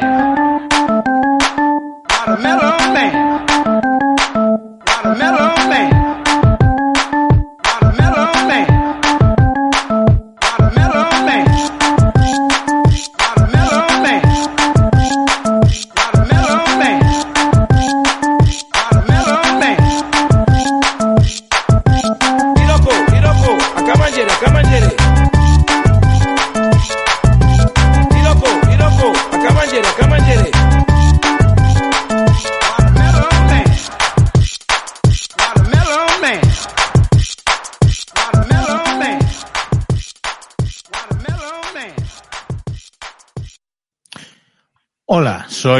man. 0.00 0.72
Not 2.42 2.64
a. 2.64 2.71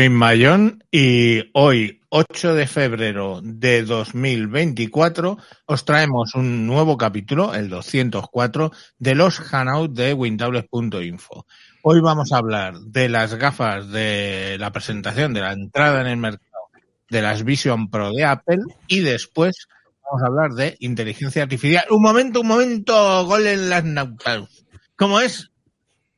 soy 0.03 0.09
Mayón 0.09 0.83
y 0.91 1.49
hoy, 1.53 2.01
8 2.09 2.55
de 2.55 2.67
febrero 2.67 3.41
de 3.41 3.85
2024, 3.85 5.39
os 5.67 5.85
traemos 5.85 6.35
un 6.35 6.67
nuevo 6.67 6.97
capítulo, 6.97 7.55
el 7.55 7.69
204, 7.69 8.73
de 8.99 9.15
los 9.15 9.39
Hangouts 9.39 9.95
de 9.95 10.13
Wintables.info. 10.13 11.47
Hoy 11.83 12.01
vamos 12.01 12.33
a 12.33 12.39
hablar 12.39 12.81
de 12.81 13.09
las 13.09 13.37
gafas 13.37 13.93
de 13.93 14.57
la 14.59 14.73
presentación, 14.73 15.35
de 15.35 15.41
la 15.41 15.53
entrada 15.53 16.01
en 16.01 16.09
el 16.09 16.17
mercado 16.17 16.65
de 17.09 17.23
las 17.23 17.45
Vision 17.45 17.89
Pro 17.89 18.11
de 18.11 18.25
Apple 18.25 18.59
y 18.89 19.03
después 19.03 19.69
vamos 20.03 20.21
a 20.25 20.27
hablar 20.27 20.51
de 20.55 20.77
inteligencia 20.81 21.45
artificial. 21.45 21.85
Un 21.91 22.03
momento, 22.03 22.41
un 22.41 22.49
momento, 22.49 23.25
gol 23.25 23.47
en 23.47 23.71
las 23.71 23.85
nautas. 23.85 24.65
¿Cómo 24.97 25.21
es? 25.21 25.53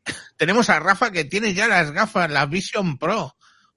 Tenemos 0.38 0.70
a 0.70 0.80
Rafa 0.80 1.10
que 1.10 1.26
tiene 1.26 1.52
ya 1.52 1.68
las 1.68 1.90
gafas, 1.90 2.30
las 2.30 2.48
Vision 2.48 2.96
Pro. 2.96 3.34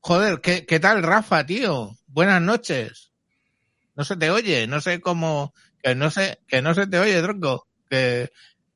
Joder, 0.08 0.40
¿qué, 0.40 0.66
qué 0.66 0.80
tal 0.80 1.04
Rafa, 1.04 1.46
tío? 1.46 1.92
Buenas 2.08 2.42
noches. 2.42 3.12
No 3.94 4.06
se 4.06 4.16
te 4.16 4.32
oye, 4.32 4.66
no 4.66 4.80
sé 4.80 5.02
cómo, 5.02 5.54
que 5.84 5.96
no 5.96 6.10
sé, 6.10 6.40
que 6.48 6.62
no 6.62 6.74
se 6.74 6.88
te 6.88 6.98
oye, 6.98 7.22
tronco. 7.22 7.68
Que 7.90 8.32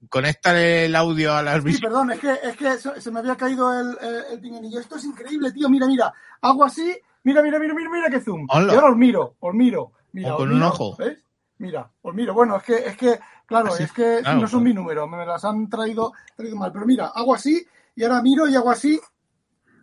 conecta 0.10 0.62
el 0.62 0.94
audio 0.94 1.34
a 1.34 1.42
las 1.42 1.64
Sí, 1.64 1.78
perdón, 1.80 2.12
es 2.12 2.20
que, 2.20 2.34
es 2.44 2.58
que 2.58 2.78
se, 2.78 3.00
se 3.00 3.12
me 3.12 3.20
había 3.20 3.38
caído 3.38 3.72
el, 3.72 3.98
el, 4.30 4.42
pinganillo. 4.42 4.82
Esto 4.82 4.98
es 4.98 5.06
increíble, 5.06 5.54
tío. 5.54 5.70
Mira, 5.70 5.88
mira. 5.88 6.14
Hago 6.42 6.66
así. 6.66 6.98
Mira, 7.24 7.42
mira, 7.42 7.60
mira, 7.60 7.74
mira, 7.76 7.90
mira 7.90 8.10
qué 8.10 8.20
zoom. 8.20 8.46
Hola. 8.50 8.74
Y 8.74 8.76
ahora 8.76 8.92
os 8.92 8.98
miro, 8.98 9.36
os 9.40 9.54
miro. 9.54 9.94
Mira, 10.12 10.32
O 10.32 10.34
os 10.34 10.38
con 10.40 10.52
un 10.52 10.64
ojo. 10.64 10.98
¿Veis? 10.98 11.18
Mira, 11.60 11.90
os 12.02 12.14
miro. 12.14 12.34
Bueno, 12.34 12.58
es 12.58 12.64
que, 12.64 12.76
es 12.76 12.98
que, 12.98 13.18
claro, 13.46 13.74
Así, 13.74 13.84
es 13.84 13.94
que 13.94 14.20
claro, 14.22 14.42
no 14.42 14.48
son 14.50 14.60
claro. 14.60 14.64
mi 14.66 14.74
número. 14.74 15.08
Me 15.08 15.26
las 15.26 15.46
han 15.46 15.70
traído, 15.70 16.12
traído 16.36 16.58
mal. 16.58 16.74
Pero 16.74 16.86
mira, 16.86 17.06
hago 17.16 17.34
así 17.34 17.66
y 17.96 18.04
ahora 18.04 18.22
miro 18.22 18.50
y 18.50 18.56
hago 18.58 18.70
así. 18.70 19.00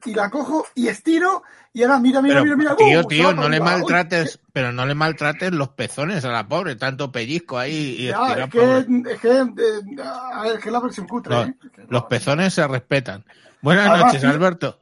Y 0.04 0.14
la 0.14 0.30
cojo 0.30 0.66
y 0.74 0.88
estiro. 0.88 1.42
Y 1.72 1.82
ahora 1.82 1.98
mira, 2.00 2.20
mira, 2.22 2.42
Pero, 2.42 2.56
mira, 2.56 2.56
mira. 2.56 2.76
tío, 2.76 3.00
¡uh! 3.00 3.04
tío, 3.08 3.32
no 3.34 3.48
le 3.48 3.56
arriba. 3.56 3.74
Uy, 3.76 3.80
maltrates, 3.80 4.40
pero 4.52 4.72
no 4.72 4.86
le 4.86 4.94
maltrates 4.94 5.52
los 5.52 5.68
pezones 5.70 6.24
a 6.24 6.28
la 6.30 6.48
pobre, 6.48 6.76
tanto 6.76 7.12
pellizco 7.12 7.58
ahí 7.58 7.96
y 7.98 8.06
Ya, 8.06 8.18
estirar 8.38 8.48
es 8.48 8.50
que, 8.50 9.10
es 9.12 9.20
que, 9.20 9.28
eh, 9.28 10.02
a 10.02 10.42
ver, 10.42 10.56
es 10.56 10.64
que 10.64 10.70
la 10.70 10.80
versión 10.80 11.06
cutre, 11.06 11.34
Los, 11.34 11.48
¿eh? 11.48 11.54
Los 11.88 12.02
no- 12.02 12.08
pezones 12.08 12.54
se 12.54 12.66
respetan. 12.66 13.24
Buenas 13.60 13.88
Además, 13.88 14.14
noches, 14.14 14.24
Alberto. 14.24 14.80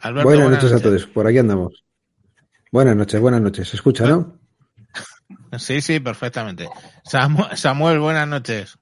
Alberto, 0.00 0.28
buenas, 0.28 0.50
noches, 0.50 0.72
a 0.72 0.80
todos, 0.82 1.06
por 1.06 1.26
aquí 1.26 1.38
andamos. 1.38 1.84
Buenas 2.70 2.96
noches, 2.96 3.20
buenas 3.20 3.40
noches. 3.40 3.68
¿Se 3.68 3.76
escucha, 3.76 4.06
no? 4.06 4.38
Sí, 5.58 5.80
sí, 5.80 6.00
perfectamente. 6.00 6.68
Samu- 7.04 7.54
Samuel, 7.56 8.00
buenas 8.00 8.26
noches. 8.28 8.76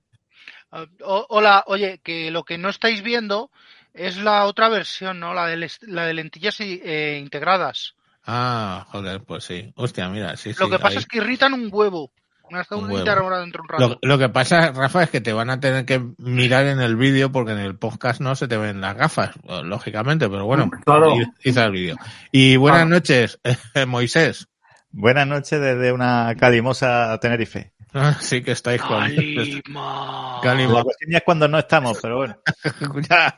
Ah, 0.71 0.87
hola, 1.05 1.65
oye, 1.67 2.01
que 2.03 2.31
lo 2.31 2.45
que 2.45 2.57
no 2.59 2.71
estáis 2.71 3.03
viendo 3.03 3.51
es 3.95 4.17
la 4.17 4.45
otra 4.47 4.69
versión, 4.69 5.21
¿no? 5.21 5.35
La 5.35 5.47
de, 5.47 5.71
la 5.83 6.07
de 6.07 6.15
lentillas 6.15 6.57
eh, 6.61 7.19
integradas. 7.23 7.95
Ah, 8.25 8.87
joder, 8.91 9.23
pues 9.23 9.45
sí. 9.45 9.73
Hostia, 9.77 10.09
mira, 10.09 10.37
sí, 10.37 10.53
sí. 10.53 10.61
lo 10.61 10.71
que 10.71 10.79
pasa 10.79 10.95
ahí. 10.95 10.99
es 10.99 11.07
que 11.07 11.19
irritan 11.19 11.55
un 11.55 11.69
huevo. 11.73 12.11
Me 12.51 12.63
tengo 12.65 12.83
Un 12.83 12.93
dentro 12.93 13.25
un 13.27 13.55
rato. 13.67 13.79
Lo, 13.79 13.99
lo 14.03 14.19
que 14.19 14.29
pasa, 14.29 14.73
Rafa, 14.73 15.05
es 15.05 15.11
que 15.11 15.23
te 15.23 15.33
van 15.33 15.49
a 15.49 15.59
tener 15.59 15.87
que 15.87 16.05
mirar 16.19 16.67
en 16.67 16.81
el 16.83 16.97
vídeo 16.97 17.33
porque 17.33 17.53
en 17.53 17.59
el 17.59 17.77
podcast 17.79 18.21
no 18.21 18.35
se 18.37 18.47
te 18.47 18.59
ven 18.59 18.83
las 18.83 18.95
gafas, 18.95 19.31
lógicamente, 19.65 20.29
pero 20.29 20.45
bueno, 20.45 20.71
Claro. 20.85 21.15
hice 21.43 21.63
el 21.65 21.71
vídeo. 21.71 21.97
Y 22.31 22.57
buenas 22.57 22.83
Ah. 22.83 22.85
noches, 22.85 23.41
Moisés. 23.87 24.49
Buenas 24.91 25.27
noches 25.27 25.59
desde 25.59 25.93
una 25.93 26.35
calimosa 26.39 27.19
Tenerife. 27.23 27.73
Ah, 27.95 28.17
Sí 28.21 28.43
que 28.43 28.53
estáis. 28.53 28.81
Calima. 28.81 30.75
La 30.75 30.83
cuestión 30.85 31.15
es 31.15 31.23
cuando 31.25 31.49
no 31.49 31.59
estamos, 31.59 31.99
pero 32.01 32.17
bueno. 32.17 32.39
Ya, 33.09 33.37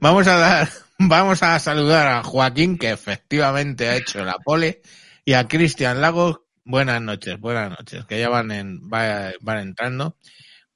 vamos 0.00 0.26
a 0.26 0.36
dar, 0.36 0.68
vamos 0.98 1.42
a 1.42 1.58
saludar 1.58 2.08
a 2.08 2.22
Joaquín, 2.22 2.78
que 2.78 2.90
efectivamente 2.90 3.88
ha 3.88 3.96
hecho 3.96 4.24
la 4.24 4.36
pole, 4.44 4.82
y 5.24 5.34
a 5.34 5.46
Cristian 5.48 6.00
Lagos. 6.00 6.40
Buenas 6.64 7.00
noches, 7.02 7.38
buenas 7.40 7.70
noches, 7.70 8.04
que 8.06 8.18
ya 8.20 8.28
van 8.28 8.50
en, 8.52 8.80
va- 8.90 9.32
van 9.40 9.58
entrando. 9.58 10.16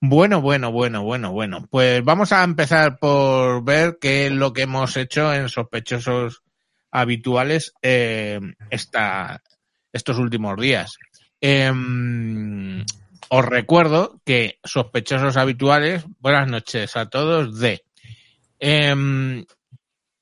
Bueno, 0.01 0.41
bueno, 0.41 0.71
bueno, 0.73 1.03
bueno, 1.03 1.33
bueno. 1.33 1.67
Pues 1.71 2.05
vamos 2.05 2.33
a 2.33 2.43
empezar 2.45 2.99
por 2.99 3.65
ver 3.65 3.99
qué 4.01 4.27
es 4.27 4.33
lo 4.33 4.53
que 4.53 4.63
hemos 4.63 4.97
hecho 4.97 5.33
en 5.33 5.49
sospechosos 5.49 6.43
habituales 6.91 7.73
eh, 7.83 8.39
esta, 8.71 9.43
estos 9.93 10.19
últimos 10.19 10.57
días. 10.61 10.97
Em, 11.41 12.85
os 13.37 13.45
recuerdo 13.45 14.21
que 14.25 14.61
sospechosos 14.63 15.37
habituales, 15.37 16.05
buenas 16.21 16.47
noches 16.47 16.97
a 16.97 17.07
todos 17.07 17.59
de 17.59 17.85
em, 18.61 19.45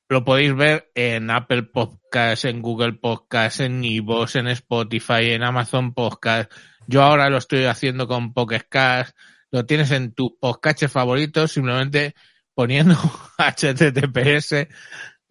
lo 0.09 0.25
podéis 0.25 0.57
ver 0.57 0.91
en 0.95 1.31
Apple 1.31 1.65
Podcast, 1.65 2.47
en 2.47 2.63
Google 2.63 2.95
Podcast, 2.95 3.61
en 3.61 3.85
iVoox, 3.85 4.37
en 4.37 4.49
Spotify, 4.49 5.33
en 5.33 5.43
Amazon 5.43 5.93
Podcast. 5.93 6.51
Yo 6.87 7.03
ahora 7.03 7.29
lo 7.29 7.37
estoy 7.37 7.67
haciendo 7.67 8.09
con 8.09 8.33
Pocket 8.33 8.65
Cast. 8.67 9.15
Lo 9.51 9.67
tienes 9.67 9.91
en 9.91 10.15
tus 10.15 10.33
podcasts 10.41 10.91
favoritos 10.91 11.53
simplemente 11.53 12.15
poniendo 12.55 12.95
https 13.37 14.69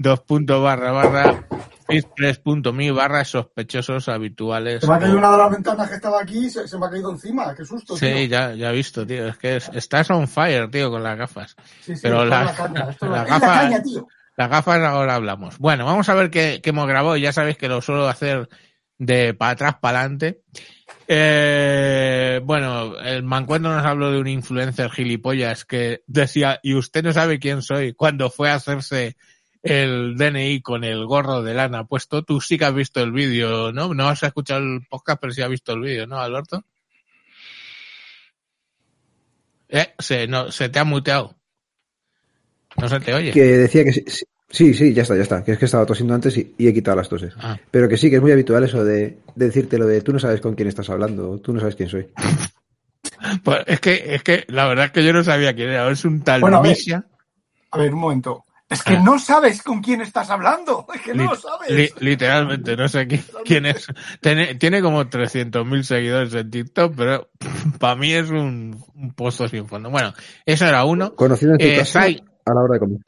dos 0.02 0.22
puntos 0.22 0.62
barra 0.64 0.92
barra 0.92 1.48
fitpress.me 1.88 2.92
barra 2.92 3.26
sospechosos 3.26 4.08
habituales. 4.08 4.82
Se 4.82 4.88
me 4.88 4.96
ha 4.96 5.00
caído 5.00 5.18
una 5.18 5.32
de 5.32 5.38
las 5.38 5.52
ventanas 5.52 5.90
que 5.90 5.96
estaba 5.96 6.22
aquí, 6.22 6.50
se, 6.50 6.68
se 6.68 6.78
me 6.78 6.86
ha 6.86 6.90
caído 6.90 7.12
encima. 7.12 7.54
Qué 7.56 7.66
susto, 7.66 7.98
Sí, 7.98 8.06
tío. 8.08 8.26
ya, 8.26 8.54
ya 8.54 8.70
he 8.72 8.74
visto, 8.74 9.06
tío. 9.06 9.28
Es 9.28 9.38
que 9.38 9.58
es- 9.58 9.70
estás 9.74 10.10
on 10.12 10.28
fire, 10.28 10.70
tío, 10.72 10.90
con 10.90 11.04
las 11.04 11.18
gafas. 11.18 11.56
Sí, 11.82 11.96
sí, 11.96 12.02
pero 12.04 12.24
la- 12.26 12.46
la 12.46 12.54
caña, 12.56 12.88
esto 12.90 13.06
es 13.06 13.12
la 13.12 13.24
la, 13.26 13.40
caña, 13.40 13.84
tío. 13.84 14.08
Las 14.38 14.50
gafas 14.50 14.82
ahora 14.82 15.16
hablamos. 15.16 15.58
Bueno, 15.58 15.86
vamos 15.86 16.08
a 16.08 16.14
ver 16.16 16.30
qué, 16.30 16.62
qué 16.64 16.70
hemos 16.70 16.88
grabado. 16.88 17.18
Ya 17.18 17.34
sabéis 17.34 17.58
que 17.58 17.68
lo 17.68 17.82
suelo 17.82 18.08
hacer 18.08 18.48
de 18.98 19.34
para 19.34 19.52
atrás, 19.52 19.76
para 19.82 20.00
adelante. 20.00 20.42
Eh, 21.08 22.40
bueno, 22.46 22.98
el 23.02 23.24
Mancuentro 23.24 23.76
nos 23.76 23.86
habló 23.86 24.12
de 24.12 24.20
un 24.20 24.28
influencer 24.28 24.90
gilipollas 24.92 25.66
que 25.66 26.04
decía, 26.08 26.60
y 26.64 26.74
usted 26.76 27.04
no 27.04 27.12
sabe 27.12 27.38
quién 27.40 27.62
soy, 27.62 27.94
cuando 27.94 28.30
fue 28.30 28.50
a 28.50 28.56
hacerse 28.56 29.18
el 29.64 30.16
DNI 30.18 30.62
con 30.62 30.84
el 30.84 31.06
gorro 31.06 31.44
de 31.44 31.54
lana 31.54 31.86
puesto. 31.86 32.24
Tú 32.24 32.42
sí 32.42 32.58
que 32.58 32.66
has 32.66 32.74
visto 32.74 33.02
el 33.02 33.12
vídeo, 33.12 33.72
¿no? 33.72 33.94
No 33.94 34.10
has 34.10 34.24
escuchado 34.24 34.62
el 34.62 34.86
podcast, 34.90 35.20
pero 35.22 35.34
sí 35.34 35.42
has 35.42 35.50
visto 35.50 35.74
el 35.74 35.82
vídeo, 35.82 36.08
¿no, 36.08 36.20
Alberto? 36.20 36.64
Eh, 39.70 39.94
se, 40.00 40.28
no, 40.28 40.52
se 40.52 40.70
te 40.70 40.80
ha 40.80 40.84
muteado. 40.84 41.36
No 42.78 42.90
se 42.90 43.00
te 43.00 43.14
oye. 43.14 43.32
Que 43.32 43.44
decía 43.44 43.84
que 43.84 43.94
sí, 43.94 44.26
sí, 44.50 44.74
sí, 44.74 44.94
ya 44.94 45.04
está, 45.04 45.16
ya 45.16 45.24
está. 45.24 45.44
Que 45.44 45.54
es 45.54 45.58
que 45.60 45.66
estaba 45.66 45.86
tosiendo 45.86 46.14
antes 46.14 46.38
y, 46.38 46.56
y 46.58 46.68
he 46.68 46.74
quitado 46.74 46.98
las 46.98 47.10
toses. 47.10 47.34
Ah. 47.38 47.58
Pero 47.70 47.88
que 47.88 47.98
sí, 47.98 48.10
que 48.10 48.18
es 48.18 48.22
muy 48.22 48.32
habitual 48.32 48.64
eso 48.64 48.84
de, 48.84 49.20
de 49.36 49.46
decirte 49.46 49.78
lo 49.78 49.88
de 49.88 50.02
tú 50.02 50.12
no 50.12 50.20
sabes 50.20 50.42
con 50.42 50.56
quién 50.56 50.68
estás 50.68 50.90
hablando, 50.90 51.40
tú 51.40 51.54
no 51.54 51.60
sabes 51.60 51.76
quién 51.76 51.90
soy. 51.90 52.08
Pues 53.44 53.60
es 53.68 53.80
que, 53.80 54.16
es 54.16 54.24
que 54.24 54.46
la 54.48 54.68
verdad 54.68 54.86
es 54.86 54.92
que 54.92 55.04
yo 55.04 55.14
no 55.14 55.24
sabía 55.24 55.54
quién 55.54 55.70
era. 55.70 55.90
Es 55.90 56.06
un 56.06 56.22
tal 56.22 56.42
Bueno. 56.42 56.62
Misha. 56.62 57.06
A 57.72 57.78
ver, 57.78 57.94
un 57.94 58.00
momento. 58.00 58.46
Es 58.72 58.82
que 58.84 58.94
Ah. 58.96 59.02
no 59.04 59.20
sabes 59.20 59.62
con 59.62 59.82
quién 59.82 60.02
estás 60.02 60.30
hablando. 60.32 60.88
Es 60.96 61.02
que 61.02 61.14
no 61.14 61.24
Li- 61.24 61.30
lo 61.30 61.36
sabes. 61.36 61.70
li- 61.70 61.90
literalmente, 62.00 62.76
no 62.76 62.88
sé 62.88 63.06
quién, 63.08 63.24
quién 63.46 63.66
es. 63.68 63.86
Tiene, 64.22 64.56
tiene 64.56 64.82
como 64.82 65.04
300.000 65.10 65.84
seguidores 65.84 66.34
en 66.34 66.50
TikTok, 66.50 66.96
pero 66.96 67.30
para 67.80 67.96
mí 67.96 68.14
es 68.14 68.30
un, 68.30 68.84
un 68.96 69.14
pozo 69.14 69.48
sin 69.48 69.68
fondo. 69.68 69.90
Bueno, 69.92 70.14
eso 70.46 70.66
era 70.66 70.86
uno. 70.86 71.14
Conocido 71.16 71.52
en 71.54 71.58
tu 71.60 71.66
Eh, 71.66 71.76
casa 71.78 72.00
Sai- 72.02 72.24
a 72.46 72.54
la 72.54 72.62
hora 72.62 72.74
de 72.74 72.80
comer. 72.80 73.00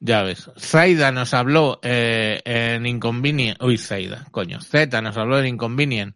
Ya 0.00 0.22
ves. 0.22 0.50
Zaida 0.58 1.12
nos 1.12 1.32
habló 1.32 1.78
eh, 1.82 2.40
en 2.44 2.84
Inconvenient. 2.84 3.62
Uy, 3.62 3.78
Zaida, 3.78 4.26
coño. 4.30 4.60
Z 4.60 5.00
nos 5.00 5.16
habló 5.16 5.38
en 5.38 5.46
Inconvenient. 5.46 6.14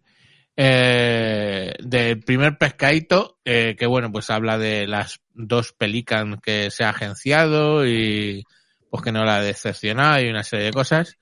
Eh, 0.61 1.73
del 1.79 2.19
primer 2.25 2.59
pescadito, 2.59 3.39
eh, 3.45 3.77
que 3.79 3.87
bueno, 3.87 4.11
pues 4.11 4.29
habla 4.29 4.59
de 4.59 4.89
las 4.89 5.21
dos 5.33 5.73
Pelican 5.73 6.41
que 6.41 6.73
se 6.73 6.83
ha 6.83 6.89
agenciado 6.89 7.87
y 7.87 8.43
pues 8.91 9.05
que 9.05 9.13
no 9.13 9.25
la 9.25 9.37
ha 9.37 9.41
decepcionado 9.41 10.21
y 10.21 10.29
una 10.29 10.43
serie 10.43 10.67
de 10.67 10.73
cosas. 10.73 11.17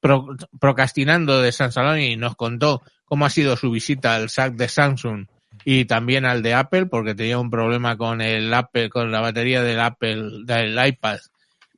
Pro- 0.00 0.26
procrastinando 0.58 1.40
de 1.40 1.52
San 1.52 1.70
Saloni 1.70 2.16
nos 2.16 2.34
contó 2.34 2.82
cómo 3.04 3.26
ha 3.26 3.30
sido 3.30 3.56
su 3.56 3.70
visita 3.70 4.16
al 4.16 4.28
SAC 4.28 4.54
de 4.54 4.66
Samsung 4.66 5.26
y 5.64 5.84
también 5.84 6.24
al 6.24 6.42
de 6.42 6.54
Apple, 6.54 6.86
porque 6.86 7.14
tenía 7.14 7.38
un 7.38 7.50
problema 7.50 7.96
con 7.96 8.20
el 8.20 8.52
Apple, 8.52 8.90
con 8.90 9.12
la 9.12 9.20
batería 9.20 9.62
del 9.62 9.78
Apple, 9.78 10.40
del 10.46 10.84
iPad 10.84 11.18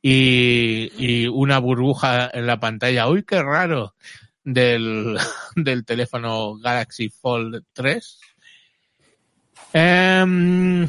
y, 0.00 0.90
y 0.96 1.26
una 1.26 1.58
burbuja 1.58 2.30
en 2.32 2.46
la 2.46 2.58
pantalla. 2.58 3.06
Uy, 3.08 3.22
qué 3.22 3.42
raro 3.42 3.94
del, 4.44 5.16
del 5.56 5.84
teléfono 5.84 6.56
Galaxy 6.58 7.08
Fold 7.10 7.64
3. 7.72 8.20
Em, 9.74 10.88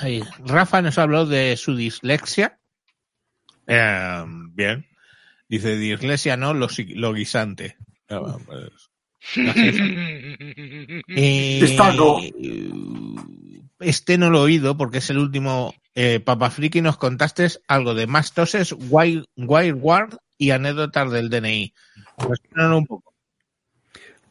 ay, 0.00 0.22
Rafa 0.44 0.80
nos 0.82 0.96
habló 0.98 1.26
de 1.26 1.56
su 1.56 1.76
dislexia. 1.76 2.58
Em, 3.66 4.54
bien. 4.54 4.86
Dice 5.48 5.76
dislexia, 5.76 6.36
no, 6.36 6.54
lo, 6.54 6.68
si- 6.68 6.94
lo 6.94 7.12
guisante. 7.12 7.76
Ah, 8.08 8.18
bueno, 8.18 8.38
pues. 8.46 8.72
Este 13.80 14.18
no 14.18 14.30
lo 14.30 14.38
he 14.40 14.42
oído 14.42 14.76
porque 14.76 14.98
es 14.98 15.10
el 15.10 15.18
último. 15.18 15.74
Eh, 15.94 16.20
Papa 16.20 16.50
Friki, 16.50 16.80
nos 16.80 16.96
contaste 16.96 17.48
algo 17.66 17.94
de 17.94 18.06
más 18.06 18.32
toses, 18.32 18.72
Wild, 18.88 19.24
Wildward 19.36 20.18
y 20.36 20.50
anécdotas 20.50 21.10
del 21.10 21.28
DNI. 21.30 21.74
Pues, 22.26 22.40
un 22.56 22.86
poco. 22.86 23.12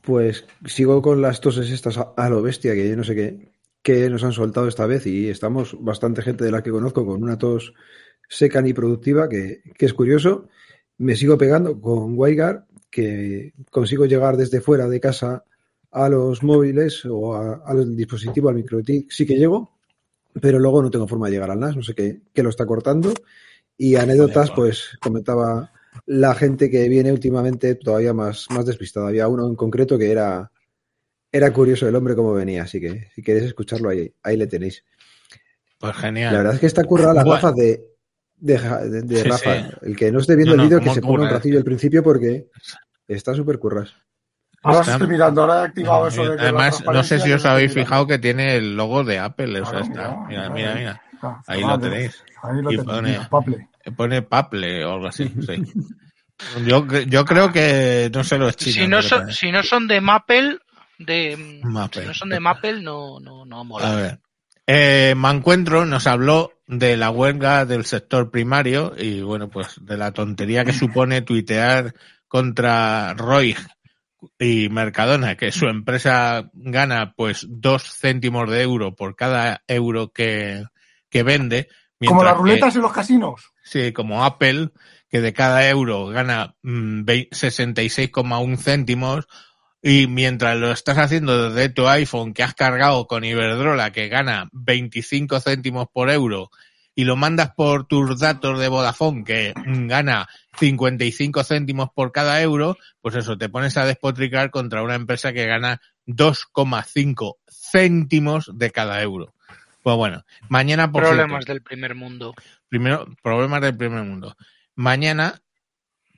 Pues 0.01 0.45
sigo 0.65 1.01
con 1.01 1.21
las 1.21 1.41
toses 1.41 1.69
estas 1.69 1.97
a, 1.97 2.13
a 2.15 2.29
lo 2.29 2.41
bestia, 2.41 2.73
que 2.73 2.87
yo 2.89 2.95
no 2.95 3.03
sé 3.03 3.15
qué, 3.15 3.51
qué 3.81 4.09
nos 4.09 4.23
han 4.23 4.31
soltado 4.33 4.67
esta 4.67 4.85
vez 4.85 5.05
y 5.05 5.29
estamos 5.29 5.75
bastante 5.79 6.21
gente 6.21 6.45
de 6.45 6.51
la 6.51 6.63
que 6.63 6.71
conozco 6.71 7.05
con 7.05 7.21
una 7.23 7.37
tos 7.37 7.73
seca 8.29 8.61
ni 8.61 8.73
productiva, 8.73 9.27
que, 9.27 9.61
que 9.77 9.85
es 9.85 9.93
curioso. 9.93 10.47
Me 10.97 11.15
sigo 11.15 11.37
pegando 11.37 11.79
con 11.79 12.17
Waigar, 12.17 12.65
que 12.89 13.53
consigo 13.69 14.05
llegar 14.05 14.37
desde 14.37 14.61
fuera 14.61 14.87
de 14.87 14.99
casa 14.99 15.43
a 15.91 16.09
los 16.09 16.41
móviles 16.43 17.03
o 17.05 17.35
a- 17.35 17.61
al 17.65 17.95
dispositivo, 17.95 18.49
al 18.49 18.55
microtik, 18.55 19.11
sí 19.11 19.25
que 19.25 19.35
llego, 19.37 19.71
pero 20.41 20.59
luego 20.59 20.81
no 20.81 20.89
tengo 20.91 21.07
forma 21.07 21.27
de 21.27 21.33
llegar 21.33 21.51
al 21.51 21.59
NAS, 21.59 21.75
no 21.75 21.83
sé 21.83 21.93
qué, 21.95 22.21
qué 22.33 22.43
lo 22.43 22.49
está 22.49 22.65
cortando. 22.65 23.13
Y 23.77 23.95
anécdotas, 23.95 24.49
pues 24.55 24.97
comentaba 25.01 25.71
la 26.05 26.35
gente 26.35 26.69
que 26.69 26.87
viene 26.89 27.11
últimamente 27.11 27.75
todavía 27.75 28.13
más, 28.13 28.47
más 28.49 28.65
despistada. 28.65 29.07
Había 29.09 29.27
uno 29.27 29.47
en 29.47 29.55
concreto 29.55 29.97
que 29.97 30.11
era, 30.11 30.51
era 31.31 31.51
curioso 31.51 31.87
el 31.87 31.95
hombre 31.95 32.15
cómo 32.15 32.33
venía, 32.33 32.63
así 32.63 32.79
que 32.79 33.07
si 33.15 33.21
queréis 33.21 33.45
escucharlo 33.45 33.89
ahí, 33.89 34.11
ahí 34.23 34.37
le 34.37 34.47
tenéis. 34.47 34.83
Pues 35.79 35.95
genial. 35.95 36.31
La 36.33 36.37
verdad 36.39 36.53
es 36.55 36.59
que 36.59 36.67
está 36.67 36.83
currada 36.83 37.13
las 37.13 37.23
Bueno. 37.25 37.35
gafas 37.41 37.55
de, 37.55 37.83
de, 38.37 38.57
de- 38.89 39.01
de 39.03 39.15
Sí, 39.23 39.29
Rafa. 39.29 39.55
sí. 39.55 39.65
El 39.83 39.95
que 39.95 40.11
no 40.11 40.19
esté 40.19 40.35
viendo 40.35 40.55
No, 40.55 40.63
el 40.63 40.69
no, 40.69 40.75
vídeo, 40.75 40.79
que 40.79 40.85
¿cómo 40.85 40.95
se 40.95 41.01
ponga 41.01 41.23
un 41.23 41.29
ratillo 41.29 41.57
al 41.57 41.63
principio 41.63 42.03
porque 42.03 42.47
está 43.07 43.33
súper 43.33 43.59
curras. 43.59 43.93
Ahora 44.63 44.79
Está- 44.81 44.93
estoy 44.93 45.07
mirando, 45.07 45.41
ahora 45.41 45.61
he 45.61 45.65
activado 45.67 46.07
eso 46.07 46.23
de 46.23 46.29
que 46.31 46.35
la 46.37 46.41
Además, 46.43 46.83
no 46.91 47.03
sé 47.03 47.19
si 47.19 47.31
os 47.31 47.45
habéis 47.45 47.71
fijado 47.73 48.07
que 48.07 48.17
tiene 48.17 48.55
el 48.57 48.75
logo 48.75 49.03
de 49.03 49.19
Apple. 49.19 49.59
Está. 49.59 50.25
Mira, 50.27 50.49
mira, 50.49 50.75
mira. 50.75 51.01
Ah, 51.21 51.41
Ahí 51.47 51.61
lo 51.61 51.79
tenéis. 51.79 52.23
Ahí 52.43 52.61
lo 52.61 52.69
tenéis, 52.85 53.19
pone-. 53.27 53.69
Pone 53.91 54.21
Paple 54.21 54.85
o 54.85 54.93
algo 54.93 55.07
así. 55.07 55.27
sí. 55.47 55.63
Yo, 56.65 56.85
yo 57.07 57.25
creo 57.25 57.51
que 57.51 58.11
no 58.13 58.23
se 58.23 58.37
lo 58.37 58.47
es 58.47 58.55
chino. 58.57 58.73
si, 58.73 58.87
no 58.87 59.01
son, 59.01 59.31
si 59.33 59.51
no 59.51 59.63
son 59.63 59.87
de 59.87 60.01
Maple, 60.01 60.59
de, 60.99 61.59
Maple. 61.63 62.01
si 62.01 62.07
no 62.07 62.13
son 62.13 62.29
de 62.29 62.39
Maple, 62.39 62.81
no, 62.81 63.19
no, 63.19 63.45
no 63.45 63.59
A 63.59 63.63
mola. 63.63 63.95
ver. 63.95 64.19
Eh, 64.67 65.13
Mancuentro 65.15 65.85
nos 65.85 66.07
habló 66.07 66.51
de 66.67 66.97
la 66.97 67.09
huelga 67.09 67.65
del 67.65 67.85
sector 67.85 68.29
primario 68.29 68.93
y 68.97 69.21
bueno, 69.21 69.49
pues 69.49 69.75
de 69.81 69.97
la 69.97 70.11
tontería 70.11 70.65
que 70.65 70.73
supone 70.73 71.21
tuitear 71.21 71.93
contra 72.27 73.13
Roy 73.13 73.55
y 74.37 74.67
Mercadona, 74.69 75.35
que 75.37 75.51
su 75.51 75.67
empresa 75.67 76.49
gana 76.53 77.13
pues 77.15 77.45
dos 77.49 77.83
céntimos 77.83 78.49
de 78.49 78.61
euro 78.61 78.95
por 78.95 79.15
cada 79.15 79.63
euro 79.67 80.11
que, 80.11 80.65
que 81.09 81.23
vende. 81.23 81.69
Como 82.05 82.23
las 82.23 82.33
que- 82.33 82.39
ruletas 82.39 82.75
en 82.75 82.81
los 82.81 82.93
casinos. 82.93 83.51
Sí, 83.63 83.91
como 83.91 84.23
Apple, 84.23 84.69
que 85.09 85.21
de 85.21 85.33
cada 85.33 85.67
euro 85.67 86.07
gana 86.07 86.55
mm, 86.61 87.01
vei- 87.05 87.29
66,1 87.31 88.57
céntimos, 88.57 89.27
y 89.81 90.07
mientras 90.07 90.57
lo 90.57 90.71
estás 90.71 90.97
haciendo 90.97 91.49
desde 91.49 91.69
tu 91.69 91.87
iPhone 91.87 92.33
que 92.33 92.43
has 92.43 92.53
cargado 92.55 93.07
con 93.07 93.23
Iberdrola, 93.23 93.91
que 93.91 94.09
gana 94.09 94.49
25 94.51 95.39
céntimos 95.39 95.87
por 95.91 96.09
euro, 96.09 96.49
y 96.93 97.03
lo 97.03 97.15
mandas 97.15 97.51
por 97.55 97.85
tus 97.85 98.19
datos 98.19 98.59
de 98.59 98.67
Vodafone, 98.69 99.23
que 99.23 99.53
mm, 99.55 99.87
gana 99.87 100.27
55 100.59 101.43
céntimos 101.43 101.89
por 101.93 102.11
cada 102.11 102.41
euro, 102.41 102.75
pues 103.01 103.15
eso, 103.15 103.37
te 103.37 103.49
pones 103.49 103.77
a 103.77 103.85
despotricar 103.85 104.49
contra 104.51 104.81
una 104.83 104.95
empresa 104.95 105.31
que 105.31 105.45
gana 105.45 105.79
2,5 106.07 107.35
céntimos 107.47 108.49
de 108.53 108.71
cada 108.71 109.01
euro. 109.01 109.33
Pues 109.87 109.95
bueno, 109.95 110.25
mañana 110.49 110.91
por 110.91 111.03
Problemas 111.03 111.45
cierto, 111.45 111.53
del 111.53 111.61
primer 111.61 111.95
mundo. 111.95 112.33
primero, 112.67 113.07
problemas 113.23 113.61
del 113.61 113.77
primer 113.77 114.03
mundo. 114.03 114.35
Mañana, 114.75 115.41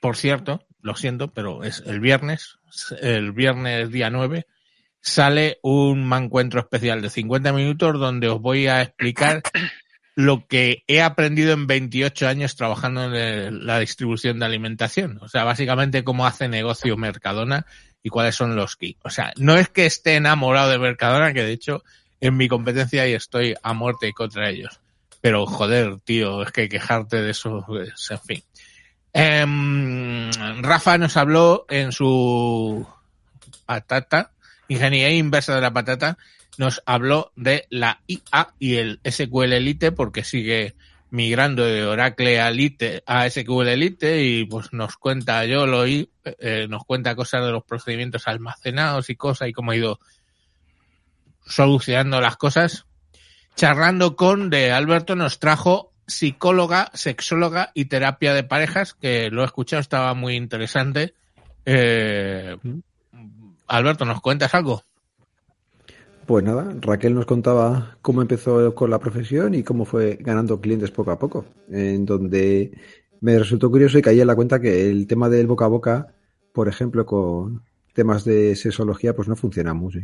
por 0.02 0.18
cierto, 0.18 0.66
lo 0.82 0.96
siento, 0.96 1.32
pero 1.36 1.64
es 1.64 1.84
el 1.86 2.00
viernes, 2.00 2.58
el 3.00 3.32
viernes 3.32 3.92
día 3.92 4.10
9, 4.10 4.48
sale 5.02 5.60
un 5.62 6.04
mancuentro 6.04 6.60
especial 6.60 7.04
de 7.04 7.12
50 7.12 7.54
minutos 7.54 8.00
donde 8.00 8.28
os 8.28 8.42
voy 8.42 8.66
a 8.66 8.82
explicar 8.82 9.44
lo 10.16 10.48
que 10.48 10.84
he 10.88 11.04
aprendido 11.04 11.54
en 11.54 11.68
28 11.68 12.28
años 12.28 12.56
trabajando 12.56 13.16
en 13.16 13.68
la 13.68 13.78
distribución 13.78 14.40
de 14.40 14.46
alimentación. 14.48 15.20
O 15.22 15.28
sea, 15.28 15.44
básicamente 15.44 16.04
cómo 16.04 16.26
hace 16.26 16.48
negocio 16.48 16.98
Mercadona 16.98 17.68
y 18.02 18.10
cuáles 18.10 18.34
son 18.34 18.56
los 18.56 18.78
key. 18.78 18.98
O 19.04 19.12
sea, 19.12 19.32
no 19.38 19.54
es 19.60 19.70
que 19.70 19.86
esté 19.86 20.16
enamorado 20.16 20.72
de 20.72 20.80
Mercadona, 20.80 21.34
que 21.34 21.44
de 21.44 21.52
hecho 21.52 21.84
en 22.22 22.38
mi 22.38 22.48
competencia 22.48 23.08
y 23.08 23.14
estoy 23.14 23.56
a 23.62 23.74
muerte 23.74 24.14
contra 24.14 24.50
ellos. 24.50 24.80
Pero 25.22 25.46
joder, 25.46 26.00
tío, 26.00 26.44
es 26.44 26.52
que 26.52 26.70
quejarte 26.70 27.22
de 27.22 27.32
eso, 27.32 27.66
es, 27.82 28.12
en 28.12 28.20
fin. 28.20 28.44
Em, 29.12 30.32
Rafa 30.62 30.98
nos 30.98 31.18
habló 31.18 31.66
en 31.70 31.92
su 31.92 32.88
patata, 33.66 34.32
ingeniería 34.68 35.12
inversa 35.12 35.56
de 35.56 35.62
la 35.62 35.74
patata, 35.74 36.18
nos 36.58 36.82
habló 36.86 37.32
de 37.36 37.66
la 37.70 38.02
IA 38.08 38.54
y 38.60 38.76
el 38.76 39.00
SQL 39.04 39.54
Elite 39.54 39.92
porque 39.92 40.24
sigue 40.24 40.76
migrando 41.12 41.66
de 41.66 41.86
Oracle 41.86 42.40
a, 42.40 42.50
Elite, 42.50 43.04
a 43.06 43.30
SQL 43.30 43.68
Elite 43.68 44.24
y 44.24 44.46
pues 44.46 44.72
nos 44.74 44.98
cuenta, 44.98 45.46
yo 45.46 45.66
lo 45.66 45.80
oí, 45.80 46.10
eh, 46.24 46.68
nos 46.70 46.84
cuenta 46.84 47.16
cosas 47.16 47.46
de 47.46 47.52
los 47.52 47.64
procedimientos 47.64 48.28
almacenados 48.28 49.10
y 49.10 49.16
cosas 49.16 49.50
y 49.50 49.54
cómo 49.54 49.72
ha 49.72 49.76
ido 49.76 50.00
solucionando 51.50 52.22
las 52.22 52.38
cosas. 52.38 52.86
Charlando 53.56 54.16
con 54.16 54.50
de 54.50 54.72
Alberto 54.72 55.16
nos 55.16 55.40
trajo 55.40 55.92
psicóloga, 56.08 56.90
sexóloga 56.94 57.72
y 57.74 57.86
terapia 57.86 58.34
de 58.34 58.44
parejas, 58.44 58.94
que 58.94 59.30
lo 59.30 59.42
he 59.42 59.46
escuchado, 59.46 59.82
estaba 59.82 60.14
muy 60.14 60.36
interesante. 60.36 61.14
Eh, 61.66 62.56
Alberto, 63.68 64.06
¿nos 64.06 64.22
cuentas 64.22 64.54
algo? 64.56 64.84
Pues 66.26 66.44
nada, 66.44 66.74
Raquel 66.80 67.16
nos 67.16 67.26
contaba 67.26 67.98
cómo 68.02 68.22
empezó 68.22 68.74
con 68.76 68.90
la 68.92 69.00
profesión 69.00 69.56
y 69.56 69.64
cómo 69.64 69.86
fue 69.86 70.18
ganando 70.20 70.62
clientes 70.62 70.92
poco 70.92 71.12
a 71.12 71.20
poco, 71.20 71.46
en 71.70 72.06
donde 72.06 72.72
me 73.20 73.38
resultó 73.38 73.70
curioso 73.70 73.98
y 73.98 74.02
caí 74.02 74.22
en 74.22 74.28
la 74.28 74.36
cuenta 74.36 74.60
que 74.60 74.90
el 74.90 75.08
tema 75.08 75.28
del 75.28 75.48
boca 75.48 75.66
a 75.66 75.70
boca, 75.70 76.08
por 76.54 76.68
ejemplo, 76.68 77.06
con 77.06 77.64
temas 77.94 78.24
de 78.26 78.56
sexología, 78.56 79.16
pues 79.16 79.28
no 79.28 79.36
funciona 79.36 79.74
mucho. 79.74 80.00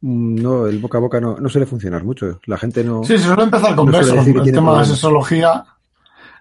Mm, 0.00 0.42
No, 0.42 0.66
el 0.66 0.78
boca 0.78 0.98
a 0.98 1.00
boca 1.00 1.20
no, 1.20 1.36
no 1.38 1.48
suele 1.48 1.66
funcionar 1.66 2.04
mucho. 2.04 2.40
La 2.46 2.56
gente 2.58 2.84
no. 2.84 3.02
Sí, 3.04 3.18
se 3.18 3.24
suele 3.24 3.44
empezar 3.44 3.74
con 3.74 3.86
No 3.86 3.98
besos. 3.98 4.14
El 4.18 4.24
tema 4.24 4.42
de 4.44 4.52
problemas. 4.52 4.88
sexología. 4.88 5.64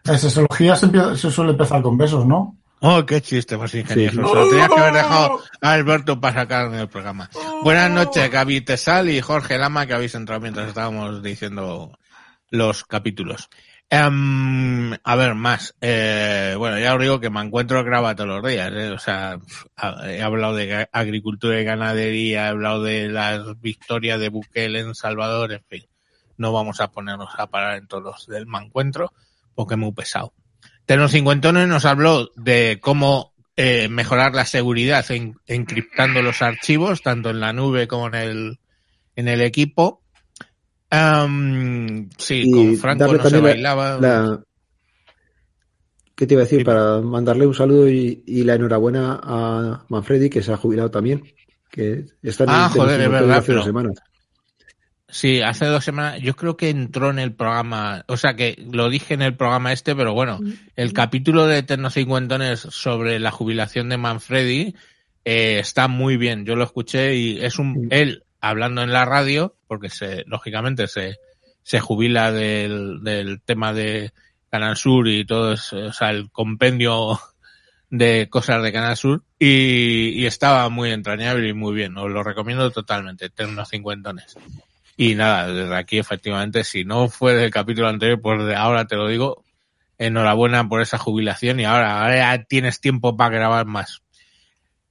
La 0.03 0.17
sexología 0.17 0.75
se, 0.75 0.87
empie- 0.87 1.15
se 1.15 1.31
suele 1.31 1.51
empezar 1.51 1.81
con 1.81 1.97
besos, 1.97 2.25
¿no? 2.25 2.55
Oh, 2.81 3.03
qué 3.05 3.21
chiste 3.21 3.57
más 3.57 3.73
ingenioso. 3.73 4.15
Sí. 4.17 4.21
Lo 4.35 4.49
tenías 4.49 4.69
que 4.69 4.79
haber 4.79 4.93
dejado 4.93 5.39
a 5.61 5.71
Alberto 5.73 6.19
para 6.19 6.41
sacar 6.41 6.67
en 6.67 6.75
el 6.75 6.87
programa. 6.89 7.29
Buenas 7.63 7.89
noches, 7.89 8.29
Gaby 8.29 8.61
Tesal 8.61 9.09
y 9.09 9.21
Jorge 9.21 9.57
Lama, 9.57 9.87
que 9.87 9.93
habéis 9.93 10.13
entrado 10.13 10.41
mientras 10.41 10.67
estábamos 10.67 11.23
diciendo 11.23 11.97
los 12.51 12.83
capítulos. 12.83 13.49
Em, 13.89 14.93
a 15.03 15.15
ver, 15.15 15.35
más. 15.35 15.75
Eh, 15.79 16.55
bueno, 16.57 16.79
ya 16.79 16.95
os 16.95 17.01
digo 17.01 17.19
que 17.19 17.29
me 17.29 17.41
encuentro 17.41 17.83
graba 17.83 18.15
todos 18.15 18.29
los 18.41 18.51
días. 18.51 18.71
¿eh? 18.73 18.89
O 18.91 18.99
sea, 18.99 19.39
he 20.05 20.21
hablado 20.21 20.55
de 20.55 20.89
agricultura 20.91 21.59
y 21.61 21.63
ganadería, 21.63 22.45
he 22.45 22.49
hablado 22.49 22.83
de 22.83 23.07
las 23.09 23.59
victorias 23.61 24.19
de 24.19 24.29
Bukele 24.29 24.79
en 24.79 24.95
Salvador, 24.95 25.53
en 25.53 25.63
fin. 25.69 25.85
No 26.37 26.51
vamos 26.51 26.81
a 26.81 26.91
ponernos 26.91 27.29
a 27.37 27.47
parar 27.47 27.77
en 27.77 27.87
todos 27.87 28.03
los 28.03 28.27
del 28.27 28.47
mancuentro, 28.47 29.13
porque 29.53 29.75
es 29.75 29.79
muy 29.79 29.93
pesado. 29.93 30.33
Tenos 30.85 31.11
Cincuentones 31.11 31.67
nos 31.67 31.85
habló 31.85 32.31
de 32.35 32.79
cómo 32.81 33.33
eh, 33.55 33.87
mejorar 33.87 34.33
la 34.33 34.45
seguridad 34.45 35.09
en- 35.11 35.35
encriptando 35.47 36.21
los 36.21 36.41
archivos, 36.41 37.01
tanto 37.01 37.29
en 37.29 37.39
la 37.39 37.53
nube 37.53 37.87
como 37.87 38.07
en 38.07 38.15
el, 38.15 38.59
en 39.15 39.27
el 39.27 39.41
equipo. 39.41 40.01
Sí, 42.17 42.43
Y 42.45 42.51
con 42.51 42.75
Franco 42.77 43.03
darle 43.05 43.17
no 43.17 43.23
se 43.23 43.29
también 43.31 43.63
la- 43.63 43.73
bailaba. 43.75 43.99
La, 44.01 44.39
¿Qué 46.15 46.25
te 46.27 46.33
iba 46.33 46.41
a 46.41 46.45
decir? 46.45 46.59
Sí. 46.59 46.65
Para 46.65 47.01
mandarle 47.01 47.45
un 47.45 47.53
saludo 47.53 47.89
y, 47.89 48.23
y 48.25 48.43
la 48.43 48.55
enhorabuena 48.55 49.19
a 49.21 49.85
Manfredi, 49.89 50.29
que 50.29 50.41
se 50.41 50.53
ha 50.53 50.57
jubilado 50.57 50.89
también. 50.89 51.23
Que 51.69 52.05
está 52.23 52.45
en 52.45 52.49
Ah, 52.51 52.69
el 52.73 52.79
joder, 52.79 53.01
es 53.01 53.09
verdad, 53.11 53.37
hace 53.37 53.53
dos 53.53 53.65
semanas. 53.65 53.95
Sí, 55.09 55.41
hace 55.41 55.65
dos 55.65 55.83
semanas, 55.83 56.19
yo 56.21 56.35
creo 56.35 56.57
que 56.57 56.69
entró 56.69 57.09
en 57.09 57.19
el 57.19 57.33
programa, 57.33 58.03
o 58.07 58.17
sea 58.17 58.35
que 58.35 58.65
lo 58.71 58.89
dije 58.89 59.13
en 59.13 59.21
el 59.21 59.35
programa 59.35 59.71
este, 59.71 59.95
pero 59.95 60.13
bueno, 60.13 60.39
el 60.75 60.93
capítulo 60.93 61.45
de 61.45 61.59
Eternos 61.59 61.93
Cincuentones 61.93 62.59
sobre 62.59 63.19
la 63.19 63.31
jubilación 63.31 63.87
de 63.87 63.97
Manfredi 63.97 64.75
eh, 65.23 65.59
está 65.59 65.87
muy 65.87 66.17
bien, 66.17 66.43
yo 66.45 66.55
lo 66.57 66.65
escuché 66.65 67.15
y 67.15 67.39
es 67.39 67.59
un 67.59 67.87
él 67.91 68.23
hablando 68.41 68.81
en 68.81 68.91
la 68.91 69.05
radio, 69.05 69.55
porque 69.67 69.89
se, 69.89 70.23
lógicamente 70.25 70.87
se, 70.87 71.17
se 71.63 71.79
jubila 71.79 72.31
del, 72.31 73.03
del 73.03 73.41
tema 73.41 73.73
de 73.73 74.11
Canal 74.49 74.77
Sur 74.77 75.07
y 75.07 75.25
todo, 75.25 75.53
eso, 75.53 75.77
o 75.77 75.93
sea, 75.93 76.11
el 76.11 76.31
compendio 76.31 77.19
de 77.89 78.27
cosas 78.29 78.61
de 78.63 78.71
Canal 78.71 78.97
Sur 78.97 79.23
y, 79.39 80.09
y 80.09 80.25
estaba 80.25 80.69
muy 80.69 80.91
entrañable 80.91 81.49
y 81.49 81.53
muy 81.53 81.73
bien, 81.73 81.97
os 81.97 82.09
lo 82.09 82.23
recomiendo 82.23 82.69
totalmente, 82.71 83.25
Eternos 83.25 83.69
Cincuentones. 83.69 84.35
Y 84.97 85.15
nada, 85.15 85.51
desde 85.51 85.75
aquí 85.75 85.97
efectivamente, 85.97 86.63
si 86.63 86.85
no 86.85 87.09
fue 87.09 87.33
del 87.33 87.51
capítulo 87.51 87.89
anterior, 87.89 88.21
pues 88.21 88.45
de 88.45 88.55
ahora 88.55 88.85
te 88.85 88.95
lo 88.95 89.07
digo, 89.07 89.43
enhorabuena 89.97 90.67
por 90.67 90.81
esa 90.81 90.97
jubilación 90.97 91.59
y 91.59 91.65
ahora, 91.65 92.01
ahora 92.01 92.37
ya 92.37 92.43
tienes 92.43 92.79
tiempo 92.79 93.17
para 93.17 93.35
grabar 93.35 93.65
más. 93.65 94.01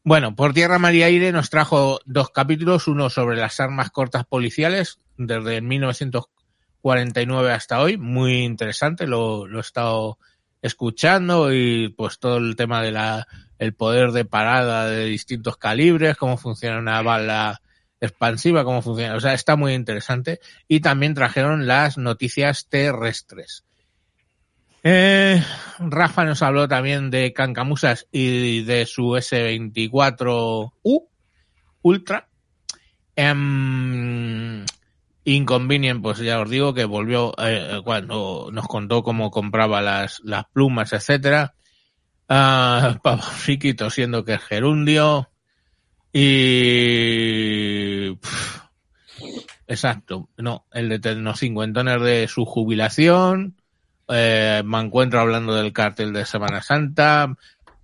Bueno, 0.07 0.37
por 0.37 0.53
tierra, 0.53 0.79
mar 0.79 0.95
y 0.95 1.03
aire 1.03 1.33
nos 1.33 1.49
trajo 1.49 1.99
dos 2.05 2.29
capítulos, 2.29 2.89
uno 2.89 3.09
sobre 3.09 3.39
las 3.39 3.59
armas 3.59 3.91
cortas 3.91 4.27
policiales 4.27 4.99
desde 5.17 5.63
1949 5.63 7.51
hasta 7.51 7.81
hoy, 7.81 7.97
muy 7.97 8.43
interesante, 8.43 9.07
lo, 9.07 9.47
lo 9.47 9.57
he 9.57 9.61
estado 9.63 10.19
escuchando 10.61 11.55
y 11.55 11.89
pues 11.89 12.19
todo 12.19 12.37
el 12.37 12.55
tema 12.55 12.83
de 12.83 12.93
la 12.93 13.27
el 13.59 13.73
poder 13.73 14.13
de 14.13 14.27
parada 14.27 14.91
de 14.91 15.07
distintos 15.07 15.57
calibres, 15.57 16.19
cómo 16.19 16.37
funciona 16.37 16.79
una 16.79 17.01
bala 17.01 17.63
expansiva, 17.99 18.63
cómo 18.63 18.83
funciona, 18.83 19.17
o 19.17 19.21
sea, 19.21 19.33
está 19.33 19.57
muy 19.57 19.73
interesante 19.73 20.39
y 20.69 20.81
también 20.81 21.15
trajeron 21.15 21.67
las 21.67 21.97
noticias 21.97 22.67
terrestres. 22.69 23.65
Eh, 24.87 25.43
Rafa 25.79 26.27
nos 26.27 26.43
habló 26.43 26.69
también 26.69 27.11
de 27.11 27.33
Cancamusas 27.33 28.07
y 28.13 28.65
de 28.65 28.85
su 28.85 29.17
S24U 29.17 31.09
Ultra. 31.81 32.29
Em, 33.17 34.63
Inconvenient, 35.25 36.03
pues 36.03 36.19
ya 36.19 36.39
os 36.39 36.51
digo 36.51 36.75
que 36.75 36.85
volvió 36.85 37.33
eh, 37.39 37.81
cuando 37.83 38.51
nos 38.53 38.69
contó 38.69 39.03
cómo 39.03 39.31
compraba 39.31 39.81
las, 39.81 40.21
plumas, 40.53 40.93
etcétera. 40.93 41.55
Uh, 42.27 42.97
Friki 43.19 43.75
tosiendo 43.75 44.25
que 44.25 44.33
es 44.33 44.43
gerundio. 44.43 45.29
Y. 46.11 48.19
exacto, 49.67 50.31
no, 50.39 50.65
el 50.73 50.89
de 50.89 50.99
Tecno 51.01 51.37
Cincuentones 51.37 52.01
de 52.01 52.27
su 52.27 52.47
jubilación. 52.47 53.57
Eh, 54.09 54.63
me 54.65 54.81
encuentro 54.81 55.21
hablando 55.21 55.55
del 55.55 55.73
cartel 55.73 56.13
de 56.13 56.27
Semana 56.27 56.63
Santa. 56.63 57.35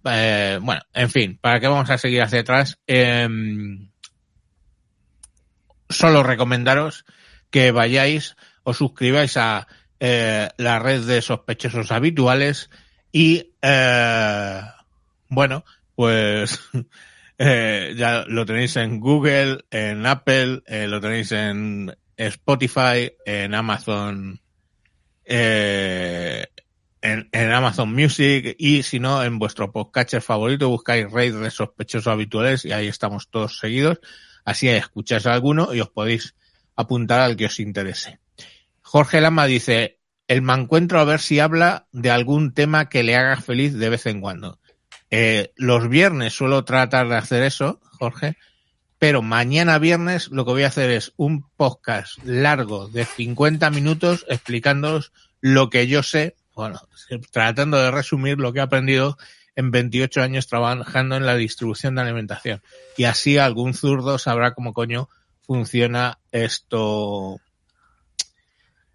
Eh, 0.05 0.59
bueno, 0.63 0.83
en 0.95 1.11
fin, 1.11 1.39
¿para 1.41 1.61
qué 1.61 1.69
vamos 1.69 1.91
a 1.91 1.99
seguir 1.99 2.23
hacia 2.23 2.41
atrás? 2.41 2.79
Eh, 2.87 3.29
solo 5.89 6.23
recomendaros 6.23 7.05
que 7.51 7.71
vayáis 7.73 8.37
o 8.63 8.73
suscribáis 8.73 9.37
a 9.37 9.67
eh, 9.99 10.49
la 10.57 10.79
red 10.79 11.03
de 11.03 11.21
sospechosos 11.21 11.93
habituales 11.93 12.71
y 13.13 13.53
bueno, 15.29 15.65
pues 15.95 16.61
ya 17.39 18.25
lo 18.27 18.47
tenéis 18.47 18.77
en 18.77 19.01
Google, 19.01 19.65
en 19.71 20.07
Apple, 20.07 20.63
lo 20.67 21.01
tenéis 21.01 21.33
en 21.33 21.95
Spotify, 22.17 23.13
en 23.27 23.55
Amazon, 23.55 24.41
eh, 25.25 26.47
en, 27.03 27.29
en 27.33 27.53
Amazon 27.53 27.93
Music 27.93 28.57
y 28.59 28.83
si 28.83 29.01
no 29.01 29.23
en 29.23 29.39
vuestro 29.39 29.73
podcatcher 29.73 30.23
favorito 30.23 30.69
buscáis 30.69 31.11
Red 31.11 31.41
de 31.41 31.51
sospechosos 31.51 32.09
habituales 32.09 32.65
y 32.65 32.73
ahí 32.73 32.89
estamos 32.89 33.29
todos 33.31 33.59
seguidos. 33.59 34.01
Así 34.45 34.69
escucháis 34.69 35.27
alguno 35.27 35.75
y 35.75 35.81
os 35.81 35.91
podéis 35.91 36.35
apuntar 36.77 37.21
al 37.21 37.37
que 37.37 37.47
os 37.47 37.61
interese. 37.61 38.21
Jorge 38.81 39.21
Lama 39.21 39.47
dice, 39.47 40.01
el 40.27 40.43
me 40.43 40.55
encuentro 40.55 41.01
a 41.01 41.05
ver 41.05 41.21
si 41.21 41.41
habla 41.41 41.87
de 41.93 42.11
algún 42.11 42.55
tema 42.55 42.89
que 42.89 43.03
le 43.03 43.17
haga 43.17 43.37
feliz 43.37 43.75
de 43.75 43.89
vez 43.89 44.07
en 44.07 44.21
cuando. 44.21 44.59
Eh, 45.11 45.53
los 45.57 45.89
viernes 45.89 46.33
suelo 46.33 46.65
tratar 46.65 47.09
de 47.09 47.17
hacer 47.17 47.43
eso, 47.43 47.81
Jorge, 47.99 48.37
pero 49.01 49.23
mañana 49.23 49.79
viernes 49.79 50.29
lo 50.29 50.45
que 50.45 50.53
voy 50.53 50.63
a 50.63 50.69
hacer 50.69 50.91
es 50.91 51.15
un 51.17 51.49
podcast 51.57 52.23
largo 52.23 52.87
de 52.87 53.07
50 53.07 53.71
minutos 53.71 54.27
explicándoos 54.29 55.11
lo 55.41 55.71
que 55.71 55.87
yo 55.87 56.03
sé, 56.03 56.37
bueno, 56.55 56.83
tratando 57.33 57.79
de 57.79 57.91
resumir 57.91 58.39
lo 58.39 58.53
que 58.53 58.59
he 58.59 58.63
aprendido 58.63 59.17
en 59.57 59.71
28 59.71 60.21
años 60.21 60.49
trabajando 60.49 61.17
en 61.17 61.25
la 61.25 61.35
distribución 61.35 61.95
de 61.95 62.03
alimentación. 62.03 62.63
Y 62.99 63.05
así 63.05 63.39
algún 63.39 63.73
zurdo 63.73 64.19
sabrá 64.19 64.53
cómo 64.53 64.75
coño 64.75 65.09
funciona 65.47 66.19
esto 66.31 67.41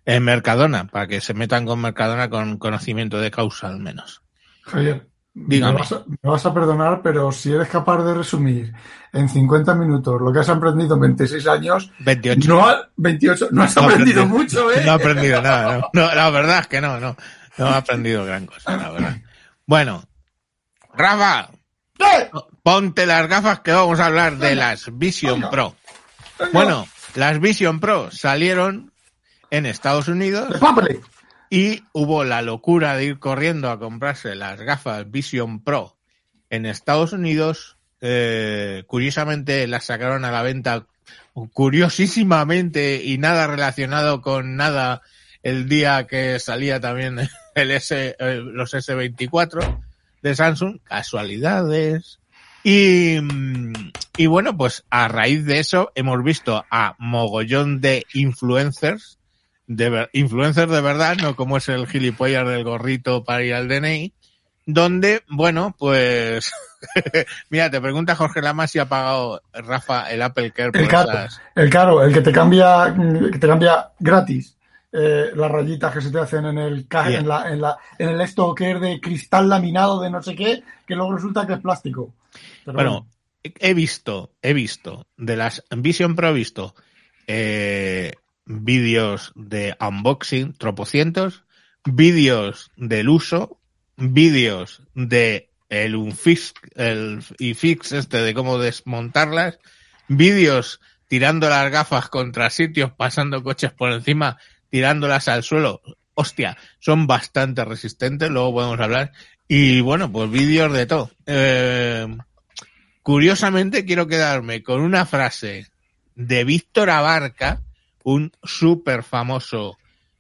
en 0.05 0.23
Mercadona, 0.23 0.85
para 0.85 1.07
que 1.07 1.19
se 1.19 1.33
metan 1.33 1.65
con 1.65 1.81
Mercadona 1.81 2.29
con 2.29 2.59
conocimiento 2.59 3.19
de 3.19 3.31
causa 3.31 3.69
al 3.69 3.79
menos. 3.79 4.21
Javier, 4.61 5.07
Dígame. 5.37 5.73
Me, 5.73 5.79
vas 5.79 5.91
a, 5.91 6.03
me 6.07 6.29
vas 6.31 6.45
a 6.45 6.53
perdonar, 6.53 7.01
pero 7.01 7.29
si 7.31 7.51
eres 7.51 7.67
capaz 7.67 8.01
de 8.03 8.13
resumir 8.13 8.73
en 9.11 9.27
50 9.27 9.75
minutos 9.75 10.21
lo 10.21 10.31
que 10.31 10.39
has 10.39 10.47
aprendido 10.49 10.95
en 10.95 11.01
26 11.01 11.47
años, 11.47 11.91
28. 11.99 12.47
no 12.49 12.65
ha- 12.65 12.87
28, 12.95 13.49
no 13.51 13.63
has 13.63 13.75
No 13.75 13.81
aprendido 13.83 14.21
aprendido. 14.23 14.25
mucho, 14.27 14.71
¿eh? 14.71 14.81
No 14.85 14.91
he 14.91 14.95
aprendido 14.95 15.41
nada, 15.41 15.77
no. 15.77 15.89
No, 15.93 16.15
la 16.15 16.29
verdad 16.29 16.59
es 16.59 16.67
que 16.67 16.79
no, 16.79 16.99
no. 17.01 17.17
No 17.57 17.67
he 17.67 17.73
aprendido 17.75 18.23
gran 18.25 18.45
cosa, 18.45 18.77
la 18.77 18.89
verdad. 18.91 19.17
Bueno, 19.65 20.03
Rafa, 20.93 21.49
¡Eh! 21.99 22.29
ponte 22.63 23.05
las 23.05 23.27
gafas 23.27 23.59
que 23.59 23.71
vamos 23.73 23.99
a 23.99 24.05
hablar 24.05 24.37
de 24.37 24.55
las 24.55 24.85
Vision 24.97 25.35
Venga. 25.41 25.49
Pro. 25.51 25.75
Venga, 26.39 26.51
Bueno, 26.53 26.87
las 27.15 27.39
Vision 27.41 27.79
Pro 27.81 28.09
salieron 28.11 28.91
en 29.51 29.65
Estados 29.65 30.07
Unidos. 30.07 30.57
Y 31.55 31.85
hubo 31.93 32.25
la 32.25 32.41
locura 32.41 32.97
de 32.97 33.05
ir 33.05 33.19
corriendo 33.19 33.71
a 33.71 33.79
comprarse 33.79 34.35
las 34.35 34.59
gafas 34.59 35.09
Vision 35.09 35.63
Pro 35.63 35.95
en 36.49 36.65
Estados 36.65 37.13
Unidos. 37.13 37.77
Eh, 38.01 38.83
curiosamente 38.87 39.65
las 39.65 39.85
sacaron 39.85 40.25
a 40.25 40.31
la 40.31 40.41
venta, 40.41 40.85
curiosísimamente 41.53 43.01
y 43.05 43.17
nada 43.19 43.47
relacionado 43.47 44.21
con 44.21 44.57
nada 44.57 45.01
el 45.43 45.69
día 45.69 46.07
que 46.07 46.39
salía 46.39 46.81
también 46.81 47.19
el 47.55 47.71
S, 47.71 48.17
eh, 48.19 48.41
los 48.43 48.73
S24 48.73 49.81
de 50.23 50.35
Samsung, 50.35 50.79
casualidades. 50.83 52.19
Y, 52.65 53.15
y 54.17 54.25
bueno, 54.25 54.57
pues 54.57 54.83
a 54.89 55.07
raíz 55.07 55.45
de 55.45 55.59
eso 55.59 55.93
hemos 55.95 56.21
visto 56.21 56.65
a 56.69 56.95
mogollón 56.99 57.79
de 57.79 58.05
influencers, 58.13 59.19
de 59.67 59.89
ver- 59.89 60.09
influencers 60.13 60.71
de 60.71 60.81
verdad, 60.81 61.17
no 61.21 61.35
como 61.35 61.57
es 61.57 61.67
el 61.69 61.87
gilipollas 61.87 62.47
del 62.47 62.63
gorrito 62.63 63.23
para 63.23 63.43
ir 63.43 63.53
al 63.53 63.67
DNI, 63.67 64.13
donde, 64.65 65.23
bueno, 65.29 65.75
pues, 65.77 66.51
mira, 67.49 67.69
te 67.69 67.81
pregunta 67.81 68.15
Jorge 68.15 68.41
Lama 68.41 68.67
si 68.67 68.79
ha 68.79 68.87
pagado 68.89 69.41
Rafa 69.53 70.11
el 70.11 70.21
Apple 70.21 70.51
Care 70.51 70.71
por 70.71 70.81
El 70.81 70.87
caro, 70.87 71.09
esas- 71.11 71.41
el 71.55 71.69
caro, 71.69 72.03
el 72.03 72.13
que 72.13 72.21
te 72.21 72.31
cambia, 72.31 72.95
que 73.31 73.39
te 73.39 73.47
cambia 73.47 73.89
gratis 73.99 74.57
eh, 74.97 75.31
las 75.35 75.51
rayitas 75.51 75.93
que 75.93 76.01
se 76.01 76.09
te 76.09 76.19
hacen 76.19 76.45
en 76.45 76.57
el 76.57 76.87
en 76.89 77.27
la, 77.27 77.51
en 77.51 77.59
la, 77.61 77.77
en 77.99 78.09
el 78.09 78.21
esto 78.21 78.55
que 78.55 78.71
es 78.71 78.79
de 78.79 79.01
cristal 79.01 79.49
laminado 79.49 79.99
de 79.99 80.09
no 80.09 80.23
sé 80.23 80.35
qué, 80.35 80.63
que 80.87 80.95
luego 80.95 81.13
resulta 81.15 81.45
que 81.45 81.53
es 81.53 81.59
plástico. 81.59 82.13
Pero 82.63 82.75
Bueno, 82.77 83.07
he 83.43 83.73
visto, 83.73 84.31
he 84.41 84.53
visto, 84.53 85.05
de 85.17 85.35
las 85.35 85.63
Vision 85.75 86.15
Pro 86.15 86.29
he 86.29 86.33
visto 86.33 86.75
eh, 87.27 88.13
vídeos 88.45 89.31
de 89.35 89.75
unboxing, 89.79 90.53
tropocientos, 90.53 91.43
vídeos 91.83 92.71
del 92.75 93.09
uso, 93.09 93.59
vídeos 93.97 94.83
de 94.93 95.49
el 95.69 95.95
unfix, 95.95 96.53
el 96.75 97.23
fix 97.23 97.91
este 97.91 98.21
de 98.21 98.33
cómo 98.33 98.57
desmontarlas, 98.59 99.59
vídeos 100.07 100.79
tirando 101.07 101.49
las 101.49 101.71
gafas 101.71 102.09
contra 102.09 102.49
sitios, 102.49 102.91
pasando 102.91 103.43
coches 103.43 103.71
por 103.71 103.91
encima, 103.91 104.37
tirándolas 104.69 105.27
al 105.27 105.43
suelo. 105.43 105.81
Hostia, 106.13 106.57
son 106.79 107.07
bastante 107.07 107.65
resistentes, 107.65 108.29
luego 108.29 108.53
podemos 108.53 108.79
hablar. 108.79 109.11
Y 109.47 109.81
bueno, 109.81 110.11
pues 110.11 110.29
vídeos 110.31 110.71
de 110.73 110.85
todo. 110.85 111.11
Eh, 111.25 112.07
curiosamente 113.03 113.85
quiero 113.85 114.07
quedarme 114.07 114.63
con 114.63 114.81
una 114.81 115.05
frase 115.05 115.67
de 116.15 116.43
Víctor 116.43 116.89
Abarca, 116.89 117.61
un 118.05 118.31
súper 118.43 119.03
famoso 119.03 119.77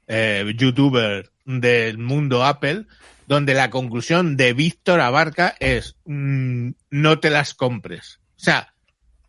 eh, 0.07 0.53
youtuber 0.57 1.29
del 1.45 1.99
mundo 1.99 2.43
Apple, 2.43 2.87
donde 3.27 3.53
la 3.53 3.69
conclusión 3.69 4.35
de 4.37 4.53
Víctor 4.53 4.99
Abarca 4.99 5.55
es 5.59 5.95
mm, 6.05 6.71
no 6.89 7.19
te 7.19 7.29
las 7.29 7.53
compres. 7.53 8.19
O 8.37 8.39
sea, 8.39 8.73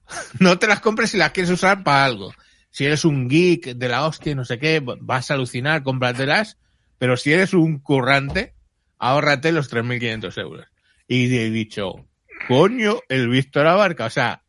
no 0.40 0.58
te 0.58 0.66
las 0.66 0.80
compres 0.80 1.10
si 1.10 1.18
las 1.18 1.32
quieres 1.32 1.50
usar 1.50 1.84
para 1.84 2.06
algo. 2.06 2.32
Si 2.70 2.86
eres 2.86 3.04
un 3.04 3.28
geek 3.28 3.74
de 3.76 3.88
la 3.88 4.06
hostia, 4.06 4.34
no 4.34 4.46
sé 4.46 4.58
qué, 4.58 4.82
vas 4.82 5.30
a 5.30 5.34
alucinar, 5.34 5.82
cómpratelas. 5.82 6.56
Pero 6.98 7.18
si 7.18 7.32
eres 7.34 7.52
un 7.52 7.78
currante, 7.78 8.54
ahórrate 8.98 9.52
los 9.52 9.70
3.500 9.70 10.40
euros. 10.40 10.66
Y 11.06 11.36
he 11.36 11.50
dicho, 11.50 12.06
coño, 12.48 13.00
el 13.10 13.28
Víctor 13.28 13.66
Abarca. 13.66 14.06
O 14.06 14.10
sea, 14.10 14.42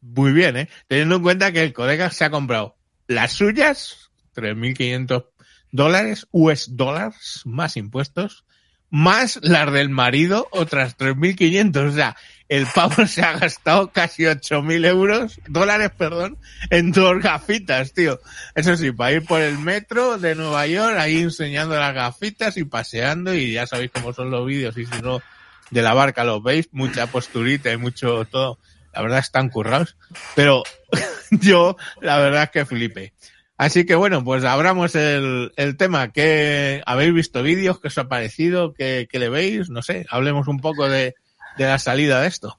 muy 0.00 0.32
bien, 0.32 0.56
¿eh? 0.56 0.68
Teniendo 0.88 1.16
en 1.16 1.22
cuenta 1.22 1.52
que 1.52 1.62
el 1.62 1.72
colega 1.72 2.10
se 2.10 2.24
ha 2.24 2.30
comprado 2.30 2.76
las 3.06 3.32
suyas, 3.32 4.10
3.500 4.34 5.26
dólares, 5.70 6.26
US 6.30 6.76
dólares, 6.76 7.42
más 7.44 7.76
impuestos, 7.76 8.44
más 8.90 9.40
las 9.42 9.72
del 9.72 9.88
marido, 9.88 10.46
otras 10.52 10.96
3.500. 10.96 11.88
O 11.88 11.92
sea, 11.92 12.16
el 12.48 12.66
pavo 12.66 13.06
se 13.06 13.22
ha 13.22 13.36
gastado 13.36 13.90
casi 13.90 14.22
8.000 14.22 14.86
euros, 14.86 15.40
dólares, 15.48 15.90
perdón, 15.96 16.38
en 16.70 16.92
dos 16.92 17.20
gafitas, 17.20 17.92
tío. 17.92 18.20
Eso 18.54 18.76
sí, 18.76 18.92
para 18.92 19.12
ir 19.12 19.24
por 19.24 19.40
el 19.40 19.58
metro 19.58 20.18
de 20.18 20.34
Nueva 20.36 20.66
York, 20.66 20.96
ahí 20.98 21.22
enseñando 21.22 21.74
las 21.76 21.92
gafitas 21.92 22.56
y 22.56 22.64
paseando, 22.64 23.34
y 23.34 23.52
ya 23.52 23.66
sabéis 23.66 23.90
cómo 23.92 24.12
son 24.12 24.30
los 24.30 24.46
vídeos, 24.46 24.76
y 24.76 24.86
si 24.86 25.02
no, 25.02 25.20
de 25.70 25.82
la 25.82 25.94
barca 25.94 26.22
los 26.22 26.42
veis, 26.42 26.68
mucha 26.70 27.08
posturita 27.08 27.72
y 27.72 27.76
mucho 27.76 28.24
todo. 28.26 28.58
La 28.94 29.02
verdad 29.02 29.18
están 29.18 29.48
currados. 29.48 29.96
Pero 30.34 30.62
yo, 31.30 31.76
la 32.00 32.18
verdad 32.18 32.44
es 32.44 32.50
que 32.50 32.66
flipé. 32.66 33.12
Así 33.56 33.86
que 33.86 33.94
bueno, 33.94 34.24
pues 34.24 34.44
abramos 34.44 34.94
el, 34.94 35.52
tema. 35.78 36.12
¿Qué, 36.12 36.82
¿Habéis 36.86 37.14
visto 37.14 37.42
vídeos? 37.42 37.80
¿Qué 37.80 37.88
os 37.88 37.98
ha 37.98 38.08
parecido? 38.08 38.74
¿Qué, 38.74 39.08
qué 39.10 39.18
le 39.18 39.28
veis? 39.28 39.70
No 39.70 39.82
sé, 39.82 40.06
hablemos 40.10 40.48
un 40.48 40.58
poco 40.58 40.88
de, 40.88 41.14
de 41.56 41.64
la 41.64 41.78
salida 41.78 42.20
de 42.20 42.28
esto. 42.28 42.58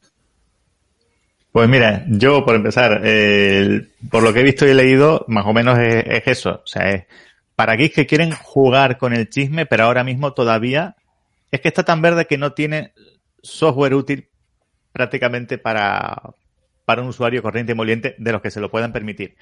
Pues 1.52 1.70
mira, 1.70 2.04
yo 2.08 2.44
por 2.44 2.56
empezar, 2.56 3.02
eh, 3.04 3.88
por 4.10 4.24
lo 4.24 4.34
que 4.34 4.42
he 4.42 4.44
visto 4.44 4.68
y 4.68 4.74
leído, 4.74 5.26
más 5.28 5.46
o 5.46 5.54
menos 5.54 5.80
es, 5.80 6.04
es 6.06 6.24
eso. 6.28 6.62
O 6.64 6.68
sea, 6.68 6.90
es 6.90 7.06
para 7.56 7.76
geeks 7.76 7.96
que 7.96 8.06
quieren 8.06 8.32
jugar 8.32 8.98
con 8.98 9.14
el 9.14 9.30
chisme, 9.30 9.66
pero 9.66 9.86
ahora 9.86 10.04
mismo 10.04 10.34
todavía 10.34 10.96
es 11.52 11.62
que 11.62 11.70
está 11.70 11.84
tan 11.84 12.02
verde 12.02 12.28
que 12.28 12.38
no 12.38 12.54
tiene 12.54 12.92
software 13.42 13.94
útil 13.94 14.28
prácticamente 14.96 15.58
para, 15.58 16.16
para 16.86 17.02
un 17.02 17.10
usuario 17.10 17.44
corriente 17.44 17.74
y 17.74 17.76
moliente 17.76 18.16
de 18.18 18.32
los 18.32 18.42
que 18.42 18.50
se 18.50 18.62
lo 18.62 18.72
puedan 18.72 18.94
permitir. 18.94 19.36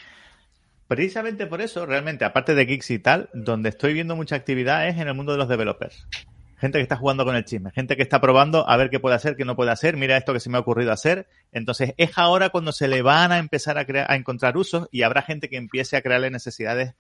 Precisamente 0.88 1.46
por 1.46 1.62
eso, 1.62 1.86
realmente, 1.86 2.26
aparte 2.26 2.56
de 2.56 2.66
Geeks 2.66 2.90
y 2.90 2.98
tal, 2.98 3.30
donde 3.36 3.70
estoy 3.70 3.94
viendo 3.94 4.16
mucha 4.16 4.36
actividad 4.36 4.88
es 4.88 4.98
en 4.98 5.08
el 5.08 5.14
mundo 5.14 5.32
de 5.32 5.38
los 5.38 5.48
developers. 5.48 6.08
Gente 6.58 6.80
que 6.80 6.82
está 6.82 6.96
jugando 6.96 7.24
con 7.24 7.36
el 7.36 7.46
chisme, 7.46 7.70
gente 7.70 7.96
que 7.96 8.02
está 8.02 8.20
probando 8.20 8.68
a 8.68 8.76
ver 8.78 8.90
qué 8.90 9.00
puede 9.00 9.16
hacer, 9.16 9.36
qué 9.36 9.46
no 9.46 9.56
puede 9.56 9.70
hacer, 9.70 9.96
mira 9.96 10.18
esto 10.18 10.34
que 10.34 10.40
se 10.40 10.50
me 10.50 10.58
ha 10.58 10.62
ocurrido 10.62 10.92
hacer. 10.92 11.28
Entonces, 11.52 11.94
es 11.98 12.18
ahora 12.18 12.50
cuando 12.50 12.72
se 12.72 12.88
le 12.88 13.04
van 13.04 13.32
a 13.32 13.38
empezar 13.38 13.78
a, 13.78 13.86
crear, 13.86 14.12
a 14.12 14.16
encontrar 14.16 14.58
usos 14.58 14.90
y 14.92 15.04
habrá 15.04 15.22
gente 15.22 15.50
que 15.50 15.58
empiece 15.58 15.98
a 15.98 16.02
crearle 16.02 16.32
necesidades 16.32 16.96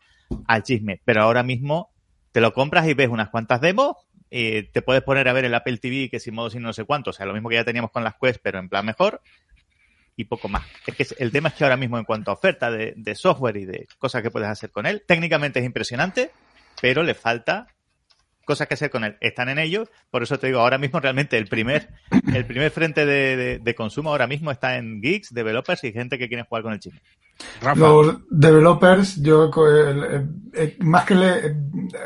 al 0.45 0.62
chisme. 0.62 1.01
Pero 1.05 1.24
ahora 1.24 1.41
mismo 1.41 1.89
te 2.31 2.39
lo 2.39 2.53
compras 2.53 2.88
y 2.88 2.93
ves 2.93 3.10
unas 3.10 3.29
cuantas 3.29 3.62
demos, 3.62 3.95
eh, 4.35 4.67
te 4.73 4.81
puedes 4.81 5.03
poner 5.03 5.27
a 5.27 5.33
ver 5.33 5.45
el 5.45 5.53
Apple 5.53 5.77
TV, 5.77 6.09
que 6.09 6.19
sin 6.19 6.33
modo 6.33 6.49
sin 6.49 6.63
no 6.63 6.73
sé 6.73 6.85
cuánto, 6.85 7.11
o 7.11 7.13
sea, 7.13 7.27
lo 7.27 7.33
mismo 7.33 7.49
que 7.49 7.55
ya 7.55 7.63
teníamos 7.63 7.91
con 7.91 8.03
las 8.03 8.15
Quest, 8.19 8.39
pero 8.41 8.57
en 8.57 8.67
plan 8.67 8.83
mejor, 8.83 9.21
y 10.15 10.25
poco 10.25 10.49
más. 10.49 10.63
Es 10.87 10.95
que 10.95 11.05
el 11.23 11.31
tema 11.31 11.49
es 11.49 11.53
que 11.53 11.63
ahora 11.63 11.77
mismo 11.77 11.99
en 11.99 12.03
cuanto 12.03 12.31
a 12.31 12.33
oferta 12.33 12.71
de, 12.71 12.95
de 12.97 13.13
software 13.13 13.57
y 13.57 13.65
de 13.65 13.87
cosas 13.99 14.23
que 14.23 14.31
puedes 14.31 14.49
hacer 14.49 14.71
con 14.71 14.87
él, 14.87 15.03
técnicamente 15.07 15.59
es 15.59 15.65
impresionante, 15.67 16.31
pero 16.81 17.03
le 17.03 17.13
falta 17.13 17.67
cosas 18.43 18.67
que 18.67 18.73
hacer 18.73 18.89
con 18.89 19.03
él. 19.03 19.17
Están 19.21 19.49
en 19.49 19.59
ello, 19.59 19.87
por 20.09 20.23
eso 20.23 20.39
te 20.39 20.47
digo, 20.47 20.61
ahora 20.61 20.79
mismo 20.79 20.99
realmente 20.99 21.37
el 21.37 21.45
primer, 21.45 21.89
el 22.33 22.47
primer 22.47 22.71
frente 22.71 23.05
de, 23.05 23.37
de, 23.37 23.59
de 23.59 23.75
consumo 23.75 24.09
ahora 24.09 24.25
mismo 24.25 24.50
está 24.50 24.77
en 24.77 25.00
geeks, 25.00 25.31
developers 25.31 25.83
y 25.83 25.93
gente 25.93 26.17
que 26.17 26.27
quiere 26.27 26.43
jugar 26.43 26.63
con 26.63 26.74
el 26.74 26.79
chisme. 26.79 27.01
Rafa, 27.61 27.79
Los 27.79 28.17
developers, 28.29 29.22
yo 29.22 29.51
eh, 29.67 30.25
eh, 30.53 30.77
más 30.79 31.05
que 31.05 31.15
le, 31.15 31.48
eh, 31.48 31.55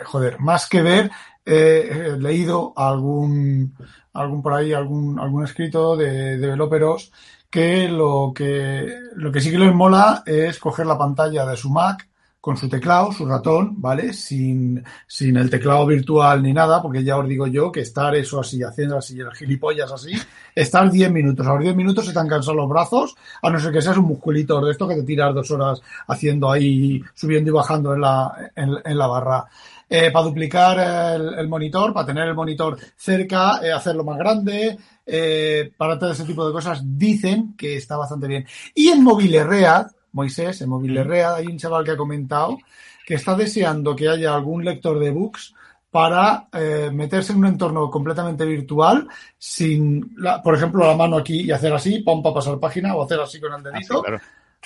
joder, 0.06 0.40
más 0.40 0.68
que 0.70 0.82
ver, 0.82 1.12
he 1.48 2.18
leído 2.20 2.74
algún, 2.76 3.76
algún 4.14 4.42
por 4.42 4.54
ahí, 4.54 4.74
algún, 4.74 5.20
algún 5.20 5.46
escrito 5.46 5.96
de 5.96 6.38
developeros 6.38 7.12
que 7.50 7.88
lo 7.88 8.34
que 8.36 8.94
lo 9.16 9.32
que 9.32 9.40
sí 9.40 9.52
que 9.52 9.58
les 9.58 9.74
mola 9.74 10.24
es 10.26 10.60
coger 10.60 10.86
la 10.86 10.98
pantalla 10.98 11.46
de 11.46 11.56
su 11.56 11.70
Mac 11.70 12.08
con 12.48 12.56
su 12.56 12.70
teclado, 12.70 13.12
su 13.12 13.26
ratón, 13.26 13.82
¿vale? 13.82 14.14
Sin, 14.14 14.82
sin 15.06 15.36
el 15.36 15.50
teclado 15.50 15.86
virtual 15.86 16.42
ni 16.42 16.54
nada, 16.54 16.82
porque 16.82 17.04
ya 17.04 17.18
os 17.18 17.28
digo 17.28 17.46
yo 17.48 17.72
que 17.72 17.82
estar 17.82 18.16
eso 18.16 18.40
así, 18.40 18.64
haciendo 18.64 18.98
así, 18.98 19.20
el 19.20 19.32
gilipollas 19.34 19.92
así, 19.92 20.14
estar 20.56 20.90
10 20.90 21.12
minutos. 21.12 21.46
A 21.46 21.56
los 21.56 21.64
10 21.64 21.76
minutos 21.76 22.06
se 22.06 22.14
te 22.14 22.20
han 22.20 22.30
cansado 22.30 22.56
los 22.56 22.70
brazos, 22.70 23.16
a 23.42 23.50
no 23.50 23.60
ser 23.60 23.74
que 23.74 23.82
seas 23.82 23.98
un 23.98 24.06
musculito 24.06 24.62
de 24.62 24.72
esto 24.72 24.88
que 24.88 24.96
te 24.96 25.04
tiras 25.04 25.36
dos 25.36 25.52
horas 25.52 25.82
haciendo 26.08 26.50
ahí, 26.50 27.02
subiendo 27.14 27.50
y 27.50 27.54
bajando 27.54 27.94
en 27.94 28.02
la, 28.02 28.52
en, 28.56 28.76
en 28.86 28.98
la 28.98 29.08
barra. 29.08 29.46
Eh, 29.90 30.12
para 30.12 30.26
duplicar 30.26 31.16
el, 31.16 31.40
el, 31.40 31.48
monitor, 31.48 31.94
para 31.94 32.06
tener 32.06 32.28
el 32.28 32.36
monitor 32.36 32.78
cerca, 32.98 33.62
eh, 33.64 33.72
hacerlo 33.72 34.04
más 34.04 34.18
grande, 34.18 34.78
eh, 35.06 35.72
para 35.78 35.98
todo 35.98 36.12
ese 36.12 36.26
tipo 36.26 36.46
de 36.46 36.52
cosas, 36.52 36.82
dicen 36.84 37.56
que 37.56 37.78
está 37.78 37.96
bastante 37.96 38.28
bien. 38.28 38.46
Y 38.76 38.90
en 38.90 39.02
Mobileread, 39.02 39.88
Moisés, 40.12 40.62
en 40.62 40.70
Mobileread, 40.70 41.36
hay 41.36 41.48
un 41.48 41.58
chaval 41.58 41.86
que 41.86 41.92
ha 41.92 41.98
comentado 41.98 42.58
que 43.06 43.14
está 43.14 43.36
deseando 43.36 43.96
que 43.96 44.10
haya 44.10 44.36
algún 44.36 44.66
lector 44.66 45.00
de 45.00 45.12
books 45.12 45.54
para 45.90 46.50
eh, 46.52 46.90
meterse 46.92 47.32
en 47.32 47.40
un 47.40 47.46
entorno 47.46 47.90
completamente 47.90 48.44
virtual 48.46 49.08
sin, 49.38 50.14
la, 50.18 50.42
por 50.42 50.56
ejemplo, 50.56 50.86
la 50.86 50.98
mano 50.98 51.16
aquí 51.16 51.44
y 51.44 51.52
hacer 51.52 51.74
así, 51.74 52.00
pom, 52.00 52.22
para 52.22 52.36
pasar 52.36 52.60
página, 52.60 52.94
o 52.94 53.04
hacer 53.04 53.22
así 53.22 53.40
con 53.40 53.54
el 53.54 53.64
dedito. 53.64 54.00
Ah, 54.00 54.04
sí, 54.04 54.06
claro 54.06 54.22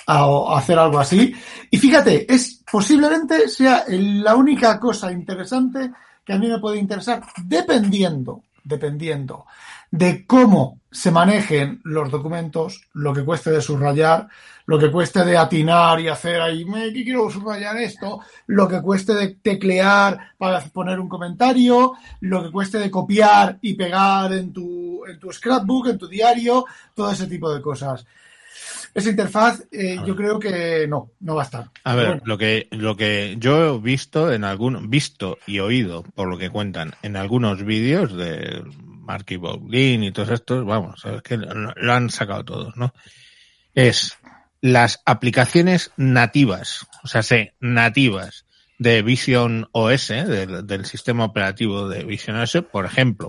a, 0.06 0.56
hacer 0.56 0.78
algo 0.78 0.98
así. 0.98 1.34
Y 1.70 1.78
fíjate, 1.78 2.32
es 2.32 2.62
posiblemente 2.70 3.48
sea 3.48 3.84
la 3.88 4.34
única 4.34 4.78
cosa 4.78 5.12
interesante 5.12 5.90
que 6.24 6.32
a 6.32 6.38
mí 6.38 6.48
me 6.48 6.58
puede 6.58 6.78
interesar, 6.78 7.22
dependiendo, 7.44 8.42
dependiendo 8.62 9.46
de 9.90 10.24
cómo 10.26 10.80
se 10.90 11.10
manejen 11.10 11.80
los 11.84 12.10
documentos, 12.10 12.88
lo 12.94 13.12
que 13.12 13.24
cueste 13.24 13.50
de 13.50 13.60
subrayar, 13.60 14.28
lo 14.66 14.78
que 14.78 14.90
cueste 14.90 15.24
de 15.24 15.36
atinar 15.36 16.00
y 16.00 16.08
hacer 16.08 16.40
ahí, 16.40 16.64
me 16.64 16.90
quiero 16.92 17.28
subrayar 17.30 17.76
esto, 17.76 18.20
lo 18.46 18.68
que 18.68 18.80
cueste 18.80 19.12
de 19.14 19.36
teclear 19.42 20.32
para 20.38 20.60
poner 20.60 20.98
un 20.98 21.08
comentario, 21.08 21.92
lo 22.20 22.42
que 22.42 22.50
cueste 22.50 22.78
de 22.78 22.90
copiar 22.90 23.58
y 23.60 23.74
pegar 23.74 24.32
en 24.32 24.52
tu, 24.52 25.04
en 25.04 25.18
tu 25.18 25.30
scrapbook, 25.30 25.88
en 25.88 25.98
tu 25.98 26.08
diario, 26.08 26.64
todo 26.94 27.10
ese 27.10 27.26
tipo 27.26 27.52
de 27.52 27.60
cosas 27.60 28.06
esa 28.94 29.10
interfaz 29.10 29.62
eh, 29.72 29.96
yo 30.06 30.14
creo 30.14 30.38
que 30.38 30.86
no, 30.86 31.12
no 31.20 31.34
va 31.34 31.42
a 31.42 31.44
estar. 31.44 31.70
A 31.84 31.94
ver, 31.94 32.06
bueno. 32.06 32.22
lo 32.24 32.38
que 32.38 32.68
lo 32.70 32.96
que 32.96 33.36
yo 33.38 33.76
he 33.76 33.78
visto 33.78 34.32
en 34.32 34.44
algún 34.44 34.90
visto 34.90 35.38
y 35.46 35.60
oído 35.60 36.02
por 36.02 36.28
lo 36.28 36.36
que 36.38 36.50
cuentan 36.50 36.94
en 37.02 37.16
algunos 37.16 37.64
vídeos 37.64 38.14
de 38.14 38.62
Marky 38.76 39.36
Bowlin 39.36 40.04
y 40.04 40.12
todos 40.12 40.30
estos, 40.30 40.64
vamos, 40.64 41.04
es 41.04 41.22
que 41.22 41.36
lo 41.36 41.92
han 41.92 42.10
sacado 42.10 42.44
todos, 42.44 42.76
¿no? 42.76 42.92
Es 43.74 44.18
las 44.60 45.00
aplicaciones 45.06 45.90
nativas, 45.96 46.86
o 47.02 47.08
sea, 47.08 47.22
sé, 47.22 47.54
nativas 47.60 48.46
de 48.78 49.02
Vision 49.02 49.68
OS, 49.72 50.08
del, 50.08 50.66
del 50.66 50.86
sistema 50.86 51.24
operativo 51.24 51.88
de 51.88 52.04
Vision 52.04 52.36
OS, 52.36 52.58
por 52.70 52.84
ejemplo, 52.84 53.28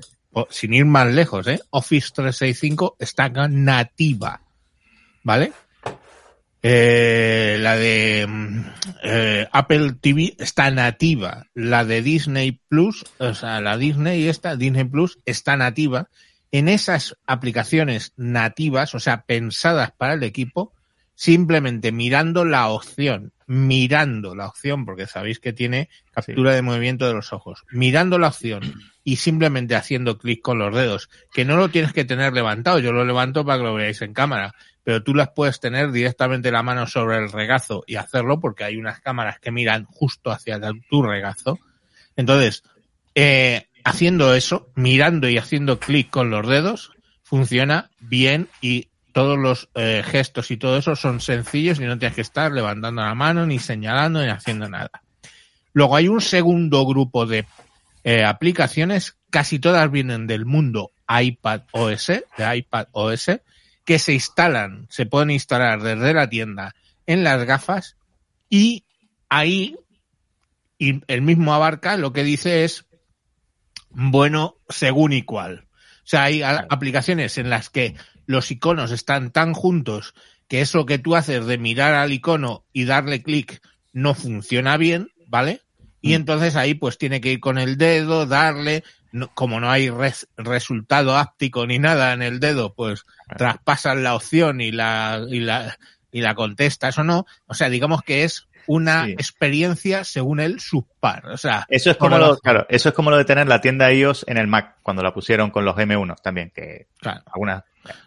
sin 0.49 0.73
ir 0.73 0.86
más 0.86 1.12
lejos, 1.13 1.47
¿eh? 1.47 1.60
Office 1.69 2.10
365 2.13 2.97
está 2.99 3.30
nativa 3.30 4.41
¿vale? 5.24 5.54
Eh, 6.66 7.58
la 7.60 7.76
de 7.76 8.26
eh, 9.04 9.48
Apple 9.52 9.96
TV 10.00 10.36
está 10.40 10.72
nativa. 10.72 11.48
La 11.54 11.84
de 11.84 12.02
Disney 12.02 12.60
Plus, 12.70 13.06
o 13.18 13.34
sea, 13.34 13.60
la 13.60 13.78
Disney 13.78 14.28
esta, 14.28 14.56
Disney 14.56 14.86
Plus, 14.86 15.20
está 15.26 15.58
nativa. 15.58 16.10
En 16.52 16.70
esas 16.70 17.18
aplicaciones 17.26 18.14
nativas, 18.16 18.96
o 18.96 19.00
sea, 19.00 19.24
pensadas 19.24 19.92
para 19.92 20.14
el 20.14 20.24
equipo, 20.24 20.72
simplemente 21.15 21.91
mirando 21.91 22.45
la 22.45 22.67
opción, 22.69 23.34
mirando 23.45 24.36
la 24.36 24.47
opción, 24.47 24.86
porque 24.86 25.08
sabéis 25.08 25.39
que 25.39 25.54
tiene 25.54 25.89
captura 26.12 26.52
sí. 26.52 26.56
de 26.56 26.62
movimiento 26.62 27.08
de 27.08 27.13
los 27.13 27.34
ojos, 27.34 27.63
mirando 27.71 28.17
la 28.17 28.30
opción 28.30 28.73
y 29.04 29.17
simplemente 29.17 29.76
haciendo 29.76 30.17
clic 30.17 30.41
con 30.41 30.60
los 30.60 30.73
dedos, 30.73 31.10
que 31.32 31.45
no 31.45 31.58
lo 31.58 31.69
tienes 31.69 31.93
que 31.93 32.06
tener 32.06 32.34
levantado, 32.34 32.80
yo 32.80 32.91
lo 32.91 33.06
levanto 33.06 33.45
para 33.45 33.60
que 33.60 33.63
lo 33.65 33.73
veáis 33.73 34.02
en 34.02 34.13
cámara, 34.13 34.56
pero 34.84 35.04
tú 35.04 35.13
las 35.13 35.30
puedes 35.30 35.60
tener 35.60 35.91
directamente 35.91 36.52
la 36.52 36.63
mano 36.63 36.88
sobre 36.88 37.17
el 37.17 37.32
regazo 37.32 37.84
y 37.88 37.95
hacerlo 37.95 38.39
porque 38.39 38.63
hay 38.63 38.78
unas 38.78 38.99
cámaras 38.99 39.39
que 39.39 39.52
miran 39.52 39.86
justo 39.86 40.32
hacia 40.32 40.60
tu 40.89 41.04
regazo. 41.04 41.60
Entonces, 42.15 42.63
eh, 43.15 43.67
haciendo 43.84 44.34
eso, 44.34 44.71
mirando 44.76 45.30
y 45.30 45.38
haciendo 45.38 45.80
clic 45.80 46.10
con 46.10 46.30
los 46.30 46.47
dedos, 46.47 46.91
funciona 47.23 47.89
bien 47.99 48.47
y 48.62 48.89
todos 49.13 49.38
los 49.39 49.69
eh, 49.76 50.04
gestos 50.06 50.52
y 50.52 50.58
todo 50.58 50.78
eso 50.78 50.95
son 50.95 51.21
sencillos 51.21 51.80
y 51.80 51.86
no 51.86 51.97
tienes 51.97 52.15
que 52.15 52.21
estar 52.21 52.52
levantando 52.52 53.02
la 53.02 53.15
mano, 53.15 53.45
ni 53.45 53.60
señalando, 53.60 54.21
ni 54.21 54.30
haciendo 54.30 54.67
nada. 54.67 54.91
Luego 55.71 55.95
hay 55.95 56.08
un 56.08 56.19
segundo 56.19 56.86
grupo 56.86 57.26
de 57.26 57.45
eh, 58.04 58.26
aplicaciones, 58.26 59.15
casi 59.30 59.60
todas 59.60 59.89
vienen 59.89 60.28
del 60.28 60.45
mundo 60.45 60.91
iPad 61.08 61.62
OS, 61.71 62.08
de 62.08 62.58
iPad 62.58 62.88
OS, 62.91 63.32
que 63.86 63.99
se 63.99 64.13
instalan, 64.13 64.88
se 64.89 65.06
pueden 65.06 65.32
instalar 65.32 65.82
desde 65.82 66.13
la 66.13 66.30
tienda 66.30 66.76
en 67.06 67.23
las 67.23 67.43
gafas 67.45 67.97
y 68.49 68.86
ahí 69.30 69.76
y 70.78 71.02
el 71.08 71.21
mismo 71.21 71.54
abarca 71.54 71.97
lo 71.97 72.13
que 72.13 72.23
dice 72.23 72.63
es 72.63 72.86
bueno 73.89 74.58
según 74.69 75.13
y 75.13 75.21
cual. 75.23 75.67
O 75.99 76.06
sea, 76.06 76.23
hay 76.23 76.41
aplicaciones 76.41 77.38
en 77.38 77.49
las 77.49 77.69
que 77.69 77.95
los 78.26 78.52
iconos 78.52 78.92
están 78.92 79.32
tan 79.32 79.54
juntos 79.54 80.14
que 80.48 80.62
eso 80.62 80.86
que 80.86 81.00
tú 81.00 81.16
haces 81.16 81.46
de 81.46 81.58
mirar 81.58 81.94
al 81.96 82.12
icono 82.12 82.66
y 82.74 82.86
darle 82.86 83.24
clic 83.24 83.62
no 83.92 84.14
funciona 84.14 84.78
bien, 84.78 85.10
¿vale? 85.28 85.62
Y 86.02 86.16
entonces 86.16 86.56
ahí 86.58 86.74
pues 86.74 86.98
tiene 86.98 87.22
que 87.22 87.32
ir 87.32 87.40
con 87.40 87.58
el 87.58 87.78
dedo, 87.78 88.26
darle, 88.26 88.84
no- 89.14 89.30
como 89.34 89.60
no 89.62 89.72
hay 89.72 89.90
res- 89.90 90.28
resultado 90.36 91.18
áptico 91.18 91.66
ni 91.66 91.80
nada 91.80 92.12
en 92.14 92.22
el 92.22 92.40
dedo, 92.42 92.74
pues 92.74 93.06
traspasas 93.38 93.98
la 93.98 94.16
opción 94.16 94.60
y 94.62 94.72
la, 94.72 95.26
y 95.30 95.40
la, 95.40 95.78
y 96.12 96.22
la 96.22 96.36
contestas 96.36 96.98
o 96.98 97.04
no. 97.04 97.26
O 97.48 97.54
sea, 97.54 97.70
digamos 97.70 98.02
que 98.04 98.24
es 98.26 98.48
una 98.67 99.06
Sí. 99.06 99.12
experiencia 99.13 100.04
según 100.04 100.39
el 100.39 100.60
subpar. 100.60 101.26
O 101.28 101.38
sea, 101.38 101.65
Eso 101.69 101.91
es 101.91 101.97
como 101.97 102.17
lo, 102.17 102.38
claro, 102.38 102.65
eso 102.69 102.89
es 102.89 102.95
como 102.95 103.10
lo 103.12 103.17
de 103.17 103.26
tener 103.26 103.47
la 103.47 103.62
tienda 103.62 103.91
iOS 103.91 104.26
en 104.28 104.38
el 104.38 104.47
Mac 104.47 104.78
cuando 104.82 105.02
la 105.04 105.13
pusieron 105.13 105.49
con 105.52 105.65
los 105.65 105.76
M1 105.76 106.15
también, 106.21 106.52
que 106.54 106.88
Claro. 106.99 107.21
algunas 107.34 107.63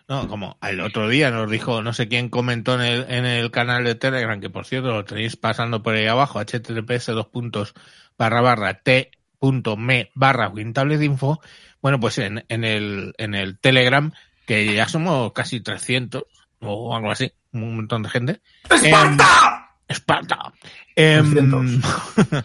No, 0.08 0.26
como 0.28 0.56
el 0.62 0.80
otro 0.80 1.08
día 1.08 1.30
nos 1.30 1.50
dijo, 1.50 1.82
no 1.82 1.92
sé 1.92 2.08
quién 2.08 2.30
comentó 2.30 2.74
en 2.74 2.80
el, 2.80 3.06
en 3.10 3.26
el 3.26 3.50
canal 3.50 3.84
de 3.84 3.94
Telegram, 3.94 4.40
que 4.40 4.48
por 4.50 4.64
cierto 4.64 4.88
lo 4.92 5.04
tenéis 5.04 5.36
pasando 5.36 5.82
por 5.82 5.94
ahí 5.94 6.06
abajo, 6.06 6.40
https 6.40 7.06
dos 7.08 7.26
puntos 7.26 7.74
barra 8.16 8.40
barra 8.40 8.74
t.me 8.80 10.10
barra 10.14 10.48
Wintable 10.48 11.04
Info. 11.04 11.40
Bueno, 11.82 12.00
pues 12.00 12.18
en, 12.18 12.44
en 12.48 12.64
el, 12.64 13.12
en 13.18 13.34
el 13.34 13.58
Telegram, 13.58 14.12
que 14.46 14.72
ya 14.74 14.88
somos 14.88 15.32
casi 15.32 15.60
300 15.60 16.24
o 16.60 16.96
algo 16.96 17.10
así, 17.10 17.30
un 17.52 17.76
montón 17.76 18.02
de 18.02 18.08
gente. 18.08 18.40
¡Esparta! 18.70 19.65
¡Esparta! 19.88 20.52
Em, 20.94 21.30
300. 21.32 22.44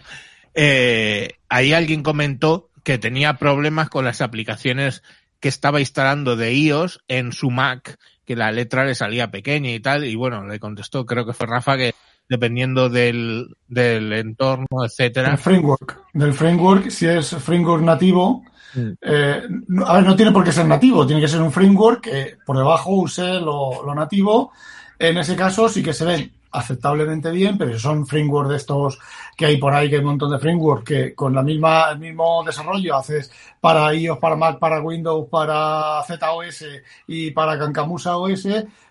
eh, 0.54 1.34
ahí 1.48 1.72
alguien 1.72 2.02
comentó 2.02 2.70
que 2.82 2.98
tenía 2.98 3.34
problemas 3.38 3.88
con 3.88 4.04
las 4.04 4.20
aplicaciones 4.20 5.02
que 5.40 5.48
estaba 5.48 5.80
instalando 5.80 6.36
de 6.36 6.52
iOS 6.54 7.00
en 7.08 7.32
su 7.32 7.50
Mac, 7.50 7.98
que 8.24 8.36
la 8.36 8.52
letra 8.52 8.84
le 8.84 8.94
salía 8.94 9.30
pequeña 9.30 9.70
y 9.70 9.80
tal, 9.80 10.04
y 10.04 10.14
bueno, 10.14 10.46
le 10.46 10.60
contestó, 10.60 11.04
creo 11.04 11.26
que 11.26 11.32
fue 11.32 11.46
Rafa, 11.46 11.76
que 11.76 11.94
dependiendo 12.28 12.88
del, 12.88 13.48
del 13.66 14.12
entorno, 14.12 14.66
etcétera. 14.86 15.30
Del 15.30 15.38
framework. 15.38 16.00
Del 16.12 16.32
framework, 16.34 16.90
si 16.90 17.06
es 17.06 17.30
framework 17.36 17.82
nativo, 17.82 18.44
Mm. 18.74 18.92
eh, 19.02 19.42
no- 19.68 19.86
a 19.86 19.96
ver, 19.96 20.04
no 20.06 20.16
tiene 20.16 20.32
por 20.32 20.42
qué 20.42 20.50
ser 20.50 20.64
nativo, 20.64 21.06
tiene 21.06 21.20
que 21.20 21.28
ser 21.28 21.42
un 21.42 21.52
framework 21.52 22.00
que 22.04 22.36
por 22.46 22.56
debajo 22.56 22.92
use 22.92 23.22
lo, 23.34 23.82
lo 23.84 23.94
nativo. 23.94 24.50
En 24.98 25.18
ese 25.18 25.36
caso 25.36 25.68
sí 25.68 25.82
que 25.82 25.92
se 25.92 26.06
ven 26.06 26.32
aceptablemente 26.52 27.30
bien, 27.30 27.56
pero 27.56 27.78
son 27.78 28.06
framework 28.06 28.50
de 28.50 28.56
estos 28.56 28.98
que 29.36 29.46
hay 29.46 29.56
por 29.56 29.72
ahí, 29.74 29.88
que 29.88 29.96
hay 29.96 30.00
un 30.00 30.08
montón 30.08 30.30
de 30.30 30.38
framework 30.38 30.86
que 30.86 31.14
con 31.14 31.34
la 31.34 31.42
misma, 31.42 31.90
el 31.90 31.98
mismo 31.98 32.44
desarrollo 32.44 32.96
haces 32.96 33.32
para 33.60 33.92
iOS, 33.94 34.18
para 34.18 34.36
Mac, 34.36 34.58
para 34.58 34.80
Windows, 34.80 35.28
para 35.30 36.02
ZOS 36.06 36.64
y 37.06 37.30
para 37.30 37.58
Cancamusa 37.58 38.18
OS, 38.18 38.46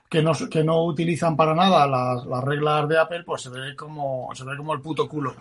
que 0.10 0.22
no, 0.22 0.34
que 0.50 0.62
no 0.62 0.84
utilizan 0.84 1.38
para 1.38 1.56
nada 1.56 1.88
las, 1.88 2.26
las 2.26 2.44
reglas 2.44 2.90
de 2.90 3.00
Apple, 3.00 3.24
pues 3.24 3.44
se 3.44 3.50
ve 3.50 3.76
como, 3.78 4.30
se 4.34 4.44
ve 4.44 4.58
como 4.58 4.74
el 4.74 4.82
puto 4.82 5.08
culo. 5.08 5.36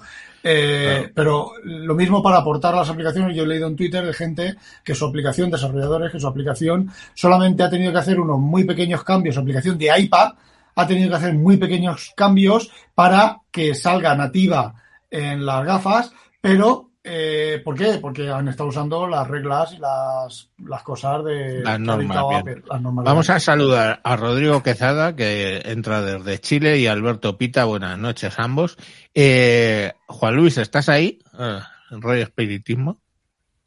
Eh, 0.45 1.11
Pero 1.13 1.53
lo 1.65 1.95
mismo 1.97 2.23
para 2.23 2.37
aportar 2.37 2.75
las 2.75 2.89
aplicaciones. 2.89 3.35
Yo 3.35 3.43
he 3.43 3.47
leído 3.49 3.67
en 3.67 3.75
Twitter 3.75 4.07
de 4.07 4.13
gente 4.13 4.55
que 4.85 4.95
su 4.95 5.07
aplicación, 5.07 5.51
desarrolladores, 5.51 6.13
que 6.13 6.21
su 6.21 6.29
aplicación 6.29 6.89
solamente 7.15 7.65
ha 7.65 7.71
tenido 7.71 7.91
que 7.91 7.99
hacer 7.99 8.21
unos 8.21 8.39
muy 8.39 8.63
pequeños 8.63 9.03
cambios. 9.03 9.35
Su 9.35 9.41
aplicación 9.41 9.77
de 9.77 9.91
iPad 9.99 10.35
ha 10.75 10.87
tenido 10.87 11.11
que 11.11 11.17
hacer 11.17 11.35
muy 11.35 11.57
pequeños 11.57 12.13
cambios 12.17 12.71
para 12.95 13.39
que 13.51 13.75
salga 13.75 14.15
nativa 14.15 14.75
en 15.11 15.45
las 15.45 15.65
gafas, 15.65 16.13
pero 16.41 16.91
eh, 17.03 17.63
¿por 17.65 17.77
qué? 17.77 17.99
Porque 18.01 18.29
han 18.29 18.49
estado 18.49 18.69
usando 18.69 19.07
las 19.07 19.27
reglas 19.27 19.73
y 19.73 19.79
las, 19.79 20.51
las 20.59 20.83
cosas 20.83 21.25
de 21.25 21.63
Las 21.63 21.81
normas. 21.81 22.19
Apple, 22.41 22.63
las 22.69 22.83
Vamos 22.83 23.31
a 23.31 23.41
saludar 23.41 24.01
a 24.05 24.17
Rodrigo 24.17 24.63
Quezada, 24.63 25.17
que 25.17 25.63
entra 25.65 26.03
desde 26.03 26.39
Chile, 26.41 26.79
y 26.79 26.87
Alberto 26.87 27.39
Pita. 27.39 27.65
Buenas 27.65 27.99
noches 27.99 28.35
ambos. 28.39 28.77
Eh, 29.15 29.93
Juan 30.07 30.37
Luis, 30.37 30.59
¿estás 30.59 30.91
ahí? 30.91 31.21
Ah, 31.33 31.71
rollo 31.91 32.23
espiritismo. 32.23 33.01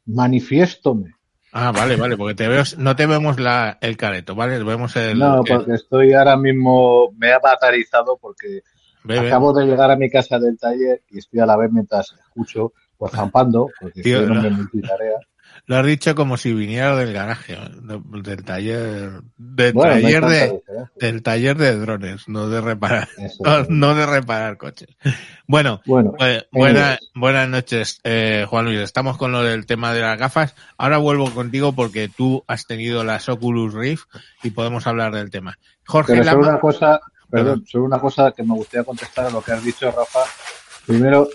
Manifiéstome. 0.06 1.13
Ah, 1.56 1.70
vale, 1.70 1.94
vale, 1.96 2.16
porque 2.16 2.34
te 2.34 2.48
veo, 2.48 2.64
no 2.78 2.96
te 2.96 3.06
vemos 3.06 3.38
la, 3.38 3.78
el 3.80 3.96
careto, 3.96 4.34
¿vale? 4.34 4.62
Vemos 4.64 4.96
el, 4.96 5.18
No, 5.18 5.40
el- 5.44 5.46
porque 5.46 5.74
estoy 5.74 6.12
ahora 6.12 6.36
mismo, 6.36 7.12
me 7.16 7.28
he 7.28 7.32
avatarizado 7.32 8.18
porque 8.20 8.62
bebe. 9.04 9.28
acabo 9.28 9.52
de 9.52 9.64
llegar 9.64 9.88
a 9.92 9.96
mi 9.96 10.10
casa 10.10 10.40
del 10.40 10.58
taller 10.58 11.02
y 11.10 11.18
estoy 11.18 11.38
a 11.38 11.46
la 11.46 11.56
vez 11.56 11.70
mientras 11.70 12.12
escucho, 12.12 12.72
pues 12.98 13.12
zampando, 13.12 13.70
porque 13.80 14.02
Tío, 14.02 14.18
soy 14.18 14.30
un 14.30 14.34
no. 14.34 14.42
Lo 15.66 15.76
has 15.78 15.86
dicho 15.86 16.14
como 16.14 16.36
si 16.36 16.52
viniera 16.52 16.94
del 16.94 17.12
garaje, 17.14 17.56
de- 17.56 18.00
del 18.22 18.44
taller, 18.44 19.12
del 19.38 19.72
Bueno, 19.72 19.92
taller 19.94 20.24
de, 20.26 20.62
del 21.00 21.22
taller 21.22 21.56
de 21.56 21.76
drones, 21.78 22.28
no 22.28 22.50
de 22.50 22.60
reparar, 22.60 23.08
Eso 23.16 23.42
no, 23.70 23.94
de 23.94 24.04
reparar 24.04 24.58
coches. 24.58 24.88
Bueno, 25.46 25.80
Bueno, 25.86 26.12
pues, 26.18 26.44
buena- 26.52 26.98
buenas 27.14 27.48
noches, 27.48 28.00
eh, 28.04 28.44
Juan 28.46 28.66
Luis. 28.66 28.80
Estamos 28.80 29.16
con 29.16 29.32
lo 29.32 29.42
del 29.42 29.64
tema 29.64 29.94
de 29.94 30.02
las 30.02 30.18
gafas. 30.18 30.54
Ahora 30.76 30.98
vuelvo 30.98 31.30
contigo 31.32 31.72
porque 31.72 32.08
tú 32.14 32.44
has 32.46 32.66
tenido 32.66 33.02
las 33.02 33.28
Oculus 33.30 33.72
Rift 33.72 34.04
y 34.42 34.50
podemos 34.50 34.86
hablar 34.86 35.14
del 35.14 35.30
tema. 35.30 35.58
Jorge 35.86 36.12
Pero 36.12 36.24
solo 36.24 36.36
Lama, 36.42 36.48
una 36.52 36.60
cosa, 36.60 37.00
Perdón. 37.30 37.46
perdón, 37.54 37.64
solo 37.66 37.84
una 37.84 37.98
cosa 38.00 38.32
que 38.32 38.42
me 38.42 38.52
gustaría 38.54 38.84
contestar 38.84 39.26
a 39.26 39.30
lo 39.30 39.40
que 39.40 39.52
has 39.52 39.64
dicho, 39.64 39.90
Rafa. 39.90 40.20
Primero, 40.86 41.26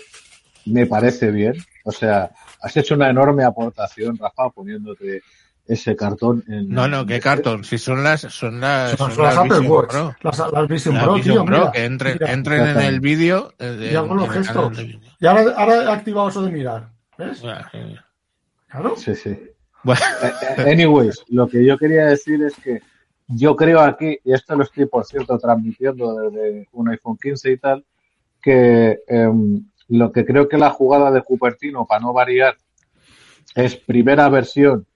me 0.66 0.86
parece 0.86 1.32
bien. 1.32 1.54
O 1.84 1.90
sea, 1.90 2.30
has 2.60 2.76
hecho 2.76 2.94
una 2.94 3.10
enorme 3.10 3.44
aportación, 3.44 4.16
Rafa, 4.18 4.50
poniéndote 4.50 5.22
ese 5.66 5.94
cartón 5.94 6.42
en. 6.48 6.68
no, 6.68 6.88
no, 6.88 7.06
qué 7.06 7.20
cartón, 7.20 7.62
si 7.64 7.78
son 7.78 8.02
las, 8.02 8.22
son 8.22 8.60
las, 8.60 8.96
Son 8.98 9.12
son 9.12 9.24
las 9.24 9.34
las 9.36 9.44
Apple 9.44 9.58
Vision 9.60 9.72
Watch, 9.76 9.90
Pro. 9.90 10.16
las, 10.22 10.38
las 10.52 10.68
Vision 10.68 10.94
Las 10.94 11.04
Pro, 11.04 11.14
Vision 11.14 11.34
tío, 11.36 11.44
Pro, 11.44 11.58
mira, 11.58 11.72
que 11.72 11.84
entren, 11.84 12.18
mira. 12.20 12.32
entren 12.32 12.66
en 12.68 12.80
el 12.80 13.00
vídeo. 13.00 13.52
eh, 13.58 13.78
Y 13.92 13.94
el 13.94 14.08
canal 14.08 14.30
gestos. 14.30 14.78
Y 15.20 15.26
ahora, 15.26 15.54
ahora 15.56 15.82
he 15.84 15.92
activado 15.92 16.28
eso 16.28 16.42
de 16.42 16.50
mirar. 16.50 16.88
¿Ves? 17.18 17.40
Claro. 18.68 18.96
Sí, 18.96 19.14
sí. 19.14 19.38
Bueno, 19.82 20.00
Eh, 20.22 20.32
eh, 20.58 20.72
Anyways, 20.72 21.24
lo 21.28 21.48
que 21.48 21.64
yo 21.64 21.76
quería 21.78 22.06
decir 22.06 22.42
es 22.42 22.54
que 22.56 22.80
yo 23.28 23.54
creo 23.56 23.80
aquí, 23.80 24.18
y 24.24 24.32
esto 24.32 24.56
lo 24.56 24.64
estoy, 24.64 24.86
por 24.86 25.04
cierto, 25.04 25.38
transmitiendo 25.38 26.30
desde 26.30 26.68
un 26.72 26.88
iPhone 26.88 27.16
15 27.20 27.50
y 27.52 27.56
tal, 27.58 27.84
que 28.42 28.98
em, 29.06 29.64
lo 29.90 30.10
que 30.12 30.24
creo 30.24 30.48
que 30.48 30.56
la 30.58 30.70
jugada 30.70 31.10
de 31.10 31.22
Cupertino, 31.22 31.86
para 31.86 32.00
no 32.00 32.12
variar, 32.12 32.56
es 33.54 33.76
primera 33.76 34.28
versión, 34.28 34.86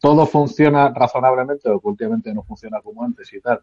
todo 0.00 0.26
funciona 0.26 0.90
razonablemente, 0.94 1.68
o 1.70 1.80
que 1.80 1.88
últimamente 1.88 2.32
no 2.34 2.42
funciona 2.42 2.80
como 2.82 3.02
antes 3.02 3.32
y 3.32 3.40
tal, 3.40 3.60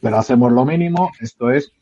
pero 0.00 0.18
hacemos 0.18 0.52
lo 0.52 0.64
mínimo, 0.64 1.10
esto 1.20 1.50
es 1.50 1.72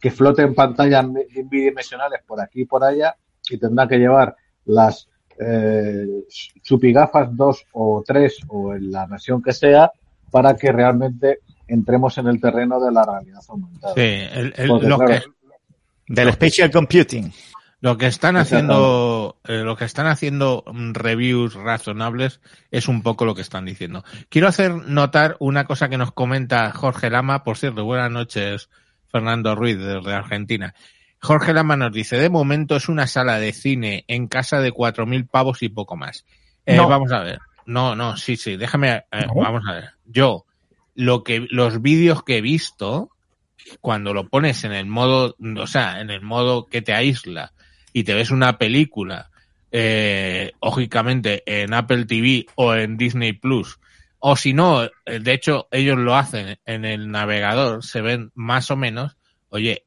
que 0.00 0.10
floten 0.10 0.54
pantallas 0.54 1.06
bi- 1.12 1.42
bidimensionales 1.44 2.20
por 2.26 2.40
aquí 2.40 2.62
y 2.62 2.64
por 2.66 2.82
allá 2.84 3.14
y 3.50 3.58
tendrán 3.58 3.88
que 3.88 3.98
llevar 3.98 4.34
las 4.64 5.08
eh, 5.38 6.06
chupigafas 6.62 7.28
2 7.36 7.66
o 7.72 8.02
3 8.06 8.38
o 8.48 8.74
en 8.74 8.90
la 8.90 9.06
versión 9.06 9.42
que 9.42 9.52
sea 9.52 9.90
para 10.30 10.56
que 10.56 10.70
realmente 10.72 11.40
entremos 11.66 12.16
en 12.18 12.28
el 12.28 12.40
terreno 12.40 12.80
de 12.80 12.92
la 12.92 13.04
realidad 13.04 13.40
aumentada. 13.48 13.94
sí, 13.94 14.00
el- 14.00 14.54
lo, 14.88 14.96
claro, 14.98 15.06
que, 15.12 15.28
Del 16.06 16.32
Spatial 16.32 16.70
Computing. 16.70 17.32
lo 17.80 17.98
que 17.98 18.06
están 18.06 18.36
haciendo, 18.36 19.38
eh, 19.44 19.58
lo 19.58 19.76
que 19.76 19.84
están 19.84 20.06
haciendo 20.06 20.64
reviews 20.92 21.54
razonables 21.54 22.40
es 22.70 22.88
un 22.88 23.02
poco 23.02 23.24
lo 23.26 23.34
que 23.34 23.42
están 23.42 23.64
diciendo. 23.66 24.04
Quiero 24.30 24.48
hacer 24.48 24.72
notar 24.74 25.36
una 25.38 25.64
cosa 25.64 25.88
que 25.88 25.98
nos 25.98 26.12
comenta 26.12 26.70
Jorge 26.72 27.10
Lama. 27.10 27.44
Por 27.44 27.58
cierto, 27.58 27.84
buenas 27.84 28.10
noches, 28.10 28.70
Fernando 29.10 29.54
Ruiz, 29.54 29.76
desde 29.78 30.14
Argentina. 30.14 30.74
Jorge 31.20 31.52
Lama 31.54 31.76
nos 31.76 31.92
dice, 31.92 32.16
de 32.16 32.30
momento 32.30 32.76
es 32.76 32.88
una 32.88 33.06
sala 33.06 33.38
de 33.38 33.52
cine 33.52 34.04
en 34.08 34.28
casa 34.28 34.60
de 34.60 34.72
cuatro 34.72 35.06
mil 35.06 35.26
pavos 35.26 35.62
y 35.62 35.68
poco 35.68 35.96
más. 35.96 36.24
Eh, 36.66 36.76
No. 36.76 36.88
Vamos 36.88 37.12
a 37.12 37.20
ver. 37.20 37.38
No, 37.66 37.94
no, 37.96 38.16
sí, 38.16 38.36
sí, 38.36 38.56
déjame, 38.56 39.04
eh, 39.10 39.26
No. 39.26 39.34
vamos 39.36 39.62
a 39.66 39.72
ver. 39.72 39.90
Yo, 40.06 40.44
lo 40.94 41.22
que, 41.24 41.46
los 41.50 41.80
vídeos 41.82 42.22
que 42.22 42.38
he 42.38 42.40
visto, 42.42 43.10
cuando 43.80 44.12
lo 44.12 44.28
pones 44.28 44.64
en 44.64 44.72
el 44.72 44.86
modo, 44.86 45.36
o 45.58 45.66
sea, 45.66 46.00
en 46.00 46.10
el 46.10 46.22
modo 46.22 46.66
que 46.66 46.82
te 46.82 46.92
aísla 46.92 47.52
y 47.92 48.04
te 48.04 48.14
ves 48.14 48.30
una 48.30 48.58
película, 48.58 49.30
eh, 49.70 50.52
lógicamente 50.62 51.42
en 51.46 51.74
Apple 51.74 52.04
TV 52.06 52.46
o 52.54 52.74
en 52.74 52.96
Disney 52.96 53.32
Plus, 53.32 53.78
o 54.18 54.36
si 54.36 54.52
no, 54.52 54.84
eh, 54.84 54.90
de 55.20 55.32
hecho 55.32 55.68
ellos 55.70 55.98
lo 55.98 56.16
hacen 56.16 56.58
en 56.64 56.84
el 56.84 57.10
navegador, 57.10 57.84
se 57.84 58.00
ven 58.00 58.30
más 58.34 58.70
o 58.70 58.76
menos, 58.76 59.16
oye, 59.50 59.84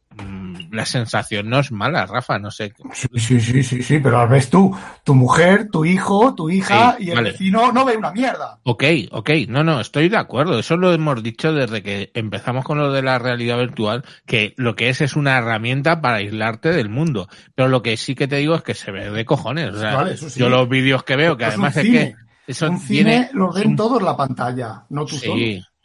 la 0.72 0.86
sensación 0.86 1.50
no 1.50 1.60
es 1.60 1.72
mala, 1.72 2.06
Rafa, 2.06 2.40
no 2.40 2.52
sé. 2.52 2.74
Sí, 2.94 3.08
sí, 3.18 3.40
sí, 3.42 3.64
sí, 3.64 3.84
sí, 3.84 4.00
pero 4.00 4.20
al 4.20 4.28
ves 4.30 4.50
tú, 4.50 4.76
tu 5.04 5.16
mujer, 5.16 5.70
tu 5.72 5.86
hijo, 5.86 6.34
tu 6.36 6.50
hija 6.50 6.96
Sí, 6.98 7.06
y 7.06 7.10
el 7.12 7.16
vale. 7.16 7.32
vecino 7.32 7.72
no 7.72 7.86
ve 7.86 7.98
una 7.98 8.12
mierda. 8.12 8.60
Ok, 8.64 8.84
ok, 9.12 9.30
no, 9.48 9.64
no, 9.64 9.80
estoy 9.80 10.10
de 10.10 10.18
acuerdo. 10.18 10.60
Eso 10.60 10.78
lo 10.78 10.92
hemos 10.94 11.22
dicho 11.24 11.54
desde 11.54 11.82
que 11.84 12.12
empezamos 12.14 12.66
con 12.66 12.78
lo 12.78 12.92
de 12.92 13.02
la 13.02 13.20
realidad 13.20 13.58
virtual, 13.58 14.04
que 14.26 14.54
lo 14.58 14.76
que 14.76 14.90
es 14.90 15.02
es 15.02 15.16
una 15.16 15.38
herramienta 15.38 16.02
para 16.02 16.18
aislarte 16.18 16.70
del 16.74 16.90
mundo. 16.90 17.28
Pero 17.56 17.70
lo 17.70 17.82
que 17.82 17.98
sí 17.98 18.16
que 18.16 18.28
te 18.28 18.38
digo 18.38 18.56
es 18.56 18.62
que 18.64 18.74
se 18.74 18.92
ve 18.92 19.10
de 19.10 19.26
cojones. 19.26 19.74
O 19.74 19.80
sea, 19.80 19.96
Vale, 19.96 20.18
sí. 20.18 20.40
yo 20.40 20.50
los 20.50 20.68
vídeos 20.70 21.04
que 21.04 21.16
veo, 21.16 21.38
que 21.38 21.46
además 21.46 21.78
es 21.78 21.84
que 21.84 22.16
eso 22.48 22.70
un 22.70 22.80
cine 22.80 23.30
lo 23.34 23.50
es 23.50 23.56
ven 23.56 23.70
un- 23.70 23.76
todos 23.76 24.02
la 24.02 24.16
pantalla, 24.16 24.84
no 24.90 25.06
tú 25.06 25.16
solo. 25.18 25.34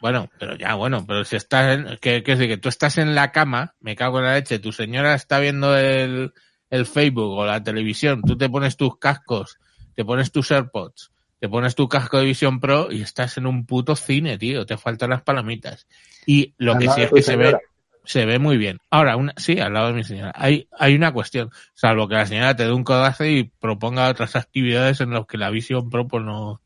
Bueno, 0.03 0.29
pero 0.37 0.57
ya, 0.57 0.75
bueno, 0.75 1.05
pero 1.07 1.23
si 1.23 1.37
estás 1.37 1.77
en, 1.77 1.97
que, 2.01 2.23
que, 2.23 2.35
que 2.35 2.57
tú 2.57 2.67
estás 2.67 2.97
en 2.97 3.15
la 3.15 3.31
cama, 3.31 3.73
me 3.79 3.95
cago 3.95 4.19
en 4.19 4.25
la 4.25 4.33
leche, 4.33 4.59
tu 4.59 4.73
señora 4.73 5.13
está 5.13 5.39
viendo 5.39 5.77
el, 5.77 6.33
el 6.69 6.85
Facebook 6.85 7.31
o 7.31 7.45
la 7.45 7.63
televisión, 7.63 8.21
tú 8.21 8.37
te 8.37 8.49
pones 8.49 8.75
tus 8.75 8.97
cascos, 8.97 9.59
te 9.95 10.03
pones 10.03 10.33
tus 10.33 10.51
AirPods, 10.51 11.13
te 11.39 11.47
pones 11.47 11.75
tu 11.75 11.87
casco 11.87 12.17
de 12.17 12.25
Vision 12.25 12.59
Pro 12.59 12.91
y 12.91 13.01
estás 13.01 13.37
en 13.37 13.45
un 13.45 13.65
puto 13.65 13.95
cine, 13.95 14.37
tío, 14.37 14.65
te 14.65 14.75
faltan 14.75 15.11
las 15.11 15.21
palomitas. 15.21 15.87
Y 16.25 16.53
lo 16.57 16.73
Al 16.73 16.79
que 16.79 16.89
sí 16.89 17.01
es 17.03 17.09
que 17.09 17.21
se 17.21 17.37
ve, 17.37 17.57
se 18.03 18.25
ve 18.25 18.39
muy 18.39 18.57
bien. 18.57 18.79
Ahora, 18.89 19.15
una, 19.15 19.33
sí, 19.37 19.57
al 19.61 19.71
lado 19.71 19.87
de 19.87 19.93
mi 19.93 20.03
señora. 20.03 20.33
Hay, 20.35 20.67
hay 20.77 20.95
una 20.95 21.13
cuestión, 21.13 21.49
salvo 21.75 22.09
que 22.09 22.15
la 22.15 22.25
señora 22.25 22.57
te 22.57 22.65
dé 22.65 22.73
un 22.73 22.83
codazo 22.83 23.23
y 23.23 23.45
proponga 23.57 24.09
otras 24.09 24.35
actividades 24.35 24.99
en 24.99 25.11
las 25.11 25.25
que 25.27 25.37
la 25.37 25.49
Vision 25.49 25.89
Pro 25.89 26.09
pues 26.09 26.25
no, 26.25 26.59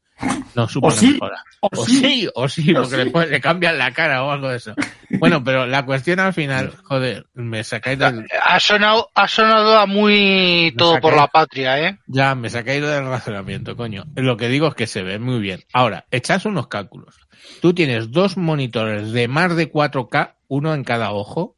no 0.57 0.67
supone 0.67 0.95
sí, 0.95 1.11
mejora. 1.13 1.43
O 1.61 1.69
O 1.71 1.85
sí, 1.85 1.95
sí, 1.99 2.29
o 2.33 2.49
sí, 2.49 2.71
o 2.71 2.81
porque 2.81 2.95
sí. 2.97 3.03
Le, 3.03 3.11
pon- 3.11 3.29
le 3.29 3.39
cambian 3.39 3.77
la 3.77 3.91
cara 3.93 4.23
o 4.23 4.31
algo 4.31 4.49
de 4.49 4.57
eso. 4.57 4.73
Bueno, 5.19 5.43
pero 5.43 5.65
la 5.67 5.85
cuestión 5.85 6.19
al 6.19 6.33
final, 6.33 6.73
joder, 6.83 7.27
me 7.35 7.63
sacáis 7.63 7.99
del, 7.99 8.25
Ha 8.43 8.59
sonado, 8.59 9.09
ha 9.15 9.27
sonado 9.27 9.77
a 9.77 9.85
muy 9.85 10.71
Me 10.71 10.77
todo 10.77 10.99
por 10.99 11.15
la 11.15 11.27
patria, 11.27 11.79
¿eh? 11.87 11.99
ya 12.07 12.33
me 12.35 12.49
sacáis 12.49 12.81
del 12.81 13.05
razonamiento, 13.05 13.77
coño. 13.77 14.03
Lo 14.15 14.35
que 14.35 14.49
digo 14.49 14.67
es 14.67 14.75
que 14.75 14.87
se 14.87 15.03
ve 15.03 15.19
muy 15.19 15.39
bien. 15.39 15.61
Ahora, 15.73 16.05
echas 16.11 16.45
unos 16.45 16.67
cálculos. 16.67 17.15
Tú 17.61 17.73
tienes 17.73 18.11
dos 18.11 18.35
monitores 18.35 19.11
de 19.11 19.27
más 19.27 19.55
de 19.55 19.71
4K, 19.71 20.33
uno 20.47 20.73
en 20.73 20.83
cada 20.83 21.11
ojo, 21.11 21.55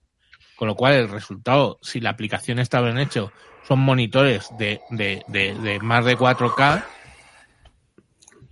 con 0.57 0.67
lo 0.67 0.75
cual 0.75 0.93
el 0.95 1.09
resultado, 1.09 1.79
si 1.81 2.01
la 2.01 2.09
aplicación 2.09 2.59
está 2.59 2.81
bien 2.81 2.99
hecho, 2.99 3.31
son 3.67 3.79
monitores 3.79 4.49
de, 4.57 4.81
de, 4.89 5.23
de, 5.29 5.53
de 5.55 5.79
más 5.79 6.03
de 6.03 6.17
4K. 6.17 6.83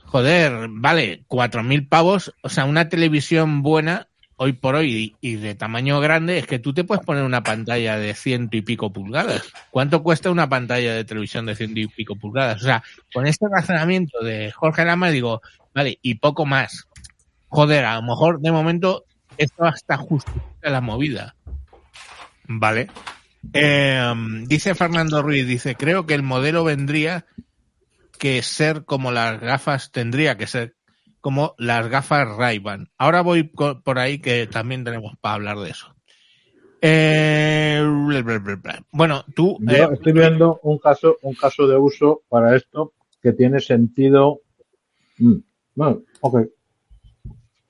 Joder, 0.08 0.68
vale, 0.70 1.24
4.000 1.28 1.90
pavos, 1.90 2.34
o 2.42 2.50
sea, 2.50 2.64
una 2.64 2.88
televisión 2.88 3.62
buena 3.62 4.08
hoy 4.38 4.54
por 4.54 4.76
hoy 4.76 5.18
y, 5.22 5.34
y 5.34 5.36
de 5.36 5.54
tamaño 5.54 6.00
grande 6.00 6.38
es 6.38 6.48
que 6.48 6.60
tú 6.60 6.74
te 6.74 6.84
puedes 6.84 7.04
poner 7.04 7.24
una 7.24 7.44
pantalla 7.44 7.98
de 7.98 8.14
ciento 8.14 8.56
y 8.56 8.62
pico 8.62 8.94
pulgadas. 8.94 9.52
¿Cuánto 9.70 10.04
cuesta 10.04 10.32
una 10.32 10.48
pantalla 10.48 10.94
de 10.94 11.04
televisión 11.04 11.46
de 11.46 11.56
ciento 11.56 11.82
y 11.82 11.88
pico 11.88 12.16
pulgadas? 12.16 12.62
O 12.62 12.66
sea, 12.66 12.84
con 13.14 13.28
este 13.28 13.48
razonamiento 13.52 14.20
de 14.24 14.52
Jorge 14.52 14.86
Lama 14.86 15.10
digo, 15.10 15.42
vale, 15.76 16.00
y 16.02 16.16
poco 16.16 16.46
más. 16.46 16.88
Joder, 17.50 17.84
a 17.84 17.96
lo 17.96 18.04
mejor 18.04 18.40
de 18.40 18.52
momento 18.52 19.04
esto 19.38 19.66
hasta 19.66 19.98
justifica 19.98 20.70
la 20.70 20.82
movida. 20.82 21.36
Vale. 22.48 22.88
Eh, 23.54 24.14
dice 24.46 24.74
Fernando 24.74 25.22
Ruiz, 25.22 25.46
dice, 25.46 25.76
creo 25.76 26.06
que 26.06 26.14
el 26.14 26.24
modelo 26.24 26.64
vendría 26.64 27.26
que 28.18 28.42
ser 28.42 28.86
como 28.86 29.12
las 29.12 29.40
gafas, 29.40 29.92
tendría 29.92 30.38
que 30.38 30.48
ser 30.48 30.76
como 31.22 31.56
las 31.58 31.88
gafas 31.90 32.28
Ray-Ban. 32.38 32.90
Ahora 32.98 33.22
voy 33.22 33.44
por 33.44 34.00
ahí 34.00 34.20
que 34.20 34.48
también 34.48 34.84
tenemos 34.84 35.14
para 35.20 35.36
hablar 35.36 35.58
de 35.60 35.70
eso. 35.70 35.94
Eh, 36.82 37.82
bla, 37.84 38.22
bla, 38.22 38.40
bla, 38.40 38.56
bla. 38.56 38.86
bueno, 38.92 39.26
tú... 39.36 39.58
Yo 39.62 39.76
eh, 39.76 39.90
estoy 39.94 40.14
viendo 40.14 40.60
un 40.64 40.78
caso, 40.78 41.18
un 41.24 41.34
caso 41.34 41.68
de 41.68 41.76
uso 41.76 42.22
para 42.30 42.56
esto 42.56 42.94
que 43.22 43.34
tiene 43.34 43.60
sentido. 43.60 44.42
Mm, 45.18 45.38
Bueno, 45.76 46.04
ok. 46.22 46.48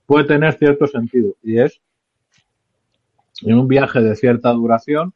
Puede 0.05 0.25
tener 0.25 0.53
cierto 0.57 0.87
sentido. 0.87 1.35
Y 1.41 1.59
es 1.59 1.81
en 3.41 3.57
un 3.57 3.67
viaje 3.67 4.01
de 4.01 4.15
cierta 4.15 4.51
duración, 4.51 5.13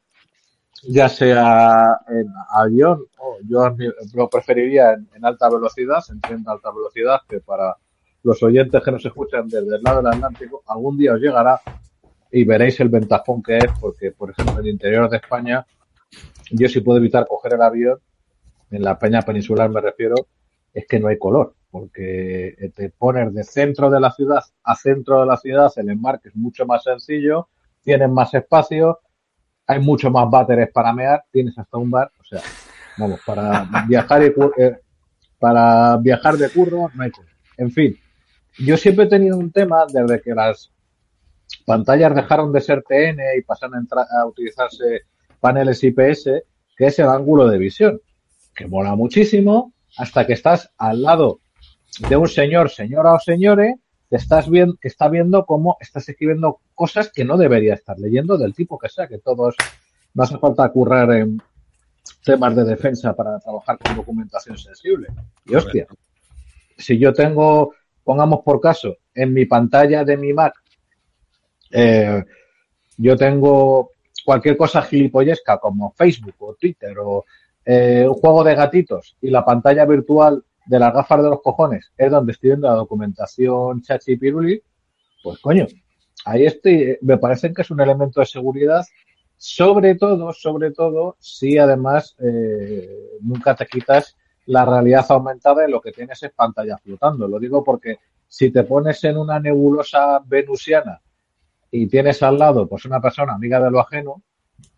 ya 0.84 1.10
sea 1.10 2.00
en 2.08 2.28
avión 2.50 3.06
o 3.18 3.38
yo 3.48 3.76
lo 4.14 4.30
preferiría 4.30 4.94
en, 4.94 5.26
alta 5.26 5.50
velocidad, 5.50 6.04
en 6.10 6.20
tren 6.22 6.44
alta 6.48 6.72
velocidad, 6.72 7.22
que 7.28 7.40
para 7.40 7.76
los 8.24 8.42
oyentes 8.44 8.82
que 8.84 8.92
nos 8.92 9.06
escuchan 9.06 9.48
desde 9.48 9.76
el 9.76 9.82
lado 9.84 10.02
del 10.02 10.14
Atlántico, 10.14 10.64
algún 10.68 10.98
día 10.98 11.14
os 11.14 11.20
llegará 11.20 11.60
y 12.32 12.44
veréis 12.44 12.80
el 12.80 12.90
ventajón 12.90 13.44
que 13.44 13.58
es, 13.58 13.68
porque, 13.80 14.12
por 14.12 14.32
ejemplo, 14.32 14.56
en 14.56 14.66
el 14.66 14.70
interior 14.70 15.10
de 15.10 15.18
España, 15.18 15.66
yo 16.52 16.68
si 16.68 16.82
puedo 16.82 16.98
evitar 16.98 17.28
coger 17.28 17.54
el 17.54 17.62
avión, 17.62 18.00
en 18.72 18.84
la 18.84 18.98
peña 18.98 19.22
peninsular 19.22 19.70
me 19.70 19.82
refiero, 19.82 20.16
es 20.74 20.86
que 20.88 21.00
no 21.00 21.10
hay 21.10 21.18
color, 21.18 21.54
porque 21.70 22.72
te 22.74 22.90
pones 22.90 23.34
de 23.34 23.44
centro 23.44 23.90
de 23.90 24.00
la 24.00 24.12
ciudad 24.12 24.44
a 24.64 24.76
centro 24.76 25.20
de 25.20 25.26
la 25.26 25.38
ciudad, 25.38 25.72
el 25.76 25.90
embarque 25.90 26.30
es 26.30 26.36
mucho 26.36 26.66
más 26.66 26.84
sencillo, 26.84 27.50
tienes 27.82 28.10
más 28.10 28.34
espacio, 28.34 29.00
hay 29.72 29.80
mucho 29.80 30.12
más 30.12 30.30
váteres 30.30 30.70
para 30.72 30.94
mear, 30.94 31.24
tienes 31.32 31.58
hasta 31.58 31.78
un 31.78 31.90
bar, 31.90 32.12
o 32.20 32.24
sea, 32.24 32.42
vamos, 32.98 33.22
para 33.26 33.68
viajar 33.88 34.22
y 34.24 34.62
eh, 34.62 34.78
para 35.40 35.98
viajar 35.98 36.36
de 36.36 36.50
curro 36.50 36.92
no 36.94 37.04
hay 37.04 37.12
color. 37.12 37.32
En 37.58 37.72
fin, 37.72 37.98
yo 38.60 38.76
siempre 38.76 39.06
he 39.06 39.10
tenido 39.10 39.38
un 39.38 39.52
tema 39.52 39.86
desde 39.88 40.22
que 40.22 40.36
las 40.36 40.72
pantallas 41.66 42.14
dejaron 42.14 42.52
de 42.52 42.60
ser 42.60 42.84
TN 42.84 43.20
y 43.38 43.42
pasaron 43.44 43.88
a, 43.92 44.22
a 44.22 44.26
utilizarse 44.26 45.04
paneles 45.40 45.84
IPS, 45.84 46.44
que 46.76 46.88
es 46.88 47.00
el 47.00 47.08
ángulo 47.08 47.48
de 47.48 47.58
visión, 47.58 48.02
que 48.54 48.68
mola 48.68 48.96
muchísimo 48.96 49.74
hasta 49.98 50.28
que 50.28 50.34
estás 50.34 50.70
al 50.78 51.02
lado 51.02 51.40
de 52.10 52.18
un 52.18 52.28
señor, 52.28 52.70
señora 52.70 53.14
o 53.14 53.20
señore, 53.20 53.76
te 54.12 54.18
estás 54.18 54.50
viendo, 54.50 54.76
que 54.76 54.90
está 54.90 55.08
viendo 55.08 55.46
cómo 55.46 55.78
estás 55.80 56.10
escribiendo 56.10 56.60
cosas 56.76 57.10
que 57.14 57.24
no 57.24 57.38
debería 57.38 57.76
estar 57.76 57.98
leyendo 57.98 58.38
del 58.38 58.54
tipo 58.54 58.78
que 58.78 58.90
sea, 58.90 59.08
que 59.08 59.20
todos 59.20 59.56
no 60.14 60.24
hace 60.24 60.38
falta 60.38 60.68
currar 60.68 61.14
en 61.14 61.42
temas 62.22 62.54
de 62.58 62.66
defensa 62.66 63.16
para 63.16 63.40
trabajar 63.40 63.78
con 63.78 63.96
documentación 63.96 64.58
sensible. 64.58 65.08
Y 65.46 65.56
hostia, 65.56 65.88
si 66.78 67.00
yo 67.00 67.14
tengo, 67.14 67.74
pongamos 68.04 68.42
por 68.44 68.60
caso, 68.60 68.98
en 69.16 69.34
mi 69.34 69.46
pantalla 69.46 70.04
de 70.04 70.18
mi 70.18 70.34
Mac, 70.34 70.56
eh, 71.70 72.22
yo 72.98 73.16
tengo 73.16 73.92
cualquier 74.26 74.58
cosa 74.58 74.82
gilipollesca 74.82 75.58
como 75.58 75.94
Facebook 75.94 76.36
o 76.40 76.56
Twitter 76.56 76.98
o 77.00 77.24
eh, 77.64 78.06
un 78.06 78.16
juego 78.16 78.44
de 78.44 78.56
gatitos 78.56 79.16
y 79.22 79.30
la 79.30 79.46
pantalla 79.46 79.86
virtual 79.86 80.44
de 80.66 80.80
las 80.80 80.94
gafas 80.94 81.24
de 81.24 81.30
los 81.30 81.42
cojones 81.42 81.92
es 81.98 82.12
donde 82.12 82.34
estoy 82.34 82.52
viendo 82.52 82.68
la 82.68 82.76
documentación 82.76 83.82
chachi 83.82 84.18
piruli, 84.18 84.62
pues 85.24 85.40
coño, 85.40 85.68
ahí 86.26 86.46
estoy, 86.46 86.98
me 87.02 87.18
parece 87.18 87.54
que 87.54 87.62
es 87.62 87.72
un 87.72 87.82
elemento 87.82 88.20
de 88.20 88.26
seguridad, 88.26 88.86
sobre 89.38 89.96
todo, 89.96 90.34
sobre 90.34 90.72
todo, 90.72 91.18
si 91.20 91.58
además 91.58 92.16
eh, 92.20 93.18
nunca 93.22 93.56
te 93.56 93.66
quitas 93.66 94.16
la 94.46 94.66
realidad 94.66 95.06
aumentada 95.10 95.68
y 95.68 95.72
lo 95.72 95.82
que 95.82 95.92
tienes 95.92 96.22
es 96.24 96.32
pantalla 96.32 96.78
flotando. 96.78 97.28
Lo 97.28 97.40
digo 97.40 97.64
porque 97.64 97.98
si 98.28 98.52
te 98.52 98.64
pones 98.64 99.04
en 99.04 99.18
una 99.18 99.40
nebulosa 99.40 100.22
venusiana 100.26 101.02
y 101.72 101.88
tienes 101.88 102.22
al 102.22 102.38
lado 102.38 102.68
pues 102.68 102.86
una 102.86 103.02
persona 103.02 103.34
amiga 103.34 103.60
de 103.60 103.72
lo 103.72 103.80
ajeno, 103.80 104.22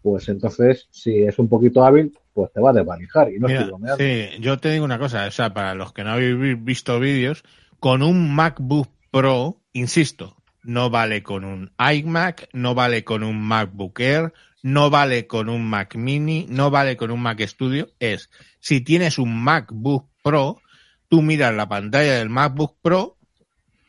pues 0.04 0.28
entonces 0.30 0.88
si 0.92 1.24
es 1.24 1.39
un 1.39 1.48
poquito 1.48 1.84
hábil, 1.84 2.16
pues 2.34 2.52
te 2.52 2.60
va 2.60 2.70
a 2.70 2.74
desvalijar 2.74 3.32
y 3.32 3.39
no 3.39 3.48
Mira, 3.48 3.70
estoy 3.72 4.30
sí, 4.32 4.42
yo 4.42 4.60
te 4.60 4.70
digo 4.70 4.86
una 4.86 5.00
cosa, 5.00 5.26
o 5.26 5.32
sea, 5.32 5.54
para 5.54 5.74
los 5.74 5.94
que 5.94 6.04
no 6.04 6.12
habéis 6.12 6.38
vi- 6.38 6.54
visto 6.56 7.00
vídeos, 7.00 7.44
con 7.80 8.04
un 8.04 8.36
MacBook 8.36 8.89
Pro, 9.10 9.62
insisto, 9.72 10.36
no 10.63 10.89
vale 10.89 11.24
con 11.24 11.46
un 11.46 11.72
iMac, 11.80 12.50
no 12.54 12.76
vale 12.76 13.04
con 13.04 13.24
un 13.24 13.42
MacBook 13.42 14.00
Air, 14.00 14.34
no 14.62 14.89
vale 14.89 15.28
con 15.28 15.50
un 15.50 15.66
Mac 15.68 15.96
Mini, 15.96 16.46
no 16.50 16.70
vale 16.70 16.98
con 16.98 17.12
un 17.12 17.22
Mac 17.22 17.42
Studio, 17.42 17.89
es, 18.00 18.30
si 18.60 18.82
tienes 18.82 19.18
un 19.18 19.44
MacBook 19.44 20.10
Pro, 20.22 20.62
tú 21.10 21.22
miras 21.22 21.54
la 21.54 21.68
pantalla 21.68 22.13
del 22.13 22.30
MacBook 22.30 22.78
Pro 22.82 23.18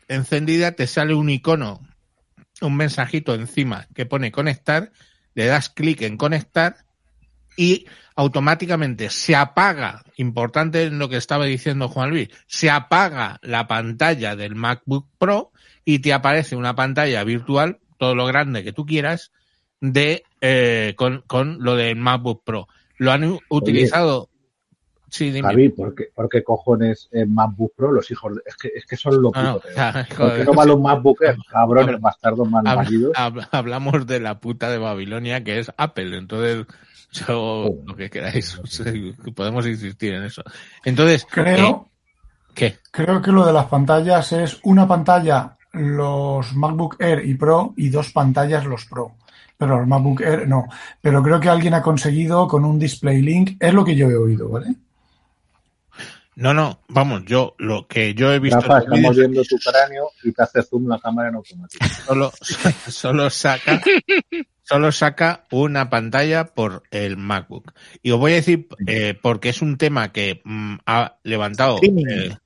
encendida, 0.09 0.73
te 0.73 0.87
sale 0.87 1.15
un 1.15 1.31
icono, 1.31 1.81
un 2.61 2.77
mensajito 2.77 3.35
encima 3.35 3.87
que 3.95 4.07
pone 4.07 4.33
conectar, 4.33 4.93
le 5.35 5.47
das 5.47 5.69
clic 5.69 6.03
en 6.03 6.17
conectar 6.17 6.77
y 7.57 7.87
automáticamente 8.17 9.11
se 9.11 9.35
apaga, 9.35 10.03
importante 10.17 10.85
en 10.85 10.99
lo 10.99 11.09
que 11.09 11.17
estaba 11.17 11.45
diciendo 11.45 11.89
Juan 11.89 12.11
Luis, 12.11 12.29
se 12.47 12.71
apaga 12.71 13.39
la 13.43 13.67
pantalla 13.67 14.37
del 14.37 14.55
MacBook 14.55 15.09
Pro 15.19 15.53
y 15.85 15.99
te 15.99 16.13
aparece 16.13 16.57
una 16.57 16.75
pantalla 16.75 17.25
virtual, 17.25 17.79
todo 17.99 18.15
lo 18.15 18.27
grande 18.27 18.65
que 18.65 18.73
tú 18.73 18.87
quieras, 18.87 19.33
de 19.81 20.25
eh, 20.41 20.95
con, 20.97 21.23
con 21.27 21.59
lo 21.61 21.77
del 21.77 21.97
MacBook 21.97 22.43
Pro. 22.45 22.69
Lo 22.97 23.13
han 23.13 23.39
utilizado, 23.49 24.31
Sí, 25.15 25.31
dime. 25.31 25.49
Javi, 25.49 25.69
¿por 25.69 25.95
qué, 25.95 26.09
por 26.13 26.29
qué 26.29 26.43
cojones 26.43 27.09
en 27.13 27.33
MacBook 27.33 27.73
Pro 27.77 27.93
los 27.93 28.11
hijos 28.11 28.35
de... 28.35 28.41
Es 28.47 28.57
que, 28.57 28.69
es 28.75 28.85
que 28.85 28.97
son 28.97 29.23
los 29.23 29.33
No, 29.33 29.43
no, 29.45 29.55
putos. 29.61 29.73
sea, 29.75 30.07
¿Por 30.17 30.35
qué 30.37 30.45
no 30.45 30.55
van 30.55 30.67
los 30.69 30.81
MacBook 30.81 31.23
Air? 31.23 31.37
Cabrones, 31.49 31.87
Habla- 31.87 31.99
bastardos 32.01 32.51
mal 32.51 32.65
hab- 32.67 33.49
hablamos 33.53 34.07
de 34.09 34.19
la 34.19 34.41
puta 34.41 34.71
de 34.71 34.79
Babilonia 34.79 35.45
que 35.45 35.61
es 35.61 35.71
Apple, 35.77 36.17
entonces 36.19 36.67
yo 37.13 37.71
lo 37.87 37.95
que 37.95 38.11
queráis, 38.11 38.61
sí, 38.65 39.15
podemos 39.37 39.65
insistir 39.69 40.15
en 40.15 40.25
eso. 40.25 40.43
Entonces, 40.85 41.25
Creo, 41.31 41.87
eh, 41.89 42.51
¿qué? 42.55 42.77
creo 42.91 43.23
que 43.23 43.31
lo 43.31 43.47
de 43.47 43.53
las 43.53 43.67
pantallas 43.67 44.33
es 44.33 44.59
una 44.65 44.89
pantalla 44.89 45.57
los 45.75 46.55
MacBook 46.57 46.97
Air 46.99 47.25
y 47.25 47.35
Pro 47.35 47.73
y 47.77 47.89
dos 47.89 48.11
pantallas 48.11 48.65
los 48.67 48.85
Pro. 48.87 49.13
Pero 49.57 49.79
los 49.79 49.87
MacBook 49.87 50.21
Air 50.23 50.49
no. 50.49 50.65
Pero 51.01 51.23
creo 51.23 51.39
que 51.39 51.49
alguien 51.49 51.75
ha 51.75 51.83
conseguido 51.83 52.49
con 52.49 52.65
un 52.65 52.81
Display 52.81 53.23
Link, 53.23 53.57
es 53.61 53.73
lo 53.73 53.85
que 53.85 53.95
yo 53.95 54.11
he 54.11 54.17
oído, 54.17 54.49
¿vale? 54.49 54.75
No, 56.37 56.53
no, 56.53 56.81
vamos, 56.89 57.25
yo 57.27 57.55
lo 57.59 57.87
que 57.87 58.15
yo 58.15 58.33
he 58.33 58.39
visto 58.39 58.61
Rafa, 58.61 58.79
estamos 58.79 59.17
viendo 59.17 59.43
tu 59.45 59.57
cráneo 59.59 60.11
y 60.23 60.33
te 60.33 60.43
hace 60.43 60.63
zoom 60.63 60.89
la 60.89 60.99
cámara 60.99 61.29
en 61.29 61.37
automático. 61.37 61.85
solo, 62.07 62.33
solo 62.89 63.31
saca 63.31 63.81
solo 64.65 64.93
saca 64.93 65.45
una 65.51 65.91
pantalla 65.91 66.47
por 66.47 66.83
el 66.91 67.17
MacBook. 67.17 67.73
Y 68.03 68.11
os 68.11 68.19
voy 68.19 68.33
a 68.33 68.37
decir, 68.37 68.67
eh, 68.87 69.17
porque 69.21 69.51
es 69.51 69.63
un 69.63 69.77
tema 69.79 70.11
que 70.13 70.41
mm, 70.45 70.77
ha 70.87 71.19
levantado 71.23 71.79
eh, 71.83 72.37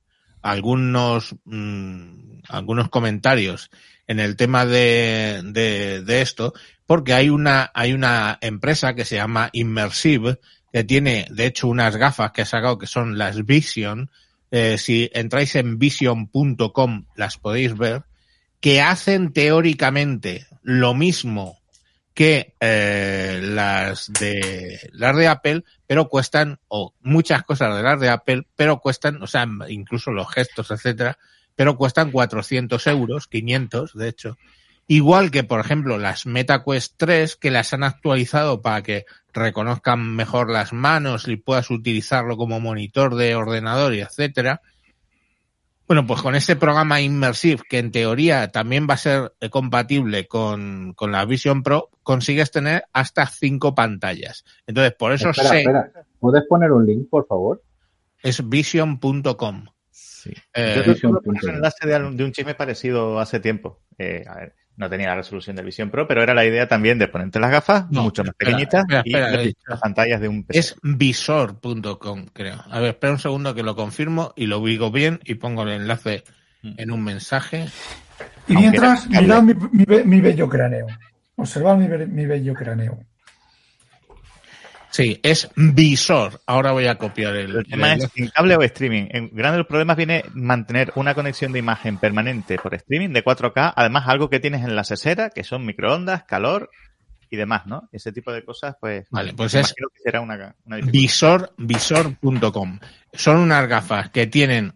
algunos, 0.42 1.36
mm, 1.44 2.40
algunos 2.48 2.88
comentarios 2.88 3.70
en 4.06 4.20
el 4.20 4.36
tema 4.36 4.66
de, 4.66 5.42
de, 5.44 6.02
de 6.02 6.20
esto, 6.20 6.54
porque 6.86 7.12
hay 7.12 7.30
una, 7.30 7.70
hay 7.74 7.92
una 7.92 8.38
empresa 8.40 8.94
que 8.94 9.04
se 9.04 9.16
llama 9.16 9.50
Immersive, 9.52 10.38
que 10.72 10.84
tiene, 10.84 11.26
de 11.30 11.46
hecho, 11.46 11.68
unas 11.68 11.96
gafas 11.96 12.32
que 12.32 12.42
ha 12.42 12.46
sacado 12.46 12.78
que 12.78 12.86
son 12.86 13.18
las 13.18 13.44
Vision. 13.44 14.10
Eh, 14.50 14.78
si 14.78 15.10
entráis 15.12 15.54
en 15.56 15.78
vision.com 15.78 17.04
las 17.16 17.36
podéis 17.36 17.76
ver, 17.76 18.04
que 18.60 18.80
hacen 18.80 19.32
teóricamente 19.32 20.46
lo 20.62 20.94
mismo 20.94 21.58
que 22.18 22.56
eh, 22.58 23.38
las 23.42 24.12
de 24.12 24.90
las 24.92 25.16
de 25.16 25.28
Apple, 25.28 25.64
pero 25.86 26.08
cuestan, 26.08 26.58
o 26.66 26.92
muchas 27.00 27.44
cosas 27.44 27.76
de 27.76 27.82
las 27.82 28.00
de 28.00 28.08
Apple, 28.08 28.42
pero 28.56 28.80
cuestan, 28.80 29.22
o 29.22 29.28
sea, 29.28 29.46
incluso 29.68 30.10
los 30.10 30.28
gestos, 30.28 30.72
etcétera, 30.72 31.16
pero 31.54 31.76
cuestan 31.76 32.10
400 32.10 32.84
euros, 32.88 33.28
500 33.28 33.94
de 33.94 34.08
hecho. 34.08 34.36
Igual 34.90 35.30
que, 35.30 35.44
por 35.44 35.60
ejemplo, 35.60 35.98
las 35.98 36.24
MetaQuest 36.26 36.94
3, 36.96 37.36
que 37.36 37.50
las 37.50 37.72
han 37.74 37.84
actualizado 37.84 38.62
para 38.62 38.82
que 38.82 39.04
reconozcan 39.34 40.16
mejor 40.16 40.50
las 40.50 40.72
manos 40.72 41.28
y 41.28 41.36
puedas 41.36 41.70
utilizarlo 41.70 42.36
como 42.38 42.58
monitor 42.58 43.14
de 43.14 43.34
ordenador 43.34 43.92
y 43.94 44.00
etcétera. 44.00 44.62
Bueno, 45.86 46.06
pues 46.06 46.20
con 46.22 46.34
este 46.34 46.56
programa 46.56 47.00
Immersive, 47.00 47.62
que 47.68 47.78
en 47.78 47.90
teoría 47.92 48.48
también 48.48 48.86
va 48.88 48.94
a 48.94 48.98
ser 48.98 49.32
compatible 49.50 50.26
con, 50.26 50.92
con 50.94 51.12
la 51.12 51.24
Vision 51.24 51.62
Pro, 51.62 51.90
consigues 52.02 52.50
tener 52.50 52.84
hasta 52.92 53.26
cinco 53.26 53.74
pantallas. 53.74 54.44
Entonces, 54.66 54.94
por 54.98 55.12
eso 55.12 55.30
espera, 55.30 55.48
sé, 55.48 55.58
espera. 55.60 55.92
¿Puedes 56.20 56.44
poner 56.46 56.72
un 56.72 56.84
link, 56.86 57.08
por 57.10 57.26
favor? 57.26 57.62
es 58.22 58.46
vision.com. 58.48 59.66
Sí. 59.90 60.32
Eh, 60.52 60.82
Yo 60.84 60.92
Vision 60.92 61.12
tuve 61.12 61.22
punto 61.22 61.30
un 61.46 61.52
com. 61.52 61.56
enlace 61.56 61.86
de, 61.86 61.96
un- 61.96 62.16
de 62.16 62.24
un 62.24 62.32
chisme 62.32 62.54
parecido 62.54 63.18
hace 63.20 63.38
tiempo. 63.40 63.80
Eh, 63.96 64.24
a 64.28 64.34
ver, 64.34 64.54
no 64.78 64.88
tenía 64.88 65.08
la 65.08 65.16
resolución 65.16 65.56
del 65.56 65.66
Vision 65.66 65.90
Pro, 65.90 66.08
pero 66.08 66.22
era 66.22 66.32
la 66.32 66.46
idea 66.46 66.66
también 66.68 66.98
de 66.98 67.08
ponerte 67.08 67.38
las 67.40 67.50
gafas 67.50 67.86
No, 67.90 68.02
mucho 68.04 68.24
más 68.24 68.34
pequeñitas 68.34 68.84
espera, 68.88 69.02
y 69.04 69.14
espera, 69.14 69.52
las 69.66 69.80
pantallas 69.80 70.20
de 70.20 70.28
un 70.28 70.44
PC. 70.44 70.58
Es 70.60 70.76
visor.com, 70.82 72.26
creo. 72.32 72.56
A 72.70 72.80
ver, 72.80 72.90
espera 72.90 73.12
un 73.12 73.18
segundo 73.18 73.54
que 73.54 73.62
lo 73.62 73.76
confirmo 73.76 74.32
y 74.36 74.46
lo 74.46 74.64
digo 74.64 74.90
bien 74.90 75.20
y 75.24 75.34
pongo 75.34 75.64
el 75.64 75.70
enlace 75.70 76.24
en 76.62 76.90
un 76.90 77.02
mensaje. 77.04 77.66
Y 78.46 78.56
mientras, 78.56 79.08
mirad 79.08 79.42
mi, 79.42 79.54
mi 79.72 79.84
be- 79.84 80.04
mi 80.04 80.20
bello 80.20 80.48
cráneo. 80.48 80.86
Observad 81.36 81.76
mi 81.76 82.26
bello 82.26 82.54
cráneo. 82.54 82.98
Sí, 84.90 85.20
es 85.22 85.48
visor. 85.56 86.40
Ahora 86.46 86.72
voy 86.72 86.86
a 86.86 86.96
copiar 86.96 87.36
el, 87.36 87.56
El 87.56 87.66
tema 87.66 87.92
el- 87.92 88.00
es 88.02 88.10
en 88.16 88.28
cable 88.28 88.56
o 88.56 88.62
streaming. 88.62 89.06
En 89.10 89.30
grande 89.32 89.58
los 89.58 89.66
problemas 89.66 89.96
viene 89.96 90.24
mantener 90.34 90.92
una 90.96 91.14
conexión 91.14 91.52
de 91.52 91.58
imagen 91.58 91.98
permanente 91.98 92.58
por 92.58 92.74
streaming 92.74 93.10
de 93.10 93.22
4K, 93.22 93.72
además 93.76 94.04
algo 94.08 94.30
que 94.30 94.40
tienes 94.40 94.64
en 94.64 94.74
la 94.74 94.84
sesera, 94.84 95.30
que 95.30 95.44
son 95.44 95.66
microondas, 95.66 96.24
calor 96.24 96.70
y 97.30 97.36
demás, 97.36 97.66
¿no? 97.66 97.88
Ese 97.92 98.10
tipo 98.12 98.32
de 98.32 98.42
cosas, 98.42 98.76
pues, 98.80 99.06
Vale, 99.10 99.34
pues 99.34 99.52
es 99.54 99.74
que 99.74 99.84
será 100.02 100.22
una, 100.22 100.54
una 100.64 100.76
visor, 100.78 101.52
visor.com. 101.58 102.78
Son 103.12 103.36
unas 103.36 103.68
gafas 103.68 104.10
que 104.10 104.26
tienen 104.26 104.72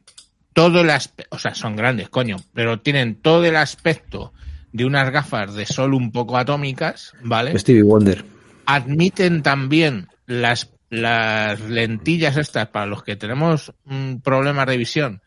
todo 0.52 0.82
el 0.82 0.90
aspecto, 0.90 1.34
o 1.34 1.38
sea, 1.38 1.54
son 1.54 1.76
grandes, 1.76 2.10
coño, 2.10 2.36
pero 2.52 2.80
tienen 2.80 3.16
todo 3.16 3.44
el 3.46 3.56
aspecto 3.56 4.34
de 4.72 4.84
unas 4.84 5.10
gafas 5.10 5.54
de 5.54 5.64
sol 5.64 5.94
un 5.94 6.12
poco 6.12 6.36
atómicas, 6.36 7.14
¿vale? 7.22 7.58
Stevie 7.58 7.82
Wonder. 7.82 8.22
Admiten 8.66 9.42
también 9.42 10.08
las, 10.26 10.70
las 10.90 11.60
lentillas 11.60 12.36
estas 12.36 12.68
para 12.68 12.86
los 12.86 13.02
que 13.02 13.16
tenemos 13.16 13.72
un 13.84 14.20
problema 14.22 14.66
de 14.66 14.76
visión. 14.76 15.22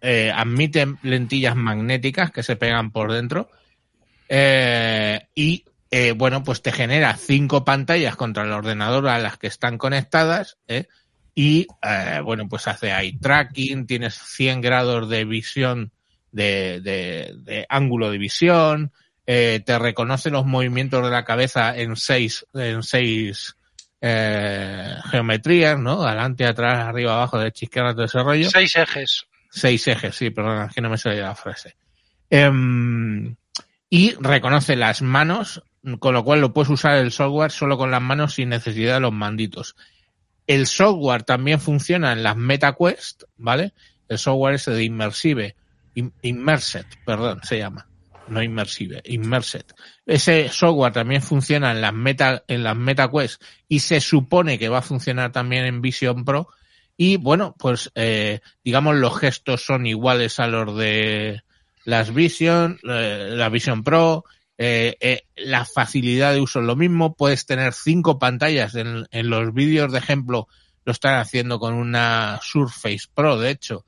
eh, 0.00 0.32
admiten 0.34 0.98
lentillas 1.02 1.56
magnéticas 1.56 2.30
que 2.32 2.42
se 2.42 2.56
pegan 2.56 2.90
por 2.92 3.12
dentro. 3.12 3.50
eh, 4.28 5.28
y 5.34 5.64
eh, 5.90 6.12
bueno, 6.12 6.44
pues 6.44 6.62
te 6.62 6.72
genera 6.72 7.16
cinco 7.16 7.64
pantallas 7.64 8.16
contra 8.16 8.44
el 8.44 8.52
ordenador 8.52 9.08
a 9.08 9.18
las 9.18 9.38
que 9.38 9.46
están 9.46 9.78
conectadas. 9.78 10.58
¿eh? 10.68 10.86
Y 11.34 11.66
bueno, 12.24 12.48
pues 12.48 12.66
hace 12.68 12.90
eye 12.90 13.18
tracking, 13.20 13.86
tienes 13.86 14.14
100 14.16 14.60
grados 14.60 15.08
de 15.08 15.24
visión, 15.24 15.92
de, 16.32 16.80
de, 16.82 17.34
de 17.38 17.66
ángulo 17.68 18.10
de 18.10 18.18
visión, 18.18 18.92
eh, 19.30 19.60
te 19.64 19.78
reconoce 19.78 20.30
los 20.30 20.46
movimientos 20.46 21.04
de 21.04 21.10
la 21.10 21.22
cabeza 21.26 21.76
en 21.76 21.96
seis, 21.96 22.46
en 22.54 22.82
seis 22.82 23.54
eh, 24.00 24.94
geometrías, 25.10 25.78
¿no? 25.78 26.02
Adelante, 26.02 26.46
atrás, 26.46 26.78
arriba, 26.86 27.12
abajo, 27.12 27.36
derecha, 27.38 27.66
izquierda, 27.66 27.92
todo 27.92 28.04
ese 28.06 28.22
rollo. 28.22 28.48
Seis 28.48 28.74
ejes. 28.74 29.26
Seis 29.50 29.86
ejes, 29.86 30.16
sí, 30.16 30.30
perdona, 30.30 30.66
es 30.66 30.72
que 30.74 30.80
no 30.80 30.88
me 30.88 30.96
salía 30.96 31.24
la 31.24 31.34
frase. 31.34 31.76
Em, 32.30 33.36
y 33.90 34.14
reconoce 34.20 34.76
las 34.76 35.02
manos, 35.02 35.62
con 35.98 36.14
lo 36.14 36.24
cual 36.24 36.40
lo 36.40 36.52
puedes 36.54 36.70
usar 36.70 36.96
el 36.96 37.12
software 37.12 37.50
solo 37.50 37.76
con 37.76 37.90
las 37.90 38.02
manos 38.02 38.34
sin 38.34 38.48
necesidad 38.50 38.94
de 38.94 39.00
los 39.00 39.12
manditos. 39.12 39.76
El 40.46 40.66
software 40.66 41.24
también 41.24 41.60
funciona 41.60 42.12
en 42.12 42.22
las 42.22 42.36
MetaQuest, 42.36 43.24
¿vale? 43.36 43.72
El 44.08 44.16
software 44.18 44.54
ese 44.54 44.70
de 44.70 44.84
Immersive, 44.84 45.54
Im- 45.94 46.12
Immerset, 46.22 46.86
perdón, 47.04 47.40
se 47.42 47.58
llama. 47.58 47.86
No 48.30 48.42
Immersive, 48.42 49.02
Immerset. 49.04 49.74
Ese 50.06 50.48
software 50.48 50.92
también 50.92 51.22
funciona 51.22 51.72
en 51.72 51.80
las 51.80 51.94
Meta, 51.94 52.44
en 52.48 52.62
las 52.62 52.76
MetaQuest 52.76 53.42
y 53.68 53.80
se 53.80 54.00
supone 54.00 54.58
que 54.58 54.68
va 54.68 54.78
a 54.78 54.82
funcionar 54.82 55.32
también 55.32 55.64
en 55.64 55.80
Vision 55.80 56.24
Pro. 56.24 56.48
Y 56.96 57.16
bueno, 57.16 57.54
pues 57.58 57.90
eh, 57.94 58.40
digamos 58.64 58.96
los 58.96 59.18
gestos 59.18 59.64
son 59.64 59.86
iguales 59.86 60.40
a 60.40 60.46
los 60.46 60.76
de 60.76 61.42
las 61.84 62.12
Vision, 62.12 62.78
eh, 62.82 63.30
la 63.34 63.48
Vision 63.48 63.82
Pro, 63.82 64.24
eh, 64.60 64.96
eh, 65.00 65.22
la 65.36 65.64
facilidad 65.64 66.34
de 66.34 66.40
uso 66.40 66.58
es 66.58 66.66
lo 66.66 66.74
mismo, 66.74 67.14
puedes 67.14 67.46
tener 67.46 67.72
cinco 67.72 68.18
pantallas 68.18 68.74
en, 68.74 69.06
en 69.12 69.30
los 69.30 69.54
vídeos 69.54 69.92
de 69.92 69.98
ejemplo, 69.98 70.48
lo 70.84 70.92
están 70.92 71.14
haciendo 71.14 71.60
con 71.60 71.74
una 71.74 72.40
Surface 72.42 73.06
Pro, 73.14 73.38
de 73.38 73.50
hecho, 73.50 73.84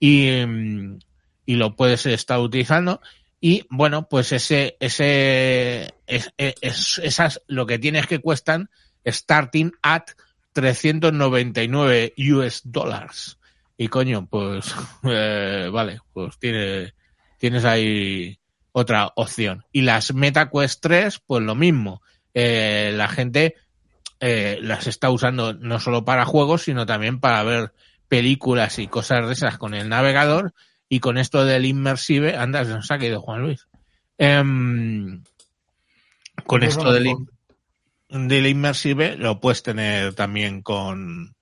y, 0.00 0.30
mm, 0.46 0.98
y 1.44 1.54
lo 1.56 1.76
puedes 1.76 2.06
estar 2.06 2.40
utilizando. 2.40 3.02
Y 3.46 3.66
bueno, 3.68 4.08
pues 4.08 4.32
ese, 4.32 4.74
ese, 4.80 5.92
es, 6.06 6.32
es- 6.38 6.98
esas, 7.04 7.42
lo 7.46 7.66
que 7.66 7.78
tienes 7.78 8.06
que 8.06 8.18
cuestan 8.18 8.70
starting 9.04 9.70
at 9.82 10.04
399 10.54 12.14
US 12.32 12.62
dollars. 12.64 13.38
Y 13.76 13.88
coño, 13.88 14.26
pues, 14.30 14.74
eh, 15.04 15.68
vale, 15.70 16.00
pues 16.14 16.38
tiene, 16.38 16.94
tienes 17.36 17.66
ahí 17.66 18.38
otra 18.72 19.12
opción. 19.14 19.66
Y 19.72 19.82
las 19.82 20.14
MetaQuest 20.14 20.80
3, 20.80 21.20
pues 21.26 21.42
lo 21.42 21.54
mismo. 21.54 22.00
Eh, 22.32 22.92
la 22.96 23.08
gente 23.08 23.56
eh, 24.20 24.58
las 24.62 24.86
está 24.86 25.10
usando 25.10 25.52
no 25.52 25.80
solo 25.80 26.02
para 26.06 26.24
juegos, 26.24 26.62
sino 26.62 26.86
también 26.86 27.20
para 27.20 27.42
ver 27.42 27.74
películas 28.08 28.78
y 28.78 28.86
cosas 28.88 29.26
de 29.26 29.34
esas 29.34 29.58
con 29.58 29.74
el 29.74 29.90
navegador. 29.90 30.54
Y 30.88 31.00
con 31.00 31.18
esto 31.18 31.44
del 31.44 31.64
inmersive, 31.64 32.36
anda, 32.36 32.64
se 32.64 32.72
nos 32.72 32.90
ha 32.90 32.98
caído 32.98 33.20
Juan 33.20 33.42
Luis. 33.42 33.66
Em, 34.18 35.22
con 36.46 36.60
Yo 36.60 36.68
esto 36.68 36.92
del, 36.92 37.14
del 38.08 38.46
inmersive 38.46 39.16
lo 39.16 39.40
puedes 39.40 39.62
tener 39.62 40.14
también 40.14 40.62
con 40.62 41.34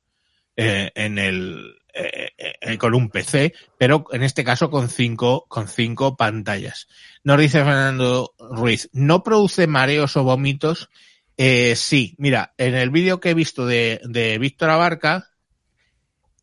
eh, 0.57 0.91
en 0.95 1.19
el 1.19 1.77
eh, 1.95 2.31
eh, 2.39 2.79
con 2.79 2.95
un 2.95 3.11
PC, 3.11 3.53
pero 3.77 4.07
en 4.13 4.23
este 4.23 4.45
caso 4.45 4.71
con 4.71 4.89
cinco 4.89 5.45
con 5.47 5.69
cinco 5.69 6.17
pantallas. 6.17 6.89
Nos 7.23 7.39
dice 7.39 7.59
Fernando 7.59 8.33
Ruiz, 8.39 8.89
¿no 8.95 9.23
produce 9.23 9.67
mareos 9.67 10.17
o 10.17 10.25
vómitos? 10.25 10.89
Eh, 11.37 11.77
sí, 11.77 12.15
mira, 12.17 12.55
en 12.57 12.75
el 12.75 12.89
vídeo 12.89 13.21
que 13.21 13.31
he 13.31 13.35
visto 13.35 13.67
de, 13.67 14.01
de 14.05 14.39
Víctor 14.39 14.71
Abarca, 14.71 15.32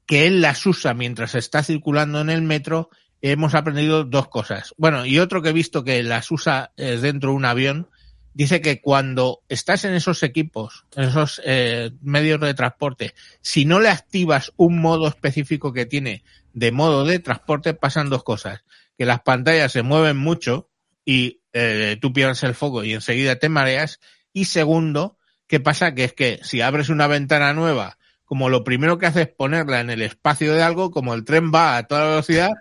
que 0.10 0.26
él 0.26 0.42
las 0.42 0.66
usa 0.66 0.96
mientras 0.96 1.36
está 1.36 1.62
circulando 1.62 2.20
en 2.20 2.32
el 2.32 2.42
metro, 2.42 2.90
hemos 3.22 3.54
aprendido 3.54 4.06
dos 4.06 4.28
cosas. 4.28 4.74
Bueno, 4.76 5.06
y 5.06 5.20
otro 5.20 5.44
que 5.44 5.50
he 5.50 5.54
visto 5.54 5.84
que 5.84 6.02
las 6.02 6.32
usa 6.32 6.72
eh, 6.78 6.98
dentro 7.00 7.30
de 7.30 7.36
un 7.36 7.46
avión, 7.46 7.90
dice 8.34 8.60
que 8.60 8.82
cuando 8.82 9.44
estás 9.50 9.86
en 9.86 9.94
esos 9.94 10.24
equipos, 10.24 10.88
en 10.96 11.04
esos 11.04 11.40
eh, 11.46 11.92
medios 12.02 12.40
de 12.40 12.56
transporte, 12.56 13.14
si 13.42 13.66
no 13.66 13.80
le 13.80 13.90
activas 13.90 14.52
un 14.58 14.82
modo 14.82 15.08
específico 15.08 15.74
que 15.74 15.86
tiene 15.86 16.24
de 16.54 16.72
modo 16.72 17.06
de 17.06 17.20
transporte, 17.20 17.76
pasan 17.76 18.10
dos 18.10 18.24
cosas. 18.24 18.64
Que 18.98 19.06
las 19.06 19.22
pantallas 19.22 19.72
se 19.72 19.84
mueven 19.84 20.18
mucho 20.18 20.72
y 21.06 21.42
eh, 21.54 21.98
tú 22.02 22.14
pierdes 22.14 22.42
el 22.42 22.56
foco 22.56 22.84
y 22.84 22.94
enseguida 22.94 23.36
te 23.36 23.48
mareas. 23.48 24.00
Y 24.34 24.46
segundo, 24.46 25.20
¿qué 25.46 25.60
pasa? 25.60 25.94
Que 25.94 26.06
es 26.06 26.14
que 26.14 26.40
si 26.42 26.62
abres 26.62 26.90
una 26.90 27.06
ventana 27.06 27.54
nueva, 27.54 27.99
como 28.30 28.48
lo 28.48 28.64
primero 28.64 29.00
que 29.00 29.08
haces 29.08 29.28
es 29.28 29.34
ponerla 29.36 29.80
en 29.80 29.90
el 29.90 30.04
espacio 30.04 30.54
de 30.54 30.62
algo, 30.62 30.92
como 30.92 31.16
el 31.16 31.26
tren 31.26 31.52
va 31.52 31.78
a 31.78 31.84
toda 31.88 32.06
velocidad, 32.10 32.52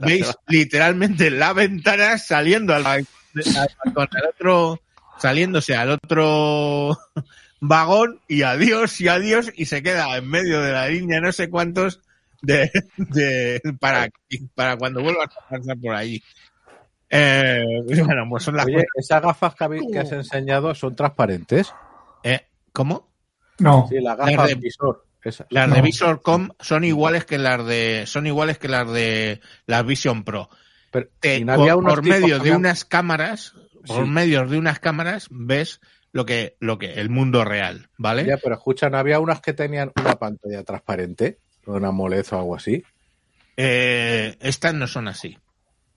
veis 0.00 0.26
literalmente 0.48 1.30
la 1.30 1.52
ventana 1.52 2.18
saliendo 2.18 2.74
al, 2.74 2.84
al- 2.84 3.06
otro, 4.28 4.80
saliéndose 5.18 5.76
al 5.76 5.90
otro 5.92 6.98
vagón 7.60 8.20
y 8.26 8.42
adiós 8.42 9.00
y 9.00 9.06
adiós 9.08 9.52
y 9.54 9.66
se 9.66 9.84
queda 9.84 10.16
en 10.16 10.28
medio 10.28 10.60
de 10.60 10.72
la 10.72 10.88
línea 10.88 11.20
no 11.20 11.30
sé 11.30 11.48
cuántos 11.48 12.00
de, 12.42 12.70
de 12.96 13.60
para, 13.80 14.08
para 14.56 14.76
cuando 14.76 15.00
vuelvas 15.00 15.28
a 15.36 15.48
pasar 15.56 15.78
por 15.78 15.94
allí. 15.94 16.20
Eh, 17.08 17.62
bueno, 18.04 18.24
pues 18.28 18.42
son 18.42 18.56
las 18.56 18.66
Oye, 18.66 18.84
esas 18.96 19.22
gafas 19.22 19.54
que, 19.54 19.64
habéis- 19.64 19.92
que 19.92 19.98
has 20.00 20.10
enseñado 20.12 20.74
son 20.74 20.96
transparentes. 20.96 21.72
eh, 22.24 22.40
¿Cómo? 22.72 23.08
No, 23.58 23.86
Sí, 23.88 24.00
las 24.00 24.18
Las 24.18 24.48
de- 24.48 24.54
visor. 24.56 25.04
esas. 25.22 25.46
Las 25.50 25.68
No. 25.68 25.74
de 25.76 25.82
Visorcom 25.82 26.50
son 26.60 26.84
iguales 26.84 27.24
que 27.24 27.38
las 27.38 27.64
de 27.66 28.04
son 28.06 28.26
iguales 28.26 28.58
que 28.58 28.68
las 28.68 28.90
de 28.90 29.40
las 29.66 29.86
Vision 29.86 30.24
Pro. 30.24 30.50
Pero, 30.90 31.08
te- 31.20 31.44
no 31.44 31.56
por, 31.80 32.02
medio 32.04 32.38
de 32.38 32.52
unas 32.52 32.84
cámaras, 32.84 33.54
por 33.86 34.04
Sí. 34.04 34.10
medio 34.10 34.44
de 34.46 34.58
unas 34.58 34.80
cámaras, 34.80 35.28
ves 35.30 35.80
lo 36.12 36.24
que, 36.26 36.56
lo 36.60 36.78
que, 36.78 36.94
el 36.94 37.10
mundo 37.10 37.44
real, 37.44 37.88
¿vale? 37.98 38.24
Ya, 38.26 38.36
pero 38.36 38.54
escucha, 38.54 38.88
¿no 38.90 38.98
había 38.98 39.18
unas 39.18 39.40
que 39.40 39.52
tenían 39.52 39.90
una 40.00 40.14
pantalla 40.16 40.62
transparente? 40.62 41.38
Una 41.66 41.90
molez 41.90 42.32
o 42.32 42.38
algo 42.38 42.54
así. 42.56 42.84
Eh, 43.56 44.36
estas 44.40 44.74
no 44.74 44.86
son 44.86 45.08
así. 45.08 45.38